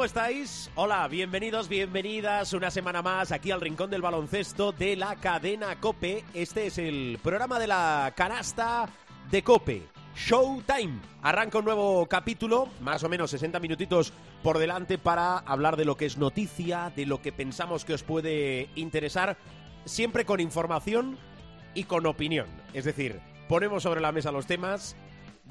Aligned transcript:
¿Cómo 0.00 0.06
estáis? 0.06 0.70
Hola, 0.76 1.06
bienvenidos, 1.08 1.68
bienvenidas 1.68 2.54
una 2.54 2.70
semana 2.70 3.02
más 3.02 3.32
aquí 3.32 3.50
al 3.50 3.60
Rincón 3.60 3.90
del 3.90 4.00
Baloncesto 4.00 4.72
de 4.72 4.96
la 4.96 5.16
cadena 5.16 5.78
Cope. 5.78 6.24
Este 6.32 6.68
es 6.68 6.78
el 6.78 7.18
programa 7.22 7.58
de 7.58 7.66
la 7.66 8.10
canasta 8.16 8.88
de 9.30 9.42
Cope. 9.42 9.82
Showtime. 10.16 11.00
Arranca 11.20 11.58
un 11.58 11.66
nuevo 11.66 12.06
capítulo, 12.06 12.70
más 12.80 13.04
o 13.04 13.10
menos 13.10 13.30
60 13.32 13.60
minutitos 13.60 14.14
por 14.42 14.56
delante 14.56 14.96
para 14.96 15.36
hablar 15.36 15.76
de 15.76 15.84
lo 15.84 15.98
que 15.98 16.06
es 16.06 16.16
noticia, 16.16 16.90
de 16.96 17.04
lo 17.04 17.20
que 17.20 17.30
pensamos 17.30 17.84
que 17.84 17.92
os 17.92 18.02
puede 18.02 18.70
interesar, 18.76 19.36
siempre 19.84 20.24
con 20.24 20.40
información 20.40 21.18
y 21.74 21.84
con 21.84 22.06
opinión. 22.06 22.46
Es 22.72 22.86
decir, 22.86 23.20
ponemos 23.50 23.82
sobre 23.82 24.00
la 24.00 24.12
mesa 24.12 24.32
los 24.32 24.46
temas, 24.46 24.96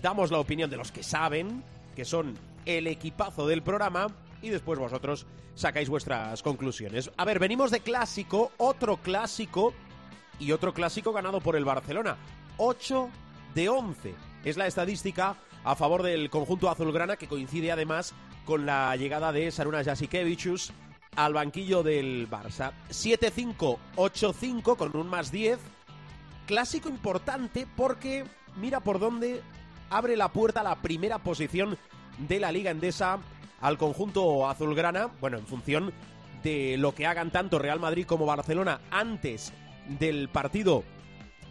damos 0.01 0.31
la 0.31 0.39
opinión 0.39 0.71
de 0.71 0.77
los 0.77 0.91
que 0.91 1.03
saben, 1.03 1.63
que 1.95 2.03
son 2.03 2.33
el 2.65 2.87
equipazo 2.87 3.45
del 3.45 3.61
programa, 3.61 4.07
y 4.41 4.49
después 4.49 4.79
vosotros 4.79 5.25
sacáis 5.55 5.89
vuestras 5.89 6.41
conclusiones. 6.41 7.11
A 7.17 7.25
ver, 7.25 7.39
venimos 7.39 7.71
de 7.71 7.81
clásico, 7.81 8.51
otro 8.57 8.97
clásico 8.97 9.73
y 10.39 10.51
otro 10.51 10.73
clásico 10.73 11.11
ganado 11.11 11.41
por 11.41 11.55
el 11.55 11.65
Barcelona. 11.65 12.17
8 12.57 13.09
de 13.55 13.69
11 13.69 14.15
es 14.43 14.57
la 14.57 14.67
estadística 14.67 15.35
a 15.63 15.75
favor 15.75 16.03
del 16.03 16.29
conjunto 16.29 16.69
azulgrana 16.69 17.17
que 17.17 17.27
coincide 17.27 17.71
además 17.71 18.13
con 18.45 18.65
la 18.65 18.95
llegada 18.95 19.31
de 19.31 19.51
Saruna 19.51 19.83
Jasikevichus 19.83 20.71
al 21.15 21.33
banquillo 21.33 21.83
del 21.83 22.29
Barça. 22.29 22.71
7-5, 22.89 23.77
8-5 23.95 24.77
con 24.77 24.95
un 24.95 25.07
más 25.07 25.31
10. 25.31 25.59
Clásico 26.47 26.89
importante 26.89 27.67
porque 27.75 28.25
mira 28.55 28.79
por 28.79 28.99
dónde 28.99 29.41
abre 29.89 30.15
la 30.15 30.29
puerta 30.29 30.63
la 30.63 30.81
primera 30.81 31.19
posición 31.19 31.77
de 32.17 32.39
la 32.39 32.51
Liga 32.51 32.71
Endesa 32.71 33.19
al 33.61 33.77
conjunto 33.77 34.47
azulgrana, 34.49 35.09
bueno, 35.19 35.37
en 35.37 35.47
función 35.47 35.93
de 36.43 36.77
lo 36.77 36.95
que 36.95 37.05
hagan 37.05 37.31
tanto 37.31 37.59
Real 37.59 37.79
Madrid 37.79 38.05
como 38.05 38.25
Barcelona 38.25 38.79
antes 38.91 39.53
del 39.99 40.29
partido 40.29 40.83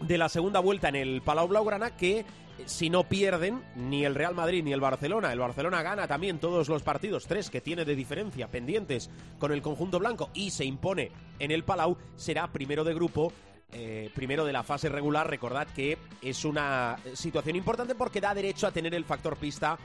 de 0.01 0.19
la 0.19 0.29
segunda 0.29 0.61
vuelta 0.61 0.89
en 0.89 0.97
el 0.97 1.23
Palau 1.23 1.49
Blaugrana 1.49 1.97
que 1.97 2.25
si 2.67 2.91
no 2.91 3.05
pierden 3.05 3.63
ni 3.77 4.05
el 4.05 4.15
Real 4.15 4.35
Madrid 4.35 4.65
ni 4.65 4.73
el 4.73 4.81
Barcelona, 4.81 5.33
el 5.33 5.39
Barcelona 5.39 5.83
gana 5.83 6.09
también 6.09 6.39
todos 6.39 6.69
los 6.69 6.83
partidos, 6.83 7.27
tres 7.27 7.51
que 7.51 7.61
tiene 7.61 7.85
de 7.85 7.95
diferencia 7.95 8.49
pendientes 8.49 9.11
con 9.39 9.53
el 9.53 9.63
conjunto 9.63 9.99
blanco 9.99 10.31
y 10.35 10.51
se 10.51 10.65
impone 10.65 11.13
en 11.39 11.51
el 11.51 11.65
Palau, 11.65 11.97
será 12.17 12.49
primero 12.49 12.85
de 12.85 12.95
grupo 12.95 13.33
eh, 13.71 14.11
primero 14.15 14.47
de 14.47 14.53
la 14.53 14.63
fase 14.63 14.89
regular. 14.89 15.29
Recordad 15.29 15.69
que 15.69 15.99
es 16.23 16.47
una 16.47 16.97
situación 17.13 17.55
importante 17.55 17.95
porque 17.95 18.21
da 18.21 18.33
derecho 18.35 18.67
a 18.67 18.71
tener 18.71 18.95
el 18.95 19.05
factor 19.05 19.37
pista 19.37 19.79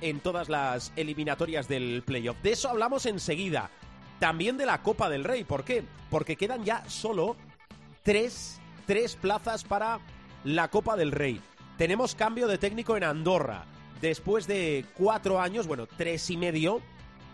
en 0.00 0.20
todas 0.20 0.48
las 0.48 0.92
eliminatorias 0.96 1.68
del 1.68 2.02
playoff. 2.04 2.36
De 2.42 2.52
eso 2.52 2.68
hablamos 2.68 3.06
enseguida. 3.06 3.70
También 4.18 4.58
de 4.58 4.66
la 4.66 4.82
Copa 4.82 5.08
del 5.08 5.24
Rey. 5.24 5.44
¿Por 5.44 5.64
qué? 5.64 5.84
Porque 6.10 6.36
quedan 6.36 6.64
ya 6.64 6.88
solo 6.88 7.36
tres, 8.02 8.60
tres 8.86 9.16
plazas 9.16 9.64
para 9.64 10.00
la 10.44 10.68
Copa 10.68 10.96
del 10.96 11.12
Rey. 11.12 11.40
Tenemos 11.78 12.14
cambio 12.14 12.46
de 12.46 12.58
técnico 12.58 12.96
en 12.96 13.04
Andorra. 13.04 13.64
Después 14.00 14.46
de 14.46 14.84
cuatro 14.94 15.40
años, 15.40 15.66
bueno, 15.66 15.86
tres 15.86 16.28
y 16.30 16.36
medio, 16.36 16.80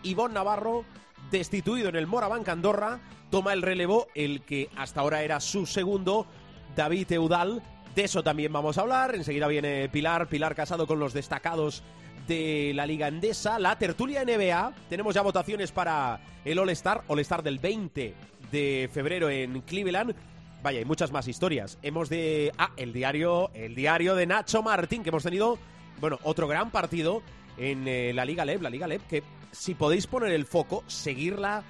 Ivón 0.03 0.33
Navarro, 0.33 0.85
destituido 1.31 1.89
en 1.89 1.95
el 1.95 2.07
Morabanc 2.07 2.47
Andorra, 2.47 2.99
toma 3.29 3.53
el 3.53 3.61
relevo, 3.61 4.07
el 4.15 4.41
que 4.41 4.69
hasta 4.75 5.01
ahora 5.01 5.23
era 5.23 5.39
su 5.39 5.65
segundo, 5.65 6.27
David 6.75 7.11
Eudal. 7.11 7.61
De 7.95 8.03
eso 8.03 8.23
también 8.23 8.53
vamos 8.53 8.77
a 8.77 8.81
hablar. 8.81 9.15
Enseguida 9.15 9.47
viene 9.47 9.89
Pilar, 9.89 10.27
Pilar 10.27 10.55
casado 10.55 10.87
con 10.87 10.99
los 10.99 11.13
destacados 11.13 11.83
de 12.27 12.71
la 12.75 12.85
Liga 12.85 13.07
Endesa, 13.07 13.57
la 13.59 13.77
tertulia 13.77 14.23
NBA. 14.23 14.73
Tenemos 14.89 15.15
ya 15.15 15.21
votaciones 15.21 15.71
para 15.71 16.19
el 16.43 16.59
All-Star, 16.59 17.03
All-Star 17.07 17.43
del 17.43 17.59
20 17.59 18.13
de 18.51 18.89
febrero 18.93 19.29
en 19.29 19.61
Cleveland. 19.61 20.15
Vaya, 20.61 20.79
hay 20.79 20.85
muchas 20.85 21.11
más 21.11 21.27
historias. 21.27 21.77
Hemos 21.81 22.09
de. 22.09 22.51
Ah, 22.57 22.71
el 22.77 22.93
diario, 22.93 23.51
el 23.53 23.75
diario 23.75 24.15
de 24.15 24.25
Nacho 24.25 24.61
Martín, 24.61 25.03
que 25.03 25.09
hemos 25.09 25.23
tenido, 25.23 25.57
bueno, 25.99 26.19
otro 26.23 26.47
gran 26.47 26.71
partido 26.71 27.21
en 27.57 27.87
eh, 27.87 28.11
la 28.13 28.25
Liga 28.25 28.45
LEB, 28.45 28.61
la 28.61 28.69
Liga 28.69 28.87
LEB, 28.87 29.01
que 29.07 29.23
si 29.51 29.73
podéis 29.73 30.07
poner 30.07 30.31
el 30.31 30.45
foco, 30.45 30.83
seguirla, 30.87 31.63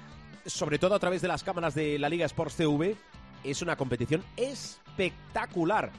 sobre 0.46 0.78
todo 0.78 0.94
a 0.94 0.98
través 0.98 1.22
de 1.22 1.28
las 1.28 1.44
cámaras 1.44 1.74
de 1.74 1.98
la 1.98 2.08
Liga 2.08 2.26
Sports 2.26 2.56
TV, 2.56 2.96
es 3.44 3.62
una 3.62 3.76
competición 3.76 4.24
espectacular. 4.36 5.90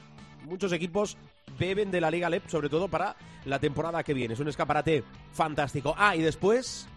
Muchos 0.44 0.72
equipos 0.72 1.16
beben 1.58 1.90
de 1.90 2.00
la 2.00 2.10
Liga 2.10 2.30
LEP, 2.30 2.48
sobre 2.48 2.68
todo 2.68 2.88
para 2.88 3.16
la 3.44 3.58
temporada 3.58 4.02
que 4.02 4.14
viene. 4.14 4.34
Es 4.34 4.40
un 4.40 4.48
escaparate 4.48 5.04
fantástico. 5.32 5.94
Ah, 5.96 6.16
y 6.16 6.22
después, 6.22 6.88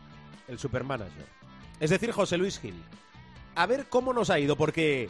el 0.48 0.60
Supermanager. 0.60 1.26
Es 1.80 1.90
decir, 1.90 2.12
José 2.12 2.38
Luis 2.38 2.60
Gil. 2.60 2.82
A 3.56 3.66
ver 3.66 3.88
cómo 3.90 4.14
nos 4.14 4.30
ha 4.30 4.40
ido, 4.40 4.56
porque 4.56 5.10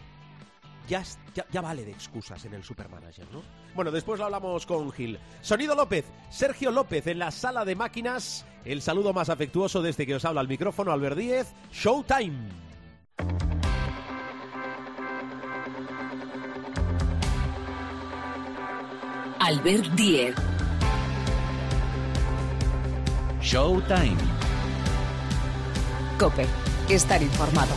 ya, 0.88 1.04
ya, 1.52 1.62
vale 1.62 1.86
de 1.86 1.92
excusas 1.92 2.44
en 2.46 2.54
el 2.54 2.64
Supermanager, 2.64 3.26
¿no? 3.32 3.42
Bueno, 3.74 3.92
después 3.92 4.20
lo 4.20 4.26
hablamos 4.26 4.66
con 4.66 4.92
Gil. 4.92 5.20
Sonido 5.42 5.76
López, 5.76 6.06
Sergio 6.30 6.72
López 6.72 7.08
en 7.08 7.20
la 7.20 7.32
sala 7.32 7.64
de 7.66 7.76
máquinas. 7.76 8.46
El 8.66 8.82
saludo 8.82 9.14
más 9.14 9.30
afectuoso 9.30 9.82
desde 9.82 10.06
que 10.06 10.16
os 10.16 10.26
habla 10.26 10.42
al 10.42 10.48
micrófono, 10.48 10.92
Albert 10.92 11.18
Díez. 11.18 11.54
Showtime. 11.72 12.50
Albert 19.46 19.88
Diez. 19.98 20.34
Showtime. 23.42 24.16
Cope. 26.18 26.46
Estar 26.88 27.22
informado. 27.22 27.76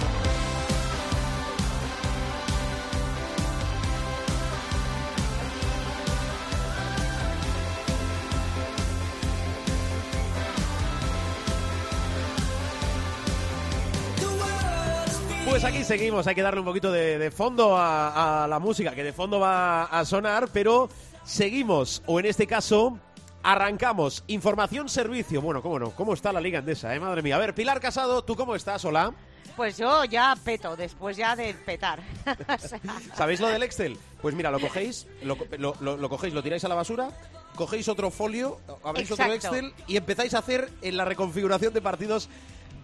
Pues 15.57 15.65
aquí 15.65 15.83
seguimos, 15.85 16.27
hay 16.27 16.35
que 16.35 16.43
darle 16.43 16.61
un 16.61 16.67
poquito 16.67 16.93
de, 16.93 17.19
de 17.19 17.31
fondo 17.31 17.77
a, 17.77 18.45
a, 18.45 18.47
la 18.47 18.59
música, 18.59 18.95
que 18.95 19.03
de 19.03 19.13
fondo 19.13 19.41
va 19.41 19.85
a 19.85 20.05
sonar, 20.05 20.49
pero 20.53 20.89
seguimos, 21.27 22.03
o 22.07 22.19
en 22.21 22.27
este 22.27 22.47
caso, 22.47 22.99
arrancamos. 23.43 24.25
Información, 24.29 24.89
servicio. 24.89 25.43
Bueno, 25.43 25.61
cómo 25.61 25.79
no, 25.79 25.91
cómo 25.91 26.15
está 26.15 26.33
la 26.33 26.41
Liga 26.41 26.61
Andesa, 26.61 26.95
eh? 26.95 27.01
madre 27.01 27.23
mía. 27.23 27.37
A 27.37 27.39
ver, 27.39 27.55
Pilar 27.55 27.81
Casado, 27.81 28.25
¿tú 28.25 28.37
cómo 28.37 28.55
estás? 28.55 28.85
Hola. 28.85 29.13
Pues 29.57 29.79
yo 29.79 30.05
ya 30.05 30.37
peto, 30.45 30.77
después 30.77 31.17
ya 31.17 31.35
de 31.35 31.55
petar. 31.55 32.01
o 32.49 32.59
sea... 32.59 32.79
¿Sabéis 33.15 33.41
lo 33.41 33.49
del 33.49 33.63
Excel? 33.63 33.97
Pues 34.21 34.35
mira, 34.35 34.51
lo 34.51 34.61
cogéis, 34.61 35.07
lo, 35.23 35.39
lo, 35.59 35.75
lo, 35.81 35.97
lo, 35.97 36.09
cogéis, 36.11 36.35
lo 36.35 36.43
tiráis 36.43 36.65
a 36.65 36.69
la 36.69 36.75
basura, 36.75 37.09
cogéis 37.55 37.89
otro 37.89 38.11
folio, 38.11 38.61
abrís 38.85 39.11
Exacto. 39.11 39.33
otro 39.33 39.35
Excel 39.35 39.73
y 39.87 39.97
empezáis 39.97 40.35
a 40.35 40.39
hacer 40.39 40.71
en 40.83 40.99
la 40.99 41.07
reconfiguración 41.07 41.73
de 41.73 41.81
partidos 41.81 42.29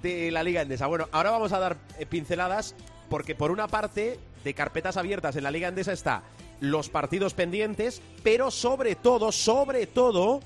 de 0.03 0.31
la 0.31 0.43
Liga 0.43 0.63
Endesa. 0.63 0.87
Bueno, 0.87 1.09
ahora 1.13 1.31
vamos 1.31 1.53
a 1.53 1.59
dar 1.59 1.77
eh, 1.99 2.07
pinceladas 2.07 2.75
porque 3.11 3.35
por 3.35 3.51
una 3.51 3.69
parte 3.69 4.19
de 4.43 4.55
carpetas 4.55 4.97
abiertas 4.97 5.37
en 5.37 5.43
la 5.43 5.51
Liga 5.51 5.69
Endesa 5.69 5.93
está 5.93 6.23
los 6.63 6.89
partidos 6.89 7.35
pendientes, 7.35 8.01
pero 8.23 8.53
sobre 8.53 8.95
todo, 8.95 9.33
sobre 9.33 9.89
todo, 9.89 10.41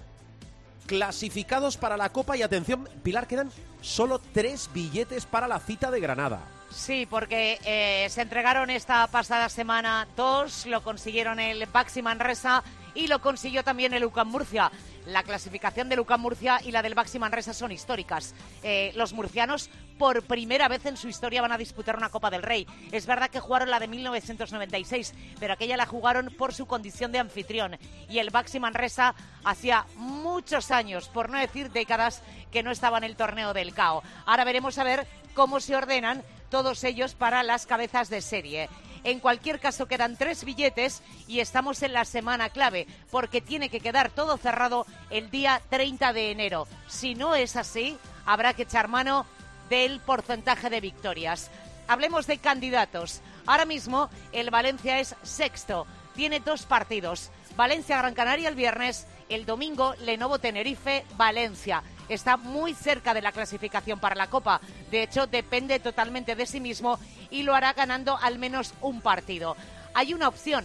clasificados 0.86 1.76
para 1.76 1.98
la 1.98 2.10
Copa 2.10 2.38
y 2.38 2.42
atención, 2.42 2.88
Pilar, 3.02 3.28
quedan 3.28 3.50
solo 3.82 4.18
tres 4.32 4.70
billetes 4.72 5.26
para 5.26 5.46
la 5.46 5.60
cita 5.60 5.90
de 5.90 6.00
Granada. 6.00 6.55
Sí, 6.76 7.06
porque 7.08 7.58
eh, 7.64 8.06
se 8.11 8.20
entregaron 8.20 8.69
esta 8.69 9.06
pasada 9.06 9.49
semana 9.49 10.06
dos, 10.14 10.67
lo 10.67 10.82
consiguieron 10.82 11.40
el 11.40 11.64
Baxi 11.64 12.02
Manresa 12.02 12.62
y 12.94 13.08
lo 13.08 13.23
consiguió 13.23 13.64
también 13.64 13.94
el 13.94 14.05
UCAM 14.05 14.28
Murcia. 14.28 14.70
La 15.06 15.23
clasificación 15.23 15.88
del 15.88 16.00
UCAM 16.00 16.20
Murcia 16.20 16.61
y 16.62 16.73
la 16.73 16.82
del 16.82 16.94
Baxi 16.94 17.19
Manresa 17.19 17.55
son 17.55 17.73
históricas. 17.73 18.34
Eh, 18.62 18.93
los 18.94 19.14
murcianos 19.14 19.70
por 19.99 20.23
primera 20.23 20.69
vez 20.69 20.84
en 20.84 20.99
su 20.99 21.08
historia 21.08 21.40
van 21.40 21.52
a 21.52 21.58
disputar 21.58 21.96
una 21.96 22.11
Copa 22.11 22.31
del 22.31 22.43
Rey. 22.43 22.67
Es 22.93 23.06
verdad 23.06 23.31
que 23.31 23.40
jugaron 23.40 23.70
la 23.70 23.81
de 23.81 23.88
1996, 23.88 25.14
pero 25.40 25.55
aquella 25.55 25.78
la 25.78 25.87
jugaron 25.87 26.34
por 26.37 26.52
su 26.52 26.67
condición 26.67 27.11
de 27.11 27.20
anfitrión. 27.20 27.78
Y 28.11 28.19
el 28.19 28.31
Baxi 28.31 28.61
Manresa 28.61 29.14
hacía 29.44 29.87
muchos 29.96 30.70
años, 30.70 31.08
por 31.08 31.31
no 31.31 31.38
decir 31.38 31.70
décadas, 31.70 32.23
que 32.52 32.62
no 32.62 32.70
estaba 32.70 32.99
en 32.99 33.05
el 33.05 33.17
torneo 33.17 33.55
del 33.55 33.73
CAO. 33.73 34.02
Ahora 34.26 34.44
veremos 34.44 34.76
a 34.76 34.84
ver 34.84 35.06
cómo 35.34 35.61
se 35.61 35.76
ordenan 35.76 36.23
todos 36.50 36.84
ellos 36.84 37.14
para 37.14 37.43
las 37.43 37.66
cabezas 37.66 38.08
de 38.08 38.20
serie. 38.20 38.69
En 39.04 39.20
cualquier 39.20 39.60
caso, 39.60 39.87
quedan 39.87 40.16
tres 40.16 40.44
billetes 40.44 41.02
y 41.28 41.40
estamos 41.40 41.82
en 41.82 41.93
la 41.93 42.04
semana 42.04 42.50
clave, 42.50 42.87
porque 43.10 43.40
tiene 43.40 43.69
que 43.69 43.81
quedar 43.81 44.10
todo 44.10 44.37
cerrado 44.37 44.84
el 45.10 45.31
día 45.31 45.62
30 45.70 46.12
de 46.12 46.32
enero. 46.32 46.66
Si 46.88 47.14
no 47.14 47.34
es 47.34 47.54
así, 47.54 47.96
habrá 48.25 48.54
que 48.54 48.62
echar 48.62 48.88
mano 48.88 49.25
del 49.69 50.00
porcentaje 50.00 50.70
de 50.70 50.81
victorias. 50.81 51.50
Hablemos 51.88 52.26
de 52.26 52.38
candidatos. 52.38 53.20
Ahora 53.46 53.64
mismo 53.64 54.10
el 54.32 54.50
Valencia 54.50 54.99
es 54.99 55.14
sexto, 55.22 55.87
tiene 56.16 56.40
dos 56.40 56.66
partidos. 56.66 57.31
Valencia-Gran 57.56 58.14
Canaria 58.14 58.49
el 58.49 58.54
viernes, 58.54 59.06
el 59.28 59.46
domingo 59.46 59.94
Lenovo-Tenerife, 60.00 61.04
Valencia. 61.16 61.82
Está 62.08 62.36
muy 62.36 62.74
cerca 62.74 63.14
de 63.14 63.22
la 63.22 63.32
clasificación 63.32 63.98
para 63.98 64.14
la 64.14 64.30
Copa. 64.30 64.60
De 64.90 65.02
hecho, 65.02 65.26
depende 65.26 65.80
totalmente 65.80 66.34
de 66.34 66.46
sí 66.46 66.60
mismo 66.60 66.98
y 67.30 67.42
lo 67.42 67.54
hará 67.54 67.72
ganando 67.72 68.16
al 68.16 68.38
menos 68.38 68.74
un 68.80 69.00
partido. 69.00 69.56
Hay 69.94 70.14
una 70.14 70.28
opción 70.28 70.64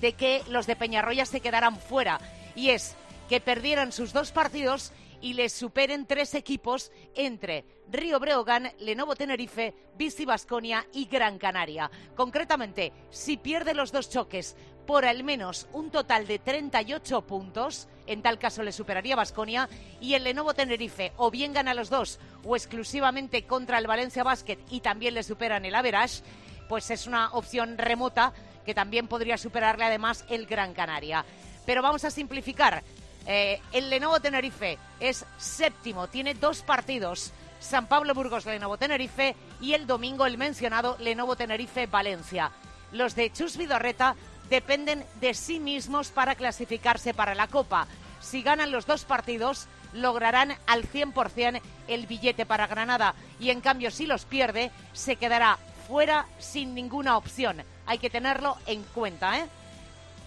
de 0.00 0.12
que 0.14 0.42
los 0.48 0.66
de 0.66 0.76
Peñarroya 0.76 1.26
se 1.26 1.40
quedaran 1.40 1.78
fuera 1.78 2.20
y 2.54 2.70
es 2.70 2.96
que 3.28 3.40
perdieran 3.40 3.92
sus 3.92 4.12
dos 4.12 4.32
partidos 4.32 4.92
y 5.20 5.34
les 5.34 5.52
superen 5.52 6.06
tres 6.06 6.34
equipos 6.34 6.92
entre 7.14 7.64
Río 7.90 8.20
Breogán, 8.20 8.72
Lenovo 8.78 9.16
Tenerife, 9.16 9.74
Bici 9.96 10.24
Basconia 10.24 10.86
y 10.92 11.06
Gran 11.06 11.38
Canaria. 11.38 11.90
Concretamente, 12.14 12.92
si 13.10 13.36
pierde 13.36 13.74
los 13.74 13.92
dos 13.92 14.10
choques 14.10 14.56
por 14.88 15.04
al 15.04 15.22
menos 15.22 15.66
un 15.74 15.90
total 15.90 16.26
de 16.26 16.38
38 16.38 17.20
puntos, 17.20 17.88
en 18.06 18.22
tal 18.22 18.38
caso 18.38 18.62
le 18.62 18.72
superaría 18.72 19.16
Basconia, 19.16 19.68
y 20.00 20.14
el 20.14 20.24
Lenovo 20.24 20.54
Tenerife 20.54 21.12
o 21.18 21.30
bien 21.30 21.52
gana 21.52 21.74
los 21.74 21.90
dos 21.90 22.18
o 22.42 22.56
exclusivamente 22.56 23.44
contra 23.44 23.76
el 23.76 23.86
Valencia 23.86 24.24
Basket 24.24 24.56
y 24.70 24.80
también 24.80 25.12
le 25.12 25.22
superan 25.22 25.66
el 25.66 25.74
Average, 25.74 26.22
pues 26.70 26.90
es 26.90 27.06
una 27.06 27.32
opción 27.32 27.76
remota 27.76 28.32
que 28.64 28.72
también 28.72 29.08
podría 29.08 29.36
superarle 29.36 29.84
además 29.84 30.24
el 30.30 30.46
Gran 30.46 30.72
Canaria. 30.72 31.22
Pero 31.66 31.82
vamos 31.82 32.06
a 32.06 32.10
simplificar. 32.10 32.82
Eh, 33.26 33.60
el 33.72 33.90
Lenovo 33.90 34.20
Tenerife 34.20 34.78
es 35.00 35.26
séptimo, 35.36 36.08
tiene 36.08 36.32
dos 36.32 36.62
partidos. 36.62 37.32
San 37.60 37.88
Pablo 37.88 38.14
Burgos 38.14 38.46
Lenovo 38.46 38.78
Tenerife 38.78 39.36
y 39.60 39.74
el 39.74 39.86
domingo 39.86 40.24
el 40.24 40.38
mencionado 40.38 40.96
Lenovo 40.98 41.36
Tenerife 41.36 41.86
Valencia. 41.86 42.52
Los 42.92 43.14
de 43.14 43.30
Chus 43.30 43.58
Vidorreta 43.58 44.16
dependen 44.50 45.04
de 45.20 45.34
sí 45.34 45.60
mismos 45.60 46.08
para 46.08 46.34
clasificarse 46.34 47.14
para 47.14 47.34
la 47.34 47.48
Copa. 47.48 47.86
Si 48.20 48.42
ganan 48.42 48.72
los 48.72 48.86
dos 48.86 49.04
partidos, 49.04 49.68
lograrán 49.92 50.54
al 50.66 50.84
100% 50.84 51.60
el 51.86 52.06
billete 52.06 52.46
para 52.46 52.66
Granada 52.66 53.14
y 53.40 53.50
en 53.50 53.60
cambio 53.60 53.90
si 53.90 54.06
los 54.06 54.24
pierde, 54.24 54.70
se 54.92 55.16
quedará 55.16 55.58
fuera 55.86 56.26
sin 56.38 56.74
ninguna 56.74 57.16
opción. 57.16 57.62
Hay 57.86 57.98
que 57.98 58.10
tenerlo 58.10 58.56
en 58.66 58.82
cuenta. 58.82 59.38
¿eh? 59.38 59.46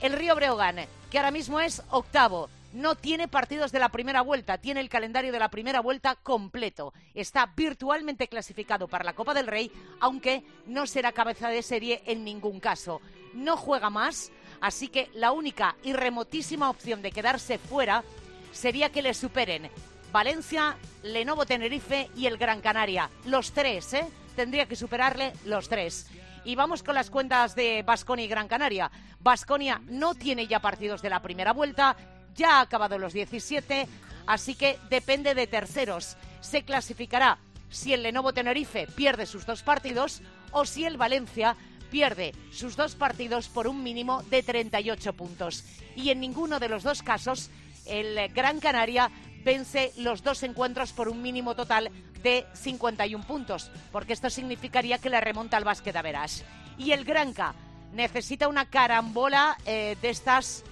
El 0.02 0.14
Río 0.14 0.36
Breogán, 0.36 0.78
que 1.10 1.18
ahora 1.18 1.32
mismo 1.32 1.60
es 1.60 1.84
octavo, 1.90 2.50
no 2.74 2.96
tiene 2.96 3.28
partidos 3.28 3.72
de 3.72 3.80
la 3.80 3.90
primera 3.90 4.22
vuelta, 4.22 4.58
tiene 4.58 4.80
el 4.80 4.90
calendario 4.90 5.32
de 5.32 5.40
la 5.40 5.50
primera 5.50 5.82
vuelta 5.82 6.16
completo. 6.16 6.94
Está 7.14 7.46
virtualmente 7.56 8.28
clasificado 8.28 8.88
para 8.88 9.04
la 9.04 9.14
Copa 9.14 9.34
del 9.34 9.48
Rey, 9.48 9.72
aunque 10.00 10.44
no 10.68 10.88
será 10.88 11.12
cabeza 11.12 11.50
de 11.50 11.64
serie 11.64 12.02
en 12.06 12.24
ningún 12.24 12.60
caso. 12.60 13.02
No 13.34 13.58
juega 13.58 13.90
más, 13.90 14.32
así 14.62 14.88
que 14.88 15.10
la 15.14 15.32
única 15.32 15.76
y 15.84 15.94
remotísima 15.94 16.70
opción 16.70 17.02
de 17.02 17.12
quedarse 17.12 17.58
fuera 17.58 18.04
sería 18.52 18.92
que 18.92 19.02
le 19.02 19.14
superen 19.14 19.70
Valencia, 20.12 20.76
Lenovo 21.04 21.46
Tenerife 21.46 22.10
y 22.16 22.26
el 22.26 22.38
Gran 22.38 22.62
Canaria. 22.62 23.10
Los 23.26 23.54
tres, 23.54 23.94
¿eh? 23.94 24.08
Tendría 24.36 24.66
que 24.66 24.76
superarle 24.76 25.34
los 25.46 25.70
tres. 25.70 26.08
Y 26.44 26.56
vamos 26.56 26.84
con 26.84 26.96
las 26.96 27.10
cuentas 27.10 27.56
de 27.56 27.84
Basconia 27.84 28.26
y 28.26 28.28
Gran 28.28 28.48
Canaria. 28.48 28.92
Basconia 29.20 29.82
no 29.88 30.16
tiene 30.16 30.48
ya 30.48 30.60
partidos 30.60 31.02
de 31.02 31.10
la 31.10 31.22
primera 31.22 31.54
vuelta, 31.54 31.96
ya 32.36 32.58
ha 32.58 32.62
acabado 32.62 32.98
los 32.98 33.14
17, 33.14 33.88
así 34.28 34.56
que 34.56 34.78
depende 34.90 35.34
de 35.36 35.48
terceros. 35.48 36.18
Se 36.42 36.64
clasificará 36.64 37.38
si 37.70 37.94
el 37.94 38.04
Lenovo 38.04 38.34
Tenerife 38.34 38.88
pierde 38.88 39.26
sus 39.26 39.46
dos 39.46 39.64
partidos 39.64 40.22
o 40.52 40.66
si 40.66 40.86
el 40.86 40.98
Valencia 40.98 41.56
pierde 41.90 42.34
sus 42.52 42.76
dos 42.76 42.96
partidos 42.96 43.50
por 43.50 43.68
un 43.68 43.84
mínimo 43.84 44.24
de 44.24 44.44
38 44.44 45.14
puntos. 45.14 45.64
Y 45.96 46.10
en 46.10 46.20
ninguno 46.20 46.60
de 46.60 46.70
los 46.70 46.84
dos 46.84 47.04
casos 47.04 47.50
el 47.86 48.32
Gran 48.34 48.60
Canaria 48.60 49.12
vence 49.44 49.92
los 49.98 50.24
dos 50.24 50.44
encuentros 50.44 50.94
por 50.94 51.10
un 51.10 51.22
mínimo 51.22 51.56
total 51.56 51.92
de 52.22 52.46
51 52.54 53.26
puntos, 53.26 53.72
porque 53.92 54.14
esto 54.14 54.30
significaría 54.30 55.00
que 55.00 55.10
le 55.10 55.20
remonta 55.20 55.58
al 55.58 55.64
básquet 55.64 55.96
a 55.96 56.02
Verás. 56.02 56.44
Y 56.78 56.92
el 56.92 57.04
Granca 57.04 57.56
necesita 57.94 58.48
una 58.48 58.70
carambola 58.70 59.58
eh, 59.66 59.98
de 60.02 60.10
estas 60.10 60.64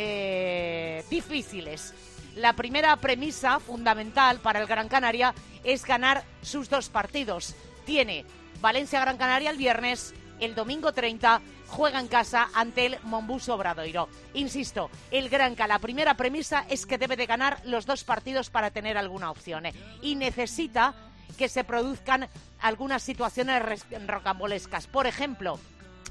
eh, 0.00 1.04
difíciles. 1.10 1.92
La 2.36 2.52
primera 2.52 2.94
premisa 2.96 3.58
fundamental 3.58 4.38
para 4.38 4.60
el 4.60 4.68
Gran 4.68 4.88
Canaria 4.88 5.34
es 5.64 5.84
ganar 5.84 6.22
sus 6.40 6.70
dos 6.70 6.88
partidos. 6.88 7.56
Tiene 7.84 8.24
Valencia-Gran 8.60 9.16
Canaria 9.16 9.50
el 9.50 9.56
viernes, 9.56 10.14
el 10.38 10.54
domingo 10.54 10.92
30 10.92 11.40
juega 11.66 11.98
en 11.98 12.06
casa 12.06 12.48
ante 12.54 12.86
el 12.86 12.98
Monbus 13.02 13.48
Obradoiro. 13.48 14.08
Insisto, 14.34 14.88
el 15.10 15.28
Granca, 15.28 15.66
la 15.66 15.80
primera 15.80 16.14
premisa 16.14 16.64
es 16.68 16.86
que 16.86 16.96
debe 16.96 17.16
de 17.16 17.26
ganar 17.26 17.60
los 17.64 17.84
dos 17.84 18.04
partidos 18.04 18.50
para 18.50 18.70
tener 18.70 18.96
alguna 18.96 19.32
opción. 19.32 19.66
¿eh? 19.66 19.74
Y 20.00 20.14
necesita 20.14 20.94
que 21.36 21.48
se 21.48 21.64
produzcan 21.64 22.28
algunas 22.60 23.02
situaciones 23.02 23.84
rocambolescas. 24.06 24.86
Por 24.86 25.08
ejemplo, 25.08 25.58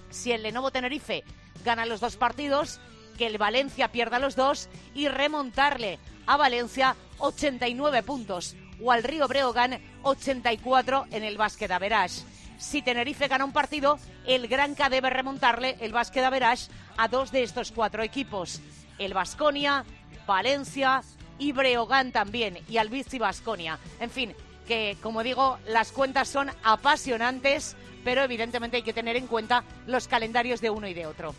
si 0.09 0.33
el 0.33 0.43
Lenovo 0.43 0.71
Tenerife 0.71 1.23
gana 1.63 1.85
los 1.85 2.01
dos 2.01 2.17
partidos, 2.17 2.81
que 3.17 3.27
el 3.27 3.37
Valencia 3.37 3.91
pierda 3.91 4.19
los 4.19 4.35
dos 4.35 4.69
y 4.93 5.07
remontarle 5.07 5.99
a 6.25 6.37
Valencia 6.37 6.95
89 7.17 8.03
puntos 8.03 8.55
o 8.81 8.91
al 8.91 9.03
Río 9.03 9.27
Breogán 9.27 9.81
84 10.03 11.07
en 11.11 11.23
el 11.23 11.37
básquet 11.37 11.71
Average. 11.71 12.21
Si 12.57 12.81
Tenerife 12.81 13.27
gana 13.27 13.45
un 13.45 13.51
partido, 13.51 13.99
el 14.25 14.47
Granca 14.47 14.89
debe 14.89 15.09
remontarle 15.09 15.77
el 15.79 15.91
básquet 15.91 16.23
Average 16.23 16.69
a 16.97 17.07
dos 17.07 17.31
de 17.31 17.43
estos 17.43 17.71
cuatro 17.71 18.03
equipos, 18.03 18.61
el 18.97 19.13
Vasconia, 19.13 19.85
Valencia 20.25 21.01
y 21.39 21.51
Breogán 21.51 22.11
también, 22.11 22.59
y 22.67 22.77
al 22.77 22.89
Bici 22.89 23.19
Vasconia. 23.19 23.77
En 23.99 24.09
fin, 24.09 24.33
que 24.67 24.97
como 25.01 25.23
digo, 25.23 25.59
las 25.67 25.91
cuentas 25.91 26.27
son 26.27 26.49
apasionantes, 26.63 27.75
pero 28.03 28.23
evidentemente 28.23 28.77
hay 28.77 28.83
que 28.83 28.93
tener 28.93 29.15
en 29.15 29.27
cuenta 29.27 29.63
los 29.85 30.07
calendarios 30.07 30.61
de 30.61 30.69
uno 30.69 30.87
y 30.87 30.93
de 30.93 31.05
otro. 31.05 31.35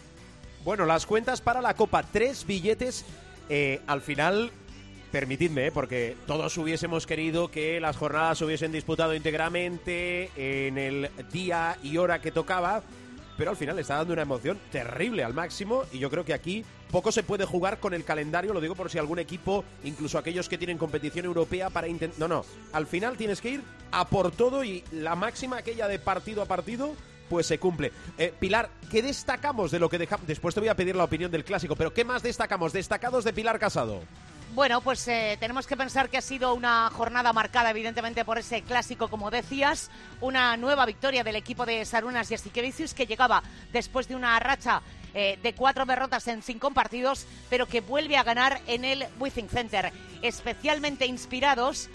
Bueno, 0.64 0.86
las 0.86 1.06
cuentas 1.06 1.40
para 1.40 1.60
la 1.62 1.74
Copa, 1.74 2.02
tres 2.02 2.46
billetes. 2.46 3.04
Eh, 3.48 3.80
al 3.86 4.02
final, 4.02 4.50
permitidme, 5.10 5.68
eh, 5.68 5.72
porque 5.72 6.16
todos 6.26 6.56
hubiésemos 6.58 7.06
querido 7.06 7.50
que 7.50 7.80
las 7.80 7.96
jornadas 7.96 8.38
se 8.38 8.44
hubiesen 8.44 8.72
disputado 8.72 9.14
íntegramente 9.14 10.30
en 10.36 10.76
el 10.76 11.10
día 11.32 11.78
y 11.82 11.96
hora 11.96 12.20
que 12.20 12.30
tocaba, 12.30 12.82
pero 13.38 13.50
al 13.50 13.56
final 13.56 13.78
está 13.78 13.96
dando 13.96 14.12
una 14.12 14.22
emoción 14.22 14.58
terrible 14.70 15.24
al 15.24 15.32
máximo 15.32 15.84
y 15.92 15.98
yo 15.98 16.10
creo 16.10 16.24
que 16.24 16.34
aquí 16.34 16.64
poco 16.90 17.12
se 17.12 17.22
puede 17.22 17.44
jugar 17.44 17.78
con 17.78 17.94
el 17.94 18.04
calendario, 18.04 18.52
lo 18.52 18.60
digo 18.60 18.74
por 18.74 18.90
si 18.90 18.98
algún 18.98 19.18
equipo, 19.18 19.64
incluso 19.84 20.18
aquellos 20.18 20.48
que 20.48 20.58
tienen 20.58 20.76
competición 20.76 21.24
europea 21.24 21.70
para 21.70 21.88
intentar... 21.88 22.18
No, 22.18 22.28
no, 22.28 22.44
al 22.72 22.86
final 22.86 23.16
tienes 23.16 23.40
que 23.40 23.50
ir 23.50 23.62
a 23.92 24.08
por 24.08 24.32
todo 24.32 24.64
y 24.64 24.82
la 24.90 25.14
máxima 25.14 25.58
aquella 25.58 25.88
de 25.88 25.98
partido 25.98 26.42
a 26.42 26.46
partido 26.46 26.94
pues 27.28 27.46
se 27.46 27.58
cumple. 27.58 27.92
Eh, 28.16 28.32
Pilar, 28.38 28.70
¿qué 28.90 29.02
destacamos 29.02 29.70
de 29.70 29.78
lo 29.78 29.88
que 29.88 29.98
dejamos? 29.98 30.26
Después 30.26 30.54
te 30.54 30.60
voy 30.60 30.68
a 30.68 30.74
pedir 30.74 30.96
la 30.96 31.04
opinión 31.04 31.30
del 31.30 31.44
clásico, 31.44 31.76
pero 31.76 31.92
¿qué 31.92 32.04
más 32.04 32.22
destacamos? 32.22 32.72
Destacados 32.72 33.24
de 33.24 33.32
Pilar 33.32 33.58
Casado. 33.58 34.02
Bueno, 34.54 34.80
pues 34.80 35.06
eh, 35.08 35.36
tenemos 35.38 35.66
que 35.66 35.76
pensar 35.76 36.08
que 36.08 36.16
ha 36.16 36.22
sido 36.22 36.54
una 36.54 36.90
jornada 36.90 37.32
marcada 37.32 37.70
evidentemente 37.70 38.24
por 38.24 38.38
ese 38.38 38.62
clásico, 38.62 39.08
como 39.08 39.30
decías, 39.30 39.90
una 40.20 40.56
nueva 40.56 40.86
victoria 40.86 41.22
del 41.22 41.36
equipo 41.36 41.66
de 41.66 41.84
Sarunas 41.84 42.30
y 42.30 42.34
Estiquevicius 42.34 42.94
que 42.94 43.06
llegaba 43.06 43.42
después 43.72 44.08
de 44.08 44.16
una 44.16 44.38
racha 44.40 44.82
eh, 45.14 45.38
de 45.42 45.54
cuatro 45.54 45.84
derrotas 45.84 46.26
en 46.28 46.42
cinco 46.42 46.70
partidos, 46.70 47.26
pero 47.50 47.66
que 47.66 47.82
vuelve 47.82 48.16
a 48.16 48.24
ganar 48.24 48.60
en 48.66 48.84
el 48.84 49.06
Withing 49.20 49.48
Center. 49.48 49.92
Especialmente 50.22 51.06
inspirados, 51.06 51.88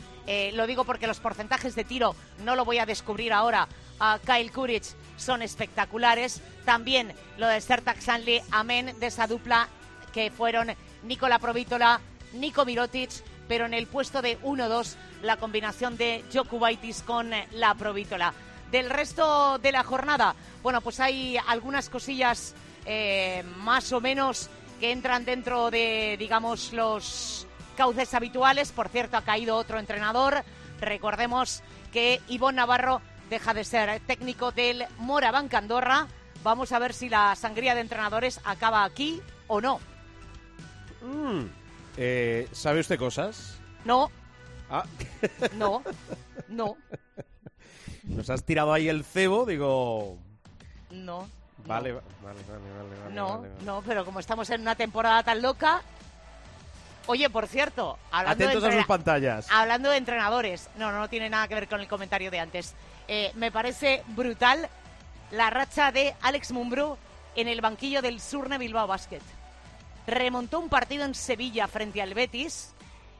lo 0.54 0.66
digo 0.68 0.86
porque 0.86 1.06
los 1.06 1.20
porcentajes 1.20 1.75
de 1.75 1.84
tiro 1.84 2.16
no 2.46 2.56
lo 2.56 2.63
voy 2.63 2.78
a 2.78 2.86
descubrir 2.86 3.34
ahora, 3.34 3.68
a 4.00 4.20
Kyle 4.20 4.52
Kuric 4.52 4.84
son 5.18 5.42
espectaculares. 5.42 6.42
También 6.66 7.14
lo 7.38 7.48
de 7.48 7.62
Sertak 7.62 8.00
Sanli, 8.00 8.42
amén 8.52 8.96
de 9.00 9.08
esa 9.08 9.28
dupla 9.28 9.68
que 10.14 10.32
fueron 10.32 10.72
Nicola 11.04 11.40
Provítola, 11.40 12.00
Nico 12.34 12.66
Mirotic, 12.66 13.12
pero 13.48 13.66
en 13.66 13.74
el 13.74 13.88
puesto 13.88 14.22
de 14.22 14.40
1-2 14.42 14.96
la 15.22 15.38
combinación 15.38 15.98
de 15.98 16.24
Jokubaitis 16.34 17.02
con 17.02 17.32
la 17.52 17.76
Provítola. 17.76 18.34
Del 18.72 18.90
resto 18.90 19.60
de 19.60 19.72
la 19.72 19.84
jornada, 19.84 20.36
bueno, 20.64 20.82
pues 20.82 21.00
hay 21.00 21.38
algunas 21.48 21.90
cosillas 21.90 22.56
eh, 22.86 23.44
más 23.58 23.92
o 23.92 24.02
menos 24.02 24.50
que 24.80 24.92
entran 24.92 25.26
dentro 25.26 25.70
de, 25.70 26.16
digamos, 26.18 26.74
los 26.74 27.48
cauces 27.78 28.14
habituales. 28.14 28.72
Por 28.72 28.90
cierto, 28.90 29.18
ha 29.18 29.22
caído 29.22 29.56
otro 29.58 29.80
entrenador. 29.80 30.44
Recordemos 30.80 31.62
que 31.92 32.22
Ivonne 32.28 32.58
Navarro 32.58 33.02
deja 33.34 33.54
de 33.56 33.63
ser 33.63 34.00
técnico 34.02 34.52
del 34.52 34.86
Morabanca 35.00 35.58
Andorra, 35.58 36.08
Vamos 36.44 36.74
a 36.74 36.80
ver 36.80 36.94
si 36.94 37.08
la 37.08 37.34
sangría 37.38 37.74
de 37.74 37.80
entrenadores 37.80 38.42
acaba 38.44 38.84
aquí 38.84 39.22
o 39.48 39.62
no. 39.62 39.80
Mm, 41.02 41.46
eh, 41.96 42.50
¿Sabe 42.52 42.82
usted 42.82 43.00
cosas? 43.00 43.58
No, 43.86 44.12
Ah, 44.70 44.84
no, 45.54 45.82
no, 46.50 46.75
nos 48.04 48.30
has 48.30 48.44
tirado 48.44 48.74
ahí 48.74 48.90
el 48.90 49.04
cebo, 49.06 49.46
digo... 49.46 50.18
no. 50.92 51.28
Vale, 51.66 51.94
va- 51.94 52.02
vale, 52.22 52.40
vale, 52.50 52.60
vale, 52.60 53.00
vale. 53.04 53.16
No, 53.16 53.28
vale, 53.38 53.50
vale. 53.54 53.66
no, 53.66 53.82
pero 53.86 54.04
como 54.04 54.20
estamos 54.20 54.50
en 54.50 54.62
una 54.62 54.75
temporada 54.75 55.24
tan 55.24 55.42
loca. 55.42 55.82
Oye, 57.08 57.30
por 57.30 57.48
cierto, 57.48 57.98
hablando, 58.12 58.44
de, 58.44 58.50
Atentos 58.50 58.70
a 58.70 58.75
sus 58.75 58.86
pantallas. 58.86 59.48
hablando 59.50 59.90
de 59.90 59.98
entrenadores, 59.98 60.70
no, 60.78 60.92
no, 60.92 61.00
no 61.00 61.10
tiene 61.10 61.30
nada 61.30 61.48
que 61.48 61.56
ver 61.56 61.68
con 61.70 61.80
el 61.80 61.88
comentario 61.88 62.30
de 62.32 62.40
antes. 62.42 62.74
Eh, 63.08 63.32
me 63.36 63.52
parece 63.52 64.04
brutal 64.08 64.70
la 65.32 65.50
racha 65.50 65.92
de 65.92 66.16
Alex 66.22 66.52
Mumbrú 66.52 66.98
en 67.36 67.48
el 67.48 67.62
banquillo 67.62 68.02
del 68.02 68.22
Surne 68.22 68.58
Bilbao 68.58 68.88
Basket. 68.88 69.22
Remontó 70.08 70.60
un 70.60 70.70
partido 70.70 71.06
en 71.06 71.16
Sevilla 71.16 71.68
frente 71.68 72.02
al 72.02 72.14
Betis 72.14 72.74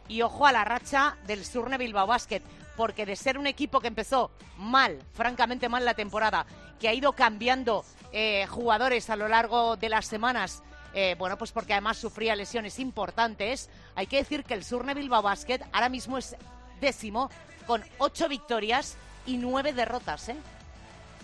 y 0.08 0.22
ojo 0.22 0.46
a 0.46 0.52
la 0.52 0.64
racha 0.64 1.18
del 1.26 1.46
Surne 1.46 1.78
Bilbao 1.78 2.08
Basket, 2.08 2.42
porque 2.76 3.06
de 3.06 3.16
ser 3.16 3.38
un 3.38 3.48
equipo 3.48 3.80
que 3.80 3.88
empezó 3.88 4.32
mal, 4.58 5.00
francamente 5.14 5.70
mal 5.70 5.86
la 5.86 5.94
temporada, 5.94 6.46
que 6.80 6.88
ha 6.88 6.94
ido 6.94 7.14
cambiando 7.14 7.86
eh, 8.12 8.46
jugadores 8.48 9.10
a 9.10 9.16
lo 9.16 9.28
largo 9.28 9.78
de 9.78 9.90
las 9.90 10.06
semanas, 10.06 10.62
eh, 10.94 11.16
bueno, 11.18 11.38
pues 11.38 11.52
porque 11.52 11.74
además 11.74 11.98
sufría 11.98 12.36
lesiones 12.36 12.80
importantes, 12.80 13.70
hay 13.96 14.08
que 14.08 14.18
decir 14.18 14.44
que 14.44 14.54
el 14.54 14.64
Surne 14.64 14.94
Bilbao 14.94 15.22
Basket 15.22 15.62
ahora 15.72 15.90
mismo 15.90 16.18
es 16.18 16.36
décimo 16.80 17.30
con 17.66 17.84
ocho 17.98 18.28
victorias 18.28 18.98
y 19.26 19.38
nueve 19.38 19.74
derrotas, 19.74 20.30
¿eh? 20.30 20.36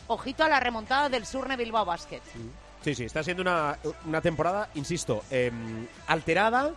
Ojito 0.08 0.44
a 0.44 0.50
la 0.50 0.60
remontada 0.60 1.10
del 1.10 1.25
Surne 1.25 1.56
Bilbao 1.56 1.86
Basket. 1.86 2.22
Sí, 2.84 2.96
sí, 2.96 3.03
está 3.03 3.24
siendo 3.24 3.41
una, 3.41 3.77
una 4.06 4.22
temporada, 4.22 4.70
insisto, 4.75 5.24
em, 5.29 5.86
alterada, 6.08 6.72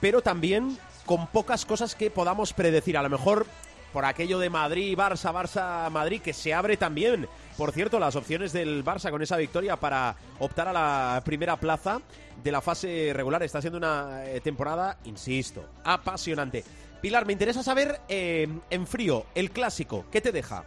pero 0.00 0.20
también 0.20 0.78
con 1.06 1.26
pocas 1.26 1.64
cosas 1.64 1.94
que 1.94 2.10
podamos 2.10 2.52
predecir. 2.52 2.96
A 2.96 3.02
lo 3.02 3.08
mejor 3.08 3.46
por 3.92 4.04
aquello 4.04 4.38
de 4.38 4.50
Madrid, 4.50 4.96
Barça, 4.96 5.32
Barça, 5.32 5.90
Madrid, 5.90 6.20
que 6.20 6.32
se 6.32 6.52
abre 6.52 6.76
también, 6.76 7.26
por 7.56 7.72
cierto, 7.72 7.98
las 7.98 8.16
opciones 8.16 8.52
del 8.52 8.84
Barça 8.84 9.10
con 9.10 9.22
esa 9.22 9.36
victoria 9.36 9.76
para 9.76 10.14
optar 10.38 10.68
a 10.68 10.72
la 10.72 11.22
primera 11.24 11.56
plaza 11.56 12.00
de 12.42 12.52
la 12.52 12.60
fase 12.60 13.12
regular. 13.14 13.42
Está 13.42 13.60
siendo 13.60 13.78
una 13.78 14.24
eh, 14.26 14.40
temporada, 14.40 14.98
insisto, 15.04 15.64
apasionante. 15.82 16.64
Pilar, 17.00 17.26
me 17.26 17.32
interesa 17.32 17.62
saber 17.62 18.00
em, 18.08 18.60
en 18.70 18.86
frío, 18.86 19.24
el 19.36 19.52
clásico, 19.52 20.04
¿qué 20.10 20.20
te 20.20 20.32
deja? 20.32 20.64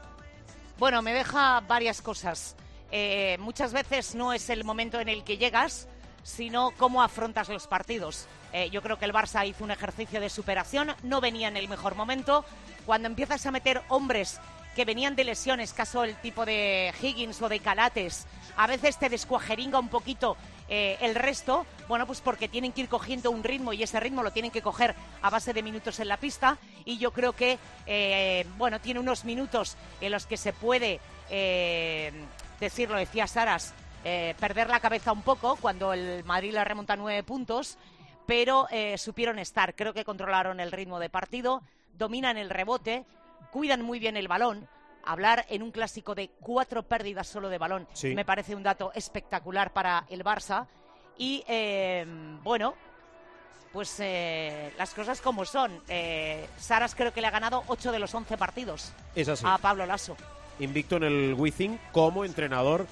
Bueno, 0.80 1.02
me 1.02 1.14
deja 1.14 1.60
varias 1.60 2.02
cosas. 2.02 2.56
Eh, 2.90 3.38
muchas 3.40 3.74
veces 3.74 4.16
no 4.16 4.32
es 4.32 4.50
el 4.50 4.64
momento 4.64 5.02
en 5.02 5.10
el 5.10 5.26
que 5.26 5.38
llegas, 5.38 5.90
sino 6.24 6.72
cómo 6.78 7.04
afrontas 7.04 7.50
los 7.50 7.68
partidos. 7.68 8.28
Eh, 8.54 8.70
yo 8.70 8.82
creo 8.82 8.98
que 8.98 9.06
el 9.06 9.14
Barça 9.14 9.46
hizo 9.46 9.66
un 9.66 9.72
ejercicio 9.72 10.22
de 10.22 10.30
superación, 10.30 10.96
no 11.04 11.20
venía 11.20 11.50
en 11.50 11.58
el 11.58 11.68
mejor 11.68 11.96
momento. 11.96 12.46
Cuando 12.86 13.08
empiezas 13.08 13.46
a 13.46 13.52
meter 13.52 13.82
hombres 13.90 14.40
que 14.74 14.86
venían 14.86 15.18
de 15.18 15.26
lesiones, 15.26 15.74
caso 15.74 16.06
el 16.06 16.16
tipo 16.22 16.46
de 16.46 16.94
Higgins 17.02 17.42
o 17.42 17.50
de 17.50 17.60
Calates, 17.60 18.26
a 18.56 18.68
veces 18.68 18.98
te 18.98 19.10
descuajeringa 19.10 19.80
un 19.80 19.90
poquito 19.90 20.38
eh, 20.74 20.98
el 21.02 21.16
resto, 21.16 21.66
bueno, 21.90 22.08
pues 22.08 22.22
porque 22.22 22.48
tienen 22.48 22.72
que 22.72 22.80
ir 22.80 22.88
cogiendo 22.88 23.30
un 23.30 23.44
ritmo 23.44 23.74
y 23.74 23.84
ese 23.84 24.00
ritmo 24.00 24.24
lo 24.24 24.32
tienen 24.32 24.52
que 24.52 24.62
coger 24.62 24.96
a 25.22 25.30
base 25.30 25.52
de 25.52 25.62
minutos 25.62 26.00
en 26.00 26.08
la 26.08 26.16
pista 26.16 26.58
y 26.86 26.98
yo 26.98 27.12
creo 27.12 27.34
que, 27.34 27.60
eh, 27.86 28.46
bueno, 28.58 28.80
tiene 28.80 29.02
unos 29.02 29.26
minutos 29.26 29.76
en 30.00 30.14
los 30.14 30.26
que 30.26 30.38
se 30.38 30.54
puede, 30.54 31.02
eh, 31.30 32.14
decirlo, 32.62 32.98
decía 32.98 33.28
Saras, 33.28 33.74
eh, 34.06 34.34
perder 34.40 34.70
la 34.70 34.80
cabeza 34.80 35.12
un 35.12 35.24
poco 35.24 35.58
cuando 35.58 35.92
el 35.92 36.24
Madrid 36.24 36.54
le 36.54 36.64
remonta 36.64 36.96
nueve 36.96 37.22
puntos, 37.24 37.78
pero 38.26 38.68
supieron 38.96 39.40
estar, 39.40 39.76
creo 39.76 39.94
que 39.94 40.06
controlaron 40.06 40.62
el 40.62 40.72
ritmo 40.72 41.00
de 41.00 41.10
partido, 41.10 41.64
dominan 41.98 42.38
el 42.38 42.50
rebote, 42.50 43.04
cuidan 43.52 43.82
muy 43.82 44.00
bien 44.00 44.16
el 44.16 44.30
balón. 44.30 44.70
Hablar 45.06 45.46
en 45.50 45.64
un 45.64 45.72
clásico 45.72 46.16
de 46.16 46.30
cuatro 46.40 46.84
pérdidas 46.84 47.28
solo 47.28 47.50
de 47.50 47.58
balón 47.58 47.88
Sí. 47.94 48.14
me 48.16 48.26
parece 48.26 48.56
un 48.56 48.64
dato 48.64 48.92
espectacular 48.96 49.74
para 49.74 50.06
el 50.10 50.24
Barça. 50.24 50.68
Y 51.18 51.44
eh, 51.48 52.06
bueno, 52.44 52.74
pues 53.74 53.96
eh, 54.00 54.74
las 54.78 54.94
cosas 54.94 55.22
como 55.22 55.46
son. 55.46 55.82
Eh, 55.88 56.48
Saras 56.58 56.96
creo 56.96 57.14
que 57.14 57.22
le 57.22 57.28
ha 57.28 57.32
ganado 57.32 57.64
8 57.68 57.92
de 57.92 58.00
los 58.00 58.14
11 58.14 58.38
partidos 58.38 58.92
Es 59.16 59.28
así. 59.30 59.46
a 59.48 59.58
Pablo 59.58 59.86
Lasso. 59.86 60.16
invicto 60.60 60.98
en 60.98 61.04
el 61.04 61.34
Wizzing 61.38 61.80
como 61.92 62.26
entrenador 62.26 62.86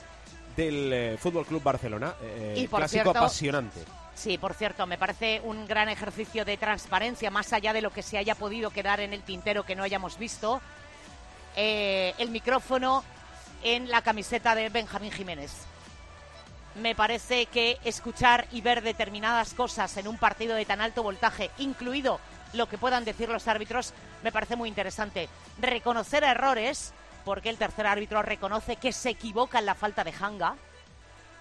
del 0.56 0.92
eh, 0.94 1.18
Fútbol 1.20 1.46
Club 1.46 1.64
Barcelona. 1.64 2.14
Y, 2.56 2.68
por 2.68 2.80
clásico 2.80 3.04
cierto, 3.04 3.20
apasionante. 3.20 3.80
Sí, 4.16 4.38
por 4.38 4.54
cierto, 4.54 4.86
me 4.86 4.98
parece 4.98 5.40
un 5.46 5.66
gran 5.66 5.88
ejercicio 5.88 6.44
de 6.44 6.58
transparencia, 6.58 7.32
más 7.32 7.54
allá 7.54 7.72
de 7.72 7.82
lo 7.82 7.92
que 7.92 8.04
se 8.04 8.18
haya 8.18 8.36
podido 8.36 8.70
quedar 8.70 9.00
en 9.00 9.14
el 9.14 9.22
tintero 9.24 9.64
que 9.66 9.76
no 9.76 9.84
hayamos 9.84 10.18
visto. 10.18 10.62
Eh, 11.56 12.14
el 12.18 12.30
micrófono 12.30 13.04
en 13.64 13.90
la 13.90 14.02
camiseta 14.02 14.56
de 14.56 14.70
Benjamín 14.70 15.12
Jiménez. 15.12 15.52
Me 16.76 16.96
parece 16.96 17.48
que 17.48 17.78
escuchar 17.84 18.48
y 18.52 18.62
ver 18.62 18.82
determinadas 18.82 19.54
cosas 19.54 19.98
en 19.98 20.08
un 20.08 20.18
partido 20.18 20.56
de 20.56 20.66
tan 20.66 20.82
alto 20.82 21.04
voltaje, 21.04 21.52
incluido 21.58 22.20
lo 22.54 22.70
que 22.70 22.78
puedan 22.78 23.06
decir 23.06 23.30
los 23.30 23.48
árbitros, 23.48 23.94
me 24.24 24.32
parece 24.32 24.56
muy 24.56 24.70
interesante. 24.70 25.30
Reconocer 25.60 26.24
errores, 26.24 26.94
porque 27.26 27.50
el 27.50 27.58
tercer 27.58 27.86
árbitro 27.86 28.22
reconoce 28.22 28.78
que 28.78 28.94
se 28.94 29.10
equivoca 29.10 29.60
en 29.60 29.66
la 29.66 29.76
falta 29.76 30.04
de 30.04 30.14
Hanga, 30.20 30.56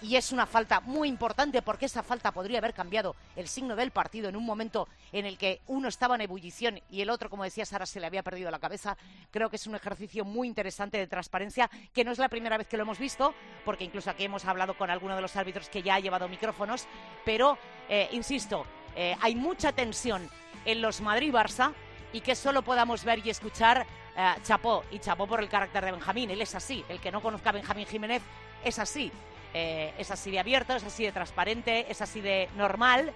y 0.01 0.15
es 0.15 0.31
una 0.31 0.45
falta 0.45 0.79
muy 0.79 1.07
importante 1.07 1.61
porque 1.61 1.85
esa 1.85 2.03
falta 2.03 2.31
podría 2.31 2.59
haber 2.59 2.73
cambiado 2.73 3.15
el 3.35 3.47
signo 3.47 3.75
del 3.75 3.91
partido 3.91 4.29
en 4.29 4.35
un 4.35 4.45
momento 4.45 4.87
en 5.11 5.25
el 5.25 5.37
que 5.37 5.61
uno 5.67 5.87
estaba 5.87 6.15
en 6.15 6.21
ebullición 6.21 6.79
y 6.89 7.01
el 7.01 7.09
otro, 7.09 7.29
como 7.29 7.43
decía 7.43 7.65
Sara, 7.65 7.85
se 7.85 7.99
le 7.99 8.07
había 8.07 8.23
perdido 8.23 8.51
la 8.51 8.59
cabeza. 8.59 8.97
Creo 9.31 9.49
que 9.49 9.57
es 9.57 9.67
un 9.67 9.75
ejercicio 9.75 10.25
muy 10.25 10.47
interesante 10.47 10.97
de 10.97 11.07
transparencia, 11.07 11.69
que 11.93 12.03
no 12.03 12.11
es 12.11 12.17
la 12.17 12.29
primera 12.29 12.57
vez 12.57 12.67
que 12.67 12.77
lo 12.77 12.83
hemos 12.83 12.99
visto, 12.99 13.33
porque 13.65 13.83
incluso 13.83 14.09
aquí 14.09 14.23
hemos 14.23 14.45
hablado 14.45 14.77
con 14.77 14.89
alguno 14.89 15.15
de 15.15 15.21
los 15.21 15.35
árbitros 15.35 15.69
que 15.69 15.83
ya 15.83 15.95
ha 15.95 15.99
llevado 15.99 16.27
micrófonos, 16.27 16.87
pero, 17.25 17.57
eh, 17.89 18.09
insisto, 18.11 18.65
eh, 18.95 19.15
hay 19.21 19.35
mucha 19.35 19.71
tensión 19.71 20.29
en 20.65 20.81
los 20.81 21.01
Madrid-Barça 21.01 21.73
y 22.13 22.21
que 22.21 22.35
solo 22.35 22.63
podamos 22.63 23.03
ver 23.03 23.25
y 23.25 23.29
escuchar 23.29 23.85
eh, 24.15 24.33
chapó, 24.43 24.83
y 24.91 24.99
chapó 24.99 25.27
por 25.27 25.39
el 25.39 25.49
carácter 25.49 25.85
de 25.85 25.91
Benjamín, 25.91 26.29
él 26.31 26.41
es 26.41 26.55
así, 26.55 26.83
el 26.89 26.99
que 26.99 27.11
no 27.11 27.21
conozca 27.21 27.51
a 27.51 27.53
Benjamín 27.53 27.85
Jiménez 27.85 28.21
es 28.63 28.79
así. 28.79 29.11
Eh, 29.53 29.93
es 29.97 30.11
así 30.11 30.31
de 30.31 30.39
abierto, 30.39 30.75
es 30.75 30.83
así 30.83 31.03
de 31.03 31.11
transparente, 31.11 31.85
es 31.89 32.01
así 32.01 32.21
de 32.21 32.49
normal 32.55 33.11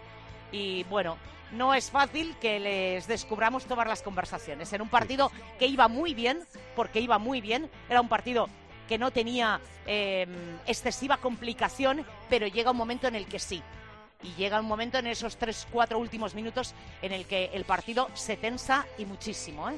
y 0.52 0.84
bueno, 0.86 1.18
no 1.52 1.74
es 1.74 1.92
fácil 1.92 2.36
que 2.42 2.60
les 2.60 3.08
descubramos 3.08 3.66
todas 3.66 3.88
las 3.88 4.02
conversaciones. 4.02 4.74
En 4.74 4.82
un 4.82 4.90
partido 4.90 5.32
que 5.60 5.68
iba 5.68 5.88
muy 5.88 6.14
bien, 6.14 6.42
porque 6.76 7.00
iba 7.00 7.18
muy 7.20 7.42
bien, 7.42 7.70
era 7.90 8.02
un 8.02 8.10
partido 8.10 8.50
que 8.88 8.98
no 8.98 9.12
tenía 9.12 9.62
eh, 9.86 10.28
excesiva 10.66 11.18
complicación, 11.18 12.06
pero 12.30 12.48
llega 12.48 12.72
un 12.72 12.78
momento 12.78 13.08
en 13.08 13.16
el 13.16 13.28
que 13.28 13.40
sí. 13.40 13.62
Y 14.24 14.34
llega 14.36 14.60
un 14.60 14.66
momento 14.66 14.98
en 14.98 15.08
esos 15.08 15.38
tres, 15.38 15.68
cuatro 15.70 16.00
últimos 16.00 16.34
minutos 16.34 16.74
en 17.02 17.12
el 17.12 17.26
que 17.26 17.52
el 17.54 17.66
partido 17.66 18.10
se 18.14 18.38
tensa 18.38 18.86
y 18.98 19.06
muchísimo. 19.06 19.70
¿eh? 19.70 19.78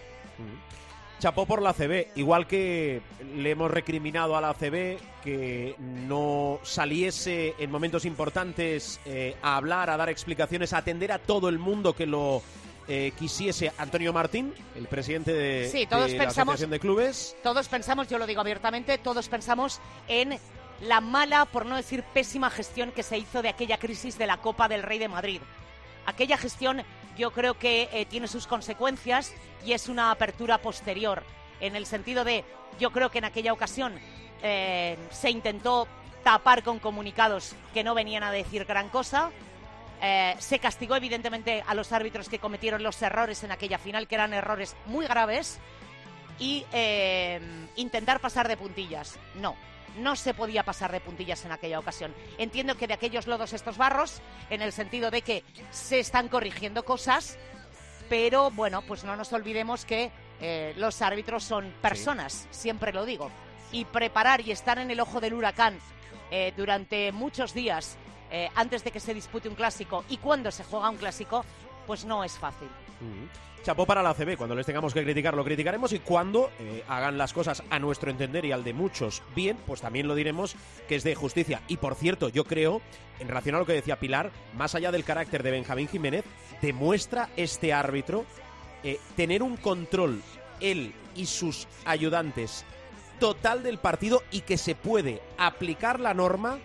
Chapó 1.20 1.46
por 1.46 1.62
la 1.62 1.74
CB, 1.74 2.10
igual 2.16 2.46
que 2.46 3.02
le 3.36 3.52
hemos 3.52 3.72
recriminado 3.72 4.36
a 4.36 4.42
la 4.42 4.54
CB 4.54 4.98
que 5.24 5.76
no 5.80 6.60
saliese 6.64 7.56
en 7.58 7.72
momentos 7.72 8.06
importantes 8.06 9.00
eh, 9.06 9.36
a 9.42 9.56
hablar, 9.56 9.90
a 9.90 9.98
dar 9.98 10.10
explicaciones, 10.10 10.74
a 10.74 10.80
atender 10.80 11.12
a 11.12 11.20
todo 11.20 11.48
el 11.50 11.58
mundo 11.58 11.96
que 11.96 12.06
lo 12.06 12.44
eh, 12.88 13.14
quisiese. 13.18 13.72
Antonio 13.78 14.14
Martín, 14.14 14.54
el 14.76 14.88
presidente 14.88 15.34
de, 15.34 15.70
Sí, 15.72 15.88
todos 15.88 16.12
de 16.12 16.18
la 16.18 16.26
Asociación 16.26 16.70
de 16.70 16.80
Clubes. 16.80 17.36
Todos 17.42 17.68
pensamos, 17.70 18.08
yo 18.08 18.20
lo 18.20 18.28
digo 18.28 18.42
abiertamente, 18.42 18.98
todos 18.98 19.28
pensamos 19.30 19.80
en 20.08 20.38
la 20.82 21.02
mala, 21.02 21.46
por 21.46 21.66
no 21.66 21.78
decir 21.78 22.04
pésima 22.14 22.52
gestión 22.52 22.92
que 22.92 23.04
se 23.04 23.18
hizo 23.18 23.42
de 23.42 23.50
aquella 23.50 23.78
crisis 23.78 24.18
de 24.18 24.28
la 24.28 24.38
Copa 24.38 24.68
del 24.68 24.84
Rey 24.84 25.00
de 25.00 25.08
Madrid. 25.08 25.42
Aquella 26.06 26.38
gestión 26.38 26.84
yo 27.18 27.32
creo 27.32 27.58
que 27.58 27.90
eh, 27.92 28.06
tiene 28.06 28.28
sus 28.28 28.48
consecuencias 28.48 29.34
y 29.66 29.74
es 29.74 29.88
una 29.88 30.12
apertura 30.12 30.60
posterior, 30.60 31.24
en 31.60 31.76
el 31.76 31.86
sentido 31.86 32.24
de, 32.24 32.44
yo 32.80 32.92
creo 32.92 33.10
que 33.10 33.20
en 33.20 33.26
aquella 33.26 33.54
ocasión 33.54 33.94
eh, 34.44 34.98
se 35.12 35.30
intentó 35.30 35.88
tapar 36.24 36.64
con 36.64 36.80
comunicados 36.80 37.56
que 37.74 37.84
no 37.84 37.94
venían 37.94 38.24
a 38.24 38.32
decir 38.32 38.66
gran 38.66 38.90
cosa. 38.90 39.32
Eh, 40.02 40.36
se 40.40 40.60
castigó 40.60 40.96
evidentemente 40.96 41.64
a 41.66 41.74
los 41.74 41.92
árbitros 41.92 42.28
que 42.28 42.40
cometieron 42.40 42.84
los 42.84 43.02
errores 43.02 43.44
en 43.44 43.52
aquella 43.52 43.78
final, 43.78 44.08
que 44.08 44.16
eran 44.16 44.34
errores 44.34 44.76
muy 44.86 45.08
graves 45.08 45.60
y 46.38 46.66
intentar 47.78 48.20
pasar 48.20 48.50
de 48.50 48.58
puntillas. 48.58 49.18
No, 49.36 49.56
no 49.98 50.16
se 50.16 50.34
podía 50.34 50.64
pasar 50.64 50.92
de 50.92 51.00
puntillas 51.00 51.46
en 51.46 51.52
aquella 51.52 51.80
ocasión. 51.80 52.14
Entiendo 52.38 52.76
que 52.76 52.88
de 52.88 52.94
aquellos 52.94 53.28
lodos 53.28 53.54
estos 53.54 53.78
barros, 53.78 54.22
en 54.50 54.62
el 54.62 54.72
sentido 54.72 55.12
de 55.12 55.22
que 55.22 55.44
se 55.72 56.00
están 56.00 56.28
corrigiendo 56.28 56.84
cosas, 56.84 57.38
pero 58.10 58.52
bueno, 58.52 58.82
pues 58.84 59.04
no 59.04 59.16
nos 59.16 59.34
olvidemos 59.34 59.86
que 59.86 60.12
eh, 60.42 60.74
los 60.78 61.02
árbitros 61.02 61.44
son 61.44 61.74
personas, 61.82 62.48
siempre 62.52 62.94
lo 62.94 63.06
digo. 63.06 63.32
Y 63.72 63.86
preparar 63.86 64.42
y 64.42 64.52
estar 64.52 64.78
en 64.78 64.92
el 64.92 65.00
ojo 65.00 65.20
del 65.20 65.34
huracán 65.34 65.80
eh, 66.32 66.54
durante 66.56 67.12
muchos 67.12 67.54
días 67.54 67.98
eh, 68.32 68.50
antes 68.56 68.84
de 68.84 68.92
que 68.92 69.00
se 69.00 69.14
dispute 69.14 69.48
un 69.48 69.56
clásico 69.56 70.04
y 70.10 70.18
cuando 70.18 70.52
se 70.52 70.64
juega 70.64 70.90
un 70.90 70.98
clásico, 70.98 71.46
pues 71.86 72.06
no 72.06 72.24
es 72.24 72.38
fácil. 72.38 72.68
Mm. 73.02 73.64
Chapó 73.66 73.88
para 73.88 74.04
la 74.04 74.14
CB, 74.14 74.38
cuando 74.38 74.54
les 74.54 74.68
tengamos 74.68 74.94
que 74.94 75.04
criticar 75.04 75.34
lo 75.34 75.44
criticaremos 75.44 75.92
y 75.92 75.98
cuando 75.98 76.52
eh, 76.60 76.84
hagan 76.88 77.18
las 77.18 77.34
cosas 77.34 77.64
a 77.72 77.80
nuestro 77.80 78.12
entender 78.12 78.46
y 78.46 78.52
al 78.52 78.64
de 78.64 78.74
muchos 78.74 79.24
bien, 79.36 79.58
pues 79.66 79.82
también 79.82 80.08
lo 80.08 80.14
diremos 80.14 80.56
que 80.88 80.96
es 80.96 81.04
de 81.04 81.16
justicia. 81.16 81.64
Y 81.68 81.78
por 81.78 81.96
cierto, 81.96 82.30
yo 82.30 82.44
creo, 82.44 82.82
en 83.20 83.28
relación 83.28 83.56
a 83.56 83.58
lo 83.58 83.66
que 83.66 83.74
decía 83.74 84.00
Pilar, 84.00 84.30
más 84.56 84.76
allá 84.76 84.92
del 84.92 85.04
carácter 85.04 85.42
de 85.42 85.50
Benjamín 85.50 85.88
Jiménez, 85.88 86.26
demuestra 86.62 87.30
este 87.38 87.74
árbitro 87.74 88.26
eh, 88.84 89.00
tener 89.16 89.42
un 89.42 89.58
control, 89.58 90.22
él 90.60 90.94
y 91.16 91.26
sus 91.26 91.68
ayudantes, 91.86 92.66
total 93.20 93.64
del 93.64 93.80
partido 93.80 94.22
y 94.30 94.42
que 94.42 94.60
se 94.60 94.76
puede 94.76 95.24
aplicar 95.40 96.00
la 96.00 96.14
norma 96.14 96.60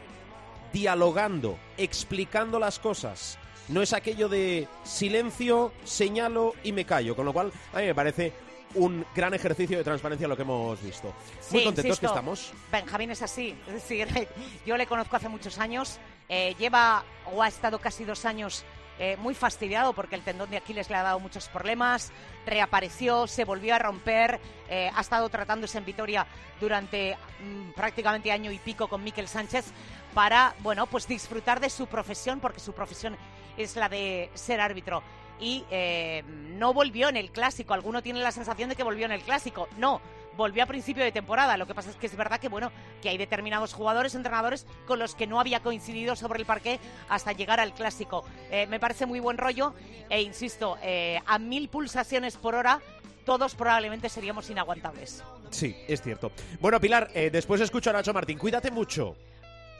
dialogando, 0.74 1.58
explicando 1.78 2.58
las 2.58 2.78
cosas. 2.78 3.38
No 3.70 3.82
es 3.82 3.92
aquello 3.92 4.28
de 4.28 4.66
silencio, 4.84 5.72
señalo 5.84 6.54
y 6.62 6.72
me 6.72 6.84
callo, 6.84 7.14
con 7.14 7.24
lo 7.24 7.32
cual 7.32 7.52
a 7.72 7.78
mí 7.78 7.86
me 7.86 7.94
parece 7.94 8.32
un 8.74 9.04
gran 9.14 9.32
ejercicio 9.34 9.78
de 9.78 9.84
transparencia 9.84 10.26
lo 10.28 10.36
que 10.36 10.42
hemos 10.42 10.80
visto. 10.82 11.08
Muy 11.08 11.60
Sí, 11.60 11.64
contentos 11.64 11.84
insisto, 11.84 12.00
que 12.00 12.06
estamos. 12.06 12.52
Benjamín 12.72 13.10
es 13.12 13.22
así. 13.22 13.56
Es 13.68 13.74
decir, 13.74 14.08
yo 14.66 14.76
le 14.76 14.86
conozco 14.86 15.16
hace 15.16 15.28
muchos 15.28 15.58
años. 15.58 15.98
eh, 16.28 16.54
lleva 16.58 17.02
o 17.32 17.42
ha 17.42 17.48
estado 17.48 17.78
casi 17.80 18.04
dos 18.04 18.24
años 18.24 18.64
eh, 19.00 19.16
muy 19.18 19.34
fastidiado 19.34 19.92
porque 19.92 20.14
el 20.14 20.22
tendón 20.22 20.50
de 20.50 20.56
Aquiles 20.58 20.88
le 20.90 20.96
ha 20.96 21.02
dado 21.02 21.18
muchos 21.20 21.48
problemas. 21.48 22.12
Reapareció, 22.46 23.26
se 23.26 23.44
volvió 23.44 23.74
a 23.74 23.78
romper. 23.78 24.38
eh, 24.68 24.90
ha 24.94 25.00
estado 25.00 25.28
tratándose 25.28 25.78
en 25.78 25.84
Vitoria 25.84 26.26
durante 26.60 27.16
mm, 27.42 27.70
prácticamente 27.72 28.30
año 28.32 28.50
y 28.52 28.58
pico 28.58 28.88
con 28.88 29.02
Miquel 29.02 29.26
Sánchez 29.28 29.66
para, 30.14 30.54
bueno, 30.60 30.86
pues 30.86 31.06
disfrutar 31.08 31.60
de 31.60 31.70
su 31.70 31.86
profesión 31.86 32.40
porque 32.40 32.60
su 32.60 32.72
profesión 32.72 33.16
es 33.56 33.76
la 33.76 33.88
de 33.88 34.30
ser 34.34 34.60
árbitro. 34.60 35.02
Y 35.38 35.64
eh, 35.70 36.22
no 36.26 36.74
volvió 36.74 37.08
en 37.08 37.16
el 37.16 37.30
clásico. 37.30 37.72
Alguno 37.72 38.02
tiene 38.02 38.20
la 38.20 38.32
sensación 38.32 38.68
de 38.68 38.76
que 38.76 38.82
volvió 38.82 39.06
en 39.06 39.12
el 39.12 39.22
clásico. 39.22 39.68
No, 39.78 40.00
volvió 40.36 40.62
a 40.62 40.66
principio 40.66 41.02
de 41.02 41.12
temporada. 41.12 41.56
Lo 41.56 41.66
que 41.66 41.74
pasa 41.74 41.90
es 41.90 41.96
que 41.96 42.06
es 42.06 42.16
verdad 42.16 42.40
que 42.40 42.48
bueno, 42.48 42.70
que 43.02 43.08
hay 43.08 43.18
determinados 43.18 43.72
jugadores, 43.72 44.14
entrenadores 44.14 44.66
con 44.86 44.98
los 44.98 45.14
que 45.14 45.26
no 45.26 45.40
había 45.40 45.60
coincidido 45.60 46.16
sobre 46.16 46.40
el 46.40 46.46
parqué 46.46 46.78
hasta 47.08 47.32
llegar 47.32 47.60
al 47.60 47.72
clásico. 47.72 48.24
Eh, 48.50 48.66
me 48.66 48.80
parece 48.80 49.06
muy 49.06 49.20
buen 49.20 49.38
rollo 49.38 49.74
e 50.08 50.22
insisto, 50.22 50.76
eh, 50.82 51.20
a 51.26 51.38
mil 51.38 51.68
pulsaciones 51.68 52.36
por 52.36 52.54
hora 52.54 52.80
todos 53.24 53.54
probablemente 53.54 54.08
seríamos 54.08 54.48
inaguantables. 54.50 55.22
Sí, 55.50 55.76
es 55.86 56.02
cierto. 56.02 56.32
Bueno, 56.60 56.80
Pilar, 56.80 57.10
eh, 57.14 57.30
después 57.30 57.60
escucho 57.60 57.90
a 57.90 57.92
Nacho 57.92 58.12
Martín. 58.12 58.38
Cuídate 58.38 58.70
mucho. 58.70 59.16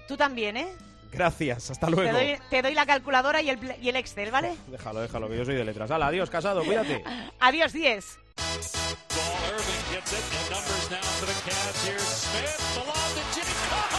Tú 0.07 0.17
también, 0.17 0.57
¿eh? 0.57 0.69
Gracias, 1.13 1.71
hasta 1.71 1.87
Te 1.87 1.93
luego. 1.93 2.13
doy, 2.13 2.37
te 2.51 2.63
doy 2.63 2.75
la 2.75 2.87
calculadora 2.87 3.43
y 3.43 3.51
el, 3.51 3.59
y 3.83 3.89
el 3.89 3.97
Excel, 3.97 4.31
¿vale? 4.31 4.55
Déjalo, 4.69 5.01
déjalo, 5.01 5.29
que 5.29 5.37
yo 5.39 5.45
soy 5.45 5.55
de 5.57 5.65
letras. 5.65 5.91
Hala, 5.91 6.07
adiós, 6.09 6.31
casado, 6.31 6.65
cuídate. 6.65 7.03
Adiós, 7.41 7.73
10. 7.73 8.19
Ball, 8.37 9.53
Irving 9.53 9.83
gets 9.93 10.13
it, 10.13 10.23
and 10.23 10.51
numbers 10.51 10.91
now 10.91 11.03
for 11.19 11.27
the 11.27 11.35
Cavs 11.45 11.85
here. 11.87 11.99
Smith, 11.99 12.57
the 12.75 12.81
lob 12.87 13.11
to 13.15 13.23
Jimmy. 13.35 13.55
Oh! 13.71 13.91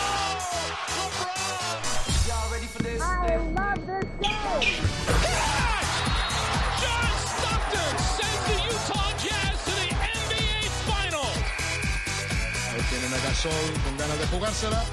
LeBron! 0.98 1.82
John 6.82 7.12
Stockton 7.28 7.94
sends 8.16 8.42
the 8.48 8.58
Utah 8.72 9.12
Jazz 9.24 9.56
to 9.66 9.72
the 9.72 9.88
NBA 9.92 10.60
Finals. 10.88 11.38
Ahí 12.74 12.82
tienen 12.90 13.14
a 13.14 13.20
Gasol 13.26 13.74
con 13.84 13.98
ganas 13.98 14.18
de 14.20 14.26
jugársela. 14.28 14.84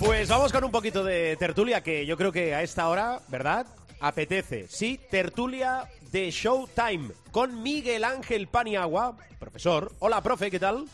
Pues 0.00 0.30
vamos 0.30 0.50
con 0.50 0.64
un 0.64 0.70
poquito 0.70 1.04
de 1.04 1.36
tertulia 1.36 1.82
que 1.82 2.06
yo 2.06 2.16
creo 2.16 2.32
que 2.32 2.54
a 2.54 2.62
esta 2.62 2.88
hora, 2.88 3.20
¿verdad? 3.28 3.66
Apetece. 4.00 4.66
Sí, 4.66 4.98
tertulia 5.10 5.90
de 6.10 6.30
Showtime 6.30 7.10
con 7.30 7.62
Miguel 7.62 8.04
Ángel 8.04 8.48
Paniagua, 8.48 9.18
profesor. 9.38 9.92
Hola, 9.98 10.22
profe, 10.22 10.50
¿qué 10.50 10.58
tal? 10.58 10.86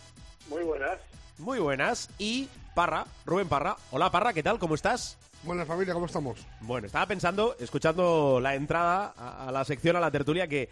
Muy 0.48 0.64
buenas. 0.64 0.98
Muy 1.38 1.60
buenas. 1.60 2.10
Y 2.18 2.48
Parra, 2.74 3.06
Rubén 3.24 3.48
Parra. 3.48 3.76
Hola, 3.92 4.10
Parra, 4.10 4.32
¿qué 4.32 4.42
tal? 4.42 4.58
¿Cómo 4.58 4.74
estás? 4.74 5.16
Buenas 5.44 5.68
familia, 5.68 5.94
¿cómo 5.94 6.06
estamos? 6.06 6.44
Bueno, 6.62 6.88
estaba 6.88 7.06
pensando, 7.06 7.54
escuchando 7.60 8.40
la 8.42 8.56
entrada 8.56 9.14
a, 9.16 9.46
a 9.46 9.52
la 9.52 9.64
sección, 9.64 9.94
a 9.94 10.00
la 10.00 10.10
tertulia, 10.10 10.48
que 10.48 10.68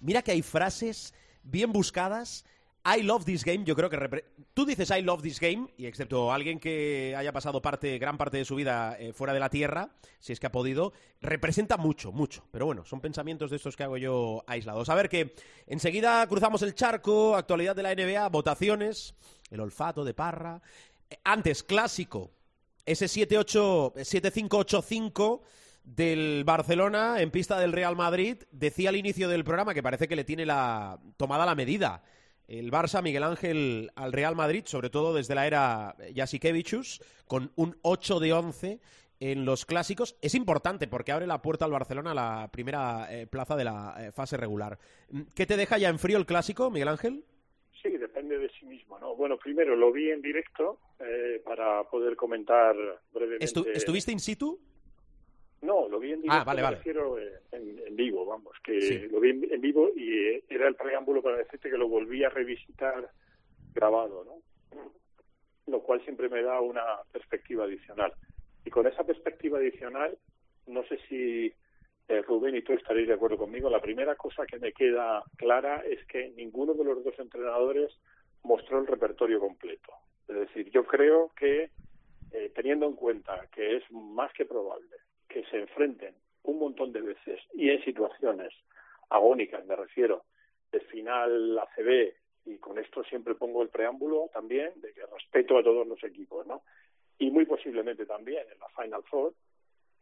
mira 0.00 0.20
que 0.20 0.32
hay 0.32 0.42
frases 0.42 1.14
bien 1.42 1.72
buscadas. 1.72 2.44
I 2.84 3.02
love 3.02 3.24
this 3.24 3.44
game, 3.44 3.64
yo 3.64 3.76
creo 3.76 3.88
que... 3.88 4.24
Tú 4.54 4.66
dices 4.66 4.90
I 4.90 5.02
love 5.02 5.22
this 5.22 5.38
game, 5.38 5.68
y 5.76 5.86
excepto 5.86 6.32
alguien 6.32 6.58
que 6.58 7.14
haya 7.16 7.32
pasado 7.32 7.62
parte, 7.62 7.98
gran 7.98 8.18
parte 8.18 8.38
de 8.38 8.44
su 8.44 8.56
vida 8.56 8.96
eh, 8.98 9.12
fuera 9.12 9.32
de 9.32 9.40
la 9.40 9.48
Tierra, 9.48 9.90
si 10.18 10.32
es 10.32 10.40
que 10.40 10.46
ha 10.46 10.52
podido, 10.52 10.92
representa 11.20 11.76
mucho, 11.76 12.10
mucho. 12.10 12.44
Pero 12.50 12.66
bueno, 12.66 12.84
son 12.84 13.00
pensamientos 13.00 13.50
de 13.50 13.56
estos 13.56 13.76
que 13.76 13.84
hago 13.84 13.96
yo 13.98 14.42
aislados. 14.48 14.88
A 14.88 14.94
ver 14.96 15.08
que 15.08 15.34
enseguida 15.66 16.26
cruzamos 16.26 16.62
el 16.62 16.74
charco, 16.74 17.36
actualidad 17.36 17.76
de 17.76 17.84
la 17.84 17.94
NBA, 17.94 18.28
votaciones, 18.28 19.14
el 19.50 19.60
olfato 19.60 20.04
de 20.04 20.14
Parra. 20.14 20.60
Eh, 21.08 21.18
Antes, 21.22 21.62
clásico, 21.62 22.32
ese 22.84 23.06
7-8, 23.06 23.94
7-5-8-5 23.94 25.40
del 25.84 26.42
Barcelona 26.44 27.20
en 27.20 27.30
pista 27.30 27.60
del 27.60 27.72
Real 27.72 27.94
Madrid, 27.94 28.38
decía 28.50 28.88
al 28.88 28.96
inicio 28.96 29.28
del 29.28 29.44
programa 29.44 29.72
que 29.72 29.82
parece 29.84 30.08
que 30.08 30.16
le 30.16 30.24
tiene 30.24 30.46
la 30.46 30.98
tomada 31.16 31.46
la 31.46 31.54
medida 31.54 32.02
el 32.48 32.70
Barça, 32.70 33.02
Miguel 33.02 33.22
Ángel, 33.22 33.90
al 33.94 34.12
Real 34.12 34.36
Madrid, 34.36 34.64
sobre 34.66 34.90
todo 34.90 35.14
desde 35.14 35.34
la 35.34 35.46
era 35.46 35.96
Jasikevichus, 36.14 37.00
con 37.26 37.50
un 37.56 37.76
8 37.82 38.20
de 38.20 38.32
11 38.32 38.80
en 39.20 39.44
los 39.44 39.64
clásicos. 39.64 40.16
Es 40.20 40.34
importante 40.34 40.88
porque 40.88 41.12
abre 41.12 41.26
la 41.26 41.40
puerta 41.42 41.64
al 41.64 41.70
Barcelona 41.70 42.10
a 42.10 42.14
la 42.14 42.48
primera 42.52 43.06
eh, 43.10 43.26
plaza 43.26 43.56
de 43.56 43.64
la 43.64 43.94
eh, 43.98 44.12
fase 44.12 44.36
regular. 44.36 44.78
¿Qué 45.34 45.46
te 45.46 45.56
deja 45.56 45.78
ya 45.78 45.88
en 45.88 45.98
frío 45.98 46.18
el 46.18 46.26
clásico, 46.26 46.70
Miguel 46.70 46.88
Ángel? 46.88 47.24
Sí, 47.82 47.88
depende 47.90 48.38
de 48.38 48.48
sí 48.58 48.64
mismo, 48.66 48.98
¿no? 48.98 49.16
Bueno, 49.16 49.36
primero 49.38 49.74
lo 49.76 49.90
vi 49.92 50.10
en 50.10 50.22
directo 50.22 50.78
eh, 51.00 51.40
para 51.44 51.84
poder 51.84 52.14
comentar 52.16 52.74
brevemente. 53.12 53.44
Estu- 53.44 53.66
¿Estuviste 53.72 54.12
in 54.12 54.20
situ? 54.20 54.60
No, 55.62 55.88
lo 55.88 55.98
vi 56.00 56.12
en 56.12 56.20
directo. 56.22 56.40
Ah, 56.40 56.44
vale, 56.44 56.58
me 56.60 56.64
vale. 56.64 56.76
refiero 56.76 57.18
eh, 57.18 57.38
en, 57.52 57.78
en 57.86 57.96
vivo, 57.96 58.26
vamos, 58.26 58.52
que 58.64 58.80
Sí. 58.80 59.08
lo 59.08 59.20
vi 59.20 59.30
en, 59.30 59.52
en 59.52 59.60
vivo 59.60 59.90
y 59.94 60.12
eh, 60.18 60.44
era 60.48 60.66
el 60.68 60.74
preámbulo 60.74 61.22
para 61.22 61.38
decirte 61.38 61.70
que 61.70 61.78
lo 61.78 61.88
volví 61.88 62.24
a 62.24 62.28
revisitar 62.30 63.08
grabado, 63.72 64.24
¿no? 64.24 64.42
Lo 65.68 65.80
cual 65.82 66.02
siempre 66.02 66.28
me 66.28 66.42
da 66.42 66.60
una 66.60 66.82
perspectiva 67.12 67.64
adicional. 67.64 68.12
Y 68.64 68.70
con 68.70 68.86
esa 68.86 69.04
perspectiva 69.04 69.58
adicional, 69.58 70.18
no 70.66 70.82
sé 70.84 70.98
si 71.08 71.52
eh, 72.08 72.22
Rubén 72.22 72.56
y 72.56 72.62
tú 72.62 72.72
estaréis 72.72 73.06
de 73.06 73.14
acuerdo 73.14 73.38
conmigo, 73.38 73.70
la 73.70 73.80
primera 73.80 74.16
cosa 74.16 74.44
que 74.46 74.58
me 74.58 74.72
queda 74.72 75.22
clara 75.36 75.82
es 75.86 76.04
que 76.06 76.30
ninguno 76.30 76.74
de 76.74 76.84
los 76.84 77.04
dos 77.04 77.16
entrenadores 77.20 77.96
mostró 78.42 78.80
el 78.80 78.88
repertorio 78.88 79.38
completo. 79.38 79.92
Es 80.26 80.34
decir, 80.34 80.70
yo 80.70 80.84
creo 80.84 81.30
que 81.36 81.70
eh, 82.32 82.50
teniendo 82.54 82.86
en 82.86 82.94
cuenta 82.96 83.46
que 83.54 83.76
es 83.76 83.84
más 83.92 84.32
que 84.32 84.44
probable 84.44 84.88
que 85.32 85.44
se 85.44 85.58
enfrenten 85.58 86.14
un 86.44 86.58
montón 86.58 86.92
de 86.92 87.00
veces 87.00 87.40
y 87.54 87.70
en 87.70 87.82
situaciones 87.84 88.52
agónicas, 89.08 89.64
me 89.66 89.76
refiero, 89.76 90.24
de 90.70 90.80
final 90.80 91.58
ACB, 91.58 92.14
y 92.44 92.58
con 92.58 92.78
esto 92.78 93.04
siempre 93.04 93.34
pongo 93.34 93.62
el 93.62 93.68
preámbulo 93.68 94.30
también 94.32 94.72
de 94.76 94.92
que 94.92 95.06
respeto 95.06 95.58
a 95.58 95.62
todos 95.62 95.86
los 95.86 96.02
equipos, 96.02 96.46
¿no? 96.46 96.62
Y 97.18 97.30
muy 97.30 97.44
posiblemente 97.46 98.04
también 98.06 98.44
en 98.52 98.58
la 98.58 98.68
Final 98.70 99.02
Four, 99.04 99.34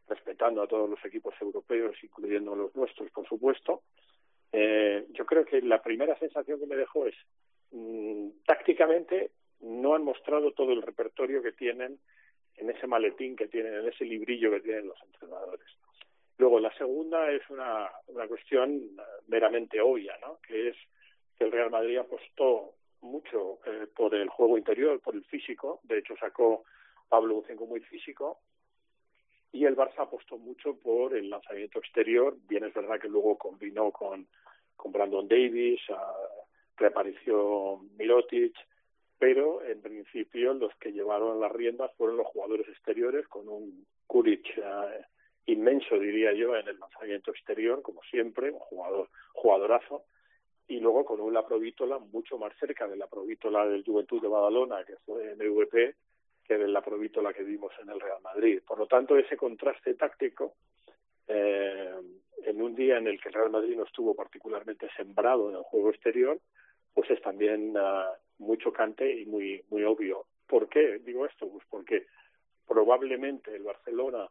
respetando 0.07 0.61
a 0.61 0.67
todos 0.67 0.89
los 0.89 1.03
equipos 1.05 1.35
europeos, 1.39 1.95
incluyendo 2.03 2.55
los 2.55 2.75
nuestros, 2.75 3.11
por 3.11 3.27
supuesto, 3.27 3.83
eh, 4.51 5.05
yo 5.11 5.25
creo 5.25 5.45
que 5.45 5.61
la 5.61 5.81
primera 5.81 6.17
sensación 6.17 6.59
que 6.59 6.65
me 6.65 6.75
dejó 6.75 7.05
es, 7.05 7.15
mm, 7.71 8.29
tácticamente, 8.45 9.31
no 9.61 9.93
han 9.93 10.03
mostrado 10.03 10.51
todo 10.53 10.71
el 10.71 10.81
repertorio 10.81 11.43
que 11.43 11.51
tienen 11.51 11.99
en 12.57 12.69
ese 12.69 12.87
maletín 12.87 13.35
que 13.35 13.47
tienen, 13.47 13.73
en 13.73 13.87
ese 13.87 14.05
librillo 14.05 14.51
que 14.51 14.61
tienen 14.61 14.87
los 14.87 15.01
entrenadores. 15.03 15.67
Luego, 16.37 16.59
la 16.59 16.73
segunda 16.75 17.31
es 17.31 17.41
una, 17.49 17.89
una 18.07 18.27
cuestión 18.27 18.71
eh, 18.71 19.01
meramente 19.27 19.79
obvia, 19.79 20.17
¿no? 20.21 20.39
Que 20.41 20.69
es 20.69 20.75
que 21.37 21.43
el 21.43 21.51
Real 21.51 21.69
Madrid 21.69 21.97
apostó 21.97 22.73
mucho 23.01 23.59
eh, 23.65 23.87
por 23.95 24.15
el 24.15 24.29
juego 24.29 24.57
interior, 24.57 24.99
por 25.01 25.15
el 25.15 25.23
físico. 25.25 25.79
De 25.83 25.99
hecho, 25.99 26.15
sacó 26.17 26.63
Pablo 27.09 27.35
un 27.35 27.45
5 27.45 27.65
muy 27.65 27.81
físico. 27.81 28.39
Y 29.51 29.65
el 29.65 29.75
Barça 29.75 29.99
apostó 29.99 30.37
mucho 30.37 30.79
por 30.79 31.15
el 31.15 31.29
lanzamiento 31.29 31.79
exterior. 31.79 32.37
Bien 32.47 32.63
es 32.63 32.73
verdad 32.73 32.99
que 32.99 33.09
luego 33.09 33.37
combinó 33.37 33.91
con, 33.91 34.27
con 34.75 34.91
Brandon 34.91 35.27
Davis, 35.27 35.81
ah, 35.89 36.13
reapareció 36.77 37.81
Mirotic, 37.97 38.55
pero 39.21 39.63
en 39.63 39.79
principio 39.83 40.55
los 40.55 40.75
que 40.77 40.91
llevaron 40.91 41.39
las 41.39 41.51
riendas 41.51 41.91
fueron 41.95 42.17
los 42.17 42.25
jugadores 42.25 42.67
exteriores 42.67 43.27
con 43.27 43.47
un 43.47 43.85
Kuric 44.07 44.57
eh, 44.57 45.05
inmenso, 45.45 45.99
diría 45.99 46.33
yo, 46.33 46.55
en 46.55 46.67
el 46.67 46.79
lanzamiento 46.79 47.29
exterior, 47.29 47.83
como 47.83 48.01
siempre, 48.01 48.49
un 48.49 48.57
jugador, 48.57 49.09
jugadorazo, 49.33 50.05
y 50.67 50.79
luego 50.79 51.05
con 51.05 51.21
una 51.21 51.45
provítola 51.45 51.99
mucho 51.99 52.39
más 52.39 52.51
cerca 52.59 52.87
de 52.87 52.97
la 52.97 53.05
provítola 53.05 53.67
del 53.67 53.85
Juventud 53.85 54.19
de 54.19 54.27
Badalona, 54.27 54.83
que 54.85 54.95
fue 55.05 55.35
MVP, 55.35 55.93
que 56.43 56.57
de 56.57 56.67
la 56.67 56.81
provítola 56.81 57.31
que 57.31 57.43
vimos 57.43 57.71
en 57.79 57.91
el 57.91 57.99
Real 57.99 58.23
Madrid. 58.23 58.63
Por 58.65 58.79
lo 58.79 58.87
tanto, 58.87 59.15
ese 59.15 59.37
contraste 59.37 59.93
táctico, 59.93 60.55
eh, 61.27 61.93
en 62.43 62.59
un 62.59 62.73
día 62.73 62.97
en 62.97 63.05
el 63.05 63.21
que 63.21 63.29
el 63.29 63.35
Real 63.35 63.51
Madrid 63.51 63.77
no 63.77 63.83
estuvo 63.83 64.15
particularmente 64.15 64.89
sembrado 64.97 65.51
en 65.51 65.57
el 65.57 65.61
juego 65.61 65.91
exterior, 65.91 66.39
pues 66.91 67.07
es 67.11 67.21
también 67.21 67.77
uh, 67.77 68.11
muy 68.41 68.57
chocante 68.57 69.09
y 69.19 69.25
muy, 69.25 69.63
muy 69.69 69.83
obvio. 69.83 70.25
¿Por 70.47 70.67
qué 70.67 70.99
digo 70.99 71.25
esto? 71.25 71.47
Pues 71.49 71.63
porque 71.69 72.07
probablemente 72.67 73.55
el 73.55 73.63
Barcelona 73.63 74.27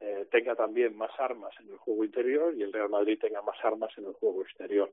eh, 0.00 0.26
tenga 0.30 0.54
también 0.54 0.96
más 0.96 1.10
armas 1.18 1.52
en 1.60 1.68
el 1.68 1.76
juego 1.76 2.04
interior 2.04 2.54
y 2.56 2.62
el 2.62 2.72
Real 2.72 2.88
Madrid 2.88 3.18
tenga 3.20 3.42
más 3.42 3.56
armas 3.62 3.90
en 3.98 4.06
el 4.06 4.14
juego 4.14 4.42
exterior. 4.42 4.90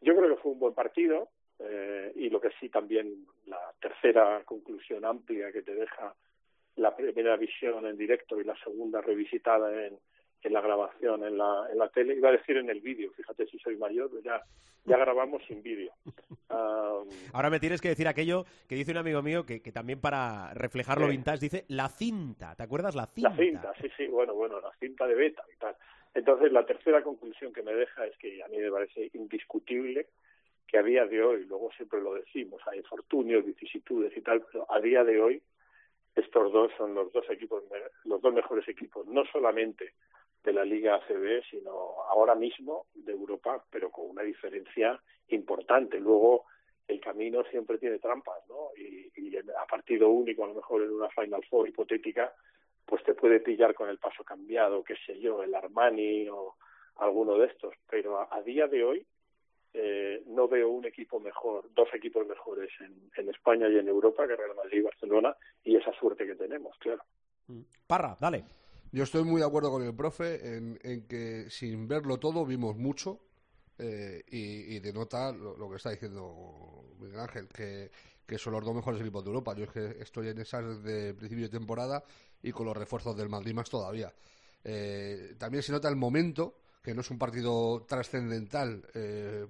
Yo 0.00 0.16
creo 0.16 0.34
que 0.34 0.42
fue 0.42 0.52
un 0.52 0.58
buen 0.58 0.74
partido 0.74 1.28
eh, 1.58 2.12
y 2.16 2.30
lo 2.30 2.40
que 2.40 2.50
sí 2.58 2.68
también 2.68 3.26
la 3.46 3.60
tercera 3.80 4.42
conclusión 4.44 5.04
amplia 5.04 5.52
que 5.52 5.62
te 5.62 5.74
deja 5.74 6.14
la 6.76 6.94
primera 6.94 7.36
visión 7.36 7.86
en 7.86 7.96
directo 7.96 8.40
y 8.40 8.44
la 8.44 8.56
segunda 8.56 9.00
revisitada 9.00 9.86
en, 9.86 9.98
en 10.46 10.52
la 10.52 10.60
grabación 10.60 11.24
en 11.24 11.36
la, 11.36 11.66
en 11.70 11.78
la 11.78 11.88
tele, 11.88 12.14
iba 12.14 12.28
a 12.28 12.32
decir 12.32 12.56
en 12.56 12.70
el 12.70 12.80
vídeo, 12.80 13.10
fíjate 13.12 13.46
si 13.46 13.58
soy 13.58 13.76
mayor, 13.76 14.10
ya, 14.22 14.40
ya 14.84 14.96
grabamos 14.96 15.42
sin 15.46 15.62
vídeo. 15.62 15.92
Um, 16.48 17.08
Ahora 17.32 17.50
me 17.50 17.58
tienes 17.60 17.80
que 17.80 17.88
decir 17.88 18.06
aquello 18.06 18.44
que 18.68 18.76
dice 18.76 18.92
un 18.92 18.98
amigo 18.98 19.22
mío 19.22 19.44
que, 19.44 19.60
que 19.60 19.72
también 19.72 20.00
para 20.00 20.54
reflejar 20.54 20.98
lo 21.00 21.06
Sí. 21.06 21.12
vintage 21.12 21.40
dice 21.40 21.64
la 21.68 21.88
cinta, 21.88 22.54
¿te 22.54 22.62
acuerdas? 22.62 22.94
La 22.94 23.06
cinta. 23.06 23.30
La 23.30 23.36
cinta, 23.36 23.72
sí, 23.80 23.88
sí, 23.96 24.06
bueno, 24.06 24.34
bueno, 24.34 24.60
la 24.60 24.72
cinta 24.78 25.06
de 25.06 25.14
beta 25.14 25.42
y 25.54 25.58
tal. 25.58 25.74
Entonces, 26.14 26.50
la 26.52 26.64
tercera 26.64 27.02
conclusión 27.02 27.52
que 27.52 27.62
me 27.62 27.74
deja 27.74 28.06
es 28.06 28.16
que 28.18 28.42
a 28.42 28.48
mí 28.48 28.58
me 28.58 28.70
parece 28.70 29.10
indiscutible 29.14 30.06
que 30.66 30.78
a 30.78 30.82
día 30.82 31.04
de 31.06 31.22
hoy, 31.22 31.44
luego 31.46 31.70
siempre 31.76 32.00
lo 32.00 32.14
decimos, 32.14 32.60
hay 32.66 32.78
infortunios, 32.78 33.44
vicisitudes 33.44 34.16
y 34.16 34.20
tal, 34.20 34.42
pero 34.50 34.66
a 34.70 34.80
día 34.80 35.04
de 35.04 35.20
hoy 35.20 35.42
estos 36.14 36.50
dos 36.52 36.72
son 36.78 36.94
los 36.94 37.12
dos 37.12 37.28
equipos, 37.28 37.62
los 38.04 38.20
dos 38.22 38.32
mejores 38.32 38.66
equipos, 38.68 39.06
no 39.06 39.24
solamente 39.26 39.92
de 40.46 40.52
la 40.52 40.64
Liga 40.64 40.94
ACB, 40.94 41.42
sino 41.50 41.72
ahora 42.08 42.36
mismo 42.36 42.86
de 42.94 43.12
Europa, 43.12 43.62
pero 43.68 43.90
con 43.90 44.08
una 44.08 44.22
diferencia 44.22 44.98
importante. 45.28 45.98
Luego, 45.98 46.44
el 46.86 47.00
camino 47.00 47.42
siempre 47.50 47.78
tiene 47.78 47.98
trampas, 47.98 48.38
¿no? 48.48 48.68
Y, 48.76 49.36
a 49.36 49.66
partido 49.66 50.08
único, 50.08 50.44
a 50.44 50.48
lo 50.48 50.54
mejor 50.54 50.82
en 50.82 50.92
una 50.92 51.10
Final 51.10 51.44
Four 51.50 51.68
hipotética, 51.68 52.32
pues 52.86 53.02
te 53.02 53.14
puede 53.14 53.40
pillar 53.40 53.74
con 53.74 53.90
el 53.90 53.98
paso 53.98 54.22
cambiado, 54.22 54.84
qué 54.84 54.94
sé 55.04 55.18
yo, 55.18 55.42
el 55.42 55.54
Armani 55.54 56.28
o 56.28 56.54
alguno 56.96 57.36
de 57.38 57.48
estos. 57.48 57.74
Pero 57.90 58.18
a, 58.20 58.28
a 58.30 58.40
día 58.42 58.68
de 58.68 58.84
hoy 58.84 59.06
eh, 59.74 60.22
no 60.28 60.46
veo 60.46 60.70
un 60.70 60.86
equipo 60.86 61.18
mejor, 61.18 61.68
dos 61.74 61.88
equipos 61.92 62.26
mejores 62.26 62.70
en, 62.80 63.10
en 63.16 63.28
España 63.28 63.68
y 63.68 63.78
en 63.78 63.88
Europa 63.88 64.26
que 64.26 64.36
Real 64.36 64.54
Madrid 64.56 64.78
y 64.78 64.82
Barcelona 64.82 65.36
y 65.64 65.76
esa 65.76 65.92
suerte 65.92 66.24
que 66.24 66.36
tenemos, 66.36 66.76
claro. 66.78 67.02
Mm. 67.48 67.62
Parra, 67.86 68.16
dale. 68.20 68.44
Yo 68.96 69.02
estoy 69.02 69.24
muy 69.24 69.42
de 69.42 69.46
acuerdo 69.46 69.70
con 69.70 69.82
el 69.82 69.94
profe 69.94 70.56
en, 70.56 71.06
que 71.06 71.50
sin 71.50 71.86
verlo 71.86 72.18
todo 72.18 72.46
vimos 72.46 72.78
mucho 72.78 73.20
eh, 73.76 74.24
y, 74.30 74.74
y 74.74 74.80
denota 74.80 75.32
lo, 75.32 75.68
que 75.68 75.76
está 75.76 75.90
diciendo 75.90 76.94
Miguel 76.98 77.20
Ángel, 77.20 77.46
que, 77.46 77.90
son 78.38 78.54
los 78.54 78.64
dos 78.64 78.74
mejores 78.74 78.98
equipos 79.02 79.22
de 79.22 79.28
Europa. 79.28 79.54
Yo 79.54 79.64
es 79.64 79.70
que 79.70 79.98
estoy 80.00 80.28
en 80.28 80.38
esas 80.38 80.82
de 80.82 81.12
principio 81.12 81.44
de 81.44 81.50
temporada 81.50 82.02
y 82.42 82.52
con 82.52 82.64
los 82.64 82.74
refuerzos 82.74 83.14
del 83.14 83.28
Madrid 83.28 83.52
más 83.52 83.68
todavía. 83.68 84.10
Eh, 84.64 85.34
también 85.36 85.62
se 85.62 85.72
nota 85.72 85.90
el 85.90 85.96
momento, 85.96 86.60
que 86.82 86.94
no 86.94 87.02
es 87.02 87.10
un 87.10 87.18
partido 87.18 87.84
trascendental, 87.86 88.82
eh, 88.94 89.46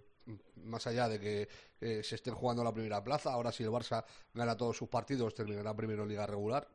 más 0.64 0.88
allá 0.88 1.08
de 1.08 1.20
que 1.20 1.48
eh, 1.80 2.02
se 2.02 2.16
estén 2.16 2.34
jugando 2.34 2.64
la 2.64 2.74
primera 2.74 3.04
plaza. 3.04 3.32
Ahora 3.32 3.52
si 3.52 3.62
el 3.62 3.70
Barça 3.70 4.04
gana 4.34 4.56
todos 4.56 4.76
sus 4.76 4.88
partidos, 4.88 5.36
terminará 5.36 5.72
primero 5.72 6.02
en 6.02 6.08
Liga 6.08 6.26
Regular. 6.26 6.66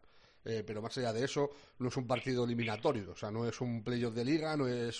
Eh, 0.43 0.63
pero 0.65 0.81
más 0.81 0.97
allá 0.97 1.13
de 1.13 1.23
eso, 1.23 1.51
no 1.79 1.89
es 1.89 1.97
un 1.97 2.07
partido 2.07 2.45
eliminatorio, 2.45 3.11
o 3.11 3.15
sea, 3.15 3.29
no 3.29 3.47
es 3.47 3.61
un 3.61 3.83
playoff 3.83 4.15
de 4.15 4.25
liga, 4.25 4.57
no 4.57 4.67
es 4.67 4.99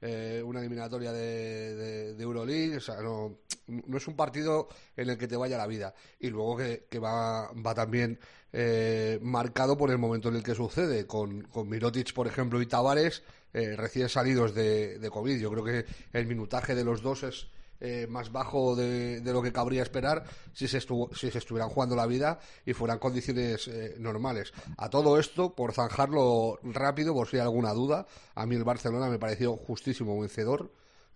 eh, 0.00 0.42
una 0.44 0.58
eliminatoria 0.58 1.12
de, 1.12 1.76
de, 1.76 2.14
de 2.14 2.22
Euroleague, 2.22 2.78
o 2.78 2.80
sea, 2.80 3.00
no, 3.00 3.38
no 3.68 3.96
es 3.96 4.08
un 4.08 4.16
partido 4.16 4.68
en 4.96 5.10
el 5.10 5.16
que 5.16 5.28
te 5.28 5.36
vaya 5.36 5.56
la 5.56 5.66
vida. 5.66 5.94
Y 6.18 6.28
luego 6.30 6.56
que, 6.56 6.86
que 6.90 6.98
va, 6.98 7.52
va 7.52 7.74
también 7.74 8.18
eh, 8.52 9.18
marcado 9.22 9.76
por 9.78 9.90
el 9.90 9.98
momento 9.98 10.28
en 10.28 10.36
el 10.36 10.42
que 10.42 10.54
sucede, 10.54 11.06
con, 11.06 11.42
con 11.42 11.68
Mirotic, 11.68 12.12
por 12.12 12.26
ejemplo, 12.26 12.60
y 12.60 12.66
Tavares, 12.66 13.22
eh, 13.52 13.76
recién 13.76 14.08
salidos 14.08 14.54
de, 14.54 14.98
de 14.98 15.10
COVID. 15.10 15.40
Yo 15.40 15.50
creo 15.50 15.64
que 15.64 15.84
el 16.12 16.26
minutaje 16.26 16.74
de 16.74 16.84
los 16.84 17.02
dos 17.02 17.22
es 17.22 17.46
eh, 17.80 18.06
más 18.08 18.30
bajo 18.30 18.76
de, 18.76 19.20
de 19.20 19.32
lo 19.32 19.42
que 19.42 19.52
cabría 19.52 19.82
esperar 19.82 20.24
si 20.52 20.68
se, 20.68 20.78
estuvo, 20.78 21.14
si 21.14 21.30
se 21.30 21.38
estuvieran 21.38 21.70
jugando 21.70 21.96
la 21.96 22.06
vida 22.06 22.38
y 22.66 22.72
fueran 22.72 22.98
condiciones 22.98 23.68
eh, 23.68 23.96
normales. 23.98 24.52
A 24.76 24.90
todo 24.90 25.18
esto, 25.18 25.54
por 25.54 25.72
zanjarlo 25.72 26.58
rápido, 26.62 27.14
por 27.14 27.28
si 27.28 27.36
hay 27.36 27.42
alguna 27.42 27.72
duda, 27.72 28.06
a 28.34 28.46
mí 28.46 28.56
el 28.56 28.64
Barcelona 28.64 29.08
me 29.08 29.18
pareció 29.18 29.56
justísimo 29.56 30.18
vencedor. 30.20 30.70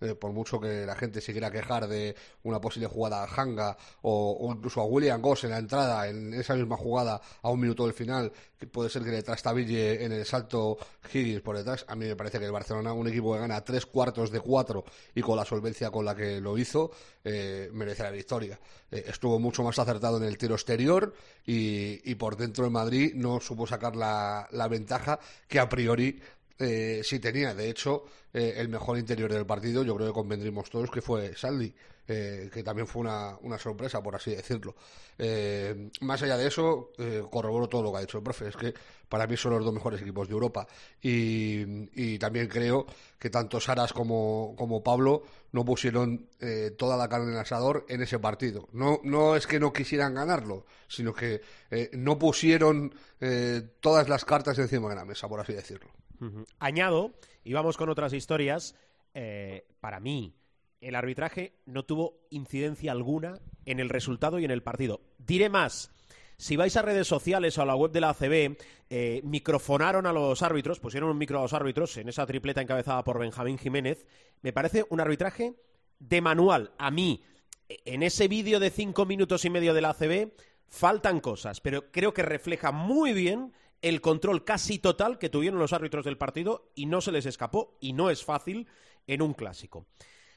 Eh, 0.05 0.15
por 0.15 0.31
mucho 0.31 0.59
que 0.59 0.85
la 0.85 0.95
gente 0.95 1.21
se 1.21 1.31
quiera 1.31 1.51
quejar 1.51 1.87
de 1.87 2.15
una 2.43 2.61
posible 2.61 2.87
jugada 2.87 3.23
a 3.23 3.27
Hanga 3.27 3.75
o, 4.03 4.51
incluso 4.55 4.81
a 4.81 4.85
William 4.85 5.21
Goss 5.21 5.45
en 5.45 5.51
la 5.51 5.57
entrada, 5.57 6.07
en 6.07 6.33
esa 6.33 6.55
misma 6.55 6.77
jugada 6.77 7.21
a 7.41 7.49
un 7.49 7.59
minuto 7.59 7.85
del 7.85 7.93
final, 7.93 8.31
que 8.59 8.67
puede 8.67 8.89
ser 8.89 9.03
que 9.03 9.11
le 9.11 9.23
trastabille 9.23 10.03
en 10.03 10.11
el 10.11 10.25
salto 10.25 10.77
Higgins 11.11 11.41
por 11.41 11.57
detrás. 11.57 11.85
A 11.87 11.95
mí 11.95 12.05
me 12.05 12.15
parece 12.15 12.39
que 12.39 12.45
el 12.45 12.51
Barcelona, 12.51 12.93
un 12.93 13.07
equipo 13.07 13.33
que 13.33 13.39
gana 13.39 13.63
tres 13.63 13.85
cuartos 13.85 14.31
de 14.31 14.39
cuatro 14.39 14.85
y 15.13 15.21
con 15.21 15.37
la 15.37 15.45
solvencia 15.45 15.89
con 15.89 16.05
la 16.05 16.15
que 16.15 16.39
lo 16.39 16.57
hizo, 16.57 16.91
eh, 17.23 17.69
merece 17.73 18.03
la 18.03 18.11
victoria. 18.11 18.59
Eh, 18.91 19.05
estuvo 19.07 19.39
mucho 19.39 19.63
más 19.63 19.79
acertado 19.79 20.17
en 20.17 20.23
el 20.23 20.37
tiro 20.37 20.55
exterior 20.55 21.13
y, 21.45 22.15
por 22.15 22.37
dentro 22.37 22.63
de 22.63 22.69
Madrid 22.69 23.13
no 23.15 23.39
supo 23.39 23.67
sacar 23.67 23.95
la 23.95 24.67
ventaja 24.69 25.19
que 25.47 25.59
a 25.59 25.67
priori 25.67 26.21
eh, 26.59 27.01
tenía. 27.21 27.53
De 27.53 27.69
hecho, 27.69 28.05
eh, 28.33 28.55
el 28.57 28.69
mejor 28.69 28.97
interior 28.97 29.31
del 29.31 29.45
partido, 29.45 29.83
yo 29.83 29.95
creo 29.95 30.07
que 30.07 30.13
convendrimos 30.13 30.69
todos, 30.69 30.89
que 30.91 31.01
fue 31.01 31.35
Saldi, 31.35 31.73
eh, 32.07 32.51
que 32.53 32.61
también 32.61 32.85
fue 32.85 33.01
una, 33.01 33.35
una, 33.41 33.57
sorpresa, 33.57 34.01
por 34.03 34.15
así 34.15 34.35
decirlo. 34.35 34.75
Eh, 35.17 35.89
más 36.01 36.21
allá 36.21 36.37
de 36.37 36.47
eso, 36.47 36.91
eh, 36.99 37.23
corroboro 37.31 37.67
todo 37.67 37.81
lo 37.81 37.91
que 37.91 37.97
ha 37.97 38.01
dicho 38.01 38.19
el 38.19 38.23
profe. 38.23 38.47
Es 38.49 38.55
que 38.55 38.75
para 39.09 39.25
mí 39.25 39.35
son 39.35 39.53
los 39.53 39.65
dos 39.65 39.73
mejores 39.73 40.01
equipos 40.01 40.27
de 40.27 40.33
Europa. 40.33 40.67
Y, 41.01 42.19
también 42.19 42.47
creo 42.47 42.85
que 43.17 43.29
tanto 43.29 43.59
Saras 43.59 43.91
como, 43.91 44.53
como 44.55 44.83
Pablo 44.83 45.23
no 45.51 45.65
pusieron 45.65 46.29
toda 46.77 46.97
la 46.97 47.07
carne 47.09 47.27
en 47.27 47.33
el 47.33 47.39
asador 47.39 47.85
en 47.89 48.01
ese 48.01 48.19
partido. 48.19 48.67
No, 48.71 48.99
no 49.03 49.35
es 49.35 49.47
que 49.47 49.59
no 49.59 49.73
quisieran 49.73 50.15
ganarlo, 50.15 50.65
sino 50.87 51.13
que 51.13 51.41
no 51.93 52.17
pusieron 52.17 52.93
todas 53.79 54.09
las 54.09 54.25
cartas 54.25 54.57
encima 54.59 54.89
de 54.89 54.95
la 54.95 55.05
mesa, 55.05 55.27
por 55.27 55.39
así 55.39 55.53
decirlo. 55.53 56.04
Añado, 56.59 57.13
y 57.43 57.53
vamos 57.53 57.77
con 57.77 57.89
otras 57.89 58.13
historias, 58.13 58.75
eh, 59.13 59.67
para 59.79 59.99
mí 59.99 60.35
el 60.81 60.95
arbitraje 60.95 61.53
no 61.65 61.83
tuvo 61.83 62.27
incidencia 62.29 62.91
alguna 62.91 63.39
en 63.65 63.79
el 63.79 63.89
resultado 63.89 64.39
y 64.39 64.45
en 64.45 64.51
el 64.51 64.61
partido. 64.61 65.01
Diré 65.17 65.49
más, 65.49 65.91
si 66.37 66.57
vais 66.57 66.75
a 66.75 66.81
redes 66.81 67.07
sociales 67.07 67.57
o 67.57 67.61
a 67.61 67.65
la 67.65 67.75
web 67.75 67.91
de 67.91 68.01
la 68.01 68.09
ACB, 68.09 68.57
eh, 68.89 69.21
microfonaron 69.23 70.05
a 70.05 70.13
los 70.13 70.41
árbitros, 70.41 70.79
pusieron 70.79 71.09
un 71.09 71.17
micro 71.17 71.39
a 71.39 71.43
los 71.43 71.53
árbitros 71.53 71.95
en 71.97 72.09
esa 72.09 72.25
tripleta 72.25 72.61
encabezada 72.61 73.03
por 73.03 73.19
Benjamín 73.19 73.57
Jiménez. 73.57 74.05
Me 74.41 74.53
parece 74.53 74.85
un 74.89 74.99
arbitraje 74.99 75.55
de 75.99 76.21
manual. 76.21 76.71
A 76.77 76.91
mí, 76.91 77.23
en 77.67 78.03
ese 78.03 78.27
vídeo 78.27 78.59
de 78.59 78.69
cinco 78.69 79.05
minutos 79.05 79.45
y 79.45 79.49
medio 79.49 79.73
de 79.73 79.81
la 79.81 79.91
ACB, 79.91 80.33
faltan 80.67 81.19
cosas, 81.19 81.61
pero 81.61 81.91
creo 81.91 82.13
que 82.13 82.21
refleja 82.21 82.71
muy 82.71 83.13
bien 83.13 83.53
el 83.85 84.01
control 84.01 84.43
casi 84.43 84.79
total 84.79 85.19
que 85.19 85.29
tuvieron 85.29 85.59
los 85.59 85.71
árbitros 85.71 86.05
del 86.05 86.17
partido 86.17 86.71
y 86.73 86.87
no 86.87 87.01
se 87.01 87.11
les 87.11 87.27
escapó 87.27 87.77
y 87.79 87.93
no 87.93 88.09
es 88.09 88.25
fácil 88.25 88.67
en 89.05 89.21
un 89.21 89.35
clásico. 89.35 89.85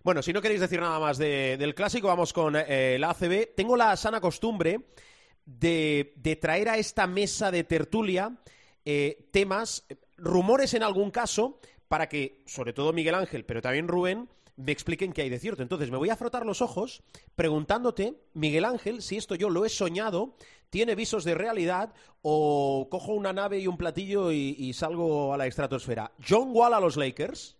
Bueno, 0.04 0.22
si 0.22 0.34
no 0.34 0.42
queréis 0.42 0.61
decir 0.61 0.78
nada 0.80 0.98
más 0.98 1.16
de, 1.16 1.56
del 1.56 1.74
clásico, 1.74 2.08
vamos 2.08 2.34
con 2.34 2.56
eh, 2.56 2.98
la 3.00 3.08
ACB. 3.08 3.54
Tengo 3.56 3.74
la 3.74 3.96
sana 3.96 4.20
costumbre 4.20 4.90
de, 5.46 6.38
traer 6.38 6.68
a 6.68 6.76
esta 6.76 7.06
mesa 7.06 7.50
de 7.50 7.64
tertulia 7.64 8.37
eh, 8.84 9.30
temas, 9.30 9.87
rumores 10.18 10.74
en 10.74 10.82
algún 10.82 11.11
caso, 11.11 11.58
para 11.88 12.06
que, 12.06 12.42
sobre 12.44 12.74
todo 12.74 12.92
Miguel 12.92 13.14
Ángel, 13.14 13.46
pero 13.46 13.62
también 13.62 13.88
Rubén, 13.88 14.28
me 14.56 14.72
expliquen 14.72 15.14
qué 15.14 15.22
hay 15.22 15.30
de 15.30 15.38
cierto. 15.38 15.62
Entonces, 15.62 15.90
me 15.90 15.96
voy 15.96 16.11
a 16.11 16.16
frotar 16.16 16.44
los 16.44 16.61
ojos 16.61 17.02
preguntándote, 17.34 18.20
Miguel 18.34 18.66
Ángel, 18.66 19.00
si 19.00 19.16
esto 19.16 19.37
yo 19.37 19.48
lo 19.48 19.64
he 19.64 19.70
soñado, 19.70 20.34
tiene 20.70 20.94
visos 20.94 21.24
de 21.24 21.35
realidad 21.35 21.94
o 22.22 22.88
cojo 22.90 23.12
una 23.12 23.33
nave 23.33 23.59
y 23.59 23.66
un 23.66 23.76
platillo 23.76 24.33
y, 24.33 24.54
y 24.59 24.72
salgo 24.72 25.33
a 25.33 25.37
la 25.37 25.46
estratosfera. 25.46 26.12
¿John 26.26 26.50
Wall 26.52 26.74
a 26.74 26.81
los 26.81 26.96
Lakers? 26.96 27.57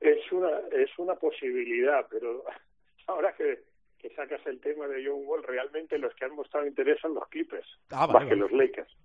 Es 0.00 0.32
una, 0.32 0.50
es 0.72 0.90
una 0.98 1.14
posibilidad, 1.16 2.06
pero 2.10 2.44
ahora 3.06 3.34
que, 3.34 3.64
que 3.98 4.10
sacas 4.10 4.44
el 4.46 4.60
tema 4.60 4.88
de 4.88 5.04
John 5.06 5.22
Wall, 5.24 5.42
realmente 5.42 5.98
los 5.98 6.14
que 6.14 6.24
han 6.24 6.34
mostrado 6.34 6.66
interés 6.66 6.98
son 7.00 7.14
los 7.14 7.28
Clippers, 7.28 7.68
ah, 7.90 8.06
vale, 8.06 8.12
más 8.12 8.14
vale. 8.14 8.28
que 8.28 8.36
los 8.36 8.52
Lakers, 8.52 8.96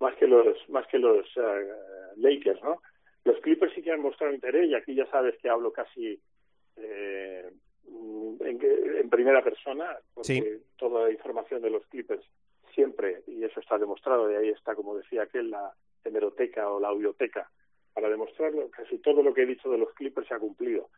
más 0.00 0.16
que 0.16 0.26
los, 0.26 0.68
más 0.68 0.86
que 0.86 0.98
los 0.98 1.26
uh, 1.36 2.16
Lakers, 2.16 2.62
¿no? 2.62 2.80
Los 3.24 3.40
Clippers 3.40 3.72
sí 3.74 3.82
que 3.82 3.92
han 3.92 4.00
mostrado 4.00 4.32
interés 4.32 4.68
y 4.68 4.74
aquí 4.74 4.94
ya 4.94 5.06
sabes 5.06 5.36
que 5.40 5.48
hablo 5.48 5.72
casi 5.72 6.20
eh, 6.76 7.50
en, 7.86 8.58
en, 8.62 9.10
primera 9.10 9.42
persona, 9.42 9.98
porque 10.14 10.26
Sí. 10.32 10.62
toda 10.76 11.04
la 11.04 11.10
información 11.10 11.62
de 11.62 11.70
los 11.70 11.86
Clippers 11.86 12.24
siempre, 12.74 13.22
y 13.26 13.44
eso 13.44 13.60
está 13.60 13.78
demostrado, 13.78 14.30
y 14.30 14.34
ahí 14.34 14.48
está, 14.48 14.74
como 14.74 14.96
decía 14.96 15.22
aquel, 15.22 15.50
la 15.50 15.72
hemeroteca 16.04 16.70
o 16.70 16.80
la 16.80 16.88
audioteca, 16.88 17.50
para 17.92 18.08
demostrarlo, 18.08 18.70
casi 18.70 18.98
todo 18.98 19.22
lo 19.22 19.34
que 19.34 19.42
he 19.42 19.46
dicho 19.46 19.70
de 19.70 19.78
los 19.78 19.92
Clippers 19.94 20.26
se 20.28 20.34
ha 20.34 20.38
cumplido. 20.38 20.88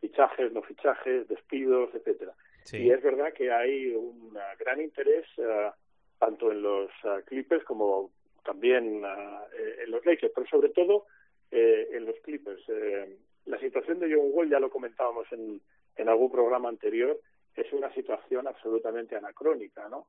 Fichajes, 0.00 0.52
no 0.52 0.62
fichajes, 0.62 1.28
despidos, 1.28 1.94
etcétera. 1.94 2.34
Sí. 2.64 2.78
Y 2.78 2.90
es 2.90 3.02
verdad 3.02 3.32
que 3.32 3.52
hay 3.52 3.94
un 3.94 4.36
gran 4.58 4.80
interés 4.80 5.26
ah, 5.38 5.74
tanto 6.18 6.50
en 6.50 6.62
los 6.62 6.90
ah, 7.04 7.20
Clippers 7.26 7.64
como 7.64 8.10
también 8.44 9.02
eh, 9.04 9.76
en 9.84 9.90
los 9.90 10.04
Lakers, 10.04 10.32
pero 10.34 10.46
sobre 10.48 10.70
todo 10.70 11.06
eh, 11.50 11.88
en 11.92 12.06
los 12.06 12.16
Clippers. 12.20 12.62
Eh, 12.68 13.16
la 13.46 13.58
situación 13.58 13.98
de 14.00 14.14
John 14.14 14.28
Wall, 14.32 14.50
ya 14.50 14.60
lo 14.60 14.70
comentábamos 14.70 15.30
en, 15.32 15.60
en 16.00 16.08
algún 16.08 16.30
programa 16.30 16.68
anterior, 16.68 17.18
es 17.54 17.72
una 17.72 17.92
situación 17.92 18.46
absolutamente 18.46 19.16
anacrónica, 19.16 19.88
¿no? 19.88 20.08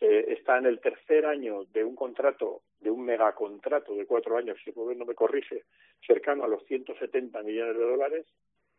Eh, 0.00 0.32
está 0.32 0.58
en 0.58 0.66
el 0.66 0.80
tercer 0.80 1.26
año 1.26 1.64
de 1.66 1.84
un 1.84 1.94
contrato, 1.94 2.62
de 2.80 2.90
un 2.90 3.04
megacontrato 3.04 3.94
de 3.94 4.06
cuatro 4.06 4.36
años, 4.36 4.58
si 4.64 4.72
Rubén 4.72 4.98
no 4.98 5.04
me 5.04 5.14
corrige, 5.14 5.64
cercano 6.04 6.44
a 6.44 6.48
los 6.48 6.64
170 6.66 7.42
millones 7.42 7.76
de 7.76 7.84
dólares. 7.84 8.26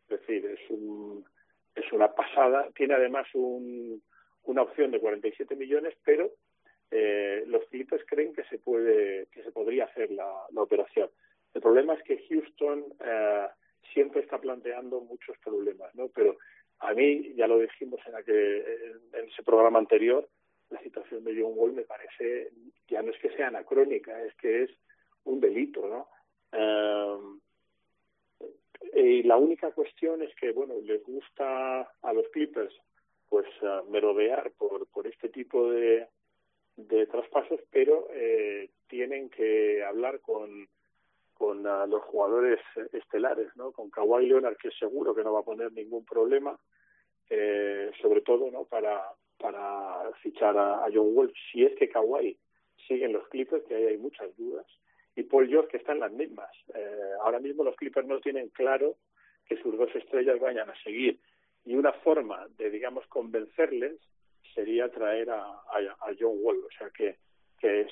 Es 0.08 0.20
decir, 0.20 0.44
es 0.44 0.70
un, 0.70 1.24
es 1.74 1.90
una 1.92 2.14
pasada. 2.14 2.68
Tiene 2.74 2.94
además 2.94 3.26
un, 3.34 4.02
una 4.44 4.62
opción 4.62 4.90
de 4.90 5.00
47 5.00 5.56
millones, 5.56 5.94
pero 6.04 6.30
eh, 6.90 7.44
los 7.46 7.64
Clippers 7.66 8.04
creen 8.06 8.34
que 8.34 8.44
se 8.44 8.58
puede, 8.58 9.26
que 9.32 9.42
se 9.42 9.50
podría 9.50 9.84
hacer 9.84 10.10
la, 10.10 10.30
la 10.50 10.62
operación. 10.62 11.08
El 11.54 11.62
problema 11.62 11.94
es 11.94 12.02
que 12.02 12.22
Houston 12.28 12.84
eh, 13.00 13.46
siempre 13.92 14.20
está 14.20 14.38
planteando 14.38 15.00
muchos 15.00 15.36
problemas, 15.38 15.94
¿no? 15.94 16.08
Pero 16.08 16.38
a 16.80 16.94
mí, 16.94 17.34
ya 17.34 17.46
lo 17.46 17.58
dijimos 17.58 18.00
en, 18.06 18.14
aquel, 18.14 18.64
en, 19.12 19.28
ese 19.28 19.42
programa 19.42 19.78
anterior, 19.78 20.28
la 20.70 20.80
situación 20.80 21.24
de 21.24 21.40
John 21.40 21.52
Wall 21.54 21.72
me 21.72 21.82
parece, 21.82 22.50
ya 22.88 23.02
no 23.02 23.12
es 23.12 23.18
que 23.20 23.30
sea 23.36 23.48
anacrónica, 23.48 24.22
es 24.24 24.34
que 24.36 24.64
es 24.64 24.70
un 25.24 25.40
delito, 25.40 25.86
¿no? 25.88 26.08
Eh, 26.52 27.18
y 28.94 29.22
la 29.22 29.36
única 29.36 29.72
cuestión 29.72 30.22
es 30.22 30.34
que, 30.36 30.52
bueno, 30.52 30.74
les 30.82 31.02
gusta 31.02 31.80
a 32.02 32.12
los 32.12 32.28
Clippers, 32.28 32.74
pues, 33.28 33.46
uh, 33.62 33.88
merodear 33.90 34.52
por, 34.52 34.86
por 34.88 35.06
este 35.06 35.28
tipo 35.28 35.70
de, 35.70 36.06
de 36.76 37.06
traspasos, 37.06 37.60
pero 37.70 38.08
eh, 38.12 38.70
tienen 38.88 39.30
que 39.30 39.82
hablar 39.82 40.20
con, 40.20 40.68
con 41.34 41.66
uh, 41.66 41.86
los 41.86 42.02
jugadores 42.04 42.60
estelares, 42.92 43.48
¿no? 43.56 43.72
Con 43.72 43.90
Kawhi 43.90 44.26
Leonard, 44.26 44.56
que 44.56 44.70
seguro 44.70 45.14
que 45.14 45.24
no 45.24 45.32
va 45.32 45.40
a 45.40 45.44
poner 45.44 45.72
ningún 45.72 46.04
problema, 46.04 46.58
eh, 47.28 47.90
sobre 48.00 48.20
todo, 48.22 48.50
¿no? 48.50 48.64
Para, 48.64 49.02
fichar 50.22 50.56
a, 50.56 50.84
a 50.84 50.88
John 50.90 51.10
Wall, 51.12 51.32
si 51.52 51.64
es 51.64 51.76
que 51.76 51.88
Kawhi 51.88 52.38
sigue 52.88 53.04
en 53.04 53.12
los 53.12 53.28
Clippers, 53.28 53.64
que 53.64 53.74
ahí 53.74 53.84
hay 53.84 53.98
muchas 53.98 54.34
dudas, 54.38 54.64
y 55.16 55.22
Paul 55.24 55.48
George, 55.48 55.68
que 55.68 55.76
está 55.76 55.92
en 55.92 56.00
las 56.00 56.12
mismas. 56.12 56.50
Eh, 56.74 57.10
ahora 57.20 57.40
mismo 57.40 57.62
los 57.62 57.76
Clippers 57.76 58.06
no 58.06 58.20
tienen 58.20 58.48
claro 58.48 58.96
que 59.46 59.60
sus 59.60 59.76
dos 59.76 59.94
estrellas 59.94 60.40
vayan 60.40 60.70
a 60.70 60.82
seguir, 60.82 61.20
y 61.66 61.74
una 61.74 61.92
forma 61.92 62.46
de, 62.56 62.70
digamos, 62.70 63.06
convencerles 63.08 64.00
sería 64.54 64.90
traer 64.90 65.28
a, 65.30 65.42
a 65.42 66.14
John 66.18 66.38
Wall, 66.40 66.64
o 66.64 66.70
sea 66.78 66.88
que, 66.90 67.18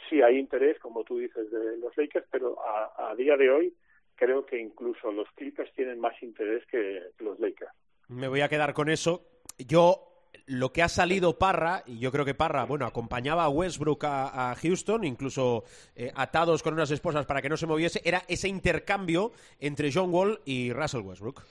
sí 0.09 0.23
hay 0.23 0.39
interés, 0.39 0.79
como 0.79 1.05
tú 1.05 1.19
dices, 1.19 1.51
de 1.51 1.79
los 1.79 1.97
Lakers, 1.97 2.27
pero 2.31 2.57
a, 2.61 3.15
día 3.17 3.37
de 3.37 3.51
hoy 3.51 3.75
creo 4.15 4.45
que 4.47 4.59
incluso 4.59 5.11
los 5.13 5.29
Clippers 5.33 5.73
tienen 5.75 5.99
más 6.01 6.21
interés 6.23 6.65
que 6.67 7.01
los 7.19 7.39
Lakers. 7.41 7.73
Me 8.09 8.29
voy 8.29 8.41
a 8.41 8.49
quedar 8.49 8.75
con 8.75 8.89
eso. 8.89 9.27
Yo 9.59 10.13
lo 10.47 10.73
que 10.73 10.83
ha 10.83 10.89
salido 10.89 11.39
Parra, 11.39 11.83
y 11.87 11.99
yo 11.99 12.11
creo 12.11 12.25
que 12.25 12.35
Parra, 12.35 12.65
bueno, 12.65 12.87
acompañaba 12.87 13.45
a 13.45 13.49
Westbrook 13.49 14.05
a, 14.05 14.51
a 14.51 14.55
Houston, 14.57 15.05
incluso 15.05 15.65
eh, 15.95 16.11
atados 16.15 16.63
con 16.63 16.75
unas 16.75 16.91
esposas 16.91 17.27
para 17.27 17.43
que 17.43 17.49
no 17.49 17.57
se 17.57 17.67
moviese, 17.67 18.01
era 18.05 18.23
ese 18.29 18.49
intercambio 18.49 19.33
entre 19.61 19.93
John 19.93 20.13
Wall 20.13 20.41
y 20.45 20.73
Russell 20.73 21.03
Westbrook. 21.03 21.43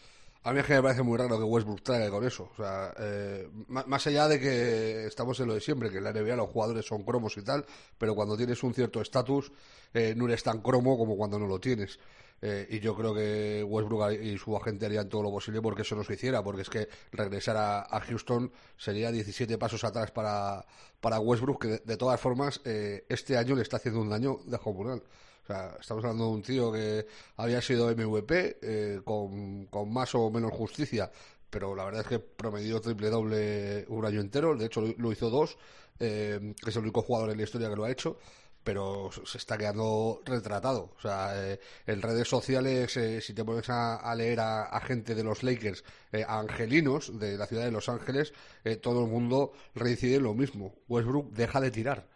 A 0.43 0.54
mí 0.54 0.60
es 0.60 0.65
que 0.65 0.73
me 0.73 0.82
parece 0.82 1.04
muy 1.04 1.17
raro 1.17 1.38
que 1.38 1.43
Westbrook 1.43 1.84
traiga 1.84 2.10
con 2.10 2.25
eso. 2.25 2.49
O 2.51 2.56
sea, 2.56 2.93
eh, 2.97 3.47
más 3.67 4.08
allá 4.08 4.27
de 4.27 4.39
que 4.39 5.06
estamos 5.06 5.39
en 5.39 5.47
lo 5.47 5.54
de 5.54 5.62
siempre, 5.62 5.91
que 5.91 5.99
en 5.99 6.04
la 6.04 6.12
NBA 6.13 6.36
los 6.36 6.49
jugadores 6.49 6.84
son 6.86 7.04
cromos 7.04 7.38
y 7.38 7.43
tal, 7.43 7.63
pero 7.97 8.15
cuando 8.15 8.36
tienes 8.36 8.63
un 8.63 8.73
cierto 8.73 9.01
estatus, 9.01 9.51
eh, 9.93 10.15
no 10.17 10.25
eres 10.25 10.41
tan 10.41 10.62
cromo 10.62 10.97
como 10.97 11.15
cuando 11.15 11.38
no 11.38 11.45
lo 11.45 11.60
tienes. 11.60 11.99
Eh, 12.43 12.67
y 12.71 12.80
yo 12.80 12.95
creo 12.95 13.13
que 13.13 13.63
Westbrook 13.63 14.13
y 14.13 14.36
su 14.39 14.58
agente 14.58 14.88
harían 14.88 15.08
todo 15.10 15.21
lo 15.21 15.30
posible 15.30 15.62
porque 15.62 15.84
eso 15.84 15.95
no 15.95 16.04
se 16.04 16.15
hiciera, 16.15 16.41
porque 16.41 16.63
es 16.63 16.69
que 16.71 16.89
regresar 17.12 17.56
a, 17.58 18.01
Houston 18.01 18.51
sería 18.77 19.12
17 19.12 19.60
pasos 19.60 19.84
atrás 19.84 20.10
para, 20.10 20.65
para 20.99 21.19
Westbrook, 21.19 21.62
que 21.62 21.67
de, 21.67 21.77
de 21.86 21.97
todas 21.97 22.19
formas 22.19 22.60
eh, 22.65 23.06
este 23.10 23.38
año 23.38 23.56
le 23.56 23.62
está 23.62 23.77
haciendo 23.77 24.01
un 24.01 24.10
daño 24.10 24.39
de 24.45 24.58
comunal. 24.58 25.04
Estamos 25.80 26.04
hablando 26.04 26.26
de 26.26 26.32
un 26.32 26.42
tío 26.42 26.72
que 26.72 27.06
había 27.38 27.62
sido 27.62 27.90
MVP 27.90 28.58
eh, 28.62 29.02
con, 29.04 29.68
más 29.92 30.16
o 30.16 30.30
menos 30.30 30.52
justicia, 30.54 31.12
pero 31.50 31.76
la 31.76 31.86
verdad 31.86 32.02
es 32.02 32.08
que 32.08 32.20
promedió 32.20 32.80
triple 32.82 33.10
doble 33.10 33.86
un 33.90 34.06
año 34.06 34.22
entero. 34.22 34.56
De 34.56 34.66
hecho, 34.66 34.82
lo 34.82 35.12
hizo 35.12 35.30
dos, 35.30 35.58
eh, 36.00 36.54
que 36.62 36.70
es 36.70 36.76
el 36.76 36.84
único 36.84 37.02
jugador 37.02 37.32
en 37.32 37.38
la 37.38 37.44
historia 37.44 37.70
que 37.70 37.76
lo 37.76 37.84
ha 37.86 37.92
hecho. 37.92 38.18
Pero 38.64 39.10
se 39.26 39.40
está 39.40 39.58
quedando 39.58 40.22
retratado. 40.24 40.94
O 40.96 41.02
sea, 41.02 41.32
eh, 41.36 41.60
en 41.88 42.02
redes 42.02 42.28
sociales, 42.28 42.96
eh, 42.96 43.20
si 43.20 43.34
te 43.34 43.44
pones 43.44 43.68
a, 43.70 44.14
leer 44.16 44.40
a, 44.40 44.80
gente 44.82 45.16
de 45.16 45.24
los 45.24 45.42
Lakers, 45.42 45.84
eh, 46.12 46.24
angelinos 46.28 47.20
de 47.20 47.38
la 47.38 47.48
ciudad 47.48 47.66
de 47.66 47.72
Los 47.72 47.90
Ángeles, 47.90 48.34
todo 48.82 49.06
el 49.06 49.12
mundo 49.12 49.54
reincide 49.74 50.18
en 50.18 50.24
lo 50.24 50.36
mismo. 50.36 50.76
Westbrook 50.88 51.32
deja 51.32 51.60
de 51.60 51.72
tirar. 51.72 52.08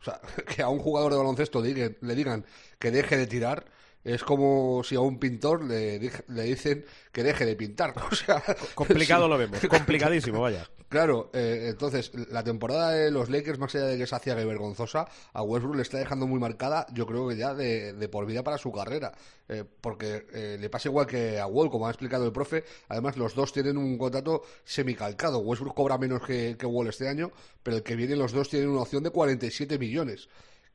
O 0.00 0.04
sea, 0.04 0.20
que 0.54 0.62
a 0.62 0.68
un 0.68 0.78
jugador 0.78 1.12
de 1.12 1.18
baloncesto 1.18 1.60
le 1.60 2.14
digan 2.14 2.44
que 2.78 2.90
deje 2.90 3.16
de 3.16 3.26
tirar 3.26 3.64
es 4.04 4.24
como 4.24 4.82
si 4.84 4.94
a 4.94 5.00
un 5.00 5.18
pintor 5.18 5.64
le, 5.64 5.98
le 6.28 6.42
dicen 6.42 6.84
que 7.12 7.22
deje 7.22 7.44
de 7.44 7.56
pintar. 7.56 7.94
O 8.10 8.14
sea, 8.14 8.42
complicado 8.74 9.24
sí. 9.24 9.30
lo 9.30 9.38
vemos, 9.38 9.60
complicadísimo, 9.68 10.40
vaya. 10.40 10.66
Claro, 10.88 11.30
eh, 11.34 11.66
entonces 11.68 12.10
la 12.30 12.42
temporada 12.42 12.92
de 12.92 13.10
los 13.10 13.28
Lakers, 13.28 13.58
más 13.58 13.74
allá 13.74 13.84
de 13.84 13.98
que 13.98 14.04
es 14.04 14.12
hacia 14.14 14.40
y 14.40 14.44
vergonzosa, 14.46 15.06
a 15.34 15.42
Westbrook 15.42 15.76
le 15.76 15.82
está 15.82 15.98
dejando 15.98 16.26
muy 16.26 16.40
marcada, 16.40 16.86
yo 16.94 17.06
creo 17.06 17.28
que 17.28 17.36
ya 17.36 17.52
de, 17.52 17.92
de 17.92 18.08
por 18.08 18.24
vida 18.24 18.42
para 18.42 18.56
su 18.56 18.72
carrera. 18.72 19.12
Eh, 19.50 19.64
porque 19.80 20.26
eh, 20.32 20.56
le 20.58 20.70
pasa 20.70 20.88
igual 20.88 21.06
que 21.06 21.38
a 21.38 21.46
Wall, 21.46 21.70
como 21.70 21.86
ha 21.86 21.90
explicado 21.90 22.24
el 22.24 22.32
profe. 22.32 22.64
Además, 22.88 23.18
los 23.18 23.34
dos 23.34 23.52
tienen 23.52 23.76
un 23.76 23.98
contrato 23.98 24.42
semicalcado. 24.64 25.40
Westbrook 25.40 25.74
cobra 25.74 25.98
menos 25.98 26.22
que, 26.22 26.56
que 26.58 26.66
Wall 26.66 26.88
este 26.88 27.08
año, 27.08 27.32
pero 27.62 27.76
el 27.76 27.82
que 27.82 27.94
viene, 27.94 28.16
los 28.16 28.32
dos 28.32 28.48
tienen 28.48 28.70
una 28.70 28.80
opción 28.80 29.02
de 29.02 29.10
47 29.10 29.78
millones. 29.78 30.28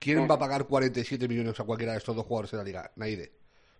¿Quién 0.03 0.27
va 0.29 0.35
a 0.35 0.39
pagar 0.39 0.65
47 0.65 1.29
millones 1.29 1.57
a 1.57 1.63
cualquiera 1.63 1.93
de 1.93 1.99
estos 1.99 2.13
dos 2.13 2.25
jugadores 2.25 2.51
en 2.51 2.59
la 2.59 2.65
liga? 2.65 2.91
Naide. 2.97 3.31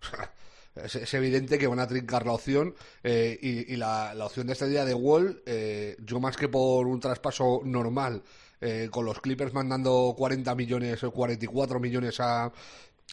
es, 0.75 0.95
es, 0.95 1.13
evidente 1.15 1.59
que 1.59 1.67
van 1.67 1.79
a 1.79 1.87
trincar 1.87 2.25
la 2.25 2.31
opción 2.31 2.75
eh, 3.03 3.37
y, 3.41 3.73
y 3.73 3.75
la, 3.75 4.13
la, 4.13 4.27
opción 4.27 4.47
de 4.47 4.53
este 4.53 4.67
día 4.67 4.85
de 4.85 4.93
Wall, 4.93 5.43
eh, 5.45 5.97
yo 5.99 6.21
más 6.21 6.37
que 6.37 6.47
por 6.47 6.87
un 6.87 7.01
traspaso 7.01 7.61
normal, 7.65 8.23
eh, 8.61 8.87
con 8.89 9.03
los 9.03 9.19
Clippers 9.19 9.53
mandando 9.53 10.15
40 10.17 10.55
millones 10.55 11.03
o 11.03 11.11
44 11.11 11.81
millones 11.81 12.17
a, 12.21 12.45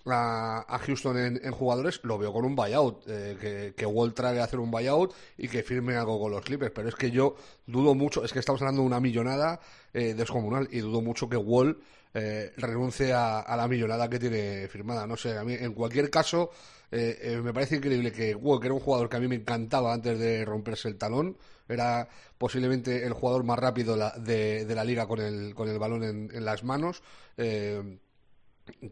a, 0.07 0.65
a 0.69 0.79
Houston 0.79 1.19
en, 1.19 1.41
en, 1.43 1.53
jugadores, 1.53 2.01
lo 2.05 2.19
veo 2.19 2.33
con 2.33 2.45
un 2.45 2.55
buyout, 2.55 3.03
eh, 3.09 3.37
que, 3.41 3.75
que 3.77 3.87
Wall 3.87 4.15
trague 4.15 4.41
a 4.41 4.45
hacer 4.45 4.61
un 4.61 4.71
buyout 4.71 5.13
y 5.37 5.49
que 5.49 5.65
firme 5.65 5.97
algo 5.97 6.21
con 6.21 6.31
los 6.31 6.43
Clippers, 6.43 6.73
pero 6.73 6.89
es 6.89 6.95
que 6.95 7.11
yo 7.11 7.35
dudo 7.67 7.95
mucho, 7.95 8.25
es 8.25 8.33
que 8.33 8.39
estamos 8.39 8.61
hablando 8.63 8.83
de 8.83 8.87
una 8.87 9.01
millonada 9.01 9.61
eh, 9.93 10.15
descomunal 10.15 10.69
y 10.71 10.79
dudo 10.79 11.01
mucho 11.01 11.29
que 11.29 11.37
Wall 11.37 11.79
eh, 12.15 12.53
renuncie 12.57 13.13
a, 13.13 13.41
a, 13.41 13.57
la 13.57 13.69
millonada 13.69 14.09
que 14.09 14.19
tiene 14.19 14.69
firmada. 14.69 15.07
No 15.07 15.17
sé, 15.17 15.37
a 15.37 15.45
mí 15.45 15.55
en 15.55 15.73
cualquier 15.75 16.11
caso 16.11 16.51
eh, 16.91 17.19
eh, 17.23 17.37
me 17.43 17.53
parece 17.53 17.77
increíble 17.77 18.13
que 18.13 18.37
que 18.37 18.67
era 18.67 18.75
un 18.75 18.81
jugador 18.81 19.09
que 19.09 19.17
a 19.17 19.21
mí 19.21 19.29
me 19.29 19.37
encantaba 19.37 19.93
antes 19.93 20.19
de 20.19 20.45
romperse 20.45 20.89
el 20.89 20.97
talón, 20.97 21.37
era 21.69 22.09
posiblemente 22.37 23.07
el 23.07 23.13
jugador 23.13 23.45
más 23.45 23.59
rápido 23.59 23.97
la, 23.97 24.11
de, 24.11 24.65
de, 24.65 24.75
la 24.75 24.85
liga 24.85 25.07
con 25.07 25.21
el, 25.21 25.55
con 25.55 25.69
el 25.69 25.79
balón 25.79 26.03
en, 26.03 26.31
en 26.35 26.45
las 26.45 26.65
manos. 26.65 27.03
Eh, 27.37 27.99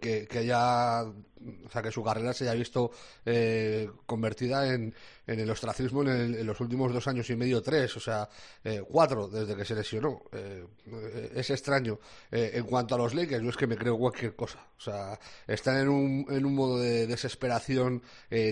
que, 0.01 0.27
que 0.27 0.39
haya, 0.39 1.03
o 1.03 1.71
sea, 1.71 1.83
que 1.83 1.91
su 1.91 2.03
carrera 2.03 2.33
se 2.33 2.45
haya 2.45 2.55
visto 2.55 2.91
eh, 3.25 3.89
convertida 4.07 4.73
en, 4.73 4.95
en, 5.27 5.41
el 5.41 5.51
ostracismo 5.51 6.03
en, 6.03 6.09
el, 6.09 6.35
en, 6.37 6.47
los 6.47 6.61
últimos 6.61 6.93
dos 6.93 7.07
años 7.09 7.29
y 7.31 7.37
medio, 7.37 7.63
tres, 7.63 7.97
o 7.97 8.01
sea, 8.01 8.29
eh, 8.65 8.83
cuatro 8.89 9.29
desde 9.29 9.57
que 9.57 9.65
se 9.65 9.75
lesionó. 9.75 10.23
Eh, 10.33 10.67
es 11.35 11.51
extraño. 11.51 11.99
Eh, 12.31 12.53
en 12.55 12.65
cuanto 12.65 12.95
a 12.95 12.99
los 12.99 13.15
Lakers, 13.15 13.43
yo 13.43 13.51
es 13.51 13.57
que 13.57 13.67
me 13.67 13.77
creo 13.77 13.99
cualquier 13.99 14.35
cosa. 14.35 14.67
O 14.77 14.81
sea, 14.81 15.19
están 15.47 15.79
en 15.79 15.89
un, 15.89 16.27
en 16.29 16.45
un 16.45 16.55
modo 16.55 16.79
de 16.79 17.07
desesperación 17.07 18.03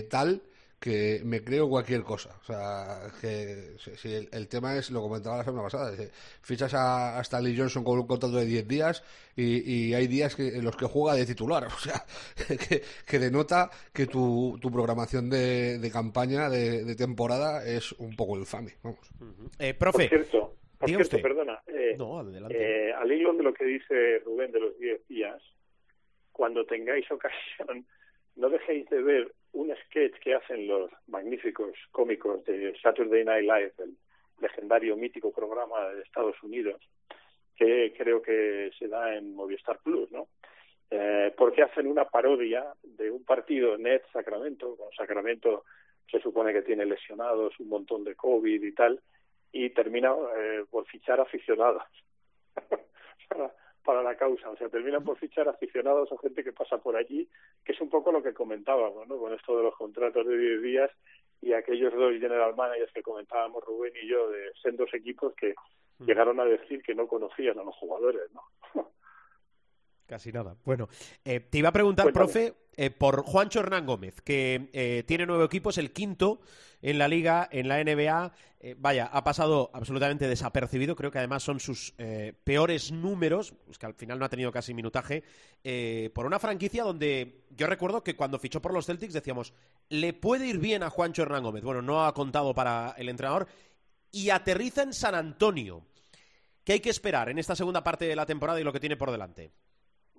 tal 0.09 0.41
que 0.79 1.21
me 1.23 1.43
creo 1.43 1.67
cualquier 1.69 2.03
cosa. 2.03 2.37
O 2.41 2.43
sea, 2.43 2.99
que 3.19 3.77
si, 3.95 4.13
el, 4.13 4.29
el, 4.31 4.47
tema 4.47 4.75
es, 4.77 4.91
lo 4.91 5.01
comentaba 5.01 5.37
la 5.37 5.43
semana 5.43 5.63
pasada, 5.63 5.91
fichas 6.41 6.73
a, 6.75 7.17
a 7.17 7.21
Stanley 7.21 7.57
Johnson 7.57 7.83
con 7.83 7.99
un 7.99 8.05
contrato 8.05 8.37
de 8.37 8.45
10 8.45 8.67
días 8.67 9.03
y, 9.35 9.89
y, 9.89 9.93
hay 9.95 10.07
días 10.07 10.35
que, 10.35 10.49
en 10.49 10.63
los 10.63 10.75
que 10.77 10.85
juega 10.85 11.17
de 11.17 11.25
titular. 11.25 11.67
O 11.77 11.79
sea, 11.79 12.03
que, 12.47 12.81
que 13.05 13.19
denota 13.19 13.69
que 13.93 14.07
tu, 14.07 14.57
tu 14.61 14.71
programación 14.71 15.29
de, 15.29 15.77
de 15.79 15.91
campaña, 15.91 16.49
de, 16.49 16.83
de, 16.83 16.95
temporada, 16.95 17.65
es 17.67 17.91
un 17.93 18.15
poco 18.15 18.37
infame. 18.37 18.73
Vamos. 18.83 18.99
Uh 19.19 19.25
-huh. 19.25 19.51
eh, 19.59 19.73
profe. 19.73 20.09
Por 20.09 20.09
cierto, 20.09 20.55
por 20.77 20.89
cierto 20.89 21.03
usted. 21.03 21.21
perdona. 21.21 21.61
Eh, 21.67 21.95
no, 21.97 22.19
adelante. 22.19 22.55
Eh, 22.57 22.93
al 22.93 23.11
hilo 23.11 23.33
de 23.33 23.43
lo 23.43 23.53
que 23.53 23.65
dice 23.65 24.19
Rubén 24.25 24.51
de 24.51 24.59
los 24.59 24.77
10 24.77 25.07
días, 25.07 25.41
cuando 26.31 26.65
tengáis 26.65 27.09
ocasión, 27.11 27.85
no 28.35 28.49
dejéis 28.49 28.89
de 28.89 29.01
ver 29.01 29.31
un 29.57 29.75
sketch 29.75 30.19
que 30.19 30.35
hacen 30.35 30.67
los 30.67 30.91
magníficos 31.07 31.73
cómicos 31.91 32.45
de 32.45 32.77
Saturday 32.79 33.25
Night 33.25 33.43
Live, 33.43 33.73
el 33.79 33.97
legendario 34.39 34.95
mítico 34.95 35.31
programa 35.31 35.89
de 35.89 36.03
Estados 36.03 36.35
Unidos, 36.43 36.79
que 37.55 37.91
creo 37.97 38.21
que 38.21 38.69
se 38.77 38.87
da 38.87 39.15
en 39.15 39.33
Movistar 39.33 39.79
Plus, 39.79 40.11
¿no? 40.11 40.27
Eh, 40.91 41.33
porque 41.35 41.63
hacen 41.63 41.87
una 41.87 42.05
parodia 42.05 42.65
de 42.83 43.09
un 43.09 43.25
partido 43.25 43.77
Net 43.77 44.03
Sacramento, 44.13 44.77
con 44.77 44.91
Sacramento 44.91 45.65
se 46.09 46.21
supone 46.21 46.53
que 46.53 46.61
tiene 46.61 46.85
lesionados, 46.85 47.59
un 47.59 47.67
montón 47.67 48.03
de 48.03 48.15
COVID 48.15 48.63
y 48.63 48.71
tal, 48.73 49.01
y 49.51 49.71
termina 49.71 50.13
eh, 50.37 50.65
por 50.69 50.85
fichar 50.85 51.19
aficionados 51.19 51.83
para, 53.27 53.51
para 53.87 54.03
la 54.03 54.17
causa. 54.17 54.49
O 54.49 54.57
sea, 54.57 54.67
terminan 54.67 55.05
por 55.05 55.17
fichar 55.17 55.47
aficionados 55.47 56.11
o 56.11 56.17
gente 56.17 56.43
que 56.43 56.51
pasa 56.51 56.77
por 56.77 56.97
allí, 56.97 57.25
que 57.63 57.71
es 57.71 57.79
un 57.79 57.89
poco 57.89 58.11
lo 58.11 58.21
que 58.21 58.33
comentábamos, 58.33 59.07
¿no? 59.07 59.17
Con 59.17 59.33
esto 59.33 59.55
de 59.55 59.63
los 59.63 59.75
contratos 59.77 60.27
de 60.27 60.37
10 60.37 60.61
días 60.61 60.91
y 61.41 61.53
aquellos 61.53 61.93
dos 61.93 62.11
general 62.19 62.53
managers 62.53 62.91
que 62.91 63.01
comentábamos 63.01 63.63
Rubén 63.63 63.93
y 64.03 64.09
yo 64.09 64.29
de 64.29 64.51
sendos 64.61 64.93
equipos 64.93 65.33
que 65.35 65.55
mm. 65.99 66.05
llegaron 66.05 66.37
a 66.41 66.43
decir 66.43 66.83
que 66.83 66.93
no 66.93 67.07
conocían 67.07 67.57
a 67.59 67.63
los 67.63 67.75
jugadores, 67.75 68.23
¿no? 68.33 68.43
Casi 70.05 70.33
nada. 70.33 70.57
Bueno, 70.65 70.89
eh, 71.23 71.39
te 71.39 71.57
iba 71.59 71.69
a 71.69 71.73
preguntar, 71.73 72.11
Cuéntame. 72.11 72.25
profe, 72.25 72.53
eh, 72.77 72.91
por 72.91 73.23
Juancho 73.23 73.59
Hernán 73.59 73.87
Gómez, 73.87 74.21
que 74.21 74.69
eh, 74.71 75.03
tiene 75.07 75.25
nueve 75.25 75.45
equipos, 75.45 75.79
el 75.79 75.91
quinto 75.91 76.39
en 76.81 76.99
la 76.99 77.07
liga, 77.07 77.49
en 77.51 77.67
la 77.67 77.83
NBA. 77.83 78.31
Eh, 78.59 78.75
vaya, 78.77 79.07
ha 79.07 79.23
pasado 79.23 79.71
absolutamente 79.73 80.27
desapercibido. 80.27 80.95
Creo 80.95 81.09
que 81.09 81.17
además 81.17 81.41
son 81.41 81.59
sus 81.59 81.95
eh, 81.97 82.33
peores 82.43 82.91
números, 82.91 83.55
que 83.79 83.85
al 83.87 83.95
final 83.95 84.19
no 84.19 84.25
ha 84.25 84.29
tenido 84.29 84.51
casi 84.51 84.75
minutaje, 84.75 85.23
por 86.13 86.25
una 86.25 86.39
franquicia 86.39 86.83
donde 86.83 87.41
yo 87.49 87.67
recuerdo 87.67 88.03
que 88.03 88.15
cuando 88.15 88.39
fichó 88.39 88.61
por 88.61 88.73
los 88.73 88.85
Celtics 88.85 89.13
decíamos, 89.13 89.53
le 89.89 90.13
puede 90.13 90.47
ir 90.47 90.59
bien 90.59 90.83
a 90.83 90.89
Juancho 90.89 91.23
Hernán 91.23 91.43
Gómez. 91.43 91.63
Bueno, 91.63 91.81
no 91.81 92.05
ha 92.05 92.13
contado 92.13 92.53
para 92.53 92.93
el 92.97 93.09
entrenador. 93.09 93.47
Y 94.11 94.29
aterriza 94.29 94.83
en 94.83 94.93
San 94.93 95.15
Antonio. 95.15 95.81
¿Qué 96.63 96.73
hay 96.73 96.79
que 96.79 96.89
esperar 96.89 97.29
en 97.29 97.39
esta 97.39 97.55
segunda 97.55 97.83
parte 97.83 98.05
de 98.05 98.15
la 98.15 98.25
temporada 98.25 98.61
y 98.61 98.63
lo 98.63 98.71
que 98.71 98.79
tiene 98.79 98.97
por 98.97 99.11
delante? 99.11 99.51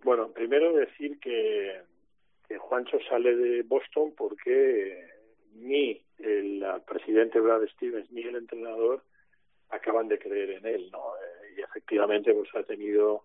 Bueno, 0.03 0.33
primero 0.33 0.73
decir 0.73 1.18
que, 1.21 1.83
Juancho 2.56 2.98
sale 3.08 3.37
de 3.37 3.62
Boston 3.62 4.14
porque 4.16 5.06
ni 5.54 6.00
el 6.18 6.64
presidente 6.87 7.40
Brad 7.40 7.66
Stevens 7.68 8.11
ni 8.11 8.22
el 8.22 8.37
entrenador 8.37 9.02
acaban 9.70 10.08
de 10.08 10.18
creer 10.18 10.50
en 10.50 10.66
él, 10.66 10.90
¿no? 10.90 11.14
Eh, 11.16 11.54
y 11.58 11.61
efectivamente 11.61 12.32
pues 12.32 12.48
ha 12.54 12.62
tenido 12.62 13.24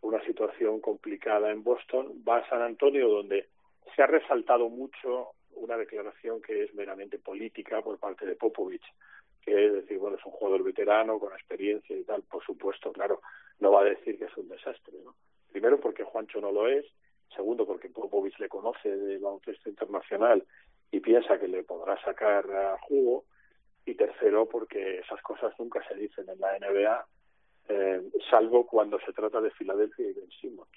una 0.00 0.22
situación 0.24 0.80
complicada 0.80 1.50
en 1.50 1.62
Boston. 1.62 2.22
Va 2.28 2.38
a 2.38 2.48
San 2.48 2.62
Antonio 2.62 3.08
donde 3.08 3.48
se 3.94 4.02
ha 4.02 4.06
resaltado 4.06 4.68
mucho 4.68 5.30
una 5.52 5.76
declaración 5.76 6.42
que 6.42 6.64
es 6.64 6.74
meramente 6.74 7.18
política 7.18 7.80
por 7.80 7.98
parte 7.98 8.26
de 8.26 8.34
Popovich, 8.34 8.84
que 9.40 9.66
es 9.66 9.72
decir, 9.72 9.98
bueno, 9.98 10.16
es 10.16 10.26
un 10.26 10.32
jugador 10.32 10.64
veterano 10.64 11.18
con 11.18 11.32
experiencia 11.32 11.96
y 11.96 12.02
tal, 12.02 12.22
por 12.22 12.44
supuesto, 12.44 12.92
claro, 12.92 13.20
no 13.60 13.70
va 13.70 13.82
a 13.82 13.84
decir 13.84 14.18
que 14.18 14.24
es 14.24 14.36
un 14.36 14.48
desastre, 14.48 14.98
¿no? 15.04 15.14
Primero 15.52 15.78
porque 15.78 16.02
Juancho 16.02 16.40
no 16.40 16.50
lo 16.50 16.66
es, 16.66 16.84
segundo 17.34 17.66
porque 17.66 17.88
Popovich 17.88 18.38
le 18.38 18.48
conoce 18.48 18.96
del 18.96 19.18
baloncesto 19.18 19.68
internacional 19.68 20.44
y 20.90 21.00
piensa 21.00 21.38
que 21.38 21.48
le 21.48 21.64
podrá 21.64 22.00
sacar 22.02 22.46
uh, 22.46 22.78
jugo, 22.86 23.24
y 23.86 23.94
tercero 23.94 24.46
porque 24.48 24.98
esas 24.98 25.20
cosas 25.22 25.52
nunca 25.58 25.86
se 25.88 25.94
dicen 25.94 26.28
en 26.28 26.40
la 26.40 26.58
NBA, 26.58 27.06
eh, 27.68 28.02
salvo 28.30 28.66
cuando 28.66 28.98
se 29.00 29.12
trata 29.12 29.40
de 29.40 29.50
Filadelfia 29.50 30.08
y 30.08 30.12
Ben 30.12 30.30
Simmons. 30.40 30.70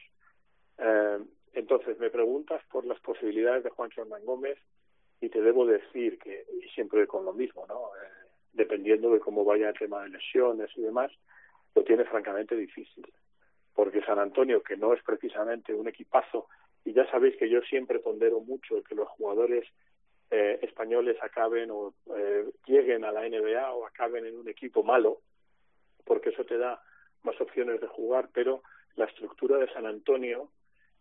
Eh, 0.77 1.19
entonces, 1.53 1.97
me 1.99 2.09
preguntas 2.09 2.61
por 2.71 2.85
las 2.85 2.99
posibilidades 2.99 3.63
de 3.63 3.69
Juancho 3.69 4.01
Hernán 4.01 4.25
Gómez 4.25 4.57
y 5.21 5.29
te 5.29 5.41
debo 5.41 5.65
decir 5.65 6.19
que, 6.19 6.45
y 6.61 6.67
siempre 6.69 7.07
con 7.07 7.25
lo 7.25 7.33
mismo, 7.33 7.65
¿no? 7.67 7.87
Eh, 7.95 8.09
dependiendo 8.53 9.11
de 9.11 9.19
cómo 9.19 9.43
vaya 9.43 9.69
el 9.69 9.77
tema 9.77 10.03
de 10.03 10.09
lesiones 10.09 10.69
y 10.75 10.81
demás, 10.81 11.11
lo 11.75 11.83
tiene 11.83 12.05
francamente 12.05 12.55
difícil. 12.55 13.05
Porque 13.77 14.01
San 14.01 14.17
Antonio, 14.17 14.63
que 14.63 14.75
no 14.75 14.95
es 14.95 15.03
precisamente 15.03 15.71
un 15.71 15.87
equipazo, 15.87 16.47
y 16.83 16.93
ya 16.93 17.05
sabéis 17.11 17.37
que 17.37 17.47
yo 17.47 17.61
siempre 17.61 17.99
pondero 17.99 18.39
mucho 18.39 18.81
que 18.81 18.95
los 18.95 19.07
jugadores 19.09 19.67
eh, 20.31 20.57
españoles 20.63 21.15
acaben 21.21 21.69
o 21.69 21.93
eh, 22.15 22.49
lleguen 22.65 23.05
a 23.05 23.11
la 23.11 23.29
NBA 23.29 23.71
o 23.71 23.85
acaben 23.85 24.25
en 24.25 24.35
un 24.35 24.49
equipo 24.49 24.81
malo, 24.81 25.19
porque 26.05 26.29
eso 26.31 26.43
te 26.43 26.57
da 26.57 26.81
más 27.21 27.39
opciones 27.39 27.79
de 27.79 27.85
jugar, 27.85 28.29
pero 28.33 28.63
la 28.95 29.05
estructura 29.05 29.57
de 29.57 29.71
San 29.71 29.85
Antonio 29.85 30.49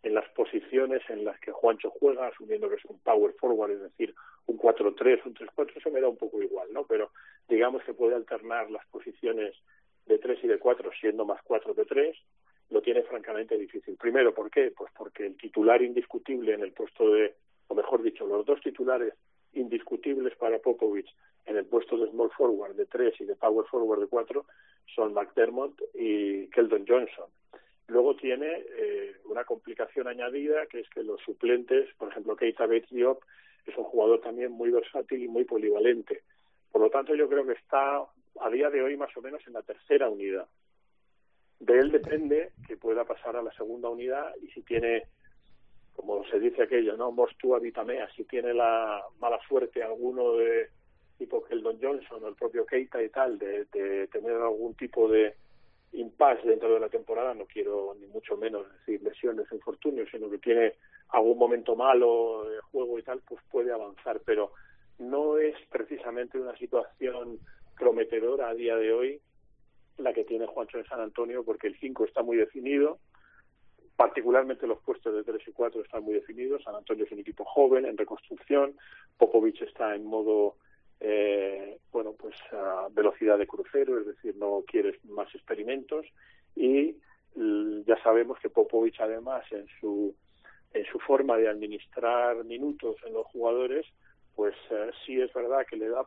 en 0.02 0.12
las 0.12 0.28
posiciones 0.32 1.00
en 1.08 1.24
las 1.24 1.40
que 1.40 1.52
Juancho 1.52 1.88
juega, 1.88 2.26
asumiendo 2.26 2.68
que 2.68 2.74
es 2.74 2.84
un 2.84 2.98
power 2.98 3.32
forward, 3.40 3.70
es 3.70 3.80
decir, 3.80 4.14
un 4.44 4.58
4-3, 4.58 5.24
un 5.24 5.34
3-4, 5.34 5.78
eso 5.78 5.90
me 5.90 6.02
da 6.02 6.08
un 6.08 6.18
poco 6.18 6.42
igual, 6.42 6.68
¿no? 6.74 6.84
Pero 6.84 7.10
digamos 7.48 7.82
que 7.84 7.94
puede 7.94 8.16
alternar 8.16 8.70
las 8.70 8.84
posiciones 8.88 9.56
de 10.04 10.18
3 10.18 10.44
y 10.44 10.46
de 10.46 10.58
4 10.58 10.90
siendo 11.00 11.24
más 11.24 11.40
4 11.42 11.74
que 11.74 11.86
3, 11.86 12.16
lo 12.70 12.82
tiene 12.82 13.02
francamente 13.02 13.56
difícil. 13.56 13.96
Primero, 13.96 14.34
¿por 14.34 14.50
qué? 14.50 14.72
Pues 14.76 14.90
porque 14.96 15.26
el 15.26 15.36
titular 15.36 15.82
indiscutible 15.82 16.54
en 16.54 16.62
el 16.62 16.72
puesto 16.72 17.10
de, 17.10 17.34
o 17.68 17.74
mejor 17.74 18.02
dicho, 18.02 18.26
los 18.26 18.44
dos 18.44 18.60
titulares 18.60 19.14
indiscutibles 19.52 20.36
para 20.36 20.58
Popovich 20.58 21.08
en 21.46 21.56
el 21.56 21.64
puesto 21.64 21.96
de 21.96 22.10
small 22.10 22.30
forward 22.36 22.74
de 22.74 22.86
3 22.86 23.20
y 23.20 23.24
de 23.24 23.36
power 23.36 23.66
forward 23.66 24.00
de 24.00 24.08
4 24.08 24.44
son 24.94 25.14
McDermott 25.14 25.80
y 25.94 26.48
Keldon 26.48 26.84
Johnson. 26.86 27.26
Luego 27.88 28.16
tiene 28.16 28.64
eh, 28.76 29.14
una 29.26 29.44
complicación 29.44 30.08
añadida, 30.08 30.66
que 30.66 30.80
es 30.80 30.88
que 30.90 31.04
los 31.04 31.20
suplentes, 31.20 31.88
por 31.96 32.10
ejemplo, 32.10 32.36
Keita 32.36 32.66
Bates 32.66 32.90
es 32.90 33.76
un 33.76 33.84
jugador 33.84 34.20
también 34.20 34.52
muy 34.52 34.70
versátil 34.70 35.22
y 35.22 35.28
muy 35.28 35.44
polivalente. 35.44 36.22
Por 36.72 36.82
lo 36.82 36.90
tanto, 36.90 37.14
yo 37.14 37.28
creo 37.28 37.46
que 37.46 37.52
está 37.52 38.04
a 38.40 38.50
día 38.50 38.70
de 38.70 38.82
hoy 38.82 38.96
más 38.96 39.16
o 39.16 39.22
menos 39.22 39.40
en 39.46 39.52
la 39.52 39.62
tercera 39.62 40.08
unidad. 40.08 40.46
De 41.58 41.78
él 41.78 41.90
depende 41.90 42.52
que 42.66 42.76
pueda 42.76 43.04
pasar 43.04 43.36
a 43.36 43.42
la 43.42 43.52
segunda 43.52 43.88
unidad 43.88 44.34
y 44.42 44.48
si 44.48 44.62
tiene, 44.62 45.04
como 45.94 46.24
se 46.26 46.38
dice 46.38 46.62
aquello, 46.62 46.96
¿no? 46.96 47.10
Mostua 47.10 47.58
vitamea, 47.58 48.08
si 48.14 48.24
tiene 48.24 48.52
la 48.52 49.02
mala 49.18 49.38
suerte 49.48 49.82
alguno 49.82 50.32
de 50.34 50.68
tipo 51.18 51.42
Keldon 51.44 51.78
Johnson 51.80 52.22
o 52.22 52.28
el 52.28 52.34
propio 52.34 52.66
Keita 52.66 53.02
y 53.02 53.08
tal, 53.08 53.38
de, 53.38 53.64
de 53.72 54.06
tener 54.08 54.34
algún 54.34 54.74
tipo 54.74 55.08
de 55.08 55.34
impasse 55.92 56.46
dentro 56.46 56.72
de 56.74 56.80
la 56.80 56.90
temporada, 56.90 57.34
no 57.34 57.46
quiero 57.46 57.96
ni 57.98 58.06
mucho 58.06 58.36
menos 58.36 58.66
decir 58.78 59.02
lesiones, 59.02 59.50
infortunios, 59.50 60.08
sino 60.10 60.28
que 60.30 60.38
tiene 60.38 60.74
algún 61.08 61.38
momento 61.38 61.74
malo 61.74 62.44
de 62.50 62.60
juego 62.70 62.98
y 62.98 63.02
tal, 63.02 63.22
pues 63.26 63.40
puede 63.50 63.72
avanzar, 63.72 64.20
pero 64.24 64.52
no 64.98 65.38
es 65.38 65.54
precisamente 65.70 66.38
una 66.38 66.56
situación 66.56 67.38
prometedora 67.78 68.48
a 68.48 68.54
día 68.54 68.76
de 68.76 68.92
hoy 68.92 69.20
la 69.98 70.12
que 70.12 70.24
tiene 70.24 70.46
Juancho 70.46 70.78
en 70.78 70.86
San 70.86 71.00
Antonio, 71.00 71.44
porque 71.44 71.66
el 71.68 71.78
5 71.78 72.04
está 72.04 72.22
muy 72.22 72.36
definido, 72.36 72.98
particularmente 73.96 74.66
los 74.66 74.80
puestos 74.80 75.14
de 75.14 75.24
3 75.24 75.48
y 75.48 75.52
4 75.52 75.82
están 75.82 76.02
muy 76.02 76.14
definidos, 76.14 76.62
San 76.62 76.74
Antonio 76.74 77.04
es 77.04 77.12
un 77.12 77.20
equipo 77.20 77.44
joven, 77.44 77.86
en 77.86 77.96
reconstrucción, 77.96 78.76
Popovich 79.16 79.62
está 79.62 79.94
en 79.94 80.04
modo 80.04 80.56
eh, 81.00 81.78
bueno, 81.92 82.14
pues 82.18 82.34
a 82.52 82.88
velocidad 82.90 83.38
de 83.38 83.46
crucero, 83.46 83.98
es 83.98 84.06
decir, 84.06 84.36
no 84.36 84.64
quieres 84.66 85.02
más 85.04 85.32
experimentos. 85.34 86.06
Y 86.54 86.96
ya 87.86 88.02
sabemos 88.02 88.38
que 88.40 88.48
Popovich 88.48 88.98
además 89.00 89.44
en 89.52 89.66
su 89.80 90.14
en 90.72 90.84
su 90.86 90.98
forma 90.98 91.36
de 91.38 91.48
administrar 91.48 92.44
minutos 92.44 92.96
en 93.06 93.14
los 93.14 93.26
jugadores, 93.26 93.86
pues 94.34 94.54
eh, 94.70 94.90
sí 95.04 95.18
es 95.18 95.32
verdad 95.32 95.66
que 95.68 95.76
le 95.76 95.88
da 95.88 96.06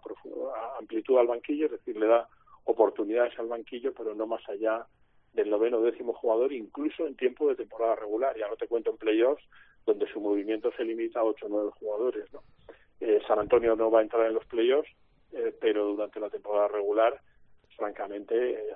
amplitud 0.80 1.18
al 1.18 1.28
banquillo, 1.28 1.66
es 1.66 1.72
decir, 1.72 1.98
le 1.98 2.06
da 2.06 2.28
oportunidades 2.70 3.38
al 3.40 3.48
banquillo, 3.48 3.94
pero 3.94 4.14
no 4.14 4.28
más 4.28 4.48
allá 4.48 4.86
del 5.34 5.50
noveno 5.50 5.78
o 5.78 5.82
décimo 5.82 6.14
jugador, 6.14 6.54
incluso 6.54 7.08
en 7.08 7.16
tiempo 7.16 7.50
de 7.50 7.56
temporada 7.56 7.96
regular. 7.96 8.38
Ya 8.38 8.48
no 8.48 8.56
te 8.56 8.68
cuento 8.68 8.92
en 8.92 8.98
playoffs, 8.98 9.44
donde 9.86 10.08
su 10.12 10.20
movimiento 10.20 10.72
se 10.78 10.84
limita 10.84 11.20
a 11.20 11.24
ocho 11.24 11.48
o 11.48 11.50
nueve 11.50 11.72
jugadores, 11.80 12.32
¿no? 12.32 12.44
Eh, 13.00 13.20
San 13.28 13.40
Antonio 13.40 13.76
no 13.76 13.90
va 13.90 14.00
a 14.00 14.04
entrar 14.04 14.28
en 14.28 14.34
los 14.34 14.46
playoffs, 14.46 14.90
eh, 15.32 15.56
pero 15.60 15.88
durante 15.88 16.20
la 16.20 16.30
temporada 16.30 16.68
regular, 16.68 17.20
francamente, 17.76 18.36
eh, 18.52 18.76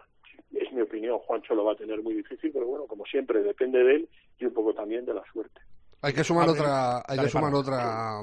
es 0.54 0.72
mi 0.72 0.82
opinión, 0.82 1.20
Juancho 1.20 1.54
lo 1.54 1.66
va 1.66 1.74
a 1.74 1.76
tener 1.76 2.02
muy 2.02 2.16
difícil, 2.16 2.52
pero 2.52 2.66
bueno, 2.66 2.86
como 2.88 3.06
siempre, 3.06 3.44
depende 3.44 3.84
de 3.84 3.96
él 3.96 4.10
y 4.39 4.46
un 4.46 4.54
poco 4.54 4.74
también 4.74 5.06
de 5.06 5.14
la 5.14 5.24
suerte. 5.32 5.60
Hay 6.02 6.14
que 6.14 6.24
sumar 6.24 6.50
otra, 6.50 7.04
hay 7.08 7.20
que 7.20 7.30
sumar 7.30 7.54
otra 7.54 8.22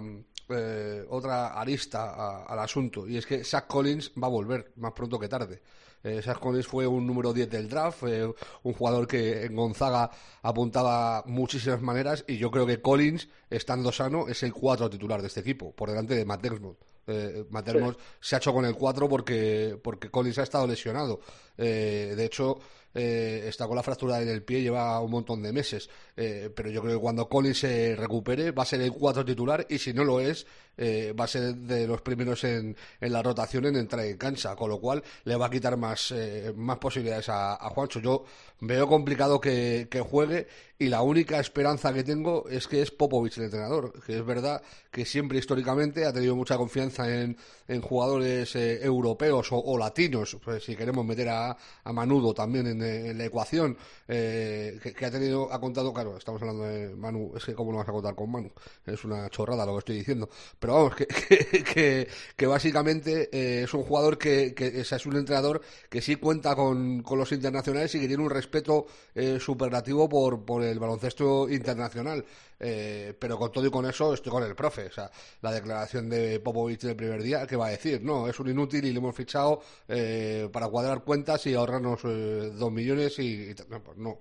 eh, 0.52 1.04
otra 1.08 1.48
arista 1.60 2.10
a- 2.14 2.44
al 2.44 2.58
asunto 2.58 3.06
y 3.08 3.16
es 3.16 3.26
que 3.26 3.44
Zach 3.44 3.66
Collins 3.66 4.12
va 4.22 4.26
a 4.26 4.30
volver 4.30 4.72
más 4.76 4.92
pronto 4.92 5.18
que 5.18 5.28
tarde. 5.28 5.60
Eh, 6.02 6.22
Zach 6.22 6.38
Collins 6.38 6.66
fue 6.66 6.86
un 6.86 7.06
número 7.06 7.32
10 7.32 7.50
del 7.50 7.68
draft, 7.68 7.98
fue 8.00 8.24
un 8.62 8.72
jugador 8.72 9.06
que 9.06 9.44
en 9.44 9.54
Gonzaga 9.54 10.10
apuntaba 10.42 11.22
muchísimas 11.26 11.80
maneras 11.82 12.24
y 12.26 12.38
yo 12.38 12.50
creo 12.50 12.66
que 12.66 12.80
Collins, 12.80 13.28
estando 13.50 13.92
sano, 13.92 14.26
es 14.28 14.42
el 14.42 14.52
4 14.52 14.88
titular 14.90 15.20
de 15.20 15.26
este 15.28 15.40
equipo, 15.40 15.72
por 15.74 15.90
delante 15.90 16.14
de 16.14 16.24
Matt 16.24 16.40
Dermott. 16.42 16.78
Eh, 17.06 17.44
Matt 17.50 17.66
Dermott 17.66 17.98
se 18.20 18.34
ha 18.34 18.38
hecho 18.38 18.52
con 18.52 18.64
el 18.64 18.74
4 18.74 19.08
porque, 19.08 19.78
porque 19.82 20.10
Collins 20.10 20.38
ha 20.38 20.42
estado 20.42 20.66
lesionado. 20.66 21.20
Eh, 21.58 22.14
de 22.16 22.24
hecho, 22.24 22.58
eh, 22.94 23.44
está 23.46 23.66
con 23.66 23.76
la 23.76 23.82
fractura 23.82 24.20
en 24.20 24.28
el 24.28 24.42
pie, 24.42 24.62
lleva 24.62 25.00
un 25.00 25.10
montón 25.10 25.42
de 25.42 25.52
meses. 25.52 25.88
Eh, 26.16 26.50
pero 26.54 26.70
yo 26.70 26.82
creo 26.82 26.94
que 26.94 27.00
cuando 27.00 27.28
Collins 27.28 27.58
se 27.58 27.96
recupere 27.96 28.50
va 28.50 28.62
a 28.62 28.66
ser 28.66 28.80
el 28.80 28.92
4 28.92 29.24
titular 29.24 29.66
y 29.68 29.78
si 29.78 29.92
no 29.92 30.04
lo 30.04 30.20
es, 30.20 30.46
eh, 30.80 31.12
va 31.12 31.24
a 31.24 31.28
ser 31.28 31.54
de 31.54 31.86
los 31.86 32.00
primeros 32.00 32.42
en, 32.44 32.74
en 33.00 33.12
la 33.12 33.22
rotación 33.22 33.66
en 33.66 33.76
entrar 33.76 34.04
en 34.06 34.16
cancha, 34.16 34.56
con 34.56 34.70
lo 34.70 34.80
cual 34.80 35.04
le 35.24 35.36
va 35.36 35.46
a 35.46 35.50
quitar 35.50 35.76
más, 35.76 36.10
eh, 36.10 36.54
más 36.56 36.78
posibilidades 36.78 37.28
a, 37.28 37.56
Juancho. 37.74 38.00
Yo 38.00 38.24
veo 38.60 38.88
complicado 38.88 39.40
que, 39.40 39.88
que 39.90 40.00
juegue 40.00 40.46
y 40.80 40.88
la 40.88 41.02
única 41.02 41.38
esperanza 41.38 41.92
que 41.92 42.02
tengo 42.02 42.48
es 42.48 42.66
que 42.66 42.80
es 42.80 42.90
Popovich 42.90 43.36
el 43.36 43.44
entrenador, 43.44 43.92
que 44.02 44.16
es 44.16 44.24
verdad 44.24 44.62
que 44.90 45.04
siempre 45.04 45.38
históricamente 45.38 46.06
ha 46.06 46.12
tenido 46.12 46.34
mucha 46.34 46.56
confianza 46.56 47.06
en, 47.14 47.36
en 47.68 47.82
jugadores 47.82 48.56
eh, 48.56 48.82
europeos 48.82 49.48
o, 49.50 49.76
latinos, 49.76 50.38
pues 50.42 50.64
si 50.64 50.74
queremos 50.76 51.04
meter 51.04 51.28
a, 51.28 51.54
a 51.84 51.92
Manudo 51.92 52.32
también 52.32 52.66
en, 52.66 52.82
en 52.82 53.18
la 53.18 53.26
ecuación, 53.26 53.76
eh, 54.08 54.80
que, 54.82 54.94
que 54.94 55.04
ha 55.04 55.10
tenido, 55.10 55.52
ha 55.52 55.60
contado, 55.60 55.92
claro, 55.92 56.16
estamos 56.16 56.40
hablando 56.40 56.64
de 56.64 56.96
Manu, 56.96 57.32
es 57.36 57.44
que 57.44 57.54
cómo 57.54 57.72
lo 57.72 57.78
vas 57.78 57.88
a 57.88 57.92
contar 57.92 58.14
con 58.14 58.30
Manu, 58.30 58.50
es 58.86 59.04
una 59.04 59.28
chorrada 59.28 59.66
lo 59.66 59.74
que 59.74 59.78
estoy 59.80 59.96
diciendo, 59.98 60.30
pero 60.58 60.69
vamos, 60.72 60.94
que, 61.74 62.08
que, 62.36 62.46
básicamente 62.46 63.28
eh, 63.32 63.64
es 63.64 63.74
un 63.74 63.82
jugador 63.82 64.18
que, 64.18 64.54
que 64.54 64.80
es, 64.80 64.92
es 64.92 65.06
un 65.06 65.16
entrenador 65.16 65.60
que 65.88 66.00
sí 66.00 66.16
cuenta 66.16 66.54
con, 66.54 67.02
con 67.02 67.18
los 67.18 67.32
internacionales 67.32 67.94
y 67.94 68.00
que 68.00 68.08
tiene 68.08 68.22
un 68.22 68.30
respeto 68.30 68.86
eh, 69.14 69.38
superlativo 69.40 70.08
por, 70.08 70.44
por 70.44 70.62
el 70.62 70.78
baloncesto 70.78 71.48
internacional. 71.48 72.24
Eh, 72.62 73.14
pero 73.18 73.38
con 73.38 73.50
todo 73.50 73.66
y 73.66 73.70
con 73.70 73.86
eso 73.86 74.12
estoy 74.12 74.30
con 74.30 74.42
el 74.42 74.54
profe. 74.54 74.86
O 74.86 74.92
sea, 74.92 75.10
la 75.40 75.52
declaración 75.52 76.10
de 76.10 76.40
Popovich 76.40 76.82
del 76.82 76.94
primer 76.94 77.22
día, 77.22 77.46
¿qué 77.46 77.56
va 77.56 77.68
a 77.68 77.70
decir? 77.70 78.02
No, 78.02 78.28
es 78.28 78.38
un 78.38 78.50
inútil 78.50 78.84
y 78.84 78.92
le 78.92 78.98
hemos 78.98 79.16
fichado 79.16 79.62
eh, 79.88 80.48
para 80.52 80.68
cuadrar 80.68 81.02
cuentas 81.02 81.46
y 81.46 81.54
ahorrarnos 81.54 82.00
eh, 82.04 82.52
dos 82.54 82.70
millones 82.70 83.18
y, 83.18 83.50
y 83.50 83.54
no, 83.68 83.82
pues 83.82 83.96
no. 83.96 84.18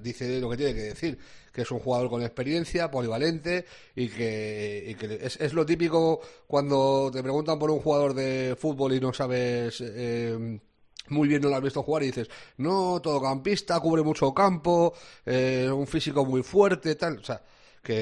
Dice 0.00 0.40
lo 0.40 0.48
que 0.50 0.56
tiene 0.56 0.74
que 0.74 0.82
decir, 0.82 1.18
que 1.52 1.62
es 1.62 1.70
un 1.70 1.80
jugador 1.80 2.08
con 2.08 2.22
experiencia, 2.22 2.90
polivalente 2.90 3.66
y 3.96 4.08
que, 4.08 4.84
y 4.86 4.94
que 4.94 5.18
es, 5.20 5.40
es 5.40 5.52
lo 5.52 5.66
típico 5.66 6.20
cuando 6.46 7.10
te 7.12 7.22
preguntan 7.22 7.58
por 7.58 7.70
un 7.70 7.80
jugador 7.80 8.14
de 8.14 8.56
fútbol 8.58 8.92
y 8.92 9.00
no 9.00 9.12
sabes... 9.12 9.80
Eh, 9.80 10.60
muy 11.08 11.26
bien 11.28 11.42
no 11.42 11.48
lo 11.48 11.56
has 11.56 11.62
visto 11.62 11.82
jugar 11.82 12.04
y 12.04 12.06
dices, 12.06 12.28
no, 12.58 13.00
todocampista, 13.02 13.80
cubre 13.80 14.02
mucho 14.02 14.32
campo, 14.32 14.94
eh, 15.26 15.68
un 15.72 15.86
físico 15.86 16.24
muy 16.24 16.42
fuerte, 16.42 16.94
tal, 16.94 17.18
o 17.18 17.24
sea, 17.24 17.42
que 17.82 17.94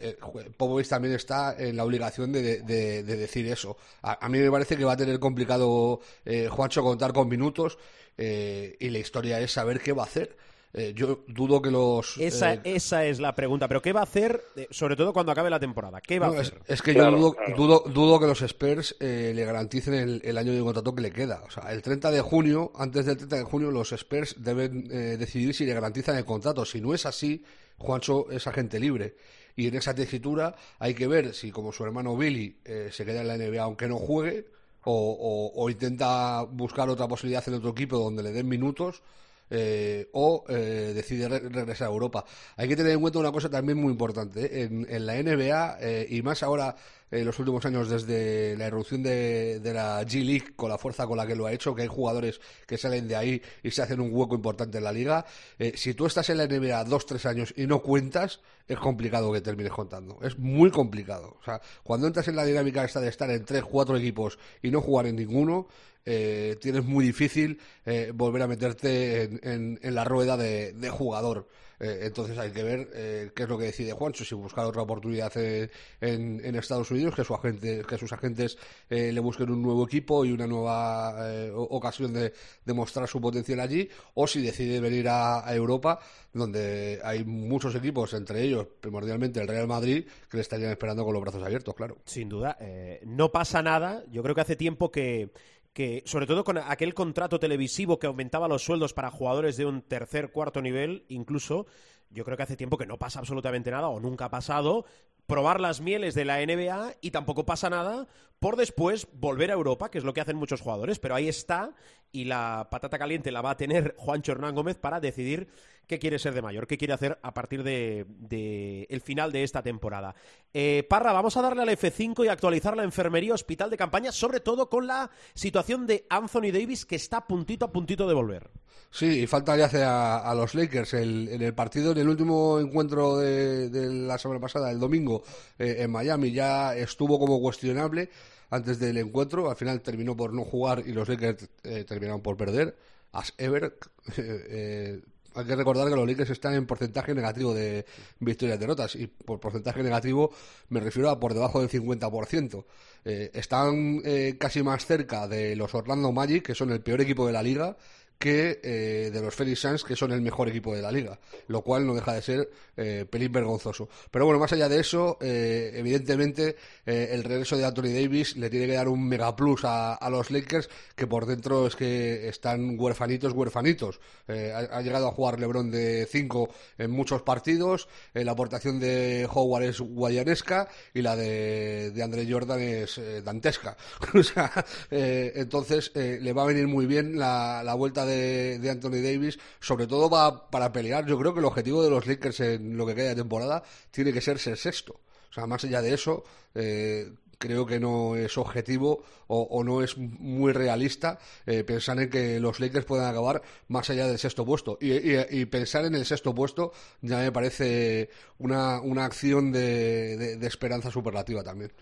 eh, 0.00 0.16
eh, 0.22 0.48
Popovich 0.56 0.88
también 0.88 1.14
está 1.14 1.54
en 1.58 1.76
la 1.76 1.84
obligación 1.84 2.32
de, 2.32 2.62
de- 2.62 3.02
de 3.02 3.16
decir 3.16 3.46
eso. 3.48 3.76
A, 4.02 4.24
a 4.24 4.28
mí 4.28 4.38
me 4.38 4.50
parece 4.50 4.76
que 4.76 4.84
va 4.84 4.92
a 4.92 4.96
tener 4.96 5.18
complicado 5.18 6.00
eh, 6.24 6.48
Juancho 6.48 6.82
contar 6.82 7.12
con 7.12 7.28
minutos 7.28 7.78
eh, 8.18 8.76
y 8.80 8.90
la 8.90 8.98
historia 8.98 9.40
es 9.40 9.52
saber 9.52 9.80
qué 9.80 9.92
va 9.92 10.02
a 10.04 10.06
hacer. 10.06 10.36
Eh, 10.76 10.92
yo 10.94 11.24
dudo 11.28 11.62
que 11.62 11.70
los... 11.70 12.16
Esa, 12.18 12.54
eh, 12.54 12.60
esa 12.64 13.04
es 13.06 13.20
la 13.20 13.34
pregunta. 13.34 13.68
Pero 13.68 13.80
¿qué 13.80 13.92
va 13.92 14.00
a 14.00 14.02
hacer, 14.04 14.52
eh, 14.56 14.66
sobre 14.70 14.96
todo 14.96 15.12
cuando 15.12 15.30
acabe 15.32 15.48
la 15.48 15.60
temporada? 15.60 16.00
¿Qué 16.00 16.18
va 16.18 16.28
no, 16.28 16.32
a 16.32 16.40
es, 16.40 16.48
hacer? 16.48 16.62
es 16.66 16.82
que 16.82 16.92
Claro, 16.92 17.12
yo 17.12 17.16
dudo, 17.16 17.32
claro. 17.36 17.54
dudo, 17.56 17.84
dudo 17.86 18.20
que 18.20 18.26
los 18.26 18.42
Spurs 18.42 18.96
eh, 19.00 19.32
le 19.34 19.44
garanticen 19.44 19.94
el, 19.94 20.20
el 20.24 20.36
año 20.36 20.52
de 20.52 20.60
contrato 20.60 20.94
que 20.94 21.02
le 21.02 21.12
queda. 21.12 21.42
O 21.46 21.50
sea, 21.50 21.72
el 21.72 21.80
30 21.80 22.10
de 22.10 22.20
junio, 22.20 22.72
antes 22.74 23.06
del 23.06 23.16
30 23.16 23.36
de 23.36 23.44
junio, 23.44 23.70
los 23.70 23.92
Spurs 23.92 24.34
deben 24.38 24.88
eh, 24.90 25.16
decidir 25.16 25.54
si 25.54 25.64
le 25.64 25.74
garantizan 25.74 26.16
el 26.16 26.24
contrato. 26.24 26.64
Si 26.64 26.80
no 26.80 26.92
es 26.92 27.06
así, 27.06 27.44
Juancho 27.78 28.30
es 28.30 28.46
agente 28.46 28.80
libre. 28.80 29.16
Y 29.56 29.68
en 29.68 29.76
esa 29.76 29.94
tesitura 29.94 30.56
hay 30.80 30.94
que 30.94 31.06
ver 31.06 31.34
si, 31.34 31.52
como 31.52 31.72
su 31.72 31.84
hermano 31.84 32.16
Billy, 32.16 32.58
eh, 32.64 32.88
se 32.90 33.04
queda 33.04 33.20
en 33.20 33.28
la 33.28 33.36
NBA 33.38 33.62
aunque 33.62 33.86
no 33.86 33.96
juegue, 33.98 34.46
o, 34.82 34.92
o- 34.92 35.62
o 35.64 35.70
intenta 35.70 36.42
buscar 36.42 36.88
otra 36.88 37.06
posibilidad 37.08 37.46
en 37.48 37.54
otro 37.54 37.70
equipo 37.70 37.96
donde 37.98 38.22
le 38.24 38.32
den 38.32 38.48
minutos, 38.48 39.02
eh, 39.50 40.08
o 40.12 40.44
eh, 40.48 40.92
decide 40.94 41.28
re- 41.28 41.48
regresar 41.48 41.88
a 41.88 41.90
Europa. 41.90 42.24
Hay 42.56 42.68
que 42.68 42.76
tener 42.76 42.92
en 42.92 43.00
cuenta 43.00 43.18
una 43.18 43.32
cosa 43.32 43.48
también 43.50 43.78
muy 43.78 43.92
importante. 43.92 44.44
¿eh? 44.44 44.62
En, 44.64 44.86
en 44.88 45.06
la 45.06 45.16
NBA, 45.16 45.78
eh, 45.80 46.06
y 46.10 46.22
más 46.22 46.42
ahora 46.42 46.76
en 47.20 47.24
los 47.26 47.38
últimos 47.38 47.64
años 47.66 47.88
desde 47.88 48.56
la 48.56 48.66
irrupción 48.66 49.02
de, 49.02 49.60
la 49.72 50.02
G 50.02 50.24
League 50.24 50.54
con 50.56 50.68
la 50.68 50.78
fuerza 50.78 51.06
con 51.06 51.16
la 51.16 51.26
que 51.26 51.34
lo 51.36 51.46
ha 51.46 51.52
hecho, 51.52 51.74
que 51.74 51.82
hay 51.82 51.88
jugadores 51.88 52.40
que 52.66 52.76
salen 52.78 53.06
de 53.08 53.16
ahí 53.16 53.42
y 53.62 53.70
se 53.70 53.82
hacen 53.82 54.00
un 54.00 54.10
hueco 54.12 54.34
importante 54.34 54.78
en 54.78 54.84
la 54.84 54.92
liga. 54.92 55.24
eh, 55.58 55.72
si 55.76 55.94
tú 55.94 56.06
estás 56.06 56.28
en 56.30 56.38
la 56.38 56.46
NBA 56.46 56.84
dos, 56.84 57.06
tres 57.06 57.26
años 57.26 57.54
y 57.56 57.66
no 57.66 57.80
cuentas, 57.82 58.40
es 58.66 58.78
complicado 58.78 59.32
que 59.32 59.40
termines 59.40 59.72
contando. 59.72 60.18
Es 60.22 60.38
muy 60.38 60.70
complicado. 60.70 61.36
O 61.40 61.44
sea, 61.44 61.60
cuando 61.82 62.06
entras 62.06 62.28
en 62.28 62.36
la 62.36 62.44
dinámica 62.44 62.84
esta 62.84 63.00
de 63.00 63.08
estar 63.08 63.30
en 63.30 63.44
tres, 63.44 63.62
cuatro 63.64 63.96
equipos 63.96 64.38
y 64.62 64.70
no 64.70 64.80
jugar 64.80 65.06
en 65.06 65.16
ninguno, 65.16 65.68
eh, 66.06 66.56
tienes 66.60 66.84
muy 66.84 67.04
difícil 67.06 67.58
eh, 67.86 68.12
volver 68.14 68.42
a 68.42 68.46
meterte 68.46 69.22
en, 69.22 69.40
en- 69.42 69.80
en 69.82 69.94
la 69.94 70.04
rueda 70.04 70.36
de, 70.36 70.72
de 70.72 70.90
jugador. 70.90 71.48
Eh, 71.80 72.00
entonces 72.02 72.38
hay 72.38 72.50
que 72.50 72.62
ver 72.62 72.90
eh, 72.94 73.30
qué 73.34 73.44
es 73.44 73.48
lo 73.48 73.58
que 73.58 73.64
decide 73.64 73.92
Juancho, 73.92 74.24
si 74.24 74.34
buscar 74.34 74.64
otra 74.64 74.82
oportunidad 74.82 75.32
eh, 75.36 75.70
en, 76.00 76.54
Estados 76.54 76.90
Unidos, 76.90 77.14
que, 77.14 77.24
su 77.24 77.34
agente, 77.34 77.82
que 77.86 77.98
sus 77.98 78.12
agentes 78.12 78.56
eh, 78.88 79.12
le 79.12 79.20
busquen 79.20 79.50
un 79.50 79.60
nuevo 79.60 79.84
equipo 79.84 80.24
y 80.24 80.32
una 80.32 80.46
nueva 80.46 81.14
eh, 81.20 81.50
ocasión 81.52 82.12
de, 82.12 82.32
de 82.64 82.72
mostrar 82.72 83.08
su 83.08 83.20
potencial 83.20 83.60
allí, 83.60 83.88
o 84.14 84.26
si 84.26 84.40
decide 84.40 84.80
venir 84.80 85.08
a, 85.08 85.46
a 85.46 85.54
Europa, 85.54 85.98
donde 86.32 87.00
hay 87.04 87.24
muchos 87.24 87.74
equipos, 87.74 88.14
entre 88.14 88.42
ellos 88.42 88.66
primordialmente 88.80 89.40
el 89.40 89.48
Real 89.48 89.66
Madrid, 89.66 90.06
que 90.30 90.36
le 90.36 90.40
estarían 90.42 90.70
esperando 90.70 91.04
con 91.04 91.12
los 91.12 91.22
brazos 91.22 91.42
abiertos, 91.42 91.74
claro. 91.74 91.98
Sin 92.06 92.28
duda, 92.28 92.56
no 93.04 93.30
pasa 93.30 93.62
nada. 93.62 94.04
Yo 94.10 94.22
creo 94.22 94.34
que 94.34 94.40
hace 94.40 94.56
tiempo 94.56 94.90
que, 94.90 95.30
que, 95.74 96.02
sobre 96.06 96.26
todo 96.26 96.44
con 96.44 96.56
aquel 96.56 96.94
contrato 96.94 97.38
televisivo 97.38 97.98
que 97.98 98.06
aumentaba 98.06 98.48
los 98.48 98.64
sueldos 98.64 98.94
para 98.94 99.10
jugadores 99.10 99.56
de 99.56 99.66
un 99.66 99.82
tercer, 99.82 100.30
cuarto 100.30 100.62
nivel, 100.62 101.04
incluso, 101.08 101.66
yo 102.10 102.24
creo 102.24 102.36
que 102.36 102.44
hace 102.44 102.56
tiempo 102.56 102.78
que 102.78 102.86
no 102.86 102.96
pasa 102.96 103.18
absolutamente 103.18 103.72
nada 103.72 103.88
o 103.88 104.00
nunca 104.00 104.26
ha 104.26 104.30
pasado 104.30 104.86
probar 105.26 105.60
las 105.60 105.80
mieles 105.80 106.14
de 106.14 106.24
la 106.24 106.38
NBA 106.38 106.94
y 107.00 107.10
tampoco 107.10 107.44
pasa 107.44 107.70
nada 107.70 108.06
por 108.40 108.56
después 108.56 109.06
volver 109.12 109.50
a 109.50 109.54
Europa, 109.54 109.90
que 109.90 109.98
es 109.98 110.04
lo 110.04 110.12
que 110.12 110.20
hacen 110.20 110.36
muchos 110.36 110.60
jugadores, 110.60 110.98
pero 110.98 111.14
ahí 111.14 111.28
está 111.28 111.74
y 112.12 112.24
la 112.24 112.68
patata 112.70 112.98
caliente 112.98 113.32
la 113.32 113.42
va 113.42 113.50
a 113.52 113.56
tener 113.56 113.94
Juancho 113.98 114.32
Hernán 114.32 114.54
Gómez 114.54 114.76
para 114.78 115.00
decidir 115.00 115.48
qué 115.86 115.98
quiere 115.98 116.18
ser 116.18 116.32
de 116.34 116.40
mayor, 116.42 116.66
qué 116.66 116.78
quiere 116.78 116.94
hacer 116.94 117.18
a 117.22 117.34
partir 117.34 117.62
de, 117.62 118.06
de 118.08 118.86
el 118.88 119.00
final 119.00 119.32
de 119.32 119.42
esta 119.42 119.62
temporada. 119.62 120.14
Eh, 120.52 120.86
Parra, 120.88 121.12
vamos 121.12 121.36
a 121.36 121.42
darle 121.42 121.62
al 121.62 121.68
F5 121.68 122.24
y 122.24 122.28
actualizar 122.28 122.76
la 122.76 122.84
enfermería 122.84 123.34
hospital 123.34 123.68
de 123.70 123.76
campaña, 123.76 124.10
sobre 124.12 124.40
todo 124.40 124.70
con 124.70 124.86
la 124.86 125.10
situación 125.34 125.86
de 125.86 126.06
Anthony 126.08 126.52
Davis, 126.52 126.86
que 126.86 126.96
está 126.96 127.26
puntito 127.26 127.66
a 127.66 127.72
puntito 127.72 128.06
de 128.08 128.14
volver. 128.14 128.50
Sí, 128.90 129.22
y 129.22 129.26
falta 129.26 129.56
le 129.56 129.64
hace 129.64 129.82
a, 129.82 130.32
los 130.34 130.54
Lakers 130.54 130.94
el- 130.94 131.28
en 131.28 131.42
el 131.42 131.54
partido, 131.54 131.92
en 131.92 131.98
el 131.98 132.08
último 132.08 132.58
encuentro 132.60 133.16
de, 133.18 133.68
de 133.68 133.92
la 133.92 134.16
semana 134.18 134.40
pasada, 134.40 134.70
el 134.70 134.78
domingo, 134.78 135.22
eh, 135.58 135.76
en 135.80 135.90
Miami, 135.90 136.30
ya 136.32 136.76
estuvo 136.76 137.18
como 137.18 137.40
cuestionable 137.40 138.08
antes 138.54 138.78
del 138.78 138.96
encuentro. 138.98 139.50
Al 139.50 139.56
final 139.56 139.80
terminó 139.80 140.16
por 140.16 140.32
no 140.32 140.44
jugar 140.44 140.82
y 140.86 140.92
los 140.92 141.08
Lakers 141.08 141.48
eh, 141.62 141.84
terminaron 141.84 142.22
por 142.22 142.36
perder. 142.36 142.76
As 143.12 143.32
ever, 143.38 143.76
eh, 144.16 145.00
hay 145.34 145.44
que 145.44 145.56
recordar 145.56 145.88
que 145.88 145.96
los 145.96 146.06
Lakers 146.06 146.30
están 146.30 146.54
en 146.54 146.66
porcentaje 146.66 147.14
negativo 147.14 147.54
de 147.54 147.84
victorias 148.20 148.56
y 148.56 148.60
derrotas. 148.60 148.94
Y 148.94 149.06
por 149.08 149.40
porcentaje 149.40 149.82
negativo 149.82 150.30
me 150.68 150.80
refiero 150.80 151.10
a 151.10 151.18
por 151.18 151.34
debajo 151.34 151.60
del 151.60 151.68
50%. 151.68 152.64
Eh, 153.04 153.30
están 153.34 154.00
eh, 154.04 154.36
casi 154.38 154.62
más 154.62 154.86
cerca 154.86 155.26
de 155.26 155.56
los 155.56 155.74
Orlando 155.74 156.12
Magic, 156.12 156.44
que 156.44 156.54
son 156.54 156.70
el 156.70 156.80
peor 156.80 157.00
equipo 157.00 157.26
de 157.26 157.32
la 157.32 157.42
liga, 157.42 157.76
que 158.18 158.60
eh, 158.62 159.10
de 159.12 159.20
los 159.20 159.34
Phoenix 159.34 159.60
Suns, 159.60 159.84
que 159.84 159.96
son 159.96 160.12
el 160.12 160.20
mejor 160.20 160.48
equipo 160.48 160.74
de 160.74 160.82
la 160.82 160.90
liga, 160.90 161.18
lo 161.48 161.62
cual 161.62 161.86
no 161.86 161.94
deja 161.94 162.14
de 162.14 162.22
ser 162.22 162.50
eh, 162.76 163.06
pelín 163.08 163.30
vergonzoso. 163.30 163.88
Pero 164.10 164.24
bueno, 164.24 164.40
más 164.40 164.52
allá 164.52 164.68
de 164.68 164.80
eso, 164.80 165.16
eh, 165.20 165.72
evidentemente 165.74 166.56
eh, 166.86 167.10
el 167.12 167.22
regreso 167.22 167.56
de 167.56 167.64
Anthony 167.64 167.92
Davis 167.94 168.36
le 168.36 168.50
tiene 168.50 168.66
que 168.66 168.72
dar 168.72 168.88
un 168.88 169.06
mega 169.06 169.36
plus 169.36 169.64
a, 169.64 169.94
a 169.94 170.10
los 170.10 170.32
Lakers, 170.32 170.68
que 170.96 171.06
por 171.06 171.26
dentro 171.26 171.68
es 171.68 171.76
que 171.76 172.28
están 172.28 172.76
huerfanitos, 172.78 173.32
huerfanitos. 173.32 174.00
Ha, 174.26 174.80
llegado 174.82 175.08
a 175.08 175.12
jugar 175.12 175.38
LeBron 175.38 175.70
de 175.70 176.06
5 176.10 176.48
en 176.78 176.90
muchos 176.90 177.22
partidos, 177.22 177.88
la 178.12 178.32
aportación 178.32 178.80
de 178.80 179.28
Howard 179.32 179.64
es 179.64 179.80
guayanesca 179.80 180.68
y 180.92 181.02
la 181.02 181.14
de, 181.14 181.90
de 181.90 182.02
Andre 182.02 182.26
Jordan 182.28 182.60
es 182.60 183.00
dantesca. 183.22 183.76
entonces 184.90 185.92
le 185.94 186.32
va 186.32 186.42
a 186.42 186.46
venir 186.46 186.66
muy 186.66 186.86
bien 186.86 187.18
la, 187.18 187.62
la 187.64 187.74
vuelta 187.74 188.03
de, 188.04 188.68
Anthony 188.70 189.02
Davis, 189.02 189.38
sobre 189.60 189.86
todo 189.86 190.08
va 190.10 190.50
para 190.50 190.72
pelear. 190.72 191.06
Yo 191.06 191.18
creo 191.18 191.32
que 191.34 191.40
el 191.40 191.46
objetivo 191.46 191.82
de 191.82 191.90
los 191.90 192.06
Lakers 192.06 192.40
en 192.40 192.76
lo 192.76 192.86
que 192.86 192.94
queda 192.94 193.08
de 193.10 193.16
temporada 193.16 193.62
tiene 193.90 194.12
que 194.12 194.20
ser 194.20 194.38
ser 194.38 194.56
sexto. 194.56 195.00
O 195.30 195.32
sea, 195.32 195.46
más 195.46 195.64
allá 195.64 195.82
de 195.82 195.94
eso, 195.94 196.24
eh, 196.54 197.12
creo 197.38 197.66
que 197.66 197.80
no 197.80 198.16
es 198.16 198.38
objetivo 198.38 199.02
o, 199.26 199.64
no 199.64 199.82
es 199.82 199.96
muy 199.98 200.52
realista 200.52 201.18
eh, 201.46 201.64
pensar 201.64 201.98
en 201.98 202.08
que 202.08 202.38
los 202.38 202.60
Lakers 202.60 202.84
puedan 202.84 203.08
acabar 203.10 203.42
más 203.68 203.90
allá 203.90 204.06
del 204.06 204.18
sexto 204.18 204.44
puesto. 204.44 204.78
Y, 204.80 205.44
pensar 205.46 205.84
en 205.84 205.94
el 205.94 206.04
sexto 206.04 206.34
puesto 206.34 206.72
ya 207.00 207.18
me 207.18 207.32
parece 207.32 208.10
una, 208.38 208.80
una 208.80 209.04
acción 209.04 209.52
de, 209.52 210.36
de- 210.38 210.46
esperanza 210.46 210.90
superlativa 210.90 211.42
también. 211.42 211.72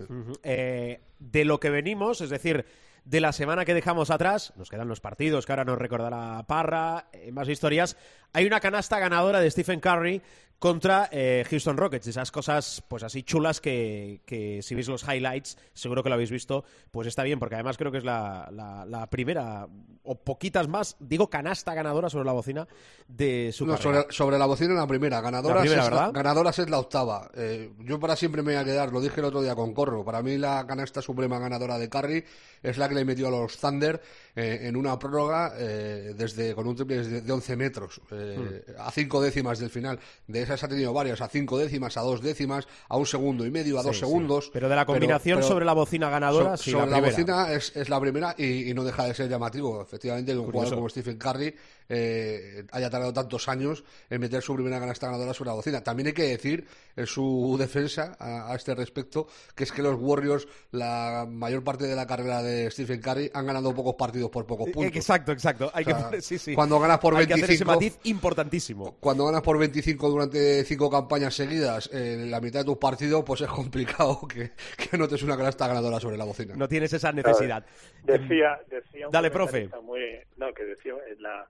Eh, 0.42 1.00
de 1.18 1.44
lo 1.44 1.60
que 1.60 1.70
venimos, 1.70 2.20
es 2.20 2.30
decir, 2.30 2.64
de 3.04 3.20
la 3.20 3.32
semana 3.32 3.64
que 3.64 3.74
dejamos 3.74 4.10
atrás, 4.10 4.52
nos 4.56 4.70
quedan 4.70 4.88
los 4.88 5.00
partidos 5.00 5.44
que 5.44 5.52
ahora 5.52 5.64
nos 5.64 5.78
recordará 5.78 6.44
Parra, 6.46 7.06
eh, 7.12 7.32
más 7.32 7.48
historias. 7.48 7.96
Hay 8.32 8.46
una 8.46 8.60
canasta 8.60 8.98
ganadora 8.98 9.40
de 9.40 9.50
Stephen 9.50 9.80
Curry 9.80 10.22
contra 10.62 11.08
eh, 11.10 11.44
Houston 11.50 11.76
Rockets. 11.76 12.06
Esas 12.06 12.30
cosas, 12.30 12.84
pues 12.86 13.02
así 13.02 13.24
chulas 13.24 13.60
que, 13.60 14.20
que 14.24 14.62
si 14.62 14.76
veis 14.76 14.86
los 14.86 15.02
highlights, 15.02 15.58
seguro 15.74 16.04
que 16.04 16.08
lo 16.08 16.14
habéis 16.14 16.30
visto, 16.30 16.62
pues 16.92 17.08
está 17.08 17.24
bien, 17.24 17.40
porque 17.40 17.56
además 17.56 17.76
creo 17.76 17.90
que 17.90 17.98
es 17.98 18.04
la, 18.04 18.48
la- 18.52 18.86
la 18.86 19.10
primera, 19.10 19.66
o 20.04 20.14
poquitas 20.14 20.68
más, 20.68 20.94
digo 21.00 21.28
canasta 21.28 21.74
ganadora 21.74 22.08
sobre 22.08 22.26
la 22.26 22.32
bocina 22.32 22.68
de 23.08 23.50
su 23.52 23.66
No, 23.66 23.76
sobre, 23.76 24.06
sobre 24.10 24.38
la 24.38 24.46
bocina 24.46 24.74
la 24.74 24.86
primera, 24.86 25.20
ganadoras, 25.20 25.56
La 25.56 25.60
primera, 25.62 25.82
es, 25.82 25.90
¿verdad? 25.90 26.12
ganadoras 26.12 26.58
es 26.60 26.70
la 26.70 26.78
octava. 26.78 27.28
Eh, 27.34 27.72
yo 27.80 27.98
para 27.98 28.14
siempre 28.14 28.42
me 28.42 28.52
voy 28.52 28.60
a 28.60 28.64
quedar, 28.64 28.92
lo 28.92 29.00
dije 29.00 29.18
el 29.18 29.26
otro 29.26 29.42
día 29.42 29.56
con 29.56 29.74
Corro, 29.74 30.04
para 30.04 30.22
mí 30.22 30.38
la 30.38 30.64
canasta 30.64 31.02
suprema 31.02 31.40
ganadora 31.40 31.76
de 31.76 31.88
Curry 31.88 32.24
es 32.62 32.78
la 32.78 32.88
que 32.88 32.94
le 32.94 33.04
metió 33.04 33.26
a 33.26 33.30
los 33.32 33.58
Thunder 33.58 34.00
eh, 34.34 34.60
en 34.62 34.76
una 34.76 34.98
prórroga 34.98 35.52
eh, 35.58 36.14
desde 36.16 36.54
con 36.54 36.66
un 36.66 36.74
triple 36.74 36.98
desde- 36.98 37.20
de 37.20 37.32
11 37.32 37.56
metros, 37.56 38.00
eh, 38.10 38.64
Hmm. 38.66 38.80
a 38.80 38.90
cinco 38.90 39.20
décimas 39.20 39.58
del 39.58 39.70
final. 39.70 39.98
De 40.26 40.42
esas 40.42 40.62
ha 40.64 40.68
tenido 40.68 40.92
varias, 40.92 41.20
a 41.20 41.28
cinco 41.28 41.58
décimas, 41.58 41.96
a 41.96 42.00
dos 42.00 42.22
décimas, 42.22 42.66
a 42.88 42.96
un 42.96 43.06
segundo 43.06 43.44
y 43.44 43.50
medio, 43.50 43.78
a 43.78 43.82
dos 43.82 43.96
Sí, 43.96 44.00
sí. 44.02 44.06
segundos. 44.06 44.50
Pero 44.52 44.68
de 44.68 44.76
la 44.76 44.86
combinación 44.86 45.38
pero- 45.38 45.48
sobre 45.48 45.64
la 45.64 45.74
bocina 45.74 46.08
ganadora, 46.08 46.56
So- 46.56 46.62
sí, 46.64 46.70
sobre 46.70 46.90
la 46.90 47.00
bocina 47.00 47.52
es, 47.52 47.76
es 47.76 47.88
la 47.88 48.00
primera 48.00 48.34
y, 48.38 48.70
y 48.70 48.74
no 48.74 48.84
deja 48.84 49.04
de 49.06 49.14
ser 49.14 49.28
llamativo. 49.28 49.82
Efectivamente, 49.82 50.32
que 50.32 50.38
un 50.38 50.44
Curioso. 50.46 50.60
jugador 50.66 50.78
como 50.78 50.88
Stephen 50.88 51.18
Curry 51.18 51.54
eh, 51.94 52.64
haya 52.72 52.88
tardado 52.88 53.12
tantos 53.12 53.48
años 53.48 53.84
en 54.08 54.20
meter 54.20 54.40
su 54.42 54.54
primera 54.54 54.80
canasta 54.80 55.08
ganadora 55.08 55.34
sobre 55.34 55.48
la 55.48 55.54
bocina. 55.54 55.82
También 55.84 56.06
hay 56.06 56.12
que 56.14 56.22
decir 56.22 56.66
en 56.96 57.06
su 57.06 57.54
defensa 57.58 58.16
a, 58.18 58.50
a 58.50 58.56
este 58.56 58.74
respecto 58.74 59.26
que 59.54 59.64
es 59.64 59.72
que 59.72 59.82
los 59.82 59.96
Warriors, 60.00 60.46
la 60.70 61.26
mayor 61.28 61.62
parte 61.62 61.86
de 61.86 61.94
la 61.94 62.06
carrera 62.06 62.42
de 62.42 62.70
Stephen 62.70 63.00
Curry, 63.00 63.30
han 63.34 63.44
ganado 63.46 63.74
pocos 63.74 63.94
partidos 63.96 64.21
por 64.30 64.46
pocos 64.46 64.68
Eh, 64.68 64.72
puntos. 64.72 64.96
Exacto, 64.96 65.32
exacto. 65.32 65.70
Hay 65.74 65.82
O 65.82 65.86
sea, 65.86 65.96
que 65.96 66.02
poner- 66.04 66.20
sí, 66.22 66.38
sí. 66.38 66.54
cuando 66.54 66.78
ganas 66.80 66.98
por 66.98 67.14
Hay 67.16 67.26
que 67.26 67.34
hacer 67.34 67.50
ese 67.50 67.64
25, 67.64 67.72
matiz 67.72 67.98
importantísimo. 68.04 68.96
cuando 69.00 69.26
ganas 69.26 69.42
por 69.42 69.58
25 69.58 70.08
durante 70.10 70.64
cinco 70.64 70.90
campañas 70.90 71.34
seguidas 71.34 71.90
en 71.92 72.30
la 72.30 72.40
mitad 72.40 72.60
de 72.60 72.64
tus 72.66 72.78
partidos, 72.78 73.24
pues 73.24 73.40
es 73.42 73.48
complicado 73.48 74.20
que, 74.28 74.50
que 74.90 74.96
notes 74.98 75.22
una 75.22 75.36
canasta 75.36 75.66
ganadora 75.66 75.98
sobre 76.00 76.16
la 76.16 76.24
bocina. 76.24 76.54
No 76.56 76.68
tienes 76.68 76.92
esa 76.92 77.12
necesidad. 77.12 77.64
Decía, 78.04 78.58
decía 78.68 79.06
un 79.06 79.12
Dale, 79.12 79.30
profe. 79.30 79.68
comentarista 79.68 79.80
Muy, 79.80 80.00
no, 80.36 80.52
que 80.54 80.64
decía 80.64 80.94
en 81.08 81.22
la, 81.22 81.48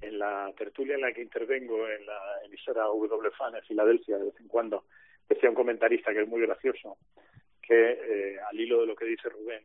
en 0.00 0.18
la 0.18 0.52
tertulia 0.56 0.94
en 0.94 1.00
la 1.02 1.12
que 1.12 1.22
intervengo 1.22 1.88
en 1.88 2.04
la 2.06 2.18
emisora 2.44 2.84
W 2.84 3.30
Fan 3.36 3.54
en 3.56 3.62
Filadelfia 3.62 4.18
de 4.18 4.24
vez 4.24 4.34
en 4.40 4.48
cuando, 4.48 4.84
decía 5.28 5.48
un 5.48 5.54
comentarista 5.54 6.12
que 6.12 6.22
es 6.22 6.28
muy 6.28 6.40
gracioso, 6.42 6.96
que 7.62 7.74
eh, 7.92 8.36
al 8.48 8.58
hilo 8.60 8.80
de 8.80 8.86
lo 8.86 8.94
que 8.94 9.06
dice 9.06 9.28
Rubén, 9.28 9.62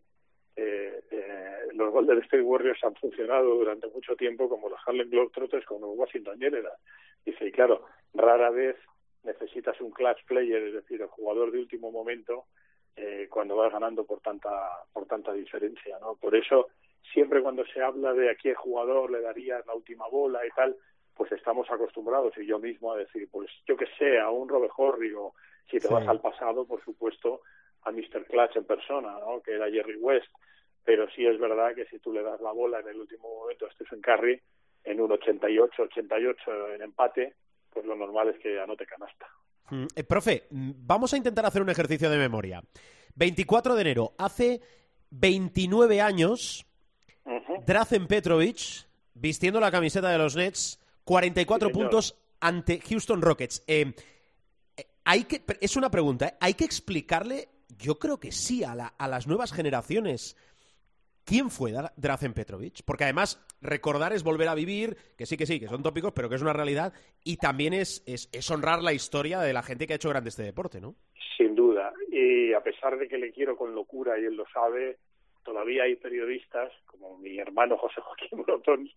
eh, 0.55 1.01
eh, 1.11 1.57
los 1.73 1.91
Golden 1.91 2.19
State 2.19 2.41
Warriors 2.43 2.83
han 2.83 2.95
funcionado 2.95 3.55
durante 3.55 3.87
mucho 3.87 4.15
tiempo 4.15 4.49
como 4.49 4.69
los 4.69 4.79
Harlem 4.85 5.09
Globetrotters 5.09 5.65
con 5.65 5.81
los 5.81 5.97
Washington 5.97 6.39
Generals. 6.39 6.77
Dice, 7.25 7.45
y 7.47 7.51
claro, 7.51 7.85
rara 8.13 8.49
vez 8.49 8.75
necesitas 9.23 9.79
un 9.81 9.91
clutch 9.91 10.23
player, 10.25 10.63
es 10.63 10.73
decir, 10.73 11.01
el 11.01 11.07
jugador 11.07 11.51
de 11.51 11.59
último 11.59 11.91
momento, 11.91 12.45
eh, 12.95 13.27
cuando 13.29 13.55
vas 13.55 13.71
ganando 13.71 14.05
por 14.05 14.19
tanta 14.19 14.49
por 14.91 15.05
tanta 15.05 15.31
diferencia, 15.33 15.97
¿no? 15.99 16.15
Por 16.15 16.35
eso 16.35 16.67
siempre 17.13 17.41
cuando 17.41 17.65
se 17.67 17.81
habla 17.81 18.13
de 18.13 18.29
a 18.29 18.35
qué 18.35 18.53
jugador 18.53 19.11
le 19.11 19.21
darías 19.21 19.65
la 19.65 19.73
última 19.75 20.07
bola 20.07 20.45
y 20.45 20.49
tal, 20.51 20.75
pues 21.15 21.31
estamos 21.31 21.69
acostumbrados 21.69 22.37
y 22.37 22.45
yo 22.45 22.59
mismo 22.59 22.91
a 22.91 22.97
decir, 22.97 23.27
pues 23.31 23.49
yo 23.67 23.77
que 23.77 23.85
sé, 23.97 24.19
a 24.19 24.29
un 24.29 24.49
Robert 24.49 24.73
Horry 24.75 25.13
o 25.13 25.33
si 25.69 25.79
te 25.79 25.87
Sí. 25.87 25.93
vas 25.93 26.07
al 26.07 26.19
pasado, 26.19 26.65
por 26.65 26.83
supuesto, 26.83 27.41
a 27.83 27.91
Mr. 27.91 28.25
Clutch 28.25 28.55
en 28.55 28.65
persona, 28.65 29.17
¿no? 29.19 29.41
Que 29.41 29.53
era 29.53 29.69
Jerry 29.69 29.95
West. 29.97 30.29
Pero 30.83 31.09
sí 31.11 31.25
es 31.25 31.39
verdad 31.39 31.75
que 31.75 31.85
si 31.85 31.99
tú 31.99 32.11
le 32.11 32.23
das 32.23 32.41
la 32.41 32.51
bola 32.51 32.79
en 32.79 32.87
el 32.87 32.99
último 32.99 33.29
momento 33.29 33.65
a 33.65 33.71
Stephen 33.71 34.01
Curry, 34.01 34.41
en 34.83 34.99
un 34.99 35.11
88-88 35.11 36.75
en 36.75 36.81
empate, 36.81 37.35
pues 37.69 37.85
lo 37.85 37.95
normal 37.95 38.29
es 38.29 38.39
que 38.39 38.59
anote 38.59 38.85
canasta. 38.85 39.27
Mm, 39.69 39.85
eh, 39.95 40.03
profe, 40.03 40.47
mm, 40.49 40.71
vamos 40.75 41.13
a 41.13 41.17
intentar 41.17 41.45
hacer 41.45 41.61
un 41.61 41.69
ejercicio 41.69 42.09
de 42.09 42.17
memoria. 42.17 42.63
24 43.15 43.75
de 43.75 43.81
enero, 43.81 44.13
hace 44.17 44.61
29 45.11 46.01
años. 46.01 46.65
Drazen 47.65 48.07
Petrovic, 48.07 48.87
vistiendo 49.13 49.59
la 49.59 49.69
camiseta 49.69 50.09
de 50.09 50.17
los 50.17 50.35
Nets, 50.35 50.79
44 51.03 51.67
Sí, 51.67 51.73
puntos 51.73 52.15
ante 52.39 52.79
Houston 52.81 53.21
Rockets. 53.21 53.63
Eh, 53.67 53.93
eh, 54.75 54.85
hay 55.05 55.25
que, 55.25 55.43
es 55.59 55.75
una 55.75 55.91
pregunta, 55.91 56.27
¿eh? 56.27 56.33
¿hay 56.39 56.53
que 56.55 56.65
explicarle? 56.65 57.47
Yo 57.77 57.99
creo 57.99 58.19
que 58.19 58.31
sí, 58.31 58.63
a, 58.63 58.75
la- 58.75 58.93
a 58.97 59.07
las 59.07 59.27
nuevas 59.27 59.53
generaciones. 59.53 60.35
¿Quién 61.23 61.49
fue 61.51 61.71
Dra- 61.71 61.93
Drazen 61.95 62.33
Petrovic? 62.33 62.83
Porque 62.83 63.03
además 63.03 63.39
recordar 63.61 64.11
es 64.11 64.23
volver 64.23 64.47
a 64.47 64.55
vivir, 64.55 64.97
que 65.17 65.25
sí, 65.25 65.37
que 65.37 65.45
sí, 65.45 65.59
que 65.59 65.67
son 65.67 65.83
tópicos, 65.83 66.13
pero 66.13 66.27
que 66.29 66.35
es 66.35 66.41
una 66.41 66.51
realidad, 66.53 66.93
y 67.23 67.37
también 67.37 67.73
es, 67.73 68.03
es, 68.07 68.27
es 68.33 68.49
honrar 68.49 68.81
la 68.81 68.91
historia 68.93 69.39
de 69.39 69.53
la 69.53 69.61
gente 69.61 69.85
que 69.85 69.93
ha 69.93 69.95
hecho 69.97 70.09
grande 70.09 70.29
este 70.29 70.43
deporte, 70.43 70.81
¿no? 70.81 70.95
Sin 71.37 71.55
duda. 71.55 71.93
Y 72.11 72.53
a 72.53 72.61
pesar 72.63 72.97
de 72.97 73.07
que 73.07 73.17
le 73.19 73.31
quiero 73.31 73.55
con 73.55 73.75
locura 73.75 74.19
y 74.19 74.25
él 74.25 74.35
lo 74.35 74.45
sabe, 74.51 74.97
todavía 75.43 75.83
hay 75.83 75.95
periodistas, 75.95 76.71
como 76.87 77.17
mi 77.19 77.37
hermano 77.37 77.77
José 77.77 78.01
Joaquín 78.01 78.43
Brotón, 78.43 78.89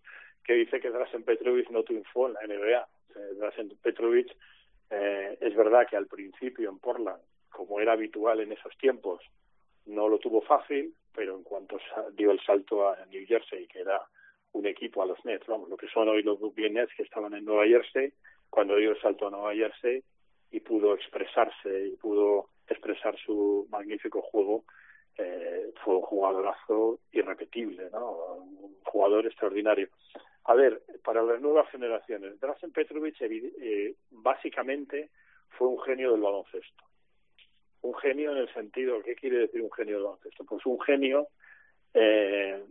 que 0.43 0.53
dice 0.53 0.79
que 0.79 0.89
Drasen 0.89 1.23
Petrovic 1.23 1.69
no 1.69 1.83
triunfó 1.83 2.27
en 2.27 2.33
la 2.33 2.41
NBA. 2.41 2.87
Eh, 3.15 3.33
Drasen 3.37 3.69
Petrovic 3.81 4.35
eh, 4.89 5.37
es 5.41 5.55
verdad 5.55 5.87
que 5.89 5.95
al 5.95 6.07
principio 6.07 6.69
en 6.69 6.79
Portland, 6.79 7.21
como 7.55 7.79
era 7.79 7.93
habitual 7.93 8.41
en 8.41 8.51
esos 8.51 8.77
tiempos, 8.77 9.21
no 9.85 10.09
lo 10.09 10.19
tuvo 10.19 10.41
fácil, 10.41 10.93
pero 11.13 11.35
en 11.37 11.43
cuanto 11.43 11.79
dio 12.13 12.31
el 12.31 12.41
salto 12.41 12.89
a 12.89 13.05
New 13.05 13.25
Jersey, 13.25 13.65
que 13.67 13.79
era 13.79 14.01
un 14.51 14.65
equipo 14.65 15.01
a 15.01 15.05
los 15.05 15.23
Nets, 15.23 15.47
vamos, 15.47 15.69
lo 15.69 15.77
que 15.77 15.87
son 15.87 16.09
hoy 16.09 16.21
los 16.21 16.39
Brooklyn 16.39 16.73
Nets 16.73 16.93
que 16.95 17.03
estaban 17.03 17.33
en 17.33 17.45
Nueva 17.45 17.65
Jersey, 17.65 18.11
cuando 18.49 18.75
dio 18.75 18.91
el 18.91 19.01
salto 19.01 19.27
a 19.27 19.31
Nueva 19.31 19.53
Jersey 19.53 20.03
y 20.51 20.59
pudo 20.59 20.95
expresarse 20.95 21.87
y 21.87 21.95
pudo 21.95 22.49
expresar 22.67 23.17
su 23.17 23.67
magnífico 23.69 24.21
juego, 24.21 24.65
eh, 25.17 25.71
fue 25.83 25.95
un 25.95 26.01
jugadorazo 26.01 26.99
irrepetible, 27.13 27.89
¿no? 27.91 28.11
Un 28.35 28.75
jugador 28.83 29.25
extraordinario. 29.25 29.87
A 30.45 30.53
ver, 30.55 30.81
para 31.03 31.23
las 31.23 31.39
nuevas 31.39 31.69
generaciones, 31.69 32.39
Drazen 32.39 32.71
Petrovic 32.71 33.15
eh, 33.21 33.95
básicamente 34.11 35.09
fue 35.57 35.67
un 35.69 35.81
genio 35.81 36.11
del 36.11 36.21
baloncesto. 36.21 36.84
Un 37.85 37.93
genio 37.93 38.31
en 38.31 38.37
el 38.37 38.51
sentido, 38.51 39.03
¿qué 39.03 39.13
quiere 39.13 39.37
decir 39.37 39.61
un 39.61 39.71
genio 39.71 39.97
del 39.97 40.05
baloncesto? 40.05 40.43
Pues 40.43 40.65
un 40.65 40.81
genio 40.81 41.27
eh, 41.93 42.63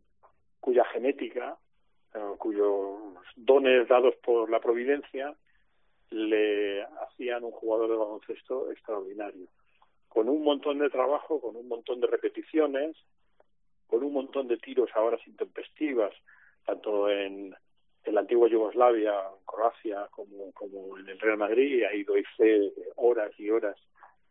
cuya 0.58 0.84
genética, 0.86 1.56
eh, 2.12 2.34
cuyos 2.36 2.98
dones 3.36 3.86
dados 3.86 4.16
por 4.16 4.50
la 4.50 4.58
providencia 4.58 5.32
le 6.10 6.82
hacían 6.82 7.44
un 7.44 7.52
jugador 7.52 7.90
de 7.90 7.96
baloncesto 7.96 8.72
extraordinario. 8.72 9.46
Con 10.08 10.28
un 10.28 10.42
montón 10.42 10.80
de 10.80 10.90
trabajo, 10.90 11.40
con 11.40 11.54
un 11.54 11.68
montón 11.68 12.00
de 12.00 12.08
repeticiones, 12.08 12.96
con 13.86 14.02
un 14.02 14.14
montón 14.14 14.48
de 14.48 14.56
tiros 14.56 14.90
a 14.96 15.00
horas 15.00 15.24
intempestivas, 15.28 16.12
tanto 16.66 17.08
en, 17.08 17.54
en 18.02 18.14
la 18.14 18.22
antigua 18.22 18.48
Yugoslavia, 18.48 19.12
en 19.12 19.44
Croacia, 19.46 20.08
como, 20.10 20.98
en 20.98 21.08
el 21.08 21.20
Real 21.20 21.38
Madrid, 21.38 21.84
ha 21.84 21.94
ido 21.94 22.14
fe 22.36 22.58
de 22.58 22.72
horas 22.96 23.30
y 23.38 23.48
horas 23.48 23.76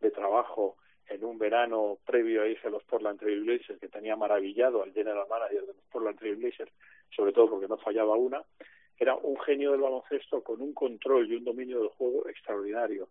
de 0.04 0.10
trabajo 0.10 0.76
en 1.08 1.24
un 1.24 1.38
verano 1.38 1.98
previo 2.06 2.42
a 2.42 2.46
irse 2.46 2.68
a 2.68 2.70
los 2.70 2.84
Portland 2.84 3.18
Trail 3.18 3.42
Blazers, 3.42 3.80
que 3.80 3.88
tenía 3.88 4.16
maravillado 4.16 4.82
al 4.82 4.92
general 4.92 5.26
manager 5.28 5.62
de 5.62 5.74
los 5.74 5.84
Portland 5.90 6.18
Trail 6.18 6.36
Blazers, 6.36 6.72
sobre 7.10 7.32
todo 7.32 7.50
porque 7.50 7.68
no 7.68 7.76
fallaba 7.78 8.14
una, 8.14 8.42
era 8.98 9.16
un 9.16 9.38
genio 9.40 9.72
del 9.72 9.80
baloncesto 9.80 10.42
con 10.42 10.60
un 10.60 10.72
control 10.72 11.30
y 11.30 11.36
un 11.36 11.44
dominio 11.44 11.80
del 11.80 11.88
juego 11.88 12.28
extraordinario 12.28 13.08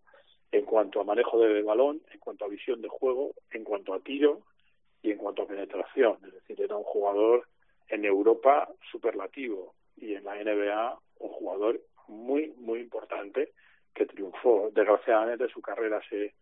en 0.52 0.66
cuanto 0.66 1.02
a 1.02 1.04
manejo 1.04 1.39
del 1.39 1.64
balón, 1.64 2.02
en 2.12 2.20
cuanto 2.20 2.46
a 2.46 2.48
visión 2.48 2.82
de 2.82 2.88
juego, 2.88 3.34
en 3.52 3.64
cuanto 3.64 3.94
a 3.94 4.00
tiro 4.00 4.41
y 5.02 5.12
en 5.12 5.18
cuanto 5.18 5.44
a 5.44 5.48
penetración. 5.48 6.18
Es 6.26 6.34
decir, 6.34 6.62
era 6.62 6.78
un 6.78 6.84
jugador 6.84 7.48
en 7.89 8.06
Europa 8.06 8.70
superlativo 8.91 9.74
y 9.98 10.14
en 10.14 10.24
la 10.24 10.36
NBA 10.36 11.00
un 11.20 11.30
jugador 11.30 11.82
muy, 12.08 12.54
muy 12.58 12.80
importante 12.80 13.52
que 13.94 14.06
triunfó. 14.06 14.70
Desgraciadamente 14.74 15.48
su 15.50 15.62
carrera 15.62 16.02
se, 16.10 16.34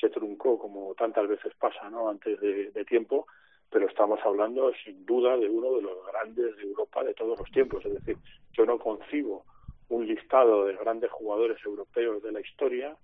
se 0.00 0.10
truncó 0.10 0.58
como 0.58 0.94
tantas 0.94 1.28
veces 1.28 1.52
pasa 1.58 1.88
¿no? 1.90 2.08
antes 2.08 2.40
de, 2.40 2.84
tiempo, 2.84 3.26
pero 3.70 3.88
estamos 3.88 4.20
hablando 4.24 4.72
sin 4.84 5.04
duda 5.06 5.36
de 5.36 5.48
uno 5.48 5.74
de 5.76 5.82
los 5.82 6.06
grandes 6.06 6.56
de 6.56 6.62
Europa 6.62 7.02
de 7.02 7.14
todos 7.14 7.38
los 7.38 7.50
tiempos. 7.50 7.84
Es 7.84 7.94
decir, 7.94 8.16
yo 8.52 8.64
no 8.66 8.78
concibo 8.78 9.44
un 9.88 10.06
listado 10.06 10.66
de 10.66 10.76
grandes 10.76 11.10
jugadores 11.10 11.58
europeos 11.64 12.22
de 12.22 12.32
la 12.32 12.40
historia 12.40 12.96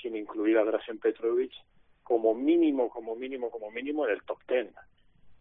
sin 0.00 0.16
incluir 0.16 0.58
a 0.58 0.64
Drasen 0.64 0.98
Petrovic 0.98 1.52
como 2.02 2.34
mínimo, 2.34 2.88
como 2.88 3.14
mínimo, 3.14 3.50
como 3.50 3.70
mínimo 3.70 4.06
en 4.06 4.14
el 4.14 4.22
top 4.22 4.38
10. 4.48 4.68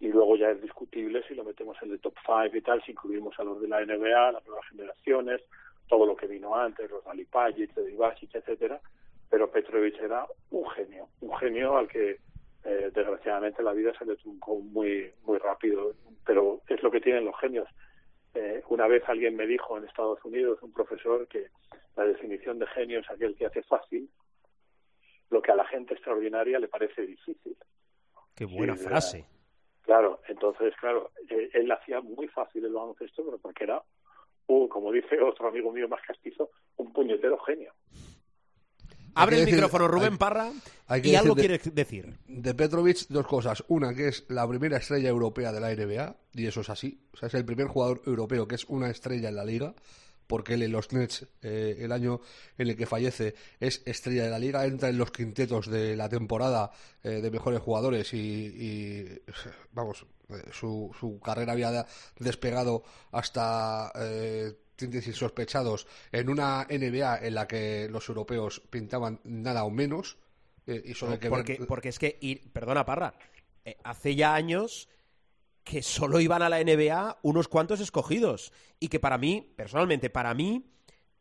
Y 0.01 0.07
luego 0.07 0.37
ya 0.37 0.51
es 0.51 0.61
discutible 0.61 1.23
si 1.27 1.35
lo 1.35 1.43
metemos 1.43 1.75
en 1.81 1.91
el 1.91 1.99
top 1.99 2.13
5 2.25 2.55
y 2.55 2.61
tal, 2.61 2.81
si 2.83 2.91
incluimos 2.91 3.37
a 3.39 3.43
los 3.43 3.59
de 3.59 3.67
la 3.67 3.83
NBA, 3.83 4.31
las 4.31 4.45
nuevas 4.45 4.65
generaciones, 4.69 5.41
todo 5.87 6.05
lo 6.05 6.15
que 6.15 6.27
vino 6.27 6.55
antes, 6.55 6.89
los 6.89 7.05
Ali 7.07 7.25
Pajic, 7.25 7.71
Basic, 7.97 8.33
etcétera. 8.33 8.79
Pero 9.29 9.51
Petrovic 9.51 9.99
era 10.01 10.25
un 10.51 10.67
genio, 10.69 11.07
un 11.21 11.35
genio 11.37 11.77
al 11.77 11.87
que 11.87 12.19
eh, 12.63 12.91
desgraciadamente 12.93 13.61
la 13.63 13.73
vida 13.73 13.93
se 13.97 14.05
le 14.05 14.15
truncó 14.17 14.59
muy, 14.59 15.11
muy 15.23 15.37
rápido. 15.37 15.93
Pero 16.25 16.61
es 16.67 16.81
lo 16.83 16.91
que 16.91 17.01
tienen 17.01 17.25
los 17.25 17.39
genios. 17.39 17.67
Eh, 18.33 18.63
una 18.69 18.87
vez 18.87 19.03
alguien 19.07 19.35
me 19.35 19.47
dijo 19.47 19.77
en 19.77 19.85
Estados 19.85 20.23
Unidos, 20.23 20.59
un 20.61 20.73
profesor, 20.73 21.27
que 21.27 21.47
la 21.95 22.05
definición 22.05 22.59
de 22.59 22.67
genio 22.67 22.99
es 22.99 23.09
aquel 23.09 23.35
que 23.35 23.45
hace 23.45 23.63
fácil 23.63 24.09
lo 25.29 25.41
que 25.41 25.51
a 25.51 25.55
la 25.55 25.65
gente 25.65 25.93
extraordinaria 25.93 26.59
le 26.59 26.67
parece 26.67 27.05
difícil. 27.05 27.55
Qué 28.35 28.45
buena 28.45 28.75
Sí, 28.75 28.83
frase. 28.83 29.25
Claro, 29.83 30.21
entonces, 30.27 30.73
claro, 30.79 31.11
eh, 31.29 31.49
él 31.53 31.71
hacía 31.71 32.01
muy 32.01 32.27
fácil 32.27 32.65
el 32.65 32.73
baloncesto, 32.73 33.23
pero 33.25 33.37
porque 33.37 33.63
era, 33.63 33.81
un, 34.47 34.67
como 34.67 34.91
dice 34.91 35.19
otro 35.21 35.47
amigo 35.47 35.71
mío 35.71 35.87
más 35.87 36.01
castizo, 36.01 36.49
un 36.77 36.91
puñetero 36.93 37.37
genio. 37.39 37.73
Abre 39.15 39.37
el 39.39 39.45
decir- 39.45 39.55
micrófono 39.55 39.87
Rubén 39.87 40.13
hay- 40.13 40.17
Parra 40.17 40.51
hay 40.87 41.01
y 41.03 41.15
algo 41.15 41.35
de- 41.35 41.41
quiere 41.41 41.71
decir. 41.73 42.17
De 42.27 42.53
Petrovic, 42.53 43.07
dos 43.09 43.27
cosas. 43.27 43.63
Una, 43.67 43.93
que 43.93 44.07
es 44.09 44.25
la 44.29 44.47
primera 44.47 44.77
estrella 44.77 45.09
europea 45.09 45.51
de 45.51 45.59
la 45.59 45.71
NBA, 45.71 46.15
y 46.33 46.45
eso 46.47 46.61
es 46.61 46.69
así. 46.69 46.99
O 47.13 47.17
sea, 47.17 47.27
es 47.27 47.33
el 47.33 47.45
primer 47.45 47.67
jugador 47.67 48.01
europeo 48.05 48.47
que 48.47 48.55
es 48.55 48.65
una 48.65 48.89
estrella 48.89 49.29
en 49.29 49.35
la 49.35 49.45
liga, 49.45 49.73
porque 50.27 50.53
él 50.53 50.61
en 50.63 50.71
los 50.71 50.91
Nets, 50.93 51.25
eh, 51.41 51.77
el 51.79 51.91
año 51.91 52.21
en 52.57 52.67
el 52.69 52.75
que 52.77 52.85
fallece, 52.85 53.33
es 53.59 53.81
estrella 53.85 54.23
de 54.25 54.29
la 54.29 54.37
liga, 54.37 54.63
entra 54.65 54.89
en 54.89 54.97
los 54.97 55.09
quintetos 55.11 55.67
de 55.71 55.95
la 55.95 56.07
temporada 56.07 56.69
eh, 57.03 57.09
de 57.21 57.31
mejores 57.31 57.59
jugadores 57.61 58.13
y, 58.13 58.17
y, 58.17 59.21
vamos, 59.73 60.05
eh, 60.29 60.33
su, 60.51 60.91
su 60.99 61.19
carrera 61.19 61.53
había 61.53 61.83
despegado 62.19 62.83
hasta... 63.11 63.91
Eh, 63.95 64.53
tintes 64.79 65.05
insospechados 65.07 65.85
en 66.11 66.29
una 66.29 66.65
NBA 66.69 67.19
en 67.25 67.35
la 67.35 67.47
que 67.47 67.87
los 67.89 68.09
europeos 68.09 68.61
pintaban 68.69 69.19
nada 69.23 69.63
o 69.65 69.69
menos 69.69 70.17
eh, 70.65 70.81
y 70.85 70.93
solo 70.93 71.19
que 71.19 71.29
porque 71.67 71.89
es 71.89 71.99
que, 71.99 72.17
y- 72.21 72.35
perdona 72.37 72.85
Parra, 72.85 73.13
eh, 73.65 73.77
hace 73.83 74.15
ya 74.15 74.33
años 74.33 74.89
que 75.63 75.83
solo 75.83 76.19
iban 76.19 76.41
a 76.41 76.49
la 76.49 76.59
NBA 76.63 77.19
unos 77.21 77.47
cuantos 77.47 77.79
escogidos 77.79 78.51
y 78.79 78.87
que 78.87 78.99
para 78.99 79.17
mí, 79.17 79.53
personalmente, 79.55 80.09
para 80.09 80.33
mí, 80.33 80.71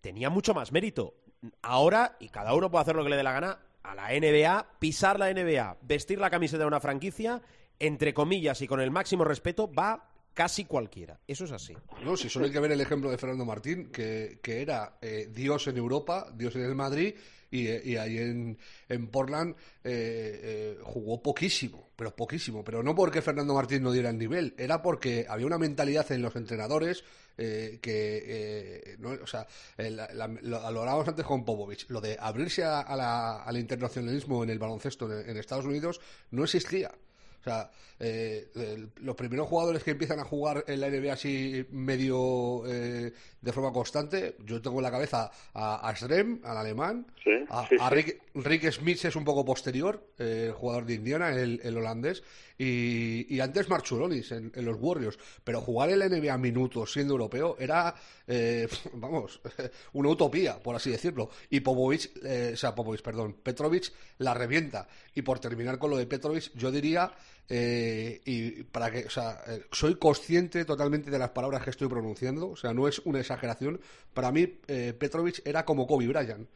tenía 0.01 0.31
mucho 0.31 0.55
más 0.55 0.73
mérito. 0.73 1.15
Ahora, 1.61 2.17
y 2.21 2.31
cada 2.31 2.55
uno 2.55 2.71
puede 2.71 2.83
hacer 2.83 2.97
lo 2.97 3.05
que 3.05 3.11
le 3.11 3.17
dé 3.17 3.23
la 3.23 3.33
gana, 3.33 3.59
a 3.83 3.95
la 3.95 4.09
NBA, 4.11 4.79
pisar 4.79 5.19
la 5.19 5.33
NBA, 5.33 5.79
vestir 5.83 6.19
la 6.19 6.31
camiseta 6.31 6.63
de 6.63 6.69
una 6.69 6.81
franquicia, 6.81 7.43
entre 7.79 8.15
comillas 8.15 8.61
y 8.63 8.67
con 8.67 8.81
el 8.81 8.91
máximo 8.91 9.25
respeto, 9.25 9.71
va 9.71 10.11
casi 10.39 10.67
cualquiera. 10.67 11.19
Eso 11.27 11.47
es 11.47 11.51
así. 11.51 11.75
No, 12.05 12.17
si 12.17 12.29
solo 12.29 12.47
hay 12.47 12.53
que 12.53 12.61
ver 12.61 12.71
el 12.71 12.81
ejemplo 12.81 13.11
de 13.11 13.19
Fernando 13.19 13.45
Martín, 13.45 13.91
que, 13.91 14.39
que 14.41 14.63
era 14.63 14.97
eh, 15.03 15.29
Dios 15.35 15.67
en 15.67 15.77
Europa, 15.77 16.31
Dios 16.33 16.55
en 16.55 16.63
el 16.63 16.77
Madrid, 16.77 17.13
y, 17.51 17.67
eh, 17.67 17.83
y 17.85 17.97
ahí 17.97 18.19
en, 18.19 18.57
en 18.89 19.09
Portland 19.09 19.57
eh, 19.83 20.41
eh, 20.45 20.79
jugó 20.85 21.21
poquísimo, 21.21 21.91
pero 21.97 22.15
poquísimo. 22.15 22.63
Pero 22.63 22.85
no 22.85 22.95
porque 22.95 23.21
Fernando 23.21 23.53
Martín 23.53 23.83
no 23.83 23.91
diera 23.91 24.11
el 24.11 24.19
nivel, 24.19 24.55
era 24.57 24.81
porque 24.81 25.27
había 25.29 25.47
una 25.47 25.59
mentalidad 25.59 26.09
en 26.13 26.23
los 26.23 26.37
entrenadores 26.37 27.03
eh, 27.37 27.81
que, 27.83 28.95
no, 29.01 29.11
o 29.21 29.27
sea, 29.27 29.45
la- 29.77 30.13
la- 30.15 30.29
lo, 30.29 30.59
hablábamos 30.59 31.09
antes 31.09 31.25
con 31.27 31.45
Popovich, 31.45 31.87
lo 31.89 32.01
de 32.01 32.17
abrirse 32.21 32.63
a- 32.63 32.83
a 32.83 32.95
la- 32.95 33.43
al 33.43 33.57
internacionalismo 33.59 34.45
en 34.45 34.51
el 34.51 34.59
baloncesto 34.61 35.11
en, 35.13 35.31
en 35.31 35.37
Estados 35.37 35.65
Unidos 35.65 36.01
no 36.31 36.45
existía. 36.45 36.93
O 37.41 37.45
sea, 37.45 37.71
eh, 38.01 38.51
el- 38.55 38.91
los 39.03 39.17
primeros 39.17 39.49
jugadores 39.49 39.83
que 39.83 39.93
empiezan 39.93 40.21
a 40.21 40.25
jugar 40.25 40.65
en 40.69 40.81
la 40.81 40.89
NBA 40.89 41.13
así 41.13 41.67
medio 41.71 42.63
eh, 42.67 43.13
de 43.41 43.53
forma 43.53 43.73
constante, 43.73 44.37
yo 44.45 44.61
tengo 44.61 44.79
en 44.79 44.83
la 44.85 44.91
cabeza 44.91 45.31
a, 45.55 45.89
a 45.89 45.91
al 45.91 46.57
alemán, 46.57 47.07
Sí, 47.23 47.31
a, 47.49 47.67
sí, 47.69 47.77
a 47.81 47.89
sí. 47.89 47.95
Rick, 47.95 48.23
Rick 48.35 48.71
Smith 48.73 49.05
es 49.05 49.17
un 49.17 49.25
poco 49.25 49.45
posterior, 49.45 50.03
eh, 50.19 50.45
el 50.49 50.53
jugador 50.53 50.87
de 50.87 50.95
Indiana, 50.95 51.31
el, 51.31 51.61
el 51.63 51.77
holandés, 51.77 52.23
y, 52.57 53.33
y 53.33 53.41
antes 53.41 53.69
Marchulonis 53.69 54.33
en, 54.33 54.51
en 54.55 54.65
los 54.65 54.77
Warriors. 54.81 55.19
Pero 55.45 55.61
jugar 55.61 55.91
en 55.91 56.01
la 56.01 56.09
NBA 56.09 56.37
minutos 56.39 56.93
siendo 56.93 57.15
europeo 57.15 57.57
era, 57.61 57.95
eh, 58.27 58.67
vamos, 58.95 59.41
una 59.93 60.09
utopía, 60.09 60.59
por 60.61 60.75
así 60.75 60.91
decirlo. 60.91 61.31
Y 61.51 61.61
Popovich, 61.61 62.11
eh, 62.25 62.51
o 62.55 62.57
sea, 62.57 62.75
Popovich, 62.75 63.03
perdón, 63.03 63.35
Petrovic 63.43 63.93
la 64.19 64.35
revienta. 64.35 64.89
Y 65.15 65.23
por 65.23 65.39
terminar 65.39 65.79
con 65.79 65.91
lo 65.91 65.97
de 65.97 66.07
Petrovic, 66.07 66.53
yo 66.55 66.71
diría, 66.73 67.13
eh, 67.49 68.21
y 68.25 68.63
para 68.65 68.91
que, 68.91 69.07
o 69.07 69.11
sea, 69.11 69.43
eh, 69.47 69.65
soy 69.73 69.95
consciente 69.97 70.65
totalmente 70.65 71.11
de 71.11 71.19
las 71.19 71.31
palabras 71.31 71.63
que 71.63 71.71
estoy 71.71 71.89
pronunciando, 71.89 72.51
o 72.51 72.57
sea, 72.57 72.75
no 72.75 72.87
es 72.87 73.01
una 73.01 73.21
exageración. 73.21 73.81
Para 74.13 74.31
mí, 74.31 74.59
eh, 74.67 74.95
Petrovic 74.99 75.47
era 75.47 75.65
como 75.65 75.87
Kobe 75.87 76.07
Bryant. 76.09 76.47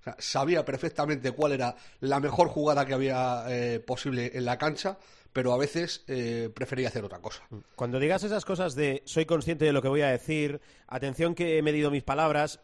O 0.00 0.04
sea, 0.04 0.16
sabía 0.18 0.64
perfectamente 0.64 1.32
cuál 1.32 1.52
era 1.52 1.74
la 2.00 2.20
mejor 2.20 2.48
jugada 2.48 2.86
que 2.86 2.94
había 2.94 3.44
eh, 3.48 3.80
posible 3.80 4.30
en 4.34 4.44
la 4.44 4.56
cancha, 4.56 4.98
pero 5.32 5.52
a 5.52 5.58
veces 5.58 6.04
eh, 6.06 6.48
prefería 6.54 6.88
hacer 6.88 7.04
otra 7.04 7.18
cosa. 7.18 7.42
Cuando 7.74 7.98
digas 7.98 8.22
esas 8.22 8.44
cosas 8.44 8.74
de 8.76 9.02
soy 9.04 9.26
consciente 9.26 9.64
de 9.64 9.72
lo 9.72 9.82
que 9.82 9.88
voy 9.88 10.02
a 10.02 10.08
decir, 10.08 10.60
atención 10.86 11.34
que 11.34 11.58
he 11.58 11.62
medido 11.62 11.90
mis 11.90 12.04
palabras, 12.04 12.60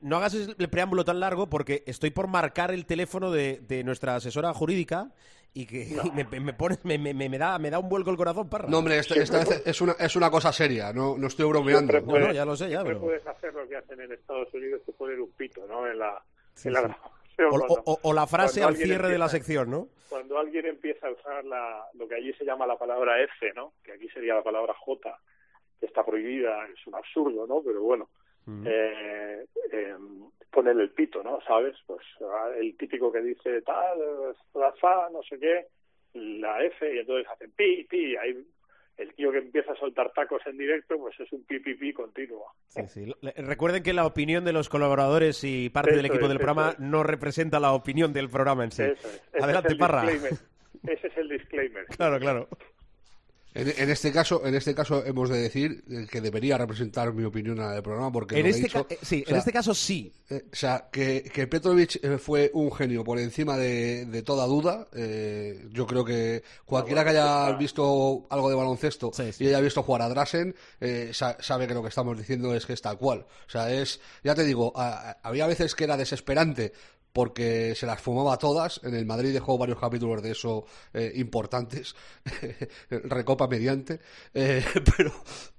no 0.00 0.16
hagas 0.16 0.34
el 0.34 0.68
preámbulo 0.68 1.04
tan 1.04 1.20
largo 1.20 1.50
porque 1.50 1.84
estoy 1.86 2.10
por 2.10 2.26
marcar 2.26 2.72
el 2.72 2.86
teléfono 2.86 3.30
de, 3.30 3.60
de 3.68 3.84
nuestra 3.84 4.16
asesora 4.16 4.54
jurídica 4.54 5.12
y 5.54 5.66
que 5.66 5.82
y 5.82 6.10
me, 6.14 6.40
me 6.40 6.52
pone- 6.54 6.78
me, 6.84 6.98
me- 6.98 7.14
me 7.28 7.38
da, 7.38 7.58
me 7.58 7.70
da 7.70 7.78
un 7.78 7.88
vuelco 7.88 8.10
el 8.10 8.16
corazón, 8.16 8.48
Parra. 8.48 8.68
No, 8.68 8.78
hombre, 8.78 8.98
esta, 8.98 9.14
esta 9.14 9.38
vez 9.38 9.62
es 9.66 9.80
una, 9.80 9.92
es 9.98 10.14
una 10.16 10.30
cosa 10.30 10.52
seria, 10.52 10.92
no, 10.92 11.16
no 11.18 11.26
estoy 11.26 11.46
bromeando. 11.48 11.90
Siempre 11.92 12.00
No, 12.00 12.06
no, 12.06 12.24
puedes- 12.26 12.36
ya 12.36 12.44
lo 12.44 12.56
sé, 12.56 12.70
ya, 12.70 12.84
pero- 12.84 13.00
puedes 13.00 13.26
hacer 13.26 13.52
lo 13.54 13.66
que 13.68 13.76
hacen 13.76 14.00
en 14.00 14.12
Estados 14.12 14.52
Unidos, 14.54 14.82
que 14.86 14.92
poner 14.92 15.20
un 15.20 15.30
pito, 15.32 15.66
¿no? 15.66 15.86
En 15.86 15.98
la, 15.98 16.22
Sí, 16.54 16.68
en 16.68 16.74
la 16.74 16.80
sí. 16.80 16.86
grabación. 16.86 17.14
O, 17.38 17.50
cuando- 17.50 17.82
o- 17.84 17.98
o 18.02 18.12
la 18.12 18.26
frase 18.26 18.62
al 18.64 18.76
cierre 18.76 19.08
de 19.10 19.18
la 19.18 19.28
sección, 19.28 19.70
¿no? 19.70 19.88
Cuando 20.08 20.38
alguien 20.38 20.66
empieza 20.66 21.06
a 21.06 21.12
usar 21.12 21.44
la, 21.44 21.84
lo 21.94 22.08
que 22.08 22.14
allí 22.16 22.32
se 22.34 22.44
llama 22.44 22.66
la 22.66 22.76
palabra 22.78 23.20
F, 23.22 23.52
¿no? 23.54 23.74
Que 23.84 23.92
aquí 23.92 24.08
sería 24.08 24.34
la 24.34 24.42
palabra 24.42 24.74
J, 24.74 25.18
que 25.78 25.86
está 25.86 26.04
prohibida, 26.04 26.66
es 26.66 26.84
un 26.86 26.94
absurdo, 26.96 27.46
¿no? 27.46 27.62
Pero 27.62 27.82
bueno, 27.82 28.08
eh, 28.64 29.44
eh, 29.70 29.94
ponerle 30.50 30.84
el 30.84 30.90
pito, 30.90 31.22
¿no? 31.22 31.40
¿Sabes? 31.46 31.76
Pues 31.86 32.02
ah, 32.22 32.50
el 32.58 32.76
típico 32.76 33.12
que 33.12 33.20
dice 33.20 33.62
tal, 33.62 33.98
la 34.54 34.72
fa, 34.72 35.08
no 35.10 35.22
sé 35.22 35.38
qué, 35.38 35.66
la 36.14 36.62
F, 36.64 36.94
y 36.94 36.98
entonces 36.98 37.26
hacen 37.30 37.50
pi, 37.52 37.84
pi, 37.84 38.16
ahí 38.16 38.44
el 38.98 39.14
tío 39.14 39.30
que 39.30 39.38
empieza 39.38 39.72
a 39.72 39.76
soltar 39.76 40.12
tacos 40.12 40.42
en 40.46 40.58
directo, 40.58 40.98
pues 40.98 41.18
es 41.20 41.32
un 41.32 41.44
pi, 41.44 41.60
pi, 41.60 41.74
pi 41.74 41.92
continuo. 41.92 42.46
Sí, 42.66 42.82
sí. 42.88 43.14
Recuerden 43.36 43.82
que 43.84 43.92
la 43.92 44.04
opinión 44.04 44.44
de 44.44 44.52
los 44.52 44.68
colaboradores 44.68 45.44
y 45.44 45.70
parte 45.70 45.94
del 45.94 46.06
equipo 46.06 46.24
es, 46.24 46.28
del 46.28 46.38
programa 46.38 46.70
es. 46.70 46.80
no 46.80 47.04
representa 47.04 47.60
la 47.60 47.72
opinión 47.72 48.12
del 48.12 48.28
programa 48.28 48.64
en 48.64 48.72
sí. 48.72 48.82
Eso 48.82 49.08
es. 49.08 49.22
Ese 49.32 49.44
Adelante, 49.44 49.76
Parra. 49.76 50.04
Ese 50.10 51.06
es 51.06 51.16
el 51.16 51.28
disclaimer. 51.28 51.86
Claro, 51.96 52.18
claro. 52.18 52.48
En, 53.54 53.72
en 53.76 53.90
este 53.90 54.12
caso, 54.12 54.46
en 54.46 54.54
este 54.54 54.74
caso 54.74 55.04
hemos 55.04 55.30
de 55.30 55.38
decir 55.38 55.82
que 56.10 56.20
debería 56.20 56.58
representar 56.58 57.12
mi 57.14 57.24
opinión 57.24 57.58
en 57.58 57.70
el 57.72 57.82
programa 57.82 58.12
porque 58.12 58.38
En 58.38 58.42
lo 58.42 58.44
que 58.44 58.48
he 58.48 58.52
este, 58.52 58.62
dicho- 58.68 58.86
ca- 58.86 58.94
eh, 58.94 58.98
sí, 59.02 59.22
o 59.22 59.26
sea, 59.26 59.34
en 59.34 59.38
este 59.38 59.52
caso 59.52 59.74
sí. 59.74 60.12
Eh, 60.30 60.44
o 60.52 60.54
sea, 60.56 60.88
que, 60.92 61.22
que 61.32 61.46
Petrovic 61.46 61.98
eh, 62.04 62.18
fue 62.18 62.50
un 62.52 62.70
genio 62.70 63.02
por 63.02 63.18
encima 63.18 63.56
de, 63.56 64.04
de 64.06 64.22
toda 64.22 64.46
duda. 64.46 64.86
eh, 64.94 65.66
yo 65.70 65.86
creo 65.86 66.04
que 66.04 66.42
cualquiera 66.66 67.02
que 67.04 67.10
haya 67.10 67.50
visto 67.52 68.26
algo 68.30 68.48
de 68.50 68.54
baloncesto 68.54 69.10
Sí, 69.14 69.32
sí. 69.32 69.44
y 69.44 69.48
haya 69.48 69.60
visto 69.60 69.82
jugar 69.82 70.02
a 70.02 70.08
Drasen 70.10 70.54
eh, 70.80 71.10
sa- 71.14 71.38
sabe 71.40 71.66
que 71.66 71.74
lo 71.74 71.82
que 71.82 71.88
estamos 71.88 72.16
diciendo 72.18 72.54
es 72.54 72.66
que 72.66 72.74
es 72.74 72.82
tal 72.82 72.98
cual. 72.98 73.20
O 73.46 73.50
sea, 73.50 73.72
es, 73.72 73.98
ya 74.22 74.34
te 74.34 74.44
digo, 74.44 74.72
a- 74.76 75.10
a- 75.10 75.18
había 75.22 75.46
veces 75.46 75.74
que 75.74 75.84
era 75.84 75.96
desesperante 75.96 76.72
porque 77.18 77.74
se 77.74 77.84
las 77.84 78.00
fumaba 78.00 78.38
todas. 78.38 78.80
En 78.84 78.94
el 78.94 79.04
Madrid 79.04 79.32
dejó 79.32 79.58
varios 79.58 79.80
capítulos 79.80 80.22
de 80.22 80.30
eso 80.30 80.66
eh, 80.94 81.10
importantes, 81.16 81.96
recopa 82.90 83.48
mediante. 83.48 83.98
Eh, 84.32 84.64
pero, 84.96 85.12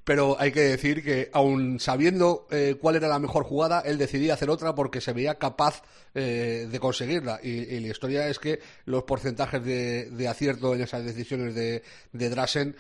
pero 0.05 0.37
hay 0.39 0.53
que 0.53 0.61
decir 0.61 1.03
que, 1.03 1.29
aun 1.33 1.77
sabiendo 1.81 2.47
eh, 2.49 2.77
cuál 2.79 2.95
era 2.95 3.09
la 3.09 3.19
mejor 3.19 3.43
jugada, 3.43 3.81
él 3.81 3.97
decidía 3.97 4.35
hacer 4.35 4.49
otra 4.49 4.73
porque 4.73 5.01
se 5.01 5.11
veía 5.11 5.35
capaz 5.35 5.83
de 6.13 6.79
conseguirla. 6.79 7.41
Y, 7.43 7.77
la 7.81 7.87
historia 7.87 8.29
es 8.29 8.39
que 8.39 8.61
los 8.85 9.03
porcentajes 9.03 9.61
de, 9.61 10.27
acierto 10.29 10.73
en 10.75 10.81
esas 10.81 11.03
decisiones 11.03 11.53
de, 11.55 11.83
de 12.13 12.73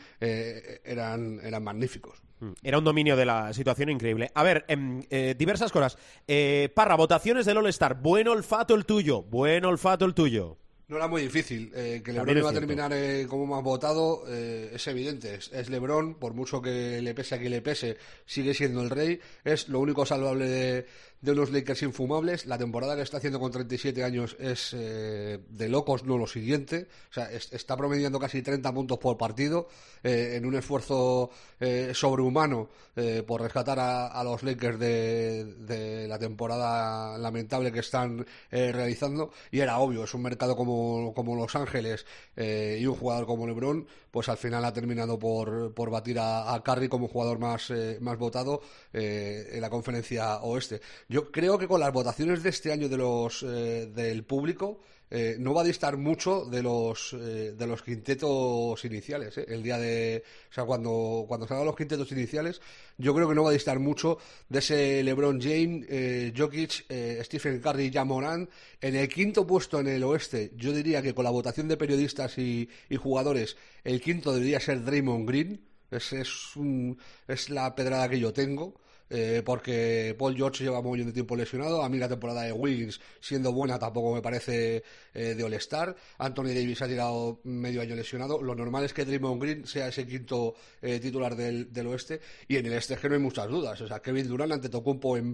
eran, 0.85 1.41
eran 1.43 1.63
magníficos. 1.65 2.28
Era 2.63 2.77
un 2.77 2.83
dominio 2.83 3.15
de 3.15 3.25
la 3.25 3.53
situación 3.53 3.89
increíble. 3.89 4.31
A 4.33 4.43
ver, 4.43 4.65
em, 4.67 5.03
eh, 5.09 5.35
diversas 5.37 5.71
cosas. 5.71 5.97
Eh, 6.27 6.69
Parra, 6.73 6.95
votaciones 6.95 7.45
del 7.45 7.57
All-Star. 7.57 8.01
Buen 8.01 8.27
olfato 8.27 8.75
el 8.75 8.85
tuyo. 8.85 9.21
Buen 9.23 9.65
olfato 9.65 10.05
el 10.05 10.13
tuyo. 10.13 10.57
No 10.89 10.97
era 10.97 11.07
muy 11.07 11.21
difícil. 11.21 11.71
Eh, 11.75 12.01
que 12.03 12.11
LeBron 12.11 12.37
iba 12.39 12.49
a 12.49 12.53
terminar 12.53 12.91
eh, 12.93 13.27
como 13.29 13.45
más 13.45 13.63
votado 13.63 14.23
eh, 14.27 14.71
es 14.73 14.87
evidente. 14.87 15.35
Es, 15.35 15.51
es 15.53 15.69
LeBron, 15.69 16.15
por 16.15 16.33
mucho 16.33 16.63
que 16.63 16.99
le 16.99 17.13
pese 17.13 17.35
a 17.35 17.37
quien 17.37 17.51
le 17.51 17.61
pese, 17.61 17.97
sigue 18.25 18.55
siendo 18.55 18.81
el 18.81 18.89
rey. 18.89 19.19
Es 19.43 19.69
lo 19.69 19.79
único 19.79 20.03
salvable 20.03 20.49
de, 20.49 20.85
de 21.21 21.31
unos 21.31 21.51
Lakers 21.51 21.83
infumables. 21.83 22.45
La 22.45 22.57
temporada 22.57 22.95
que 22.95 23.01
está 23.01 23.17
haciendo 23.17 23.39
con 23.39 23.51
37 23.51 24.03
años 24.03 24.35
es 24.39 24.73
eh, 24.73 25.39
de 25.49 25.69
locos, 25.69 26.03
no 26.03 26.17
lo 26.17 26.27
siguiente. 26.27 26.87
O 27.09 27.13
sea, 27.13 27.31
es- 27.31 27.51
está 27.53 27.75
promediando 27.75 28.19
casi 28.19 28.41
30 28.41 28.73
puntos 28.73 28.97
por 28.99 29.17
partido 29.17 29.67
eh, 30.03 30.35
en 30.37 30.45
un 30.45 30.55
esfuerzo 30.55 31.29
eh, 31.59 31.91
sobrehumano 31.93 32.69
eh, 32.95 33.23
por 33.25 33.41
rescatar 33.41 33.79
a, 33.79 34.23
los 34.23 34.43
Lakers 34.43 34.79
de, 34.79 36.05
la 36.07 36.19
temporada 36.19 37.17
lamentable 37.17 37.71
que 37.71 37.79
están 37.79 38.25
realizando. 38.51 39.31
Y 39.51 39.59
era 39.59 39.79
obvio, 39.79 40.03
es 40.03 40.13
un 40.13 40.21
mercado 40.21 40.55
como, 40.55 41.13
como 41.13 41.35
Los 41.35 41.55
Ángeles 41.55 42.05
y 42.37 42.85
un 42.85 42.95
jugador 42.95 43.25
como 43.25 43.47
LeBron, 43.47 43.87
pues 44.11 44.29
al 44.29 44.37
final 44.37 44.63
ha 44.65 44.73
terminado 44.73 45.17
por, 45.19 45.73
por 45.73 45.89
batir 45.89 46.19
a, 46.19 46.53
a 46.53 46.63
Curry 46.63 46.89
como 46.89 47.07
jugador 47.07 47.39
más, 47.39 47.71
más 48.01 48.17
votado 48.17 48.61
en 48.93 49.61
la 49.61 49.69
conferencia 49.69 50.37
oeste. 50.41 50.81
Yo 51.11 51.31
creo 51.31 51.57
que 51.57 51.67
con 51.67 51.79
las 51.79 51.91
votaciones 51.91 52.43
de 52.43 52.49
este 52.49 52.71
año 52.71 52.87
de 52.87 52.97
los, 52.97 53.41
eh, 53.43 53.87
del 53.87 54.23
público 54.25 54.79
eh, 55.09 55.37
no 55.39 55.55
va 55.55 55.61
a 55.61 55.65
distar 55.65 55.97
mucho 55.97 56.45
de 56.45 56.61
los 56.61 57.13
eh, 57.13 57.53
de 57.57 57.65
los 57.67 57.81
quintetos 57.81 58.85
iniciales. 58.85 59.35
eh. 59.39 59.45
El 59.47 59.63
día 59.63 59.79
de, 59.79 60.23
o 60.51 60.53
sea, 60.53 60.65
cuando 60.65 61.25
cuando 61.27 61.47
salgan 61.47 61.65
los 61.65 61.75
quintetos 61.75 62.11
iniciales, 62.11 62.61
yo 62.99 63.15
creo 63.15 63.27
que 63.27 63.33
no 63.33 63.43
va 63.43 63.49
a 63.49 63.53
distar 63.53 63.79
mucho 63.79 64.19
de 64.49 64.59
ese 64.59 65.01
LeBron 65.03 65.41
James, 65.41 65.87
eh, 65.89 66.31
Jokic, 66.37 66.85
Stephen 67.23 67.59
Curry, 67.59 67.91
y 67.91 68.05
Morant 68.05 68.47
en 68.79 68.95
el 68.95 69.09
quinto 69.09 69.47
puesto 69.47 69.79
en 69.79 69.87
el 69.87 70.03
oeste. 70.03 70.51
Yo 70.55 70.71
diría 70.73 71.01
que 71.01 71.15
con 71.15 71.23
la 71.23 71.31
votación 71.31 71.67
de 71.67 71.77
periodistas 71.77 72.37
y, 72.37 72.69
y 72.87 72.95
jugadores, 72.97 73.57
el 73.83 73.99
quinto 73.99 74.31
debería 74.31 74.59
ser 74.59 74.83
Draymond 74.83 75.27
Green. 75.27 75.65
Es, 75.89 76.13
es, 76.13 76.55
un- 76.55 76.99
es 77.27 77.49
la 77.49 77.73
pedrada 77.73 78.07
que 78.09 78.19
yo 78.19 78.31
tengo. 78.31 78.75
Eh, 79.09 79.41
porque 79.43 80.15
Paul 80.17 80.35
George 80.35 80.63
lleva 80.63 80.81
muy 80.81 81.03
de 81.03 81.11
tiempo 81.11 81.35
lesionado. 81.35 81.83
A 81.83 81.89
mí 81.89 81.97
la 81.97 82.07
temporada 82.07 82.43
de 82.43 82.51
Wiggins, 82.51 82.99
siendo 83.19 83.51
buena, 83.51 83.79
tampoco 83.79 84.13
me 84.13 84.21
parece 84.21 84.83
eh, 85.13 85.35
de 85.35 85.43
All-Star. 85.43 85.95
Anthony 86.17 86.49
Davis 86.49 86.81
ha 86.81 86.87
tirado 86.87 87.39
medio 87.43 87.81
año 87.81 87.95
lesionado. 87.95 88.41
Lo 88.41 88.55
normal 88.55 88.83
es 88.83 88.93
que 88.93 89.05
Draymond 89.05 89.41
Green 89.41 89.67
sea 89.67 89.87
ese 89.87 90.05
quinto 90.05 90.55
eh, 90.81 90.99
titular 90.99 91.35
del, 91.35 91.71
del 91.73 91.87
oeste. 91.87 92.19
Y 92.47 92.57
en 92.57 92.65
el 92.67 92.73
este 92.73 92.93
es 92.93 92.99
que 92.99 93.09
no 93.09 93.15
hay 93.15 93.21
muchas 93.21 93.47
dudas. 93.49 93.79
O 93.81 93.87
sea, 93.87 93.99
Kevin 94.01 94.27
Durant 94.27 94.53
ante 94.53 94.69
Tocumpo 94.69 95.17
en 95.17 95.33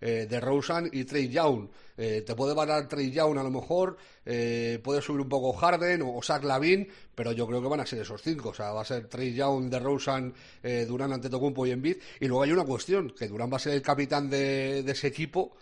eh, 0.00 0.26
de 0.28 0.40
Rosen 0.40 0.88
y 0.92 1.04
Trey 1.04 1.28
Young. 1.28 1.68
Te 1.94 2.34
puede 2.34 2.52
ganar 2.54 2.88
Trey 2.88 3.12
Young 3.12 3.38
a 3.38 3.44
lo 3.44 3.50
mejor, 3.50 3.96
eh, 4.24 4.80
puede 4.82 5.02
subir 5.02 5.20
un 5.20 5.28
poco 5.28 5.52
Harden 5.52 6.02
o, 6.02 6.20
Zach 6.22 6.44
Lavin, 6.44 6.88
pero 7.14 7.32
yo 7.32 7.46
creo 7.46 7.60
que 7.60 7.68
van 7.68 7.80
a 7.80 7.86
ser 7.86 8.00
esos 8.00 8.22
cinco. 8.22 8.50
O 8.50 8.54
sea, 8.54 8.72
va 8.72 8.82
a 8.82 8.84
ser 8.84 9.08
Trey 9.08 9.34
Young, 9.34 9.68
de 9.68 9.78
Rosen, 9.78 10.34
eh, 10.62 10.84
Durant 10.86 11.14
ante 11.14 11.28
Tocumpo 11.28 11.66
y 11.66 11.70
Embiid. 11.70 11.96
Y 12.20 12.26
luego 12.26 12.42
hay 12.42 12.52
una 12.52 12.64
cuestión, 12.64 13.10
que 13.10 13.28
Durant 13.28 13.52
va 13.52 13.56
a 13.56 13.60
ser 13.60 13.74
el 13.74 13.82
capitán 13.82 14.30
de, 14.30 14.82
de 14.82 14.92
ese 14.92 15.08
equipo. 15.08 15.56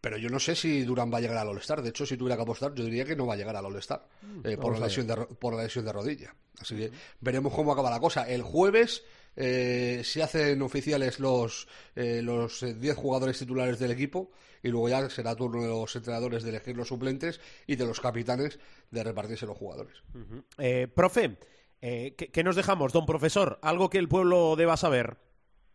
Pero 0.00 0.18
yo 0.18 0.28
no 0.28 0.38
sé 0.38 0.54
si 0.54 0.82
Durant 0.82 1.12
va 1.12 1.18
a 1.18 1.20
llegar 1.20 1.38
al 1.38 1.48
All-Star. 1.48 1.82
De 1.82 1.88
hecho, 1.88 2.06
si 2.06 2.16
tuviera 2.16 2.36
que 2.36 2.42
apostar, 2.42 2.72
yo 2.74 2.84
diría 2.84 3.04
que 3.04 3.16
no 3.16 3.26
va 3.26 3.34
a 3.34 3.36
llegar 3.36 3.56
al 3.56 3.66
All-Star 3.66 4.06
eh, 4.44 4.56
por, 4.56 4.66
vamos 4.66 4.78
la 4.78 4.86
lesión 4.86 5.06
de, 5.06 5.16
por 5.16 5.54
la 5.54 5.64
lesión 5.64 5.84
de 5.84 5.92
rodilla. 5.92 6.34
Así 6.60 6.76
que 6.76 6.92
veremos 7.20 7.52
cómo 7.52 7.72
acaba 7.72 7.90
la 7.90 7.98
cosa. 7.98 8.28
El 8.28 8.42
jueves 8.42 9.02
eh, 9.36 10.00
se 10.04 10.22
hacen 10.22 10.62
oficiales 10.62 11.20
los 11.20 11.68
eh, 11.94 12.20
los 12.22 12.62
eh, 12.62 12.74
10 12.74 12.96
jugadores 12.96 13.38
titulares 13.38 13.78
del 13.78 13.90
equipo 13.92 14.30
y 14.62 14.68
luego 14.68 14.88
ya 14.88 15.08
será 15.10 15.34
turno 15.36 15.62
de 15.62 15.68
los 15.68 15.94
entrenadores 15.94 16.42
de 16.42 16.50
elegir 16.50 16.76
los 16.76 16.88
suplentes 16.88 17.40
y 17.66 17.76
de 17.76 17.84
los 17.86 18.00
capitanes 18.00 18.58
de 18.90 19.04
repartirse 19.04 19.46
los 19.46 19.56
jugadores. 19.56 20.02
Eh, 20.58 20.88
profe, 20.88 21.36
eh, 21.80 22.14
¿qué, 22.16 22.28
qué 22.32 22.42
nos 22.42 22.56
dejamos, 22.56 22.92
don 22.92 23.06
profesor? 23.06 23.58
Algo 23.62 23.90
que 23.90 23.98
el 23.98 24.08
pueblo 24.08 24.56
deba 24.56 24.76
saber. 24.76 25.16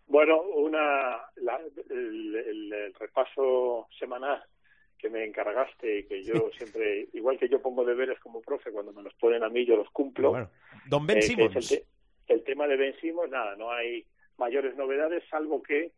Bueno, 0.07 0.41
una, 0.41 1.17
la- 1.37 1.59
el, 1.89 2.35
el- 2.35 2.73
el 2.73 2.93
repaso 2.95 3.87
semanal 3.97 4.43
que 4.97 5.09
me 5.09 5.23
encargaste 5.25 5.99
y 5.99 6.03
que 6.05 6.23
yo 6.23 6.51
siempre, 6.57 7.07
igual 7.13 7.39
que 7.39 7.49
yo 7.49 7.61
pongo 7.61 7.83
deberes 7.85 8.19
como 8.19 8.39
profe, 8.41 8.71
cuando 8.71 8.91
me 8.93 9.01
los 9.01 9.13
ponen 9.15 9.43
a 9.43 9.49
mí 9.49 9.65
yo 9.65 9.75
los 9.75 9.89
cumplo. 9.91 10.29
Bueno, 10.31 10.49
don 10.89 11.07
Ben 11.07 11.17
eh, 11.19 11.21
Simmons. 11.23 11.81
El, 12.31 12.37
te- 12.37 12.41
el 12.41 12.43
tema 12.43 12.67
de 12.67 12.77
Ben 12.77 12.95
Simmons, 12.99 13.31
nada, 13.31 13.55
no 13.55 13.71
hay 13.71 14.05
mayores 14.37 14.75
novedades, 14.75 15.23
salvo 15.29 15.61
que 15.61 15.91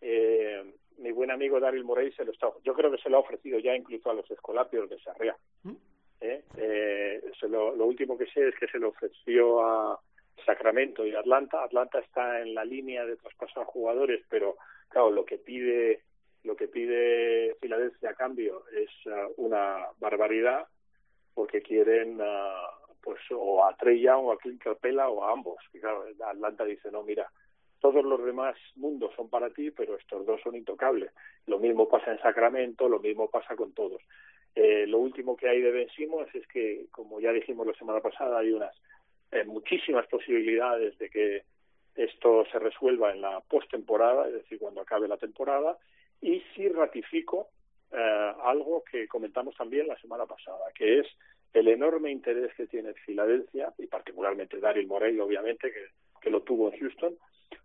eh, 0.00 0.74
mi 0.98 1.12
buen 1.12 1.30
amigo 1.30 1.60
Daryl 1.60 1.84
Morey 1.84 2.12
se 2.12 2.24
lo 2.24 2.32
está, 2.32 2.48
yo 2.64 2.74
creo 2.74 2.90
que 2.90 2.98
se 2.98 3.10
lo 3.10 3.18
ha 3.18 3.20
ofrecido 3.20 3.58
ya 3.58 3.74
incluso 3.74 4.10
a 4.10 4.14
los 4.14 4.30
escolapios 4.30 4.88
de 4.88 4.98
Sarriá. 5.00 5.36
¿Mm? 5.62 5.72
¿eh? 6.20 6.42
Eh, 6.56 7.22
se 7.38 7.48
lo, 7.48 7.74
lo 7.74 7.86
último 7.86 8.16
que 8.18 8.26
sé 8.26 8.48
es 8.48 8.54
que 8.56 8.68
se 8.68 8.78
lo 8.78 8.88
ofreció 8.88 9.62
a 9.64 10.00
Sacramento 10.44 11.06
y 11.06 11.14
Atlanta. 11.14 11.62
Atlanta 11.64 11.98
está 12.00 12.40
en 12.40 12.54
la 12.54 12.64
línea 12.64 13.04
de 13.04 13.16
traspasar 13.16 13.64
jugadores, 13.64 14.22
pero 14.28 14.56
claro, 14.88 15.10
lo 15.10 15.24
que 15.24 15.38
pide 15.38 16.02
lo 16.42 16.56
que 16.56 16.68
pide 16.68 17.56
Filadelfia 17.60 18.10
a 18.10 18.14
cambio 18.14 18.64
es 18.72 18.88
ah, 19.08 19.28
una 19.36 19.88
barbaridad 19.98 20.66
porque 21.34 21.60
quieren 21.60 22.18
ah, 22.22 22.70
pues 23.02 23.20
o 23.30 23.64
a 23.64 23.74
Trey 23.76 24.06
o 24.08 24.32
a 24.32 24.38
Clint 24.38 24.62
Capella 24.62 25.08
o 25.08 25.24
a 25.24 25.32
ambos. 25.32 25.58
Y 25.72 25.80
claro, 25.80 26.04
Atlanta 26.24 26.64
dice, 26.64 26.90
no, 26.90 27.02
mira, 27.02 27.30
todos 27.80 28.04
los 28.04 28.22
demás 28.24 28.56
mundos 28.76 29.12
son 29.16 29.28
para 29.28 29.50
ti, 29.50 29.70
pero 29.70 29.96
estos 29.96 30.26
dos 30.26 30.40
son 30.42 30.54
intocables. 30.54 31.10
Lo 31.46 31.58
mismo 31.58 31.88
pasa 31.88 32.12
en 32.12 32.20
Sacramento, 32.20 32.88
lo 32.88 33.00
mismo 33.00 33.30
pasa 33.30 33.56
con 33.56 33.72
todos. 33.72 34.02
Eh, 34.54 34.86
lo 34.86 34.98
último 34.98 35.36
que 35.36 35.48
hay 35.48 35.60
de 35.60 35.70
Ben 35.70 35.88
Simmons 35.90 36.34
es 36.34 36.46
que, 36.46 36.86
como 36.90 37.20
ya 37.20 37.32
dijimos 37.32 37.66
la 37.66 37.74
semana 37.74 38.00
pasada, 38.00 38.38
hay 38.38 38.52
unas 38.52 38.74
eh, 39.32 39.44
muchísimas 39.44 40.06
posibilidades 40.08 40.98
de 40.98 41.08
que 41.08 41.42
esto 41.94 42.44
se 42.50 42.58
resuelva 42.58 43.12
en 43.12 43.20
la 43.20 43.40
postemporada, 43.40 44.26
es 44.26 44.34
decir, 44.34 44.58
cuando 44.58 44.80
acabe 44.80 45.08
la 45.08 45.16
temporada, 45.16 45.78
y 46.20 46.42
sí 46.54 46.68
ratifico 46.68 47.48
eh, 47.92 48.32
algo 48.42 48.84
que 48.84 49.08
comentamos 49.08 49.56
también 49.56 49.88
la 49.88 49.98
semana 50.00 50.26
pasada, 50.26 50.66
que 50.74 51.00
es 51.00 51.06
el 51.52 51.68
enorme 51.68 52.10
interés 52.10 52.54
que 52.54 52.66
tiene 52.66 52.94
Filadelfia, 52.94 53.72
y 53.78 53.86
particularmente 53.86 54.58
Daryl 54.58 54.86
Morey, 54.86 55.18
obviamente, 55.18 55.72
que, 55.72 56.30
lo 56.30 56.42
tuvo 56.42 56.72
en 56.72 56.78
Houston, 56.78 57.16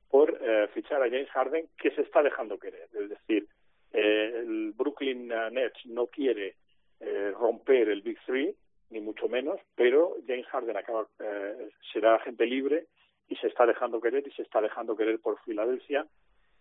por 0.10 0.40
eh, 0.42 0.68
fichar 0.74 1.02
a 1.02 1.10
James 1.10 1.30
Harden, 1.30 1.68
que 1.78 1.92
se 1.92 2.02
está 2.02 2.24
dejando 2.24 2.58
querer. 2.58 2.88
Es 2.94 3.10
decir, 3.10 3.48
eh, 3.92 4.32
el 4.36 4.74
Brooklyn 4.76 5.28
Nets 5.28 5.86
no 5.86 6.08
quiere 6.08 6.56
eh, 7.00 7.32
romper 7.38 7.90
el 7.90 8.02
Big 8.02 8.18
Three, 8.26 8.56
ni 8.90 9.02
mucho 9.02 9.28
menos, 9.28 9.60
pero 9.76 10.16
James 10.28 10.48
Harden 10.48 10.78
acaba, 10.78 11.08
eh, 11.20 11.70
será 11.92 12.16
agente 12.16 12.46
libre 12.46 12.88
y 13.28 13.36
se 13.36 13.48
está 13.48 13.66
dejando 13.66 14.00
querer 14.00 14.26
y 14.28 14.32
se 14.32 14.44
está 14.44 14.62
dejando 14.62 14.96
querer 14.96 15.20
por 15.20 15.40
Filadelfia. 15.42 16.06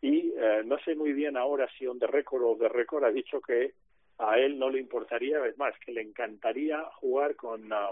Y 0.00 0.32
eh, 0.36 0.62
no 0.64 0.78
sé 0.80 0.94
muy 0.94 1.12
bien 1.12 1.36
ahora 1.36 1.68
si 1.78 1.86
on 1.86 1.98
the 1.98 2.06
record 2.06 2.42
o 2.42 2.56
the 2.56 2.68
record 2.68 3.04
ha 3.04 3.10
dicho 3.10 3.40
que 3.40 3.72
a 4.18 4.38
él 4.38 4.58
no 4.58 4.70
le 4.70 4.78
importaría, 4.78 5.44
es 5.46 5.56
más, 5.58 5.74
que 5.80 5.92
le 5.92 6.02
encantaría 6.02 6.82
jugar 7.00 7.36
con. 7.36 7.72
ah, 7.72 7.90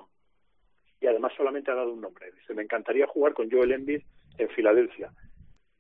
y 1.01 1.07
además 1.07 1.33
solamente 1.37 1.71
ha 1.71 1.75
dado 1.75 1.93
un 1.93 2.01
nombre. 2.01 2.31
Dice: 2.33 2.55
Me 2.55 2.63
encantaría 2.63 3.07
jugar 3.07 3.35
con 3.35 3.51
Joel 3.51 3.73
Embiid 3.73 4.03
en 4.39 4.49
Filadelfia. 4.51 5.13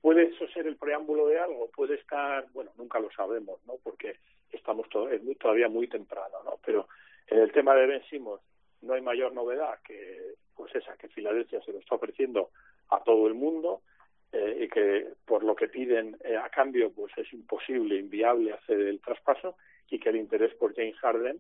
¿Puede 0.01 0.25
eso 0.25 0.49
ser 0.49 0.67
el 0.67 0.77
preámbulo 0.77 1.29
de 1.29 1.39
algo? 1.39 1.71
Puede 1.71 1.95
estar, 1.95 2.47
bueno, 2.53 2.73
nunca 2.77 2.99
lo 2.99 3.09
sabemos, 3.13 3.61
¿no? 3.67 3.75
Porque 3.85 4.17
estamos 4.51 4.89
to- 4.89 5.09
todavía 5.39 5.69
muy 5.69 5.87
temprano, 5.87 6.39
¿no? 6.45 6.59
Pero 6.67 6.89
en 7.29 7.39
el 7.39 7.53
tema 7.53 7.75
de 7.77 7.87
Ben 7.87 8.03
Simmons 8.11 8.43
no 8.81 8.95
hay 8.95 9.01
mayor 9.01 9.33
novedad 9.33 9.79
que, 9.85 10.35
pues 10.57 10.75
esa, 10.75 10.97
que 10.97 11.09
Filadelfia 11.09 11.63
se 11.63 11.73
lo 11.73 11.79
está 11.79 11.95
ofreciendo 11.95 12.51
a 12.89 13.01
todo 13.05 13.29
el 13.29 13.35
mundo 13.35 13.83
eh, 14.33 14.65
y 14.65 14.69
que 14.69 15.07
por 15.25 15.45
lo 15.45 15.55
que 15.55 15.69
piden 15.69 16.17
eh, 16.25 16.37
a 16.37 16.49
cambio, 16.49 16.91
pues 16.93 17.17
es 17.17 17.33
imposible, 17.33 17.97
inviable 17.97 18.53
hacer 18.53 18.81
el 18.81 19.01
traspaso 19.01 19.57
y 19.93 19.99
que 19.99 20.09
el 20.09 20.17
interés 20.17 20.55
por 20.55 20.75
James 20.75 20.97
Harden 21.01 21.39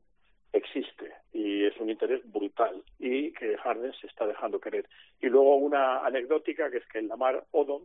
existe 0.53 1.11
y 1.33 1.65
es 1.65 1.75
un 1.79 1.89
interés 1.89 2.21
brutal 2.31 2.83
y 2.99 3.33
que 3.33 3.57
Harden 3.57 3.93
se 3.95 4.07
está 4.07 4.27
dejando 4.27 4.61
querer. 4.61 4.87
Y 5.21 5.29
luego 5.29 5.57
una 5.57 6.05
anecdótica 6.05 6.71
que 6.71 6.77
es 6.79 6.87
que 6.87 7.01
Lamar 7.01 7.45
Odom, 7.53 7.83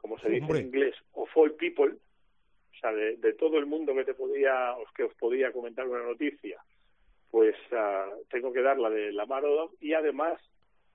como 0.00 0.16
se 0.20 0.28
dice 0.28 0.44
Hombre. 0.44 0.60
en 0.60 0.66
inglés, 0.66 0.94
of 1.14 1.28
all 1.36 1.52
people, 1.54 1.90
o 1.92 2.76
sea, 2.80 2.92
de, 2.92 3.16
de 3.16 3.32
todo 3.32 3.58
el 3.58 3.66
mundo 3.66 3.92
que 3.94 4.04
te 4.04 4.14
podía, 4.14 4.76
os 4.76 4.90
que 4.92 5.02
os 5.02 5.14
podía 5.14 5.50
comentar 5.52 5.88
una 5.88 6.04
noticia, 6.04 6.62
pues 7.32 7.56
ah, 7.72 8.08
tengo 8.30 8.52
que 8.52 8.62
dar 8.62 8.78
la 8.78 8.90
de 8.90 9.12
Lamar 9.12 9.44
Odom 9.44 9.70
y 9.80 9.94
además 9.94 10.40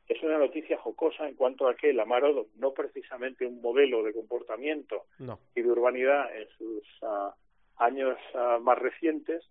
es 0.08 0.24
una 0.24 0.38
noticia 0.38 0.78
jocosa 0.78 1.28
en 1.28 1.36
cuanto 1.36 1.68
a 1.68 1.76
que 1.76 1.92
Lamar 1.92 2.24
Odom, 2.24 2.48
no 2.56 2.74
precisamente 2.74 3.46
un 3.46 3.60
modelo 3.62 4.02
de 4.04 4.14
comportamiento 4.14 5.04
No. 5.20 5.38
y 5.54 5.62
de 5.62 5.70
urbanidad 5.70 6.34
en 6.34 6.48
sus 6.58 6.84
ah, 7.02 7.36
años 7.80 8.18
ah, 8.36 8.60
más 8.62 8.78
recientes, 8.78 9.44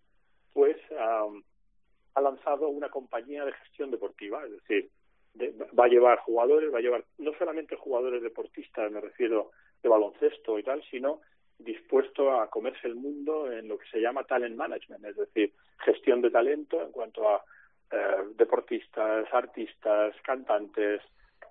pues 0.53 0.77
ah, 0.99 1.27
ha 2.15 2.21
lanzado 2.21 2.69
una 2.69 2.89
compañía 2.89 3.45
de 3.45 3.53
gestión 3.53 3.91
deportiva, 3.91 4.45
es 4.45 4.53
decir, 4.53 4.91
de- 5.35 5.53
va 5.79 5.85
a 5.85 5.89
llevar 5.89 6.19
jugadores, 6.21 6.73
va 6.73 6.79
a 6.79 6.83
llevar 6.83 7.05
no 7.19 7.33
solamente 7.39 7.77
jugadores 7.77 8.23
deportistas, 8.23 8.91
me 8.91 9.01
refiero 9.01 9.51
de 9.83 9.89
baloncesto 9.89 10.59
y 10.59 10.63
tal, 10.63 10.83
sino 10.91 11.21
dispuesto 11.59 12.33
a 12.41 12.49
comerse 12.51 12.87
el 12.87 12.95
mundo 12.95 13.51
en 13.53 13.69
lo 13.69 13.79
que 13.79 13.89
se 13.89 14.01
llama 14.01 14.25
talent 14.25 14.57
management, 14.57 15.05
es 15.05 15.17
decir, 15.17 15.53
gestión 15.79 16.21
de 16.23 16.31
talento 16.31 16.81
en 16.83 16.93
cuanto 16.93 17.29
a 17.29 17.43
eh, 17.91 18.25
deportistas, 18.37 19.27
artistas, 19.33 20.15
cantantes, 20.23 21.01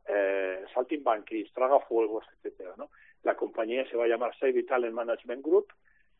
eh, 0.07 0.63
saltimbanquis, 0.73 1.51
tragafuegos, 1.53 2.25
etcétera, 2.38 2.73
¿no? 2.78 2.89
La 3.23 3.36
compañía 3.36 3.89
se 3.89 3.97
va 3.97 4.05
a 4.05 4.07
llamar 4.07 4.38
Save 4.38 4.63
Talent 4.63 4.93
Management 4.93 5.43
Group 5.43 5.67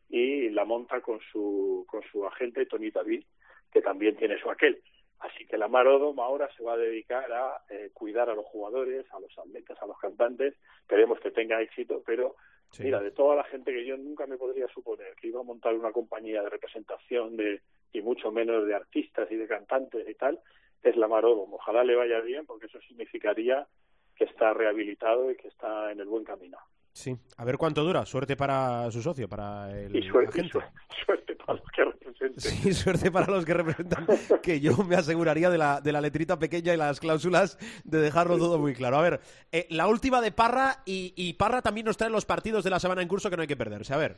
y 0.08 0.48
la 0.50 0.64
monta 0.64 1.00
con 1.00 1.20
su, 1.32 1.84
con 1.88 2.02
su 2.10 2.26
agente 2.26 2.66
Tony 2.66 2.90
David, 2.90 3.24
que 3.72 3.82
también 3.82 4.16
tiene 4.16 4.38
su 4.40 4.50
aquel. 4.50 4.82
Así 5.20 5.46
que 5.46 5.58
la 5.58 5.66
Marodom 5.68 6.18
ahora 6.20 6.48
se 6.56 6.62
va 6.62 6.74
a 6.74 6.76
dedicar 6.76 7.30
a 7.32 7.60
eh, 7.68 7.90
cuidar 7.92 8.30
a 8.30 8.34
los 8.34 8.46
jugadores, 8.46 9.04
a 9.12 9.18
los 9.20 9.36
atletas, 9.38 9.76
a 9.82 9.86
los 9.86 9.98
cantantes. 9.98 10.54
Queremos 10.88 11.18
que 11.20 11.30
tenga 11.32 11.60
éxito, 11.60 12.02
pero 12.06 12.36
Sí. 12.70 12.84
mira, 12.84 13.00
de 13.00 13.10
toda 13.10 13.34
la 13.34 13.44
gente 13.44 13.72
que 13.72 13.84
yo 13.86 13.96
nunca 13.96 14.26
me 14.26 14.36
podría 14.36 14.68
suponer 14.68 15.14
que 15.14 15.28
iba 15.28 15.40
a 15.40 15.42
montar 15.42 15.74
una 15.74 15.90
compañía 15.90 16.42
de 16.42 16.50
representación 16.50 17.36
de 17.36 17.62
y 17.92 18.02
mucho 18.02 18.30
menos 18.30 18.66
de 18.66 18.74
artistas 18.74 19.26
y 19.32 19.36
de 19.36 19.48
cantantes 19.48 20.06
y 20.06 20.14
tal, 20.14 20.38
es 20.82 20.94
la 20.96 21.08
Marodom. 21.08 21.52
Ojalá 21.54 21.82
le 21.82 21.96
vaya 21.96 22.20
bien, 22.20 22.44
porque 22.46 22.66
eso 22.66 22.78
significaría 22.82 23.66
que 24.14 24.24
está 24.24 24.52
rehabilitado 24.52 25.30
y 25.30 25.36
que 25.36 25.48
está 25.48 25.90
en 25.92 26.00
el 26.00 26.06
buen 26.06 26.24
camino. 26.24 26.58
Sí. 26.98 27.16
A 27.36 27.44
ver 27.44 27.56
cuánto 27.56 27.84
dura. 27.84 28.04
Suerte 28.04 28.34
para 28.36 28.90
su 28.90 29.00
socio, 29.00 29.28
para 29.28 29.70
el 29.70 29.94
Y 29.94 30.02
suerte, 30.08 30.40
agente. 30.40 30.58
para 31.46 31.60
los 31.60 31.70
que 31.70 31.84
representen. 31.84 32.40
Sí, 32.40 32.74
suerte 32.74 33.10
para 33.12 33.26
los 33.32 33.44
que 33.44 33.54
representan, 33.54 34.06
que 34.42 34.58
yo 34.58 34.76
me 34.78 34.96
aseguraría 34.96 35.48
de 35.48 35.58
la, 35.58 35.80
de 35.80 35.92
la 35.92 36.00
letrita 36.00 36.40
pequeña 36.40 36.74
y 36.74 36.76
las 36.76 36.98
cláusulas 36.98 37.56
de 37.84 38.00
dejarlo 38.00 38.36
todo 38.36 38.58
muy 38.58 38.74
claro. 38.74 38.98
A 38.98 39.02
ver, 39.02 39.20
eh, 39.52 39.68
la 39.70 39.86
última 39.86 40.20
de 40.20 40.32
Parra 40.32 40.82
y, 40.86 41.12
y 41.14 41.34
Parra 41.34 41.62
también 41.62 41.86
nos 41.86 41.96
trae 41.96 42.10
los 42.10 42.24
partidos 42.24 42.64
de 42.64 42.70
la 42.70 42.80
semana 42.80 43.00
en 43.00 43.06
curso 43.06 43.30
que 43.30 43.36
no 43.36 43.42
hay 43.42 43.48
que 43.48 43.56
perderse. 43.56 43.94
A 43.94 43.96
ver. 43.96 44.16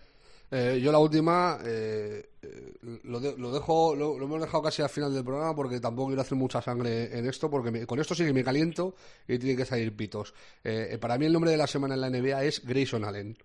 Eh, 0.52 0.80
yo 0.82 0.90
la 0.90 0.98
última 0.98 1.60
eh, 1.64 2.30
eh, 2.42 2.72
lo, 3.04 3.20
de- 3.20 3.36
lo 3.38 3.52
dejo 3.52 3.94
lo, 3.94 4.18
lo 4.18 4.24
hemos 4.24 4.40
dejado 4.40 4.64
casi 4.64 4.82
al 4.82 4.88
final 4.88 5.14
del 5.14 5.22
programa 5.24 5.54
porque 5.54 5.78
tampoco 5.78 6.08
quiero 6.08 6.22
hacer 6.22 6.36
mucha 6.36 6.60
sangre 6.60 7.16
en 7.16 7.26
esto 7.28 7.48
porque 7.48 7.70
me- 7.70 7.86
con 7.86 8.00
esto 8.00 8.16
sí 8.16 8.24
que 8.24 8.32
me 8.32 8.42
caliento 8.42 8.96
y 9.28 9.38
tienen 9.38 9.56
que 9.56 9.64
salir 9.64 9.94
pitos. 9.94 10.34
Eh, 10.64 10.88
eh, 10.92 10.98
para 10.98 11.16
mí 11.18 11.26
el 11.26 11.32
nombre 11.32 11.52
de 11.52 11.56
la 11.56 11.68
semana 11.68 11.94
en 11.94 12.00
la 12.00 12.08
NBA 12.10 12.42
es 12.44 12.64
Grayson 12.66 13.04
Allen. 13.04 13.38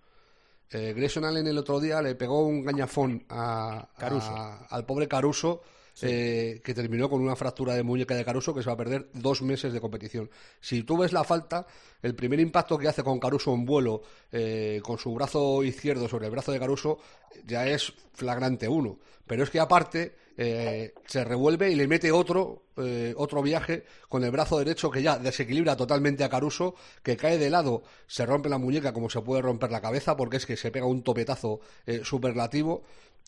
Eh, 0.71 0.93
Grayson 0.97 1.25
Allen 1.25 1.45
el 1.45 1.57
otro 1.59 1.79
día 1.79 2.01
le 2.01 2.15
pegó 2.15 2.43
un 2.43 2.63
gañafón 2.63 3.23
a, 3.29 3.87
Caruso. 3.99 4.31
a- 4.31 4.65
al 4.65 4.83
pobre 4.87 5.07
Caruso 5.07 5.61
eh, 6.01 6.61
que 6.63 6.73
terminó 6.73 7.09
con 7.09 7.21
una 7.21 7.35
fractura 7.35 7.73
de 7.73 7.83
muñeca 7.83 8.15
de 8.15 8.25
Caruso 8.25 8.53
que 8.53 8.61
se 8.61 8.67
va 8.67 8.73
a 8.73 8.77
perder 8.77 9.09
dos 9.13 9.41
meses 9.41 9.73
de 9.73 9.81
competición. 9.81 10.29
Si 10.59 10.83
tú 10.83 10.97
ves 10.97 11.13
la 11.13 11.23
falta, 11.23 11.65
el 12.01 12.15
primer 12.15 12.39
impacto 12.39 12.77
que 12.77 12.87
hace 12.87 13.03
con 13.03 13.19
Caruso 13.19 13.53
en 13.53 13.65
vuelo, 13.65 14.01
eh, 14.31 14.81
con 14.83 14.97
su 14.97 15.13
brazo 15.13 15.63
izquierdo 15.63 16.07
sobre 16.07 16.25
el 16.25 16.31
brazo 16.31 16.51
de 16.51 16.59
Caruso, 16.59 16.99
ya 17.45 17.67
es 17.67 17.93
flagrante 18.13 18.67
uno. 18.67 18.99
Pero 19.25 19.43
es 19.43 19.49
que 19.49 19.59
aparte 19.59 20.15
eh, 20.37 20.93
se 21.05 21.23
revuelve 21.23 21.71
y 21.71 21.75
le 21.75 21.87
mete 21.87 22.11
otro, 22.11 22.63
eh, 22.75 23.13
otro 23.17 23.41
viaje 23.41 23.85
con 24.09 24.23
el 24.23 24.31
brazo 24.31 24.59
derecho 24.59 24.91
que 24.91 25.01
ya 25.01 25.17
desequilibra 25.17 25.77
totalmente 25.77 26.23
a 26.23 26.29
Caruso, 26.29 26.75
que 27.01 27.15
cae 27.15 27.37
de 27.37 27.49
lado, 27.49 27.83
se 28.05 28.25
rompe 28.25 28.49
la 28.49 28.57
muñeca 28.57 28.91
como 28.91 29.09
se 29.09 29.21
puede 29.21 29.41
romper 29.41 29.71
la 29.71 29.81
cabeza, 29.81 30.17
porque 30.17 30.37
es 30.37 30.45
que 30.45 30.57
se 30.57 30.71
pega 30.71 30.85
un 30.85 31.03
topetazo 31.03 31.61
eh, 31.85 32.01
superlativo 32.03 32.83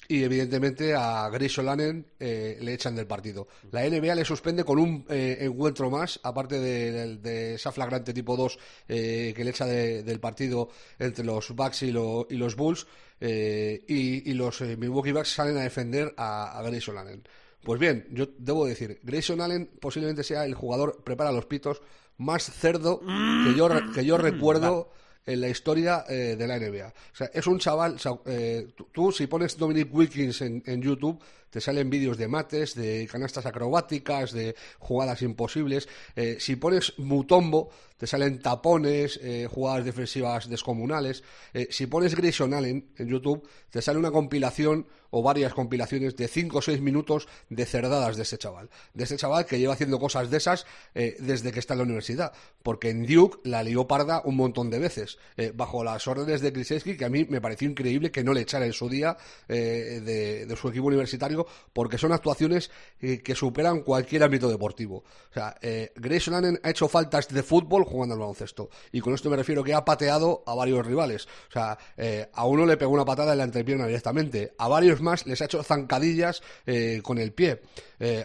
y 0.10 0.24
evidentemente 0.24 0.94
a 0.96 1.30
Grayson 1.30 1.66
Lannon 1.66 2.06
eh, 2.20 2.58
le 2.62 2.74
echan 2.74 2.96
del 2.96 3.08
partido. 3.08 3.48
La 3.72 3.84
NBA 3.90 4.16
le 4.16 4.24
suspende 4.26 4.64
con 4.64 4.80
un 4.80 5.06
eh, 5.10 5.38
encuentro 5.42 5.90
más, 5.90 6.20
aparte 6.24 6.60
de, 6.60 6.92
de- 6.92 7.18
de 7.18 7.54
esa 7.56 7.72
flagrante 7.74 8.14
tipo 8.14 8.38
2 8.38 8.58
eh, 8.88 9.34
que 9.36 9.44
le 9.44 9.50
echa 9.50 9.66
de- 9.66 10.04
del 10.04 10.20
partido 10.20 10.70
entre 10.98 11.26
los 11.26 11.52
Bucks 11.52 11.84
y, 11.84 11.92
lo- 11.92 12.26
y 12.30 12.36
los 12.38 12.56
Bulls, 12.56 12.88
eh, 13.20 13.84
y, 13.88 14.30
y 14.30 14.34
los 14.34 14.62
eh, 14.62 14.78
Milwaukee 14.78 15.12
Bucks 15.12 15.34
salen 15.34 15.58
a 15.58 15.62
defender 15.64 16.14
a, 16.18 16.58
a 16.58 16.62
Grayson 16.64 16.98
Allen. 16.98 17.24
Pues 17.64 17.80
bien, 17.80 18.08
yo 18.12 18.28
debo 18.38 18.66
decir, 18.66 19.00
Grayson 19.04 19.42
Allen 19.42 19.70
posiblemente 19.82 20.24
sea 20.24 20.46
el 20.46 20.54
jugador, 20.54 21.04
prepara 21.04 21.34
los 21.34 21.48
pitos, 21.48 21.82
más 22.18 22.44
cerdo 22.46 23.02
que 23.02 23.56
yo, 23.58 23.68
que 23.94 24.06
yo 24.06 24.18
recuerdo 24.18 24.90
en 25.28 25.42
la 25.42 25.50
historia 25.50 26.06
eh, 26.10 26.36
de 26.38 26.48
la 26.48 26.58
NBA. 26.58 26.88
O 26.88 27.16
sea, 27.16 27.30
es 27.34 27.46
un 27.46 27.60
chaval, 27.60 27.98
eh, 28.26 28.70
tú, 28.76 28.88
tú 28.92 29.12
si 29.12 29.28
pones 29.28 29.58
Dominic 29.58 29.94
Wilkins 29.94 30.42
en, 30.42 30.64
en 30.66 30.82
YouTube, 30.82 31.22
te 31.50 31.62
salen 31.62 31.90
vídeos 31.90 32.18
de 32.18 32.28
mates, 32.28 32.76
de 32.76 33.08
canastas 33.12 33.46
acrobáticas, 33.46 34.32
de 34.32 34.56
jugadas 34.80 35.22
imposibles. 35.22 35.88
Eh, 36.16 36.38
si 36.40 36.56
pones 36.56 36.94
Mutombo, 36.98 37.70
te 37.98 38.08
salen 38.08 38.40
tapones, 38.40 39.20
eh, 39.24 39.48
jugadas 39.50 39.86
defensivas 39.86 40.50
descomunales. 40.50 41.24
Eh, 41.54 41.68
si 41.72 41.88
pones 41.88 42.16
Grayson 42.16 42.54
Allen 42.54 42.90
en 42.98 43.08
YouTube, 43.08 43.48
te 43.70 43.82
sale 43.82 44.00
una 44.00 44.12
compilación 44.12 44.88
o 45.10 45.22
varias 45.24 45.54
compilaciones 45.54 46.16
de 46.16 46.28
5 46.28 46.58
o 46.58 46.62
6 46.62 46.82
minutos 46.82 47.28
de 47.50 47.66
cerdadas 47.66 48.18
de 48.18 48.24
este 48.24 48.38
chaval. 48.38 48.70
De 48.94 49.04
este 49.04 49.18
chaval 49.18 49.46
que 49.46 49.60
lleva 49.60 49.74
haciendo 49.74 50.00
cosas 50.00 50.30
de 50.30 50.38
esas 50.38 50.66
eh, 50.96 51.16
desde 51.20 51.52
que 51.52 51.60
está 51.60 51.74
en 51.74 51.80
la 51.80 51.84
universidad. 51.86 52.34
Porque 52.64 52.90
en 52.90 53.06
Duke 53.06 53.40
la 53.44 53.64
lió 53.64 53.88
parda 53.88 54.22
un 54.26 54.36
montón 54.36 54.70
de 54.70 54.80
veces. 54.80 55.18
eh, 55.38 55.52
bajo 55.56 55.84
las 55.84 56.08
órdenes 56.08 56.42
de 56.42 56.52
Krzyzewski, 56.52 56.98
que 56.98 57.06
a 57.06 57.10
mí 57.10 57.26
me 57.30 57.42
pareció 57.42 57.70
increíble 57.70 58.12
que 58.12 58.24
no 58.24 58.34
le 58.34 58.42
echara 58.42 58.66
en 58.66 58.74
su 58.74 58.90
día 58.90 59.18
eh, 59.48 60.02
de 60.04 60.56
su 60.56 60.70
equipo 60.70 60.88
universitario, 60.88 61.37
porque 61.74 61.98
son 61.98 62.14
actuaciones 62.14 62.72
eh, 63.02 63.20
que 63.20 63.36
superan 63.36 63.82
cualquier 63.82 64.24
ámbito 64.24 64.50
deportivo. 64.50 65.04
O 65.30 65.34
sea, 65.34 65.56
eh, 65.62 65.92
Grayson 65.96 66.34
Allen 66.34 66.60
ha 66.64 66.70
hecho 66.70 66.88
faltas 66.88 67.28
de 67.28 67.44
fútbol 67.44 67.84
jugando 67.84 68.14
al 68.14 68.20
baloncesto. 68.20 68.70
Y 68.92 69.02
con 69.02 69.14
esto 69.14 69.30
me 69.30 69.36
refiero 69.36 69.64
que 69.64 69.74
ha 69.74 69.86
pateado 69.86 70.44
a 70.46 70.56
varios 70.56 70.86
rivales. 70.86 71.28
O 71.50 71.52
sea, 71.52 71.78
eh, 71.96 72.28
a 72.34 72.46
uno 72.46 72.66
le 72.66 72.78
pegó 72.78 72.92
una 72.92 73.06
patada 73.06 73.34
en 73.34 73.38
la 73.40 73.44
entrepierna 73.44 73.86
directamente. 73.86 74.54
A 74.58 74.68
varios 74.68 75.02
más 75.02 75.26
les 75.26 75.42
ha 75.42 75.46
hecho 75.46 75.62
zancadillas 75.64 76.42
eh, 76.66 77.02
con 77.04 77.18
el 77.18 77.34
pie. 77.34 77.62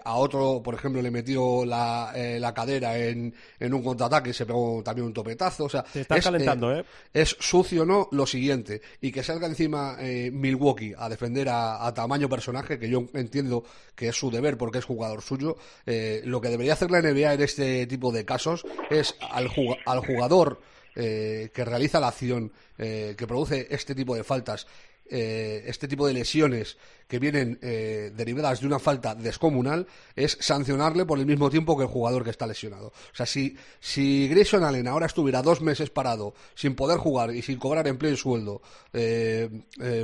A 0.04 0.16
otro, 0.16 0.60
por 0.62 0.74
ejemplo, 0.74 1.00
le 1.00 1.10
metió 1.10 1.64
la, 1.64 2.12
la 2.14 2.52
cadera 2.52 2.98
en, 2.98 3.34
en 3.58 3.72
un 3.72 3.82
contraataque 3.82 4.28
y 4.28 4.34
se 4.34 4.44
pegó 4.44 4.82
también 4.82 5.06
un 5.06 5.14
topetazo. 5.14 5.64
O 5.64 5.68
sea, 5.70 5.82
Te 5.82 6.02
estás 6.02 6.18
es, 6.18 6.24
calentando, 6.24 6.76
¿eh? 6.76 6.84
es 7.10 7.34
sucio, 7.40 7.86
¿no? 7.86 8.06
Lo 8.12 8.26
siguiente. 8.26 8.82
Y 9.00 9.10
que 9.10 9.22
salga 9.22 9.46
encima 9.46 9.96
Milwaukee 10.30 10.92
a 10.94 11.08
defender 11.08 11.48
a, 11.48 11.86
a 11.86 11.94
tamaño 11.94 12.28
personaje, 12.28 12.78
que 12.78 12.90
yo 12.90 13.01
entiendo 13.14 13.64
que 13.94 14.08
es 14.08 14.16
su 14.16 14.30
deber 14.30 14.56
porque 14.58 14.78
es 14.78 14.84
jugador 14.84 15.22
suyo. 15.22 15.56
eh, 15.86 16.22
lo 16.24 16.40
que 16.40 16.48
debería 16.48 16.72
hacer 16.74 16.90
la 16.90 17.00
NBA 17.02 17.34
en 17.34 17.42
este 17.42 17.86
tipo 17.86 18.12
de 18.12 18.24
casos 18.24 18.64
es 18.90 19.14
al, 19.30 19.48
juga- 19.48 19.78
al 19.86 20.00
jugador 20.00 20.60
eh, 20.94 21.50
que 21.54 21.64
realiza 21.64 22.00
la 22.00 22.08
acción, 22.08 22.52
eh, 22.78 23.14
que 23.16 23.26
produce 23.26 23.66
este 23.70 23.94
tipo 23.94 24.14
de 24.14 24.24
faltas, 24.24 24.66
este 25.14 25.88
tipo 25.88 26.06
de 26.06 26.14
lesiones 26.14 26.78
que 27.06 27.18
vienen 27.18 27.58
derivadas 27.60 28.60
de 28.60 28.66
una 28.66 28.78
falta 28.78 29.14
descomunal 29.14 29.86
es 30.16 30.38
sancionarle 30.40 31.04
por 31.04 31.18
el 31.18 31.26
mismo 31.26 31.50
tiempo 31.50 31.76
que 31.76 31.82
el 31.82 31.90
jugador 31.90 32.24
que 32.24 32.30
está 32.30 32.46
lesionado. 32.46 32.86
O 32.86 33.14
sea, 33.14 33.26
si, 33.26 33.54
si 33.78 34.26
Grayson 34.28 34.64
Allen 34.64 34.88
ahora 34.88 35.04
estuviera 35.04 35.42
dos 35.42 35.60
meses 35.60 35.90
parado 35.90 36.32
sin 36.54 36.74
poder 36.74 36.96
jugar 36.96 37.34
y 37.34 37.42
sin 37.42 37.58
cobrar 37.58 37.86
empleo 37.88 38.12
y 38.12 38.16
sueldo 38.16 38.62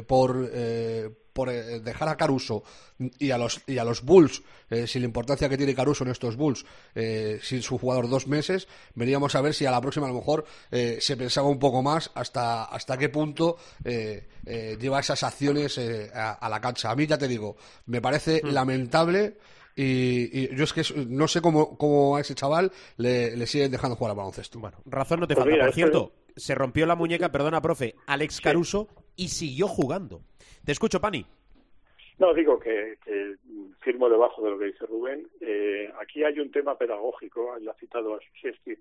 por, 0.07 0.51
por 1.39 1.51
eh, 1.51 1.79
dejar 1.79 2.09
a 2.09 2.17
Caruso 2.17 2.65
y 2.99 3.31
a 3.31 3.39
los, 3.39 3.61
y 3.69 3.79
a 3.79 3.85
los 3.85 4.03
Bulls, 4.03 4.43
eh, 4.71 4.89
sin 4.89 5.03
la 5.03 5.07
importancia 5.07 5.49
que 5.49 5.57
tiene 5.57 5.73
Caruso 5.73 6.03
en 6.03 6.11
estos 6.11 6.35
Bulls, 6.35 6.65
eh, 6.97 7.39
sin 7.41 7.63
su 7.63 7.79
jugador 7.79 8.09
dos 8.09 8.27
meses, 8.27 8.67
veríamos 8.97 9.37
a 9.37 9.41
ver 9.41 9.55
si 9.55 9.65
a 9.65 9.71
la 9.71 9.81
próxima 9.81 10.07
a 10.07 10.11
lo 10.11 10.17
mejor 10.17 10.45
eh, 10.73 10.99
se 11.01 11.17
pensaba 11.17 11.47
un 11.49 11.61
poco 11.61 11.81
más 11.81 12.11
hasta, 12.17 12.65
hasta 12.65 12.99
qué 12.99 13.09
punto 13.09 13.57
eh, 13.85 14.27
eh, 14.47 14.77
lleva 14.81 14.99
esas 14.99 15.23
acciones 15.23 15.79
eh, 15.79 16.11
a, 16.13 16.33
a 16.33 16.49
la 16.49 16.61
cancha. 16.61 16.91
A 16.91 16.97
mí 16.97 17.07
ya 17.07 17.17
te 17.17 17.29
digo, 17.29 17.57
me 17.87 18.01
parece 18.01 18.43
lamentable. 18.43 19.39
Y, 19.77 20.37
y 20.37 20.57
yo 20.57 20.65
es 20.65 20.73
que 20.73 20.83
no 21.07 21.29
sé 21.29 21.41
cómo, 21.41 21.79
cómo 21.79 22.17
a 22.17 22.21
ese 22.21 22.35
chaval 22.35 22.73
le, 22.97 23.37
le 23.37 23.47
siguen 23.47 23.71
dejando 23.71 23.95
jugar 23.95 24.11
al 24.11 24.17
baloncesto. 24.17 24.59
Bueno, 24.59 24.79
razón 24.87 25.21
no 25.21 25.29
te 25.29 25.37
Pues 25.37 25.47
falta. 25.47 25.65
Por 25.67 25.73
cierto, 25.73 26.13
se 26.35 26.57
rompió 26.57 26.85
la 26.85 26.97
muñeca, 26.97 27.31
perdona, 27.31 27.61
profe, 27.61 27.95
Alex 28.09 28.41
Caruso 28.41 28.89
y 29.15 29.29
siguió 29.29 29.69
jugando. 29.69 30.23
Te 30.69 30.73
escucho, 30.73 31.01
Pani. 31.01 31.25
No, 32.19 32.35
digo 32.35 32.61
que, 32.61 32.99
firmo 33.81 34.11
debajo 34.11 34.43
de 34.43 34.51
lo 34.51 34.59
que 34.59 34.67
dice 34.67 34.85
Rubén. 34.85 35.27
Eh, 35.41 35.91
aquí 35.99 36.23
hay 36.23 36.39
un 36.41 36.51
tema 36.51 36.77
pedagógico, 36.77 37.57
él 37.57 37.67
ha 37.67 37.73
citado 37.73 38.15
a 38.15 38.19
Krzyzewski, 38.19 38.75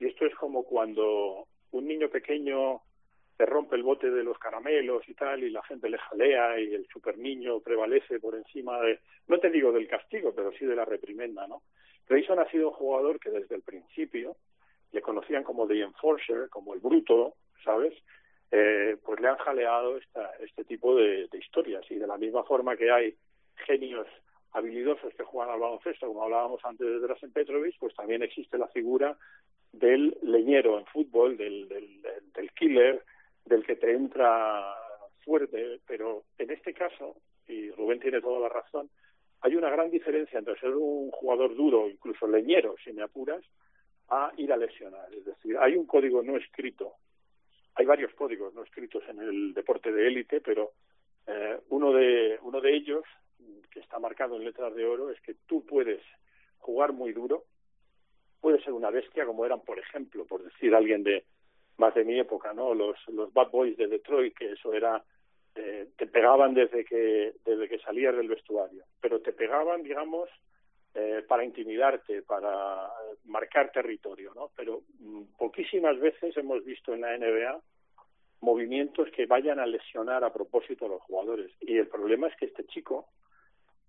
y 0.00 0.06
esto 0.06 0.26
es 0.26 0.34
como 0.34 0.64
cuando 0.64 1.46
un 1.70 1.86
niño 1.86 2.08
pequeño 2.08 2.80
te 3.36 3.46
rompe 3.46 3.76
el 3.76 3.84
bote 3.84 4.10
de 4.10 4.24
los 4.24 4.36
caramelos 4.36 5.08
y 5.08 5.14
tal, 5.14 5.44
y 5.44 5.50
la 5.50 5.62
gente 5.62 5.88
le 5.88 5.98
jalea 5.98 6.58
y 6.58 6.74
el 6.74 6.88
super 6.88 7.16
niño 7.16 7.60
prevalece 7.60 8.18
por 8.18 8.34
encima 8.34 8.80
de, 8.80 8.98
no 9.28 9.38
te 9.38 9.50
digo 9.50 9.70
del 9.70 9.86
castigo, 9.86 10.34
pero 10.34 10.50
sí 10.58 10.66
de 10.66 10.74
la 10.74 10.86
reprimenda, 10.86 11.46
¿no? 11.46 11.62
Grayson 12.08 12.40
ha 12.40 12.50
sido 12.50 12.70
un 12.70 12.74
jugador 12.74 13.20
que 13.20 13.30
desde 13.30 13.54
el 13.54 13.62
principio 13.62 14.34
le 14.90 15.00
conocían 15.02 15.44
como 15.44 15.68
The 15.68 15.82
Enforcer, 15.82 16.48
como 16.50 16.74
el 16.74 16.80
bruto, 16.80 17.34
¿sabes? 17.62 17.94
Eh, 18.50 18.96
pues 19.04 19.20
le 19.20 19.28
han 19.28 19.36
jaleado 19.36 19.96
esta, 19.96 20.32
este 20.40 20.64
tipo 20.64 20.96
de, 20.96 21.28
historias. 21.32 21.84
Y 21.90 21.96
de 21.96 22.06
la 22.06 22.16
misma 22.16 22.44
forma 22.44 22.76
que 22.76 22.90
hay 22.90 23.14
genios 23.66 24.06
habilidosos 24.52 25.12
que 25.14 25.24
juegan 25.24 25.52
al 25.52 25.60
baloncesto, 25.60 26.06
como 26.06 26.24
hablábamos 26.24 26.64
antes 26.64 26.86
de 26.86 27.00
Drazen 27.00 27.32
Petrovic, 27.32 27.76
pues 27.78 27.94
también 27.94 28.22
existe 28.22 28.56
la 28.56 28.68
figura 28.68 29.16
del 29.72 30.16
leñero 30.22 30.78
en 30.78 30.86
fútbol, 30.86 31.36
del, 31.36 31.68
del, 31.68 32.02
del 32.34 32.50
killer, 32.52 33.04
del 33.44 33.64
que 33.64 33.76
te 33.76 33.92
entra 33.92 34.74
fuerte. 35.24 35.80
Pero 35.86 36.24
en 36.38 36.50
este 36.50 36.72
caso, 36.72 37.16
y 37.46 37.70
Rubén 37.72 38.00
tiene 38.00 38.20
toda 38.20 38.40
la 38.40 38.48
razón, 38.48 38.88
hay 39.40 39.54
una 39.54 39.70
gran 39.70 39.90
diferencia 39.90 40.38
entre 40.38 40.58
ser 40.58 40.74
un 40.74 41.10
jugador 41.10 41.54
duro, 41.54 41.88
incluso 41.88 42.26
leñero, 42.26 42.74
si 42.82 42.92
me 42.92 43.02
apuras, 43.02 43.44
a 44.08 44.32
ir 44.36 44.52
a 44.52 44.56
lesionar. 44.56 45.12
Es 45.14 45.26
decir, 45.26 45.56
hay 45.58 45.76
un 45.76 45.86
código 45.86 46.22
no 46.22 46.36
escrito 46.36 46.94
hay 47.78 47.86
varios 47.86 48.12
códigos 48.14 48.52
no 48.54 48.62
escritos 48.64 49.02
en 49.08 49.20
el 49.20 49.54
deporte 49.54 49.90
de 49.90 50.06
élite, 50.06 50.40
pero 50.40 50.72
Eh, 51.30 51.58
uno, 51.68 51.92
de, 51.92 52.38
uno 52.40 52.58
de 52.62 52.70
ellos, 52.72 53.04
que 53.70 53.80
está 53.80 53.98
marcado 53.98 54.36
en 54.36 54.44
letras 54.44 54.74
de 54.74 54.86
oro, 54.86 55.10
es 55.10 55.20
que 55.20 55.34
tú 55.46 55.60
puedes 55.72 56.00
jugar 56.58 56.94
muy 56.94 57.12
duro, 57.12 57.44
puedes 58.40 58.64
ser 58.64 58.72
una 58.72 58.90
bestia, 58.90 59.26
como 59.26 59.44
eran, 59.44 59.60
por 59.60 59.78
ejemplo, 59.78 60.24
por 60.24 60.40
decir 60.42 60.74
alguien 60.74 61.02
de 61.04 61.24
más 61.76 61.92
de 61.94 62.04
mi 62.04 62.18
época, 62.18 62.54
¿no? 62.54 62.72
Los, 62.72 62.96
los 63.08 63.30
Bad 63.34 63.50
Boys 63.50 63.76
de 63.76 63.88
Detroit, 63.88 64.34
que 64.38 64.52
eso 64.52 64.72
era 64.72 65.04
eh, 65.54 65.88
te 65.98 66.06
pegaban 66.06 66.54
desde 66.54 66.82
que 66.84 67.34
desde 67.44 67.68
que 67.68 67.78
salías 67.80 68.16
del 68.16 68.28
vestuario, 68.28 68.84
pero 69.02 69.20
te 69.20 69.32
pegaban, 69.32 69.82
digamos, 69.82 70.30
eh, 70.94 71.22
para 71.28 71.44
intimidarte, 71.44 72.22
para 72.22 72.90
marcar 73.26 73.70
territorio, 73.70 74.32
¿no? 74.34 74.50
Pero 74.56 74.82
mm, 74.98 75.36
poquísimas 75.36 75.98
veces 76.00 76.36
hemos 76.36 76.64
visto 76.64 76.94
en 76.94 77.02
la 77.02 77.16
NBA 77.16 77.60
movimientos 78.40 79.08
que 79.10 79.26
vayan 79.26 79.58
a 79.58 79.66
lesionar 79.66 80.24
a 80.24 80.32
propósito 80.32 80.86
a 80.86 80.88
los 80.88 81.02
jugadores. 81.02 81.50
Y 81.60 81.76
el 81.76 81.88
problema 81.88 82.28
es 82.28 82.36
que 82.36 82.46
este 82.46 82.64
chico 82.66 83.08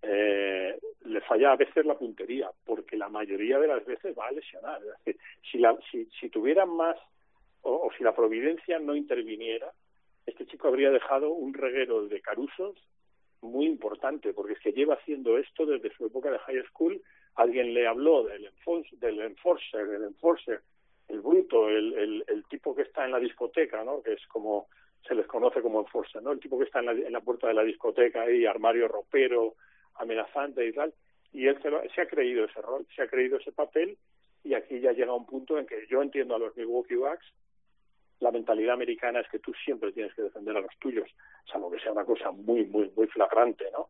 eh, 0.02 0.78
le 1.04 1.20
falla 1.22 1.52
a 1.52 1.56
veces 1.56 1.86
la 1.86 1.96
puntería, 1.96 2.50
porque 2.64 2.96
la 2.96 3.08
mayoría 3.08 3.58
de 3.58 3.68
las 3.68 3.84
veces 3.84 4.16
va 4.18 4.26
a 4.26 4.32
lesionar. 4.32 4.80
Si, 5.50 5.58
la, 5.58 5.76
si, 5.90 6.06
si 6.18 6.28
tuvieran 6.28 6.68
más, 6.70 6.96
o, 7.62 7.86
o 7.86 7.92
si 7.96 8.02
la 8.02 8.14
providencia 8.14 8.78
no 8.78 8.96
interviniera, 8.96 9.70
este 10.26 10.46
chico 10.46 10.68
habría 10.68 10.90
dejado 10.90 11.30
un 11.30 11.54
reguero 11.54 12.06
de 12.06 12.20
carusos 12.20 12.76
muy 13.42 13.66
importante, 13.66 14.32
porque 14.32 14.54
es 14.54 14.60
que 14.60 14.72
lleva 14.72 14.94
haciendo 14.94 15.38
esto 15.38 15.66
desde 15.66 15.94
su 15.94 16.06
época 16.06 16.30
de 16.30 16.38
high 16.38 16.62
school. 16.68 17.00
Alguien 17.34 17.72
le 17.74 17.86
habló 17.86 18.24
del, 18.24 18.46
enforcer, 18.46 18.98
del 18.98 19.20
enforcer, 19.20 19.88
el 19.88 20.04
enforcer, 20.04 20.60
el 21.08 21.20
bruto, 21.20 21.68
el, 21.68 21.94
el, 21.94 22.24
el 22.28 22.44
tipo 22.44 22.74
que 22.74 22.82
está 22.82 23.04
en 23.04 23.12
la 23.12 23.18
discoteca, 23.18 23.82
¿no? 23.84 24.02
Que 24.02 24.14
es 24.14 24.26
como 24.26 24.68
se 25.06 25.14
les 25.14 25.26
conoce 25.26 25.62
como 25.62 25.80
enforcer, 25.80 26.22
¿no? 26.22 26.32
El 26.32 26.40
tipo 26.40 26.58
que 26.58 26.64
está 26.64 26.80
en 26.80 26.86
la, 26.86 26.92
en 26.92 27.12
la 27.12 27.20
puerta 27.20 27.48
de 27.48 27.54
la 27.54 27.64
discoteca 27.64 28.22
ahí, 28.22 28.44
armario 28.44 28.86
ropero, 28.88 29.54
amenazante 29.94 30.66
y 30.66 30.72
tal. 30.72 30.92
Y 31.32 31.46
él 31.46 31.60
se, 31.62 31.70
lo, 31.70 31.82
se 31.94 32.00
ha 32.02 32.06
creído 32.06 32.44
ese 32.44 32.60
rol, 32.60 32.86
se 32.94 33.02
ha 33.02 33.08
creído 33.08 33.38
ese 33.38 33.52
papel 33.52 33.96
y 34.42 34.54
aquí 34.54 34.80
ya 34.80 34.92
llega 34.92 35.14
un 35.14 35.26
punto 35.26 35.58
en 35.58 35.66
que 35.66 35.86
yo 35.88 36.02
entiendo 36.02 36.34
a 36.34 36.38
los 36.38 36.56
Milwaukee 36.56 36.96
Bucks 36.96 37.26
la 38.20 38.30
mentalidad 38.30 38.74
americana 38.74 39.20
es 39.20 39.28
que 39.28 39.38
tú 39.38 39.52
siempre 39.64 39.92
tienes 39.92 40.14
que 40.14 40.22
defender 40.22 40.56
a 40.56 40.60
los 40.60 40.76
tuyos, 40.78 41.08
salvo 41.50 41.70
que 41.70 41.80
sea 41.80 41.92
una 41.92 42.04
cosa 42.04 42.30
muy, 42.30 42.64
muy, 42.66 42.90
muy 42.94 43.06
flagrante, 43.06 43.64
¿no? 43.72 43.88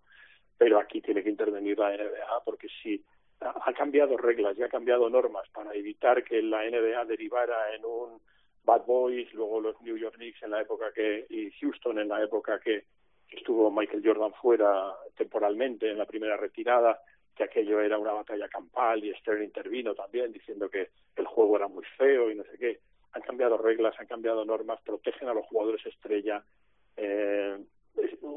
Pero 0.57 0.79
aquí 0.79 1.01
tiene 1.01 1.23
que 1.23 1.31
intervenir 1.31 1.79
la 1.79 1.91
NBA 1.91 2.45
porque 2.45 2.69
si 2.83 3.03
ha 3.41 3.73
cambiado 3.73 4.17
reglas 4.17 4.57
y 4.57 4.63
ha 4.63 4.69
cambiado 4.69 5.09
normas 5.09 5.49
para 5.51 5.75
evitar 5.75 6.23
que 6.23 6.43
la 6.43 6.63
NBA 6.63 7.05
derivara 7.07 7.75
en 7.75 7.85
un 7.85 8.21
Bad 8.65 8.85
Boys, 8.85 9.33
luego 9.33 9.61
los 9.61 9.81
New 9.81 9.97
York 9.97 10.17
Knicks 10.17 10.43
en 10.43 10.51
la 10.51 10.61
época 10.61 10.93
que 10.93 11.27
y 11.29 11.51
Houston 11.53 11.99
en 11.99 12.09
la 12.09 12.23
época 12.23 12.61
que 12.61 12.85
estuvo 13.31 13.71
Michael 13.71 14.03
Jordan 14.05 14.33
fuera 14.35 14.95
temporalmente 15.17 15.91
en 15.91 15.99
la 15.99 16.05
primera 16.05 16.37
retirada, 16.37 17.01
que 17.35 17.45
aquello 17.45 17.81
era 17.81 17.99
una 17.99 18.13
batalla 18.13 18.49
campal 18.49 19.03
y 19.03 19.15
Stern 19.15 19.43
intervino 19.43 19.95
también 19.95 20.31
diciendo 20.31 20.69
que 20.69 20.91
el 21.17 21.27
juego 21.27 21.57
era 21.57 21.69
muy 21.69 21.85
feo 21.97 22.31
y 22.31 22.35
no 22.35 22.45
sé 22.45 22.59
qué 22.59 22.81
han 23.13 23.23
cambiado 23.23 23.59
reglas, 23.59 23.99
han 23.99 24.07
cambiado 24.07 24.45
normas, 24.45 24.81
protegen 24.83 25.29
a 25.29 25.35
los 25.35 25.47
jugadores 25.47 25.85
estrella. 25.87 26.45
Eh, 26.97 27.59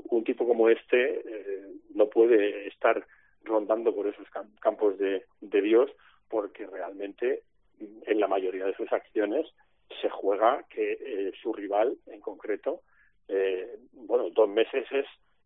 un 0.09 0.23
tipo 0.23 0.47
como 0.47 0.69
este 0.69 1.19
eh, 1.19 1.67
no 1.93 2.07
puede 2.07 2.67
estar 2.67 3.05
rondando 3.43 3.93
por 3.93 4.07
esos 4.07 4.27
campos 4.59 4.97
de, 4.97 5.25
Dios 5.41 5.91
porque 6.29 6.65
realmente 6.65 7.43
en 7.79 8.19
la 8.19 8.27
mayoría 8.27 8.65
de 8.65 8.75
sus 8.75 8.91
acciones 8.91 9.45
se 10.01 10.09
juega 10.09 10.63
que 10.69 10.93
eh, 10.93 11.31
su 11.41 11.53
rival 11.53 11.97
en 12.07 12.21
concreto, 12.21 12.81
eh, 13.27 13.77
bueno, 13.93 14.29
dos 14.29 14.49
meses 14.49 14.85
es 14.91 15.05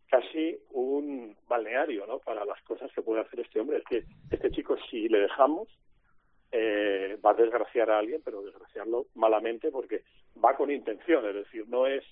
casi 0.10 0.58
un 0.72 1.36
balneario 1.48 2.06
¿no? 2.08 2.20
para 2.20 2.46
las 2.46 2.62
cosas 2.64 2.92
que 2.94 3.02
puede 3.02 3.22
hacer 3.22 3.42
este 3.42 3.60
hombre. 3.60 3.78
Es 3.78 3.84
que 3.86 4.04
este 4.32 4.52
chico, 4.52 4.78
si 4.90 5.10
le 5.10 5.20
dejamos, 5.20 5.68
eh, 6.52 7.18
va 7.24 7.32
a 7.32 7.36
desgraciar 7.36 7.90
a 7.90 8.00
alguien, 8.00 8.22
pero 8.24 8.42
desgraciarlo 8.42 9.08
malamente 9.16 9.72
porque 9.72 10.04
va 10.44 10.56
con 10.56 10.72
intención, 10.72 11.28
es 11.28 11.36
decir, 11.36 11.66
no 11.68 11.88
es 11.88 12.04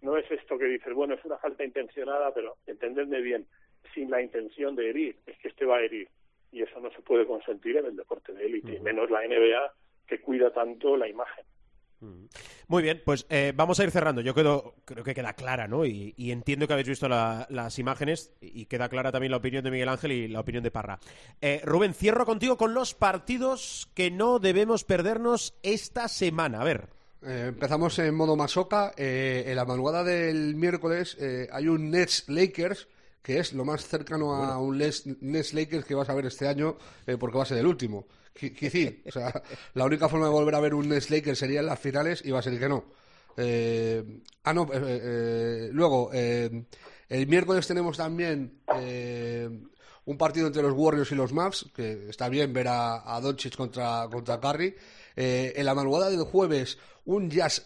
no 0.00 0.16
es 0.16 0.28
esto 0.30 0.58
que 0.58 0.64
dices, 0.64 0.92
bueno, 0.94 1.14
es 1.14 1.24
una 1.24 1.38
falta 1.38 1.64
intencionada, 1.64 2.34
pero 2.34 2.56
entendedme 2.66 3.20
bien, 3.20 3.46
sin 3.94 4.10
la 4.10 4.20
intención 4.20 4.74
de 4.74 4.90
herir, 4.90 5.16
es 5.26 5.38
que 5.38 5.48
este 5.48 5.64
va 5.64 5.76
a 5.76 5.82
herir 5.82 6.08
y 6.50 6.62
eso 6.62 6.80
no 6.80 6.90
se 6.90 7.02
puede 7.02 7.24
consentir 7.24 7.76
en 7.76 7.86
el 7.86 7.96
deporte 7.96 8.32
de 8.32 8.44
élite, 8.44 8.80
menos 8.80 9.10
la 9.10 9.26
NBA 9.26 9.72
que 10.06 10.20
cuida 10.20 10.52
tanto 10.52 10.96
la 10.96 11.08
imagen. 11.08 11.44
Muy 12.68 12.82
bien, 12.82 13.02
pues 13.04 13.26
eh, 13.30 13.52
vamos 13.54 13.78
a 13.78 13.84
ir 13.84 13.90
cerrando. 13.90 14.20
Yo 14.20 14.34
quedo, 14.34 14.74
creo 14.84 15.04
que 15.04 15.14
queda 15.14 15.34
clara, 15.34 15.68
¿no? 15.68 15.84
Y, 15.84 16.14
y 16.16 16.30
entiendo 16.30 16.66
que 16.66 16.72
habéis 16.72 16.88
visto 16.88 17.08
la, 17.08 17.46
las 17.50 17.78
imágenes 17.78 18.32
y 18.40 18.66
queda 18.66 18.88
clara 18.88 19.12
también 19.12 19.30
la 19.30 19.36
opinión 19.36 19.62
de 19.62 19.70
Miguel 19.70 19.88
Ángel 19.88 20.12
y 20.12 20.28
la 20.28 20.40
opinión 20.40 20.64
de 20.64 20.70
Parra. 20.70 20.98
Eh, 21.40 21.60
Rubén, 21.64 21.94
cierro 21.94 22.26
contigo 22.26 22.56
con 22.56 22.74
los 22.74 22.94
partidos 22.94 23.88
que 23.94 24.10
no 24.10 24.38
debemos 24.38 24.84
perdernos 24.84 25.54
esta 25.62 26.08
semana. 26.08 26.60
A 26.60 26.64
ver. 26.64 26.88
Eh, 27.24 27.46
empezamos 27.48 27.98
en 27.98 28.14
modo 28.14 28.36
masoca. 28.36 28.92
Eh, 28.96 29.44
en 29.46 29.56
la 29.56 29.64
madrugada 29.64 30.02
del 30.02 30.56
miércoles 30.56 31.16
eh, 31.20 31.48
hay 31.52 31.68
un 31.68 31.90
Nets 31.90 32.24
Lakers 32.28 32.88
que 33.22 33.38
es 33.38 33.52
lo 33.52 33.64
más 33.64 33.86
cercano 33.86 34.34
a 34.34 34.58
un 34.58 34.78
Nets 34.78 35.54
Lakers 35.54 35.84
que 35.84 35.94
vas 35.94 36.08
a 36.08 36.14
ver 36.14 36.26
este 36.26 36.48
año 36.48 36.76
eh, 37.06 37.16
porque 37.16 37.36
va 37.36 37.44
a 37.44 37.46
ser 37.46 37.58
el 37.58 37.66
último. 37.66 38.06
Decir, 38.40 39.02
o 39.06 39.10
sea, 39.10 39.42
la 39.74 39.84
única 39.84 40.08
forma 40.08 40.26
de 40.26 40.32
volver 40.32 40.54
a 40.54 40.60
ver 40.60 40.74
un 40.74 40.88
Nets 40.88 41.10
Lakers 41.10 41.38
sería 41.38 41.60
en 41.60 41.66
las 41.66 41.78
finales 41.78 42.22
y 42.24 42.30
va 42.30 42.40
a 42.40 42.42
ser 42.42 42.58
que 42.58 42.68
no. 42.68 42.84
Eh, 43.36 44.20
ah, 44.44 44.52
no, 44.52 44.68
eh, 44.72 45.00
eh, 45.02 45.68
luego, 45.72 46.10
el 46.12 47.26
miércoles 47.26 47.66
tenemos 47.66 47.96
también 47.96 48.60
un 50.04 50.18
partido 50.18 50.46
entre 50.46 50.62
los 50.62 50.72
Warriors 50.74 51.12
y 51.12 51.14
los 51.14 51.32
Mavs, 51.32 51.66
que 51.74 52.08
está 52.08 52.28
bien 52.28 52.52
ver 52.52 52.68
a, 52.68 53.14
a 53.14 53.20
Doncic 53.20 53.56
contra, 53.56 54.08
contra 54.10 54.40
Curry. 54.40 54.74
en 55.16 55.64
la 55.64 55.74
madrugada 55.74 56.10
del 56.10 56.24
jueves, 56.24 56.78
un 57.04 57.30
Jazz 57.30 57.62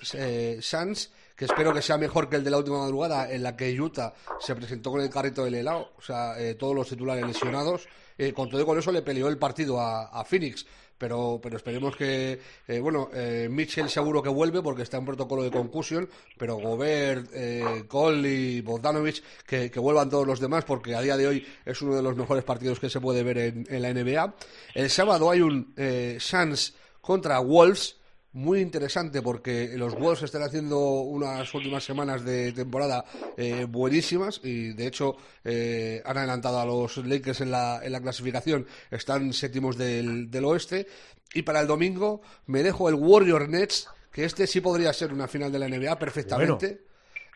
Suns 0.61 1.11
que 1.37 1.45
espero 1.45 1.73
que 1.73 1.83
sea 1.83 1.99
mejor 1.99 2.29
que 2.29 2.37
el 2.37 2.45
de 2.45 2.51
la 2.51 2.59
última 2.59 2.79
madrugada, 2.79 3.31
en 3.31 3.43
la 3.43 3.57
que 3.57 3.79
Utah 3.81 4.15
se 4.41 4.57
presentó 4.57 4.91
con 4.91 5.01
el 5.01 5.11
carrito 5.11 5.45
del 5.45 5.55
helado, 5.55 5.93
o 5.97 6.03
sea, 6.03 6.41
eh, 6.41 6.55
todos 6.55 6.75
los 6.75 6.89
titulares 6.89 7.27
lesionados. 7.27 7.87
Eh, 8.19 8.33
con 8.33 8.49
todo 8.49 8.63
y 8.63 8.65
con 8.65 8.79
eso 8.79 8.91
le 8.93 9.03
peleó 9.03 9.29
el 9.29 9.37
partido 9.37 9.79
a, 9.79 10.25
Phoenix, 10.25 10.65
pero, 10.97 11.39
pero 11.43 11.57
esperemos 11.57 11.95
que, 11.97 12.41
eh, 12.67 12.81
bueno, 12.81 13.11
eh, 13.13 13.49
Mitchell 13.51 13.91
seguro 13.91 14.23
que 14.23 14.31
vuelve 14.31 14.63
porque 14.63 14.83
está 14.83 14.97
en 14.97 15.05
protocolo 15.05 15.43
de 15.43 15.51
concusión, 15.51 16.09
pero 16.39 16.57
Gobert, 16.57 17.29
eh, 17.35 17.85
Cole 17.87 18.29
y 18.29 18.61
Bogdanovich, 18.63 19.23
que, 19.47 19.71
que, 19.71 19.81
vuelvan 19.81 20.09
todos 20.09 20.27
los 20.27 20.41
demás 20.41 20.65
porque 20.65 20.95
a 20.95 21.03
día 21.03 21.17
de 21.17 21.27
hoy 21.27 21.47
es 21.65 21.83
uno 21.83 21.95
de 21.95 22.03
los 22.03 22.17
mejores 22.17 22.45
partidos 22.45 22.81
que 22.81 22.89
se 22.89 23.01
puede 23.01 23.23
ver 23.23 23.39
en, 23.39 23.83
la 23.83 23.93
NBA. 23.93 24.35
El 24.75 24.89
sábado 24.89 25.31
hay 25.31 25.43
un 25.43 25.75
Suns 26.19 26.75
contra 27.03 27.39
Wolves, 27.41 27.96
muy 28.37 28.61
interesante 28.61 29.23
porque 29.23 29.73
los 29.77 29.99
Wolves 29.99 30.23
están 30.23 30.43
haciendo 30.43 30.79
unas 30.79 31.53
últimas 31.55 31.83
semanas 31.83 32.23
de 32.23 32.53
temporada 32.53 33.03
eh, 33.35 33.67
buenísimas 33.67 34.43
y 34.45 34.75
de 34.75 34.87
hecho 34.87 35.17
eh, 35.43 36.03
han 36.05 36.19
adelantado 36.19 36.61
a 36.61 36.67
los 36.67 36.99
Lakers 36.99 37.41
en 37.41 37.51
la, 37.51 37.81
en 37.83 37.93
la 37.93 38.01
clasificación, 38.03 38.67
están 38.91 39.33
séptimos 39.33 39.79
del, 39.79 40.31
del 40.31 40.45
oeste 40.45 40.87
y 41.33 41.43
para 41.43 41.63
el 41.63 41.67
domingo 41.67 42.21
me 42.45 42.63
dejo 42.63 42.91
el 42.91 42.97
Warrior 42.97 43.49
Nets 43.49 43.89
que 44.13 44.27
este 44.27 44.47
sí 44.47 44.61
podría 44.61 44.93
ser 44.93 45.15
una 45.15 45.29
final 45.29 45.51
de 45.51 45.59
la 45.59 45.69
NBA 45.69 45.99
perfectamente. 45.99 46.83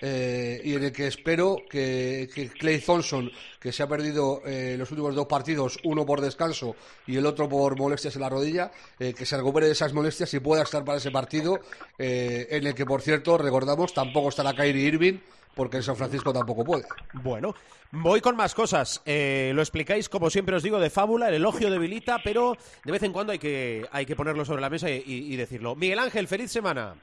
Eh, 0.00 0.60
y 0.64 0.74
en 0.74 0.84
el 0.84 0.92
que 0.92 1.06
espero 1.06 1.58
que, 1.68 2.28
que, 2.34 2.48
Clay 2.48 2.80
Thompson, 2.80 3.30
que 3.60 3.70
se 3.72 3.82
ha 3.82 3.88
perdido 3.88 4.42
eh, 4.46 4.76
los 4.78 4.90
últimos 4.90 5.14
dos 5.14 5.26
partidos, 5.26 5.78
uno 5.84 6.06
por 6.06 6.20
descanso 6.20 6.74
y 7.06 7.16
el 7.16 7.26
otro 7.26 7.48
por 7.48 7.78
molestias 7.78 8.14
en 8.16 8.22
la 8.22 8.28
rodilla, 8.28 8.70
eh, 8.98 9.12
que 9.12 9.26
se 9.26 9.36
recupere 9.36 9.66
de 9.66 9.72
esas 9.72 9.92
molestias 9.92 10.32
y 10.34 10.40
pueda 10.40 10.62
estar 10.62 10.84
para 10.84 10.98
ese 10.98 11.10
partido, 11.10 11.60
eh, 11.98 12.46
en 12.50 12.66
el 12.66 12.74
que, 12.74 12.86
por 12.86 13.02
cierto, 13.02 13.36
recordamos, 13.36 13.92
tampoco 13.92 14.30
estará 14.30 14.54
Kyrie 14.54 14.86
Irving, 14.86 15.18
porque 15.54 15.78
en 15.78 15.82
San 15.82 15.96
Francisco 15.96 16.32
tampoco 16.32 16.64
puede. 16.64 16.84
Bueno, 17.12 17.54
voy 17.90 18.20
con 18.20 18.36
más 18.36 18.54
cosas. 18.54 19.02
Eh, 19.04 19.52
lo 19.54 19.62
explicáis, 19.62 20.08
como 20.08 20.30
siempre 20.30 20.56
os 20.56 20.62
digo, 20.62 20.78
de 20.78 20.90
fábula, 20.90 21.28
el 21.28 21.34
elogio 21.34 21.70
debilita, 21.70 22.20
pero 22.22 22.56
de 22.84 22.92
vez 22.92 23.02
en 23.02 23.12
cuando 23.12 23.32
hay 23.32 23.38
que, 23.38 23.86
hay 23.90 24.06
que 24.06 24.16
ponerlo 24.16 24.44
sobre 24.44 24.62
la 24.62 24.70
mesa 24.70 24.88
y, 24.90 25.02
y, 25.04 25.34
y 25.34 25.36
decirlo. 25.36 25.74
Miguel 25.74 25.98
Ángel, 25.98 26.28
feliz 26.28 26.50
semana. 26.50 26.94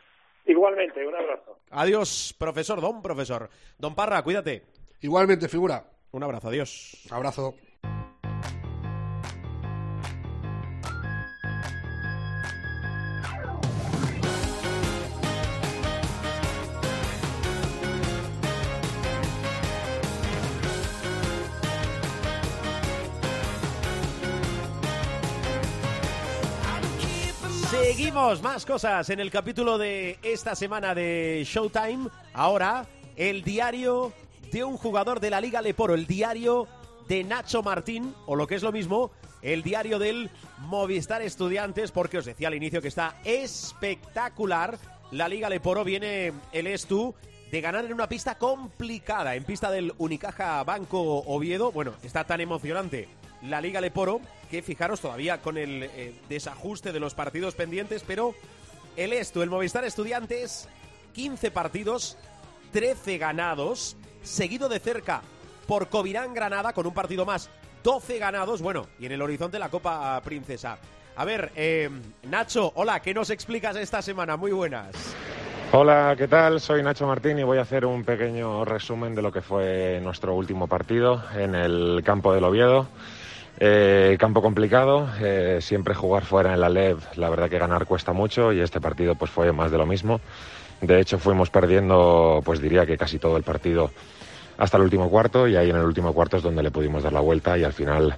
Igualmente, 0.45 1.05
un 1.05 1.15
abrazo. 1.15 1.56
Adiós, 1.71 2.33
profesor, 2.37 2.79
don 2.81 3.01
profesor. 3.01 3.49
Don 3.77 3.95
Parra, 3.95 4.23
cuídate. 4.23 4.63
Igualmente, 5.01 5.47
figura. 5.47 5.85
Un 6.11 6.23
abrazo, 6.23 6.47
adiós. 6.47 7.03
Abrazo. 7.11 7.55
Seguimos, 27.87 28.41
más 28.41 28.65
cosas 28.65 29.09
en 29.11 29.21
el 29.21 29.31
capítulo 29.31 29.77
de 29.77 30.19
esta 30.21 30.57
semana 30.57 30.93
de 30.93 31.43
Showtime. 31.45 32.09
Ahora, 32.33 32.85
el 33.15 33.45
diario 33.45 34.11
de 34.51 34.65
un 34.65 34.75
jugador 34.75 35.21
de 35.21 35.29
la 35.29 35.39
Liga 35.39 35.61
Leporo, 35.61 35.93
el 35.93 36.05
diario 36.05 36.67
de 37.07 37.23
Nacho 37.23 37.63
Martín, 37.63 38.13
o 38.25 38.35
lo 38.35 38.45
que 38.45 38.55
es 38.55 38.61
lo 38.61 38.73
mismo, 38.73 39.11
el 39.41 39.63
diario 39.63 39.99
del 39.99 40.29
Movistar 40.57 41.21
Estudiantes, 41.21 41.91
porque 41.91 42.17
os 42.17 42.25
decía 42.25 42.49
al 42.49 42.55
inicio 42.55 42.81
que 42.81 42.89
está 42.89 43.21
espectacular. 43.23 44.77
La 45.11 45.29
Liga 45.29 45.47
Leporo 45.47 45.85
viene 45.85 46.33
el 46.51 46.67
Estu 46.67 47.15
de 47.49 47.61
ganar 47.61 47.85
en 47.85 47.93
una 47.93 48.09
pista 48.09 48.37
complicada, 48.37 49.35
en 49.35 49.45
pista 49.45 49.71
del 49.71 49.93
Unicaja 49.97 50.61
Banco 50.65 51.23
Oviedo. 51.25 51.71
Bueno, 51.71 51.93
está 52.03 52.25
tan 52.25 52.41
emocionante 52.41 53.07
la 53.41 53.61
Liga 53.61 53.81
Leporo 53.81 54.21
que 54.49 54.61
fijaros 54.61 55.01
todavía 55.01 55.41
con 55.41 55.57
el 55.57 55.83
eh, 55.83 56.15
desajuste 56.29 56.91
de 56.91 56.99
los 56.99 57.13
partidos 57.13 57.55
pendientes, 57.55 58.03
pero 58.05 58.33
el 58.95 59.13
Estu, 59.13 59.41
el 59.41 59.49
Movistar 59.49 59.83
Estudiantes, 59.83 60.67
15 61.13 61.51
partidos, 61.51 62.17
13 62.71 63.17
ganados, 63.17 63.97
seguido 64.23 64.69
de 64.69 64.79
cerca 64.79 65.21
por 65.67 65.89
Covirán 65.89 66.33
Granada 66.33 66.73
con 66.73 66.87
un 66.87 66.93
partido 66.93 67.25
más, 67.25 67.49
12 67.83 68.19
ganados, 68.19 68.61
bueno, 68.61 68.87
y 68.99 69.05
en 69.05 69.11
el 69.11 69.21
horizonte 69.21 69.59
la 69.59 69.69
Copa 69.69 70.19
Princesa. 70.21 70.77
A 71.15 71.25
ver, 71.25 71.51
eh, 71.55 71.89
Nacho, 72.23 72.71
hola, 72.75 73.01
¿qué 73.01 73.13
nos 73.13 73.29
explicas 73.29 73.75
esta 73.75 74.01
semana? 74.01 74.37
Muy 74.37 74.51
buenas. 74.51 75.15
Hola, 75.73 76.15
¿qué 76.17 76.27
tal? 76.27 76.61
Soy 76.61 76.81
Nacho 76.81 77.05
Martín 77.07 77.37
y 77.39 77.43
voy 77.43 77.57
a 77.57 77.63
hacer 77.63 77.85
un 77.85 78.05
pequeño 78.05 78.63
resumen 78.63 79.13
de 79.13 79.21
lo 79.21 79.33
que 79.33 79.41
fue 79.41 79.99
nuestro 80.01 80.33
último 80.33 80.67
partido 80.67 81.21
en 81.35 81.55
el 81.55 82.01
campo 82.05 82.33
del 82.33 82.45
Oviedo. 82.45 82.87
Eh, 83.59 84.17
campo 84.19 84.41
complicado, 84.41 85.09
eh, 85.19 85.57
siempre 85.61 85.95
jugar 85.95 86.25
fuera 86.25 86.53
en 86.53 86.61
la 86.61 86.69
LEV, 86.69 86.99
la 87.15 87.29
verdad 87.29 87.49
que 87.49 87.57
ganar 87.57 87.87
cuesta 87.87 88.13
mucho 88.13 88.53
y 88.53 88.59
este 88.59 88.79
partido 88.79 89.15
pues 89.15 89.31
fue 89.31 89.51
más 89.51 89.71
de 89.71 89.79
lo 89.79 89.85
mismo. 89.87 90.21
De 90.81 90.99
hecho 90.99 91.17
fuimos 91.17 91.49
perdiendo, 91.49 92.41
pues 92.45 92.61
diría 92.61 92.85
que 92.85 92.97
casi 92.97 93.17
todo 93.17 93.35
el 93.35 93.43
partido 93.43 93.89
hasta 94.59 94.77
el 94.77 94.83
último 94.83 95.09
cuarto 95.09 95.47
y 95.47 95.55
ahí 95.55 95.71
en 95.71 95.75
el 95.75 95.85
último 95.85 96.13
cuarto 96.13 96.37
es 96.37 96.43
donde 96.43 96.61
le 96.61 96.69
pudimos 96.69 97.01
dar 97.01 97.13
la 97.13 97.19
vuelta 97.19 97.57
y 97.57 97.63
al 97.63 97.73
final 97.73 98.15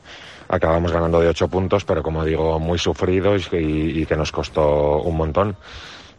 acabamos 0.49 0.91
ganando 0.91 1.21
de 1.21 1.27
ocho 1.27 1.47
puntos, 1.47 1.85
pero 1.85 2.03
como 2.03 2.25
digo, 2.25 2.59
muy 2.59 2.77
sufridos 2.77 3.49
y, 3.53 4.05
que 4.05 4.17
nos 4.17 4.31
costó 4.31 5.01
un 5.01 5.15
montón. 5.15 5.55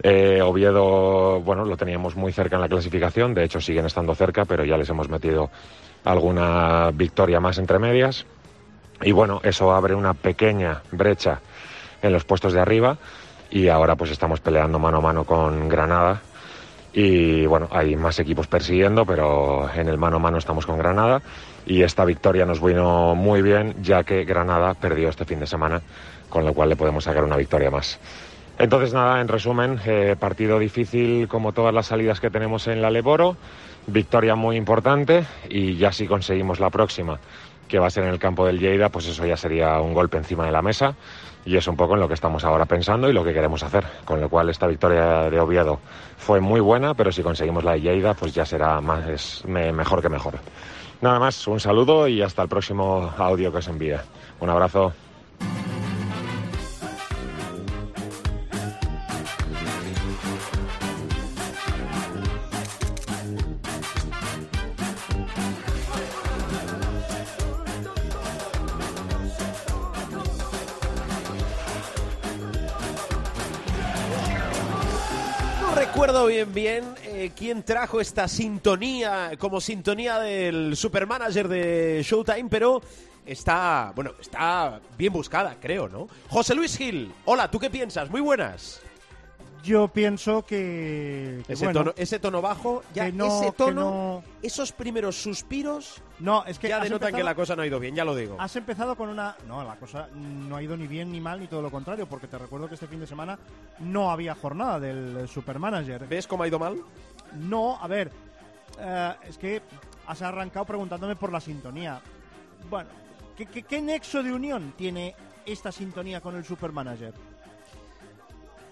Eh, 0.02 0.40
Oviedo, 0.40 1.40
bueno, 1.40 1.66
lo 1.66 1.76
teníamos 1.76 2.16
muy 2.16 2.32
cerca 2.32 2.56
en 2.56 2.62
la 2.62 2.68
clasificación, 2.68 3.34
de 3.34 3.44
hecho 3.44 3.60
siguen 3.60 3.84
estando 3.84 4.14
cerca, 4.14 4.46
pero 4.46 4.64
ya 4.64 4.78
les 4.78 4.88
hemos 4.88 5.10
metido 5.10 5.50
alguna 6.04 6.90
victoria 6.94 7.38
más 7.38 7.58
entre 7.58 7.78
medias. 7.78 8.24
Y 9.02 9.12
bueno, 9.12 9.40
eso 9.42 9.72
abre 9.72 9.94
una 9.94 10.14
pequeña 10.14 10.82
brecha 10.92 11.40
en 12.02 12.12
los 12.12 12.24
puestos 12.24 12.52
de 12.52 12.60
arriba. 12.60 12.98
Y 13.50 13.68
ahora 13.68 13.96
pues 13.96 14.10
estamos 14.10 14.40
peleando 14.40 14.78
mano 14.78 14.98
a 14.98 15.00
mano 15.00 15.24
con 15.24 15.68
Granada. 15.68 16.20
Y 16.92 17.46
bueno, 17.46 17.68
hay 17.70 17.96
más 17.96 18.18
equipos 18.18 18.46
persiguiendo, 18.46 19.06
pero 19.06 19.70
en 19.72 19.88
el 19.88 19.96
mano 19.96 20.16
a 20.16 20.20
mano 20.20 20.38
estamos 20.38 20.66
con 20.66 20.78
Granada. 20.78 21.22
Y 21.66 21.82
esta 21.82 22.04
victoria 22.04 22.44
nos 22.44 22.62
vino 22.62 23.14
muy 23.14 23.42
bien 23.42 23.74
ya 23.80 24.02
que 24.04 24.24
Granada 24.24 24.74
perdió 24.74 25.08
este 25.08 25.24
fin 25.24 25.40
de 25.40 25.46
semana, 25.46 25.80
con 26.28 26.44
lo 26.44 26.52
cual 26.52 26.68
le 26.68 26.76
podemos 26.76 27.04
sacar 27.04 27.24
una 27.24 27.36
victoria 27.36 27.70
más. 27.70 27.98
Entonces 28.58 28.92
nada, 28.92 29.20
en 29.20 29.28
resumen, 29.28 29.80
eh, 29.86 30.16
partido 30.18 30.58
difícil 30.58 31.28
como 31.28 31.52
todas 31.52 31.72
las 31.72 31.86
salidas 31.86 32.20
que 32.20 32.28
tenemos 32.28 32.66
en 32.66 32.82
la 32.82 32.90
Leboro, 32.90 33.36
victoria 33.86 34.34
muy 34.34 34.56
importante 34.56 35.24
y 35.48 35.76
ya 35.76 35.92
si 35.92 36.06
conseguimos 36.06 36.60
la 36.60 36.68
próxima 36.68 37.18
que 37.70 37.78
va 37.78 37.86
a 37.86 37.90
ser 37.90 38.04
en 38.04 38.10
el 38.10 38.18
campo 38.18 38.44
del 38.46 38.58
Lleida, 38.58 38.88
pues 38.90 39.06
eso 39.06 39.24
ya 39.24 39.36
sería 39.36 39.80
un 39.80 39.94
golpe 39.94 40.18
encima 40.18 40.44
de 40.44 40.52
la 40.52 40.60
mesa 40.60 40.94
y 41.44 41.56
es 41.56 41.66
un 41.68 41.76
poco 41.76 41.94
en 41.94 42.00
lo 42.00 42.08
que 42.08 42.14
estamos 42.14 42.44
ahora 42.44 42.66
pensando 42.66 43.08
y 43.08 43.12
lo 43.14 43.24
que 43.24 43.32
queremos 43.32 43.62
hacer. 43.62 43.84
Con 44.04 44.20
lo 44.20 44.28
cual 44.28 44.50
esta 44.50 44.66
victoria 44.66 45.30
de 45.30 45.40
Oviedo 45.40 45.78
fue 46.18 46.40
muy 46.40 46.60
buena, 46.60 46.92
pero 46.94 47.12
si 47.12 47.22
conseguimos 47.22 47.64
la 47.64 47.72
de 47.72 47.80
Lleida, 47.80 48.12
pues 48.14 48.34
ya 48.34 48.44
será 48.44 48.80
más, 48.80 49.06
es 49.08 49.44
me- 49.46 49.72
mejor 49.72 50.02
que 50.02 50.08
mejor. 50.08 50.34
Nada 51.00 51.18
más, 51.18 51.46
un 51.46 51.60
saludo 51.60 52.08
y 52.08 52.20
hasta 52.20 52.42
el 52.42 52.48
próximo 52.48 53.10
audio 53.16 53.50
que 53.50 53.58
os 53.58 53.68
envíe. 53.68 53.96
Un 54.40 54.50
abrazo. 54.50 54.92
Bien 76.26 76.52
bien 76.52 76.84
eh, 77.04 77.30
quién 77.36 77.62
trajo 77.62 78.00
esta 78.00 78.28
sintonía 78.28 79.32
como 79.38 79.60
sintonía 79.60 80.18
del 80.18 80.76
supermanager 80.76 81.48
de 81.48 82.02
Showtime, 82.04 82.48
pero 82.48 82.82
está, 83.24 83.92
bueno, 83.94 84.12
está 84.20 84.80
bien 84.98 85.12
buscada, 85.12 85.56
creo, 85.60 85.88
¿no? 85.88 86.08
José 86.28 86.54
Luis 86.54 86.76
Gil, 86.76 87.12
hola, 87.24 87.50
¿tú 87.50 87.58
qué 87.58 87.70
piensas? 87.70 88.10
Muy 88.10 88.20
buenas. 88.20 88.80
Yo 89.62 89.88
pienso 89.88 90.42
que, 90.46 91.42
que 91.46 91.52
Ese, 91.52 91.64
bueno, 91.66 91.80
tono, 91.80 91.94
ese 91.96 92.18
tono 92.18 92.40
bajo, 92.40 92.82
ya 92.94 93.06
que 93.06 93.12
no- 93.12 93.26
ese 93.26 93.46
que 93.46 93.52
tono, 93.52 93.80
no- 93.82 94.24
esos 94.42 94.72
primeros 94.72 95.20
suspiros 95.20 96.02
no, 96.18 96.44
es 96.46 96.58
que 96.58 96.68
ya 96.68 96.80
denotan 96.80 97.08
que 97.08 97.20
empezado- 97.20 97.24
la 97.24 97.34
cosa 97.34 97.56
no 97.56 97.62
ha 97.62 97.66
ido 97.66 97.78
bien, 97.78 97.94
ya 97.94 98.04
lo 98.04 98.14
digo. 98.14 98.36
Has 98.38 98.56
empezado 98.56 98.96
con 98.96 99.08
una... 99.10 99.36
No, 99.46 99.62
la 99.62 99.76
cosa 99.76 100.08
no 100.14 100.56
ha 100.56 100.62
ido 100.62 100.76
ni 100.76 100.86
bien 100.86 101.12
ni 101.12 101.20
mal 101.20 101.40
ni 101.40 101.46
todo 101.46 101.60
lo 101.62 101.70
contrario, 101.70 102.06
porque 102.06 102.26
te 102.26 102.38
recuerdo 102.38 102.68
que 102.68 102.74
este 102.74 102.86
fin 102.86 103.00
de 103.00 103.06
semana 103.06 103.38
no 103.80 104.10
había 104.10 104.34
jornada 104.34 104.80
del 104.80 105.28
Supermanager. 105.28 106.06
¿Ves 106.08 106.26
cómo 106.26 106.42
ha 106.44 106.48
ido 106.48 106.58
mal? 106.58 106.76
No, 107.34 107.76
a 107.80 107.86
ver, 107.86 108.10
eh, 108.78 109.14
es 109.28 109.36
que 109.36 109.60
has 110.06 110.22
arrancado 110.22 110.64
preguntándome 110.64 111.16
por 111.16 111.30
la 111.32 111.40
sintonía. 111.40 112.00
Bueno, 112.70 112.88
¿qué, 113.36 113.46
qué, 113.46 113.62
qué 113.62 113.80
nexo 113.82 114.22
de 114.22 114.32
unión 114.32 114.72
tiene 114.76 115.14
esta 115.44 115.70
sintonía 115.70 116.20
con 116.20 116.34
el 116.36 116.44
Supermanager? 116.44 117.12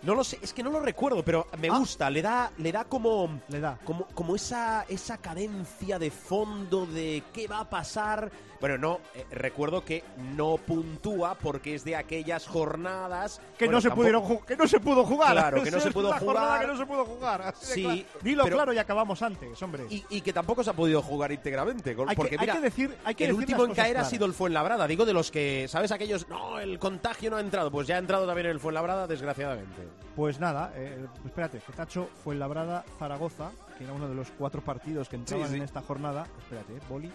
No 0.03 0.15
lo 0.15 0.23
sé, 0.25 0.39
es 0.43 0.53
que 0.53 0.63
no 0.63 0.71
lo 0.71 0.81
recuerdo, 0.81 1.25
pero 1.25 1.47
me 1.59 1.69
Ah. 1.69 1.79
gusta, 1.79 2.09
le 2.09 2.23
da, 2.23 2.51
le 2.59 2.71
da 2.73 2.85
como, 2.85 3.41
Le 3.49 3.61
da. 3.61 3.79
como, 3.85 4.07
como 4.15 4.37
esa, 4.37 4.85
esa 4.89 5.19
cadencia 5.19 5.99
de 5.99 6.11
fondo 6.11 6.87
de 6.87 7.23
qué 7.33 7.49
va 7.49 7.61
a 7.61 7.69
pasar. 7.71 8.31
Bueno, 8.61 8.77
no, 8.77 8.99
eh, 9.15 9.25
recuerdo 9.31 9.85
que 9.85 10.03
no 10.35 10.57
puntúa 10.57 11.37
porque 11.37 11.77
es 11.77 11.85
de 11.85 11.95
aquellas 11.95 12.45
jornadas 12.49 13.41
Que 13.57 13.67
bueno, 13.67 13.77
no 13.77 13.81
se 13.81 13.89
tampoco- 13.89 14.01
pudieron 14.03 14.39
que 14.47 14.57
no 14.57 14.67
se 14.67 14.81
pudo 14.81 15.05
jugar. 15.05 15.33
Claro, 15.33 15.63
que 15.63 15.71
no 15.71 15.79
se 15.81 15.91
pudo 15.93 16.13
jugar. 16.13 16.61
que 16.61 16.67
no 16.67 16.77
se 16.77 16.87
pudo 16.87 17.05
jugar. 17.05 17.43
así 17.43 17.67
de 17.67 17.73
Sí, 17.75 17.83
claro. 17.83 18.21
Dilo 18.23 18.45
pero- 18.45 18.57
claro 18.57 18.73
y 18.73 18.79
acabamos 18.79 19.23
antes, 19.23 19.63
hombre. 19.63 19.85
Y, 19.91 20.05
y 20.11 20.21
que 20.23 20.33
tampoco 20.33 20.65
se 20.65 20.71
ha 20.71 20.73
podido 20.73 21.03
jugar 21.03 21.31
íntegramente. 21.31 21.95
con- 21.95 22.09
Hay 22.09 22.17
que- 22.17 22.23
porque 22.23 22.37
hay 22.39 22.49
que 22.49 22.61
decir- 22.61 22.97
hay 23.05 23.15
que 23.15 23.25
el 23.27 23.31
decir 23.31 23.41
último 23.55 23.65
en 23.65 23.75
caer 23.75 23.97
ha 23.99 24.05
sido 24.05 24.27
el 24.27 24.33
Fuenlabrada. 24.35 24.87
Digo 24.89 25.05
de 25.05 25.13
los 25.13 25.31
que, 25.31 25.67
¿sabes? 25.69 25.93
Aquellos, 25.93 26.29
no, 26.29 26.59
el 26.59 26.79
contagio 26.81 27.31
no 27.31 27.37
ha 27.37 27.41
entrado. 27.41 27.71
Pues 27.71 27.87
ya 27.87 27.95
ha 27.95 27.99
entrado 27.99 28.27
también 28.27 28.49
el 28.49 28.59
Fuenlabrada, 28.59 29.07
desgraciadamente. 29.07 29.88
Pues 30.17 30.41
nada, 30.41 30.73
eh, 30.75 31.07
espérate, 31.25 31.61
que 31.61 31.73
Tacho 31.73 32.09
fue 32.25 32.35
Labrada 32.35 32.85
Zaragoza, 32.99 33.51
que 33.77 33.85
era 33.85 33.93
uno 33.93 34.09
de 34.09 34.15
los 34.15 34.31
cuatro 34.33 34.61
partidos 34.63 35.09
que 35.09 35.17
entraban 35.17 35.47
Sí, 35.47 35.53
sí. 35.53 35.59
en 35.59 35.63
esta 35.65 35.81
jornada. 35.83 36.27
Espérate, 36.41 36.75
eh, 36.77 36.81
Boli, 36.89 37.11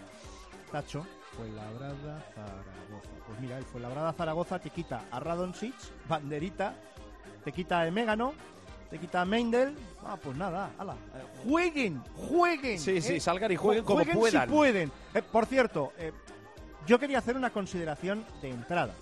Tacho, 0.72 1.06
fue 1.36 1.50
Labrada 1.50 2.22
Zaragoza. 2.34 3.10
Pues 3.28 3.40
mira, 3.40 3.58
el 3.58 3.64
Fuenlabrada 3.66 4.14
Zaragoza 4.14 4.60
te 4.60 4.70
quita 4.70 5.04
a 5.12 5.20
Radonsic, 5.20 5.74
Banderita, 6.08 6.76
te 7.44 7.52
quita 7.52 7.80
a 7.80 7.88
Emégano, 7.88 8.34
te 8.90 9.00
quita 9.00 9.22
a 9.22 9.26
Meindel. 9.26 9.76
Ah, 10.06 10.18
pues 10.22 10.38
nada, 10.38 10.72
ala. 10.78 10.94
eh, 10.94 11.24
jueguen, 11.44 12.02
jueguen. 12.16 12.80
Sí, 12.80 13.02
sí, 13.02 13.16
eh. 13.16 13.20
salgan 13.20 13.52
y 13.52 13.56
jueguen 13.56 13.84
como 13.84 14.04
puedan. 14.06 14.48
Si 14.48 14.54
pueden. 14.54 14.92
Eh, 15.14 15.22
por 15.22 15.46
cierto, 15.46 15.92
yo 16.86 17.00
quería 17.00 17.18
hacer 17.20 17.36
una 17.36 17.50
consideración 17.50 18.26
de 18.42 18.50
entrada. 18.50 18.94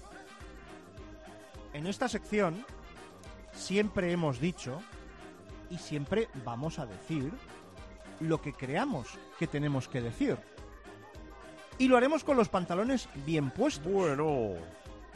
En 1.74 1.88
esta 1.88 2.08
sección 2.10 2.66
siempre 3.54 4.12
hemos 4.12 4.40
dicho 4.40 4.80
y 5.70 5.78
siempre 5.78 6.28
vamos 6.44 6.80
a 6.80 6.86
decir 6.86 7.32
lo 8.20 8.42
que 8.42 8.54
creamos 8.54 9.08
que 9.40 9.48
tenemos 9.48 9.88
que 9.88 10.02
decir. 10.02 10.38
Y 11.78 11.88
lo 11.88 11.98
haremos 11.98 12.24
con 12.24 12.38
los 12.38 12.50
pantalones 12.50 13.08
bien 13.26 13.50
puestos. 13.50 13.92
Bueno. 13.92 14.52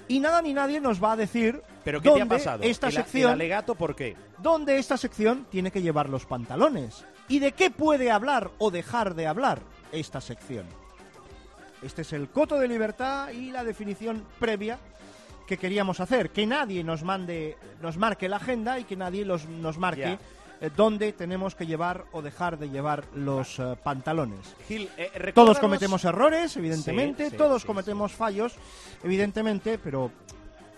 Y 0.07 0.19
nada 0.19 0.41
ni 0.41 0.53
nadie 0.53 0.79
nos 0.79 1.03
va 1.03 1.13
a 1.13 1.15
decir 1.15 1.61
¿Pero 1.83 1.99
qué 1.99 2.09
te 2.09 2.15
ha 2.15 2.19
dónde 2.19 2.35
pasado? 2.35 2.63
esta 2.63 2.87
¿El, 2.87 2.95
el 2.95 3.03
sección 3.03 3.31
alegato 3.31 3.75
por 3.75 3.95
qué? 3.95 4.15
dónde 4.37 4.77
esta 4.77 4.97
sección 4.97 5.47
tiene 5.49 5.71
que 5.71 5.81
llevar 5.81 6.09
los 6.09 6.25
pantalones 6.25 7.05
y 7.27 7.39
de 7.39 7.53
qué 7.53 7.71
puede 7.71 8.11
hablar 8.11 8.51
o 8.59 8.69
dejar 8.69 9.15
de 9.15 9.25
hablar 9.27 9.61
esta 9.91 10.21
sección. 10.21 10.65
Este 11.81 12.03
es 12.03 12.13
el 12.13 12.29
coto 12.29 12.57
de 12.59 12.67
libertad 12.67 13.29
y 13.29 13.51
la 13.51 13.63
definición 13.63 14.23
previa 14.39 14.79
que 15.45 15.57
queríamos 15.57 15.99
hacer, 15.99 16.31
que 16.31 16.45
nadie 16.45 16.83
nos 16.83 17.03
mande, 17.03 17.57
nos 17.81 17.97
marque 17.97 18.27
la 18.29 18.37
agenda 18.37 18.79
y 18.79 18.83
que 18.83 18.95
nadie 18.95 19.25
los, 19.25 19.45
nos 19.47 19.77
marque 19.77 20.17
eh, 20.61 20.69
dónde 20.75 21.13
tenemos 21.13 21.55
que 21.55 21.65
llevar 21.65 22.05
o 22.11 22.21
dejar 22.21 22.57
de 22.57 22.69
llevar 22.69 23.03
los 23.13 23.59
eh, 23.59 23.75
pantalones. 23.83 24.55
Gil, 24.67 24.89
eh, 24.97 25.31
Todos 25.33 25.59
cometemos 25.59 26.03
errores, 26.05 26.55
evidentemente, 26.57 27.25
Sí, 27.25 27.31
sí, 27.31 27.37
todos 27.37 27.61
sí, 27.61 27.67
cometemos 27.67 28.11
fallos, 28.11 28.55
evidentemente, 29.03 29.77
pero 29.77 30.11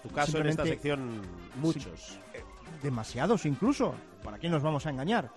Tu 0.03 0.09
caso 0.09 0.39
en 0.39 0.47
esta 0.47 0.65
sección, 0.65 1.21
muchos. 1.61 2.19
demasiados 2.81 3.45
incluso. 3.45 3.95
¿Para 4.23 4.39
qué 4.39 4.49
nos 4.49 4.61
vamos 4.61 4.85
a 4.85 4.89
engañar? 4.89 5.29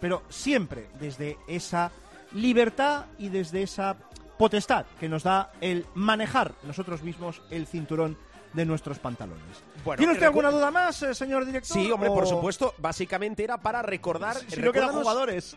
Pero 0.00 0.22
siempre 0.28 0.88
desde 0.98 1.36
esa 1.46 1.90
libertad 2.32 3.06
y 3.18 3.28
desde 3.28 3.62
esa 3.62 3.96
potestad 4.38 4.86
que 5.00 5.08
nos 5.08 5.24
da 5.24 5.50
el 5.60 5.84
manejar 5.94 6.52
nosotros 6.62 7.02
mismos 7.02 7.42
el 7.50 7.66
cinturón 7.66 8.16
de 8.52 8.64
nuestros 8.64 8.98
pantalones. 8.98 9.42
Bueno, 9.84 9.98
¿Tiene 9.98 10.12
usted 10.14 10.26
alguna 10.26 10.50
duda 10.50 10.70
más, 10.70 11.02
eh, 11.02 11.14
señor 11.14 11.44
director? 11.44 11.76
Sí, 11.76 11.90
hombre, 11.90 12.08
por 12.10 12.24
o- 12.24 12.26
supuesto. 12.26 12.74
Básicamente 12.78 13.44
era 13.44 13.58
para 13.58 13.82
recordar. 13.82 14.36
Si 14.48 14.60
no 14.60 14.72
quedan 14.72 14.92
jugadores. 14.92 15.56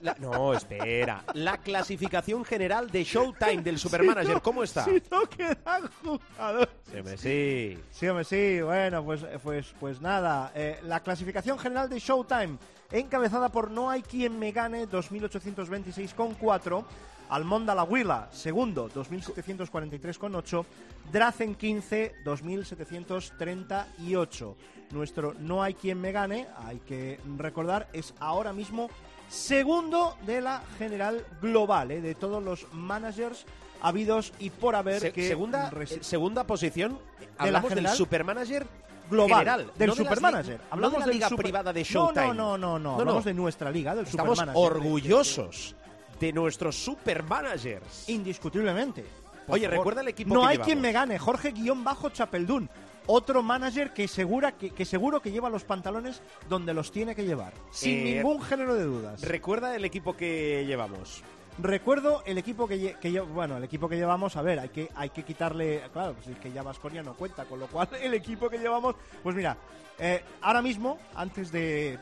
la- 0.00 0.14
no, 0.20 0.52
espera. 0.52 1.24
La 1.34 1.58
clasificación 1.58 2.44
general 2.44 2.90
de 2.90 3.04
Showtime 3.04 3.62
del 3.62 3.78
Supermanager, 3.78 4.40
¿cómo 4.42 4.62
está? 4.62 4.84
Si 4.84 5.02
no 5.10 5.22
quedan 5.28 5.88
jugadores. 6.04 6.68
Sí, 6.92 6.98
hombre, 6.98 7.16
sí. 7.16 7.78
Sí, 7.90 8.06
hombre, 8.08 8.24
sí. 8.24 8.60
Bueno, 8.62 9.04
pues, 9.04 9.24
pues, 9.42 9.74
pues 9.80 10.00
nada. 10.00 10.52
Eh, 10.54 10.78
la 10.84 11.00
clasificación 11.00 11.58
general 11.58 11.88
de 11.88 11.98
Showtime, 11.98 12.58
encabezada 12.92 13.48
por 13.48 13.70
No 13.70 13.90
hay 13.90 14.02
quien 14.02 14.38
me 14.38 14.52
gane, 14.52 14.86
2.826 14.88 16.14
con 16.14 16.34
4. 16.34 16.84
Almonda 17.28 17.74
la 17.74 17.82
Huila, 17.84 18.28
segundo, 18.32 18.88
2.743 18.90 20.16
con 20.18 20.34
8. 20.34 20.66
Drazen 21.12 21.54
15, 21.54 22.14
2.738. 22.24 24.54
Nuestro 24.90 25.34
No 25.40 25.62
hay 25.62 25.74
quien 25.74 26.00
me 26.00 26.12
gane, 26.12 26.46
hay 26.64 26.78
que 26.80 27.18
recordar, 27.36 27.88
es 27.92 28.14
ahora 28.20 28.52
mismo 28.52 28.88
segundo 29.28 30.16
de 30.24 30.40
la 30.40 30.62
general 30.78 31.24
global, 31.42 31.90
eh, 31.90 32.00
de 32.00 32.14
todos 32.14 32.40
los 32.42 32.66
managers 32.72 33.44
habidos 33.82 34.32
y 34.38 34.50
por 34.50 34.76
haber 34.76 35.00
Se- 35.00 35.12
que 35.12 35.26
segunda, 35.26 35.70
eh, 35.80 35.98
segunda 36.00 36.44
posición. 36.44 36.98
la 37.20 37.26
Hablamos 37.44 37.70
del 37.70 37.78
general 37.78 37.96
Supermanager 37.96 38.66
global 39.10 39.38
general, 39.40 39.72
del 39.76 39.88
no 39.88 39.94
de 39.94 40.02
Supermanager. 40.04 40.52
li- 40.54 40.58
no 40.58 40.64
Hablamos 40.70 40.92
de 40.94 40.98
la 41.00 41.06
del 41.06 41.14
liga 41.14 41.28
super- 41.28 41.42
privada 41.44 41.72
de 41.72 41.80
No, 41.80 41.84
Showtime. 41.86 42.26
No, 42.28 42.34
no, 42.34 42.58
no, 42.58 42.78
no, 42.78 42.92
No, 42.94 43.00
hablamos 43.00 43.24
de 43.24 43.34
nuestra 43.34 43.70
liga, 43.72 43.94
del 43.96 44.06
Estamos 44.06 44.38
Supermanager. 44.38 44.72
de- 44.72 44.76
orgullosos 44.78 45.74
de 46.20 46.32
nuestros 46.32 46.76
Supermanagers. 46.76 48.08
Indiscutiblemente. 48.08 49.04
Por 49.46 49.54
Oye, 49.54 49.64
favor. 49.66 49.78
recuerda 49.78 50.00
el 50.00 50.08
equipo 50.08 50.34
No 50.34 50.40
que 50.42 50.46
hay 50.46 50.52
llevamos. 50.54 50.66
quien 50.66 50.80
me 50.80 50.92
gane. 50.92 51.18
Jorge 51.18 51.52
guion 51.52 51.84
bajo 51.84 52.10
Chapeldún. 52.10 52.68
Otro 53.08 53.40
manager 53.42 53.92
que, 53.92 54.08
segura, 54.08 54.52
que, 54.52 54.70
que 54.70 54.84
seguro 54.84 55.20
que 55.22 55.30
lleva 55.30 55.48
los 55.48 55.62
pantalones 55.62 56.20
donde 56.48 56.74
los 56.74 56.90
tiene 56.90 57.14
que 57.14 57.24
llevar. 57.24 57.52
Sin 57.70 57.98
Eh, 57.98 58.14
ningún 58.16 58.42
género 58.42 58.74
de 58.74 58.82
dudas. 58.84 59.22
Recuerda 59.22 59.76
el 59.76 59.84
equipo 59.84 60.16
que 60.16 60.64
llevamos. 60.66 61.22
Recuerdo 61.58 62.22
el 62.26 62.36
equipo 62.36 62.66
que, 62.66 62.96
que 63.00 63.20
bueno, 63.20 63.56
el 63.56 63.64
equipo 63.64 63.88
que 63.88 63.96
llevamos, 63.96 64.36
a 64.36 64.42
ver, 64.42 64.58
hay 64.58 64.68
que 64.68 64.90
hay 64.94 65.08
que 65.10 65.22
quitarle, 65.22 65.82
claro, 65.92 66.12
pues 66.14 66.26
es 66.26 66.36
que 66.38 66.52
ya 66.52 66.62
Vasconia 66.62 67.02
no 67.02 67.14
cuenta, 67.14 67.44
con 67.46 67.60
lo 67.60 67.66
cual 67.68 67.88
el 68.02 68.12
equipo 68.12 68.50
que 68.50 68.58
llevamos, 68.58 68.94
pues 69.22 69.34
mira, 69.34 69.56
eh, 69.98 70.22
ahora 70.42 70.60
mismo, 70.60 70.98
antes 71.14 71.50
de 71.50 71.98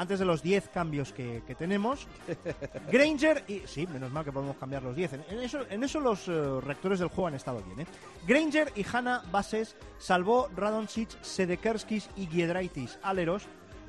antes 0.00 0.18
de 0.18 0.24
los 0.24 0.42
10 0.42 0.70
cambios 0.70 1.12
que, 1.12 1.42
que 1.46 1.54
tenemos, 1.54 2.08
Granger 2.90 3.44
y 3.46 3.60
sí, 3.66 3.86
menos 3.86 4.10
mal 4.10 4.24
que 4.24 4.32
podemos 4.32 4.56
cambiar 4.56 4.82
los 4.82 4.96
10. 4.96 5.12
En, 5.12 5.24
en 5.28 5.38
eso 5.40 5.60
en 5.68 5.84
eso 5.84 6.00
los 6.00 6.26
eh, 6.26 6.60
rectores 6.62 7.00
del 7.00 7.08
juego 7.08 7.26
han 7.26 7.34
estado 7.34 7.62
bien, 7.62 7.80
¿eh? 7.80 7.86
Granger 8.26 8.72
y 8.76 8.86
Hanna 8.90 9.22
bases, 9.30 9.76
salvó 9.98 10.48
Radonjic, 10.56 11.10
Sedekerskis 11.20 12.08
y 12.16 12.26
Giedraitis 12.28 12.98
aleros, 13.02 13.46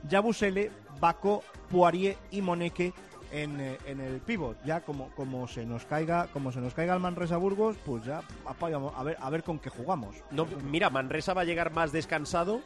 Yabusele, 0.09 0.69
Bako, 0.99 1.43
Poirier 1.71 2.17
y 2.29 2.41
Moneke 2.41 2.91
en, 3.31 3.61
eh, 3.61 3.77
en 3.85 4.01
el 4.01 4.19
pivot. 4.19 4.61
Ya 4.65 4.81
como, 4.81 5.11
como 5.11 5.47
se 5.47 5.65
nos 5.65 5.85
caiga, 5.85 6.27
como 6.33 6.51
se 6.51 6.59
nos 6.59 6.73
caiga 6.73 6.93
el 6.93 6.99
Manresa 6.99 7.37
Burgos, 7.37 7.77
pues 7.85 8.03
ya 8.03 8.21
apagamos, 8.45 8.93
a 8.97 9.03
ver, 9.03 9.15
a 9.17 9.29
ver 9.29 9.43
con 9.43 9.59
qué 9.59 9.69
jugamos. 9.69 10.17
No, 10.29 10.45
mira, 10.69 10.89
Manresa 10.89 11.33
va 11.33 11.43
a 11.43 11.45
llegar 11.45 11.71
más 11.71 11.93
descansado 11.93 12.59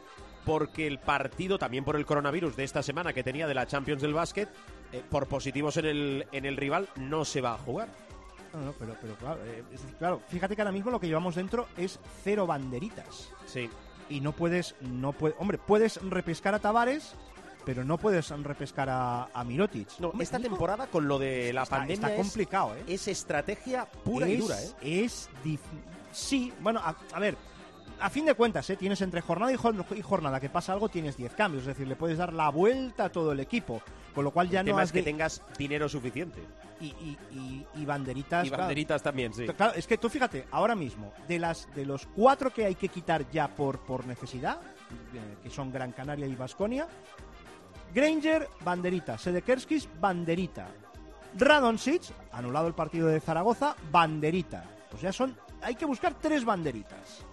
porque 0.46 0.86
el 0.86 0.98
partido, 0.98 1.58
también 1.58 1.84
por 1.84 1.96
el 1.96 2.06
coronavirus 2.06 2.56
de 2.56 2.64
esta 2.64 2.82
semana 2.82 3.12
que 3.12 3.22
tenía 3.22 3.46
de 3.46 3.52
la 3.54 3.66
Champions 3.66 4.00
del 4.00 4.14
básquet, 4.14 4.48
eh, 4.92 5.02
por 5.10 5.26
positivos 5.26 5.76
en 5.76 5.84
el, 5.86 6.26
en 6.32 6.46
el 6.46 6.56
rival, 6.56 6.88
no 6.96 7.24
se 7.26 7.40
va 7.42 7.54
a 7.54 7.58
jugar. 7.58 7.88
No, 8.54 8.60
no, 8.62 8.72
pero, 8.78 8.96
pero 9.02 9.14
claro, 9.16 9.44
eh, 9.44 9.64
es 9.74 9.82
decir, 9.82 9.96
claro, 9.96 10.22
fíjate 10.28 10.54
que 10.56 10.62
ahora 10.62 10.72
mismo 10.72 10.90
lo 10.90 11.00
que 11.00 11.08
llevamos 11.08 11.34
dentro 11.34 11.66
es 11.76 11.98
cero 12.22 12.46
banderitas. 12.46 13.28
Sí. 13.44 13.68
Y 14.08 14.20
no 14.20 14.30
puedes, 14.32 14.76
no 14.80 15.12
puede, 15.12 15.34
hombre, 15.38 15.58
puedes 15.58 16.00
repescar 16.00 16.54
a 16.54 16.60
Tavares, 16.60 17.14
pero 17.64 17.84
no 17.84 17.98
puedes 17.98 18.30
repescar 18.30 18.88
a, 18.88 19.24
a 19.34 19.42
Mirotic. 19.42 19.88
No, 19.98 20.10
Hombre, 20.10 20.22
esta 20.22 20.38
temporada 20.38 20.86
con 20.86 21.08
lo 21.08 21.18
de 21.18 21.52
la 21.52 21.64
está- 21.64 21.78
pandemia 21.78 21.94
está 21.94 22.12
es- 22.14 22.20
complicado, 22.20 22.76
¿eh? 22.76 22.84
es, 22.86 23.08
estrategia 23.08 23.84
pura 23.86 24.28
y 24.28 24.34
Es- 24.34 24.38
dura, 24.38 24.62
¿eh? 24.62 24.70
Es 25.04 25.28
dif- 25.44 25.58
sí, 26.12 26.52
bueno, 26.60 26.78
a, 26.84 26.94
a 27.12 27.18
ver, 27.18 27.36
a 28.00 28.10
fin 28.10 28.26
de 28.26 28.34
cuentas, 28.34 28.68
¿eh? 28.70 28.76
tienes 28.76 29.00
entre 29.02 29.20
jornada 29.20 29.52
y, 29.52 29.56
jor- 29.56 29.84
y 29.96 30.02
jornada 30.02 30.38
que 30.40 30.48
pasa 30.50 30.72
algo, 30.72 30.88
tienes 30.88 31.16
10 31.16 31.34
cambios, 31.34 31.62
es 31.62 31.68
decir, 31.68 31.86
le 31.88 31.96
puedes 31.96 32.18
dar 32.18 32.32
la 32.32 32.48
vuelta 32.50 33.04
a 33.06 33.08
todo 33.10 33.32
el 33.32 33.40
equipo, 33.40 33.80
con 34.14 34.24
lo 34.24 34.30
cual 34.30 34.48
ya 34.50 34.60
el 34.60 34.66
no 34.66 34.72
tema 34.72 34.82
es 34.82 34.92
que 34.92 34.98
de- 34.98 35.04
tengas 35.04 35.42
dinero 35.58 35.88
suficiente. 35.88 36.40
y, 36.80 36.86
y- 36.88 37.18
y- 37.32 37.66
y 37.74 37.84
banderitas. 37.86 38.44
Y 38.44 38.48
claro. 38.48 38.64
banderitas 38.64 39.02
también, 39.02 39.32
sí. 39.32 39.46
Claro, 39.46 39.72
es 39.74 39.86
que 39.86 39.96
tú 39.96 40.10
fíjate, 40.10 40.46
ahora 40.50 40.74
mismo, 40.74 41.12
de 41.26 41.38
las 41.38 41.74
de 41.74 41.86
los 41.86 42.04
cuatro 42.06 42.50
que 42.52 42.66
hay 42.66 42.74
que 42.74 42.88
quitar 42.88 43.30
ya 43.30 43.48
por, 43.48 43.78
por 43.80 44.06
necesidad, 44.06 44.58
eh, 45.14 45.36
que 45.42 45.48
son 45.50 45.72
Gran 45.72 45.92
Canaria 45.92 46.26
y 46.26 46.34
Vasconia, 46.34 46.86
Granger, 47.94 48.48
banderita. 48.64 49.16
Sedekerskis, 49.16 49.88
banderita. 50.00 50.68
Radonjic, 51.38 52.02
anulado 52.32 52.66
el 52.68 52.74
partido 52.74 53.08
de 53.08 53.20
Zaragoza, 53.20 53.74
banderita. 53.90 54.64
Pues 54.90 55.02
ya 55.02 55.12
son, 55.12 55.36
hay 55.62 55.74
que 55.76 55.84
buscar 55.86 56.14
tres 56.14 56.44
banderitas. 56.44 57.24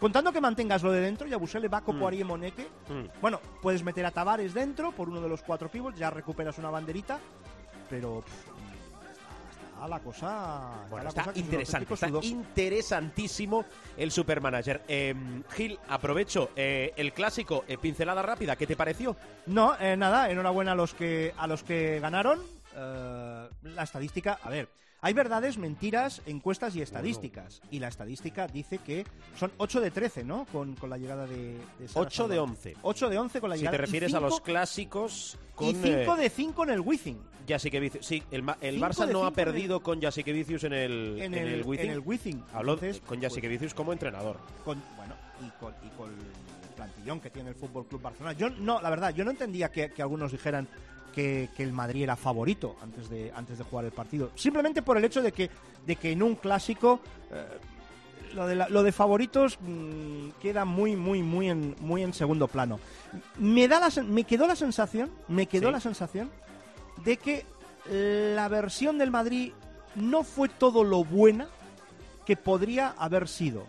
Contando 0.00 0.32
que 0.32 0.40
mantengas 0.40 0.82
lo 0.82 0.90
de 0.92 1.00
dentro, 1.02 1.26
Yabusele, 1.26 1.68
Baco, 1.68 1.92
Mm. 1.92 1.98
Poirier, 2.00 2.24
Moneke. 2.26 2.66
Mm. 2.88 3.20
Bueno, 3.20 3.38
puedes 3.60 3.82
meter 3.84 4.06
a 4.06 4.10
Tavares 4.10 4.54
dentro 4.54 4.92
por 4.92 5.08
uno 5.10 5.20
de 5.20 5.28
los 5.28 5.42
cuatro 5.42 5.68
pivots, 5.68 5.98
ya 5.98 6.08
recuperas 6.08 6.56
una 6.58 6.70
banderita, 6.70 7.18
pero 7.90 8.24
está 9.74 9.86
la 9.88 9.98
cosa. 10.00 10.70
Bueno, 10.88 11.04
la 11.04 11.08
está 11.10 11.24
cosa 11.24 11.38
interesante, 11.38 11.92
está 11.94 12.08
interesantísimo 12.22 13.64
el 13.96 14.10
Supermanager. 14.10 14.82
Eh, 14.88 15.14
Gil, 15.50 15.78
aprovecho 15.88 16.50
eh, 16.56 16.94
el 16.96 17.12
clásico, 17.12 17.64
eh, 17.68 17.76
pincelada 17.76 18.22
rápida, 18.22 18.56
¿qué 18.56 18.66
te 18.66 18.76
pareció? 18.76 19.16
No, 19.46 19.76
eh, 19.78 19.96
nada, 19.98 20.30
enhorabuena 20.30 20.72
a 20.72 20.74
los 20.76 20.94
que 20.94 21.34
a 21.36 21.46
los 21.46 21.62
que 21.62 22.00
ganaron. 22.00 22.40
La 22.74 23.82
estadística, 23.82 24.38
a 24.42 24.48
ver, 24.48 24.68
hay 25.02 25.12
verdades, 25.14 25.56
mentiras, 25.58 26.20
encuestas 26.26 26.76
y 26.76 26.82
estadísticas. 26.82 27.62
Y 27.70 27.78
la 27.78 27.88
estadística 27.88 28.46
dice 28.46 28.78
que 28.78 29.06
son 29.38 29.50
8 29.58 29.80
de 29.80 29.90
13, 29.90 30.24
¿no? 30.24 30.46
Con, 30.52 30.74
con 30.76 30.90
la 30.90 30.98
llegada 30.98 31.26
de, 31.26 31.58
de 31.78 31.88
Sara 31.88 32.06
8 32.06 32.28
de 32.28 32.36
Salvador. 32.36 32.48
11. 32.50 32.76
8 32.82 33.08
de 33.08 33.18
11 33.18 33.40
con 33.40 33.50
la 33.50 33.56
Si 33.56 33.60
llegada 33.60 33.76
te 33.76 33.80
refieres 33.82 34.14
a 34.14 34.20
los 34.20 34.40
clásicos 34.40 35.38
con... 35.54 35.68
Y 35.68 35.74
5 35.74 35.86
eh, 35.86 36.20
de 36.20 36.30
5 36.30 36.64
en 36.64 36.70
el 36.70 36.80
Wizzing. 36.80 37.18
Jasiquevicius. 37.48 38.06
Sí, 38.06 38.22
el, 38.30 38.44
el 38.60 38.80
Barça 38.80 39.10
no 39.10 39.20
ha 39.20 39.22
en 39.22 39.28
el- 39.28 39.32
perdido 39.34 39.82
con 39.82 40.00
Jasiquevicius 40.00 40.64
en 40.64 40.72
el, 40.74 41.16
En 41.20 41.34
en 41.34 41.46
el, 41.46 41.54
el 41.54 41.62
Wizzing. 41.64 41.86
en 41.86 41.92
el 41.92 42.00
Wizzing. 42.00 42.44
Habló 42.52 42.74
Entonces, 42.74 43.00
con 43.00 43.18
pues, 43.18 43.22
Jasiquevicius 43.22 43.74
como 43.74 43.92
entrenador. 43.92 44.36
con, 44.64 44.80
bueno, 44.96 45.14
y 45.40 45.50
con, 45.58 45.72
y 45.84 45.88
con 45.96 46.10
el 46.10 46.74
plantillón 46.76 47.20
que 47.20 47.30
tiene 47.30 47.48
el 47.50 47.54
Fútbol 47.56 47.86
Club 47.86 48.02
Barcelona. 48.02 48.34
Yo 48.34 48.50
no, 48.50 48.80
la 48.80 48.90
verdad, 48.90 49.14
yo 49.14 49.24
no 49.24 49.30
entendía 49.32 49.70
que, 49.70 49.90
que 49.90 50.02
algunos 50.02 50.30
dijeran 50.32 50.68
que, 51.10 51.48
que 51.56 51.62
el 51.62 51.72
Madrid 51.72 52.02
era 52.04 52.16
favorito 52.16 52.76
antes 52.82 53.08
de, 53.10 53.32
antes 53.34 53.58
de 53.58 53.64
jugar 53.64 53.84
el 53.84 53.92
partido. 53.92 54.30
Simplemente 54.34 54.82
por 54.82 54.96
el 54.96 55.04
hecho 55.04 55.22
de 55.22 55.32
que, 55.32 55.50
de 55.86 55.96
que 55.96 56.12
en 56.12 56.22
un 56.22 56.34
clásico 56.36 57.00
eh, 57.32 57.44
lo, 58.34 58.46
de 58.46 58.54
la- 58.54 58.68
lo 58.68 58.82
de 58.82 58.92
favoritos 58.92 59.58
mm, 59.60 60.30
queda 60.40 60.64
muy, 60.64 60.96
muy, 60.96 61.22
muy 61.22 61.48
en, 61.50 61.74
muy 61.80 62.02
en 62.02 62.12
segundo 62.14 62.46
plano. 62.48 62.78
Me, 63.38 63.66
da 63.68 63.80
la, 63.80 64.02
me 64.02 64.24
quedó 64.24 64.46
la 64.46 64.56
sensación, 64.56 65.10
me 65.28 65.46
quedó 65.46 65.68
Sí. 65.68 65.72
la 65.72 65.80
sensación 65.80 66.30
de 67.04 67.16
que 67.16 67.44
la 68.34 68.46
versión 68.48 68.98
del 68.98 69.10
Madrid 69.10 69.52
no 69.96 70.22
fue 70.22 70.48
todo 70.48 70.84
lo 70.84 71.02
buena 71.02 71.48
que 72.26 72.36
podría 72.36 72.94
haber 72.98 73.26
sido. 73.26 73.66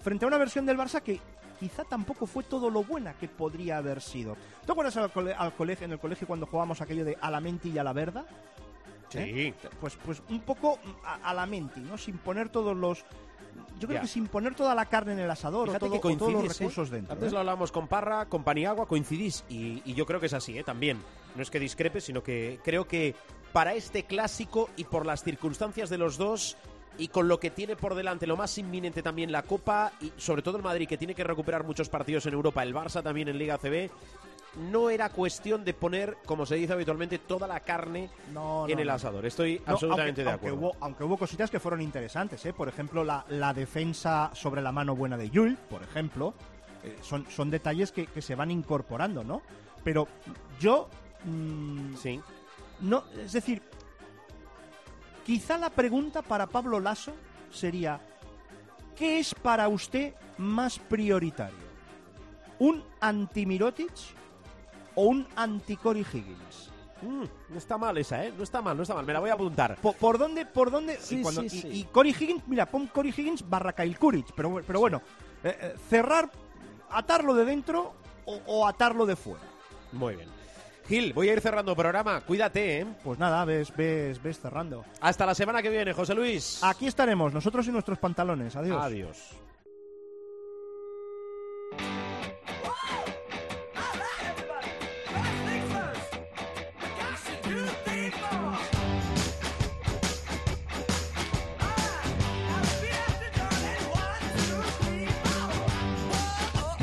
Frente 0.00 0.24
a 0.24 0.28
una 0.28 0.38
versión 0.38 0.66
del 0.66 0.76
Barça 0.78 1.00
que 1.02 1.20
quizá 1.62 1.84
tampoco 1.84 2.26
fue 2.26 2.42
todo 2.42 2.68
lo 2.70 2.82
buena 2.82 3.14
que 3.14 3.28
podría 3.28 3.76
haber 3.76 4.00
sido. 4.00 4.36
¿Te 4.66 4.72
acuerdas 4.72 4.96
al, 4.96 5.12
cole- 5.12 5.32
al 5.32 5.54
colegio, 5.54 5.84
en 5.84 5.92
el 5.92 6.00
colegio 6.00 6.26
cuando 6.26 6.46
jugábamos 6.46 6.80
aquello 6.80 7.04
de 7.04 7.16
a 7.20 7.30
la 7.30 7.38
menti 7.40 7.70
y 7.70 7.78
a 7.78 7.84
la 7.84 7.92
verda? 7.92 8.26
¿Eh? 9.14 9.54
Pues, 9.80 9.96
pues 10.04 10.22
un 10.28 10.40
poco 10.40 10.80
a, 11.04 11.30
a 11.30 11.34
la 11.34 11.46
menti, 11.46 11.78
¿no? 11.80 11.96
Sin 11.96 12.18
poner 12.18 12.48
todos 12.48 12.76
los... 12.76 13.04
Yo 13.78 13.86
creo 13.86 13.98
Ya. 13.98 14.00
que 14.00 14.06
sin 14.08 14.26
poner 14.26 14.54
toda 14.56 14.74
la 14.74 14.86
carne 14.86 15.12
en 15.12 15.18
el 15.20 15.30
asador 15.30 15.68
o, 15.68 15.78
todo- 15.78 16.00
que 16.00 16.08
o 16.08 16.16
todos 16.16 16.32
los 16.32 16.44
¿eh? 16.44 16.48
recursos 16.48 16.90
dentro. 16.90 17.12
Antes 17.12 17.28
¿eh? 17.28 17.32
lo 17.32 17.38
hablábamos 17.38 17.70
con 17.70 17.86
Parra, 17.86 18.26
con 18.26 18.42
Paniagua, 18.42 18.86
coincidís. 18.88 19.44
Y, 19.48 19.82
y 19.84 19.94
yo 19.94 20.04
creo 20.04 20.18
que 20.18 20.26
es 20.26 20.32
así, 20.34 20.58
¿eh? 20.58 20.64
También. 20.64 20.98
No 21.36 21.42
es 21.42 21.50
que 21.50 21.60
discrepe, 21.60 22.00
sino 22.00 22.22
que 22.24 22.58
creo 22.64 22.88
que 22.88 23.14
para 23.52 23.74
este 23.74 24.04
clásico 24.04 24.68
y 24.76 24.84
por 24.84 25.04
las 25.06 25.22
circunstancias 25.22 25.90
de 25.90 25.98
los 25.98 26.16
dos 26.16 26.56
y 26.98 27.08
con 27.08 27.28
lo 27.28 27.38
que 27.40 27.50
tiene 27.50 27.76
por 27.76 27.94
delante, 27.94 28.26
lo 28.26 28.36
más 28.36 28.56
inminente 28.58 29.02
también 29.02 29.32
la 29.32 29.42
Copa 29.42 29.92
y 30.00 30.12
sobre 30.16 30.42
todo 30.42 30.56
el 30.58 30.62
Madrid 30.62 30.88
que 30.88 30.98
tiene 30.98 31.14
que 31.14 31.24
recuperar 31.24 31.64
muchos 31.64 31.88
partidos 31.88 32.26
en 32.26 32.34
Europa, 32.34 32.62
el 32.62 32.74
Barça 32.74 33.02
también 33.02 33.28
en 33.28 33.38
Liga 33.38 33.58
CB, 33.58 33.90
no 34.70 34.90
era 34.90 35.08
cuestión 35.08 35.64
de 35.64 35.72
poner, 35.72 36.18
como 36.26 36.44
se 36.44 36.56
dice 36.56 36.74
habitualmente, 36.74 37.18
toda 37.18 37.48
la 37.48 37.60
carne 37.60 38.10
No, 38.34 38.68
en 38.68 38.78
el 38.78 38.90
asador. 38.90 39.24
Estoy 39.24 39.62
No, 39.66 39.72
absolutamente 39.72 40.20
aunque, 40.20 40.24
de 40.24 40.30
aunque 40.30 40.46
acuerdo. 40.48 40.66
hubo, 40.76 40.84
aunque 40.84 41.04
hubo 41.04 41.16
cositas 41.16 41.50
que 41.50 41.58
fueron 41.58 41.80
interesantes, 41.80 42.44
¿eh? 42.44 42.52
Por 42.52 42.68
ejemplo, 42.68 43.02
la, 43.02 43.24
la 43.30 43.54
defensa 43.54 44.30
sobre 44.34 44.60
la 44.60 44.70
mano 44.70 44.94
buena 44.94 45.16
de 45.16 45.30
Yul, 45.30 45.56
por 45.70 45.82
ejemplo. 45.82 46.34
eh, 46.84 46.98
son, 47.00 47.24
son 47.30 47.48
detalles 47.48 47.92
que, 47.92 48.06
que 48.06 48.20
se 48.20 48.34
van 48.34 48.50
incorporando, 48.50 49.24
¿no? 49.24 49.40
Pero 49.82 50.06
yo... 50.60 50.88
mm, 51.24 51.94
Sí. 51.96 52.20
no, 52.80 53.04
es 53.24 53.32
decir, 53.32 53.62
Quizá 55.24 55.56
la 55.58 55.70
pregunta 55.70 56.22
para 56.22 56.46
Pablo 56.46 56.80
Lasso 56.80 57.12
sería, 57.50 58.00
¿qué 58.96 59.18
es 59.20 59.34
para 59.34 59.68
usted 59.68 60.14
más 60.38 60.78
prioritario? 60.78 61.62
¿Un 62.58 62.82
anti-Mirotic 63.00 63.92
o 64.94 65.04
un 65.04 65.26
anti-Cory 65.36 66.00
Higgins? 66.00 66.70
Mm, 67.02 67.24
no 67.48 67.58
está 67.58 67.76
mal 67.78 67.98
esa, 67.98 68.24
¿eh? 68.24 68.32
No 68.36 68.44
está 68.44 68.62
mal, 68.62 68.76
no 68.76 68.82
está 68.84 68.94
mal. 68.94 69.04
Me 69.04 69.12
la 69.12 69.18
voy 69.20 69.30
a 69.30 69.34
apuntar. 69.34 69.76
¿Por, 69.76 69.96
por 69.96 70.18
dónde? 70.18 70.46
¿Por 70.46 70.70
dónde? 70.70 70.98
Sí, 71.00 71.18
y, 71.18 71.22
cuando- 71.22 71.40
sí, 71.42 71.46
y- 71.46 71.60
sí. 71.62 71.68
y 71.72 71.84
Cory 71.84 72.10
Higgins, 72.10 72.42
mira, 72.46 72.66
pon 72.66 72.86
Cory 72.86 73.08
Higgins 73.10 73.48
barra 73.48 73.72
Kyle 73.74 73.98
Kuric, 73.98 74.32
pero, 74.36 74.60
pero 74.66 74.78
bueno, 74.80 75.02
eh, 75.42 75.56
eh, 75.60 75.74
cerrar, 75.90 76.30
atarlo 76.90 77.34
de 77.34 77.44
dentro 77.44 77.94
o, 78.24 78.40
o 78.46 78.66
atarlo 78.68 79.04
de 79.06 79.16
fuera. 79.16 79.42
Muy 79.92 80.14
bien. 80.16 80.28
Gil, 80.86 81.12
voy 81.12 81.28
a 81.28 81.32
ir 81.32 81.40
cerrando 81.40 81.74
programa. 81.76 82.20
Cuídate, 82.22 82.80
¿eh? 82.80 82.86
Pues 83.02 83.18
nada, 83.18 83.44
ves, 83.44 83.72
ves, 83.76 84.22
ves 84.22 84.40
cerrando. 84.40 84.84
Hasta 85.00 85.26
la 85.26 85.34
semana 85.34 85.62
que 85.62 85.70
viene, 85.70 85.92
José 85.92 86.14
Luis. 86.14 86.62
Aquí 86.62 86.86
estaremos, 86.86 87.32
nosotros 87.32 87.66
y 87.68 87.72
nuestros 87.72 87.98
pantalones. 87.98 88.56
Adiós. 88.56 88.82
Adiós. 88.82 89.18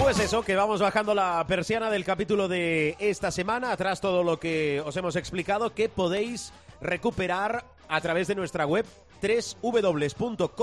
Pues 0.10 0.22
eso, 0.22 0.42
que 0.42 0.56
vamos 0.56 0.82
bajando 0.82 1.14
la 1.14 1.46
persiana 1.48 1.92
del 1.92 2.04
capítulo 2.04 2.48
de 2.48 2.96
esta 2.98 3.30
semana, 3.30 3.72
atrás 3.72 4.02
todo 4.02 4.24
lo 4.24 4.40
que 4.40 4.82
os 4.84 4.98
hemos 4.98 5.16
explicado, 5.16 5.76
que 5.76 5.88
podéis 5.88 6.52
recuperar 6.82 7.64
a 7.88 8.02
través 8.02 8.28
de 8.28 8.34
nuestra 8.34 8.66
web 8.66 8.88
www.cope.es, 9.62 10.58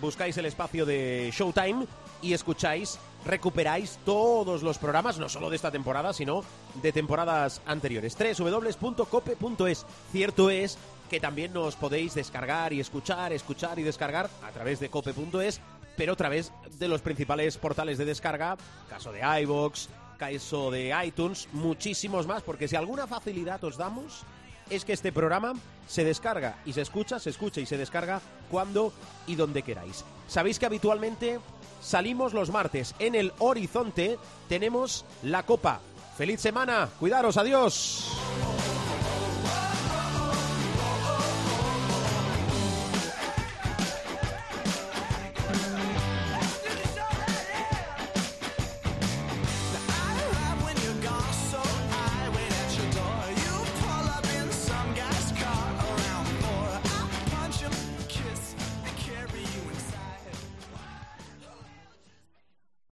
buscáis 0.00 0.38
el 0.38 0.46
espacio 0.46 0.86
de 0.86 1.30
Showtime 1.34 1.86
y 2.22 2.32
escucháis, 2.32 2.98
recuperáis 3.26 3.98
todos 4.06 4.62
los 4.62 4.78
programas, 4.78 5.18
no 5.18 5.28
solo 5.28 5.50
de 5.50 5.56
esta 5.56 5.70
temporada, 5.70 6.14
sino 6.14 6.42
de 6.82 6.92
temporadas 6.92 7.60
anteriores. 7.66 8.16
www.cope.es. 8.16 9.84
Cierto 10.12 10.48
es 10.48 10.78
que 11.10 11.20
también 11.20 11.52
nos 11.52 11.76
podéis 11.76 12.14
descargar 12.14 12.72
y 12.72 12.80
escuchar, 12.80 13.34
escuchar 13.34 13.78
y 13.78 13.82
descargar 13.82 14.30
a 14.42 14.50
través 14.50 14.80
de 14.80 14.88
cope.es, 14.88 15.60
pero 15.98 16.12
a 16.12 16.16
través 16.16 16.52
de 16.78 16.88
los 16.88 17.02
principales 17.02 17.58
portales 17.58 17.98
de 17.98 18.04
descarga, 18.04 18.56
caso 18.88 19.12
de 19.12 19.20
iVoox, 19.42 19.88
caso 20.16 20.70
de 20.70 20.94
iTunes, 21.04 21.48
muchísimos 21.52 22.26
más, 22.26 22.42
porque 22.44 22.68
si 22.68 22.76
alguna 22.76 23.08
facilidad 23.08 23.62
os 23.64 23.76
damos 23.76 24.22
es 24.70 24.84
que 24.84 24.92
este 24.92 25.12
programa 25.12 25.54
se 25.88 26.04
descarga 26.04 26.58
y 26.64 26.72
se 26.72 26.82
escucha, 26.82 27.18
se 27.18 27.30
escucha 27.30 27.60
y 27.60 27.66
se 27.66 27.76
descarga 27.76 28.20
cuando 28.50 28.92
y 29.26 29.34
donde 29.34 29.62
queráis. 29.62 30.04
Sabéis 30.28 30.58
que 30.58 30.66
habitualmente 30.66 31.40
salimos 31.82 32.32
los 32.32 32.50
martes. 32.50 32.94
En 33.00 33.14
el 33.14 33.32
horizonte 33.38 34.18
tenemos 34.48 35.04
la 35.22 35.44
copa. 35.44 35.80
Feliz 36.16 36.40
semana, 36.40 36.88
cuidaros, 37.00 37.36
adiós. 37.36 38.12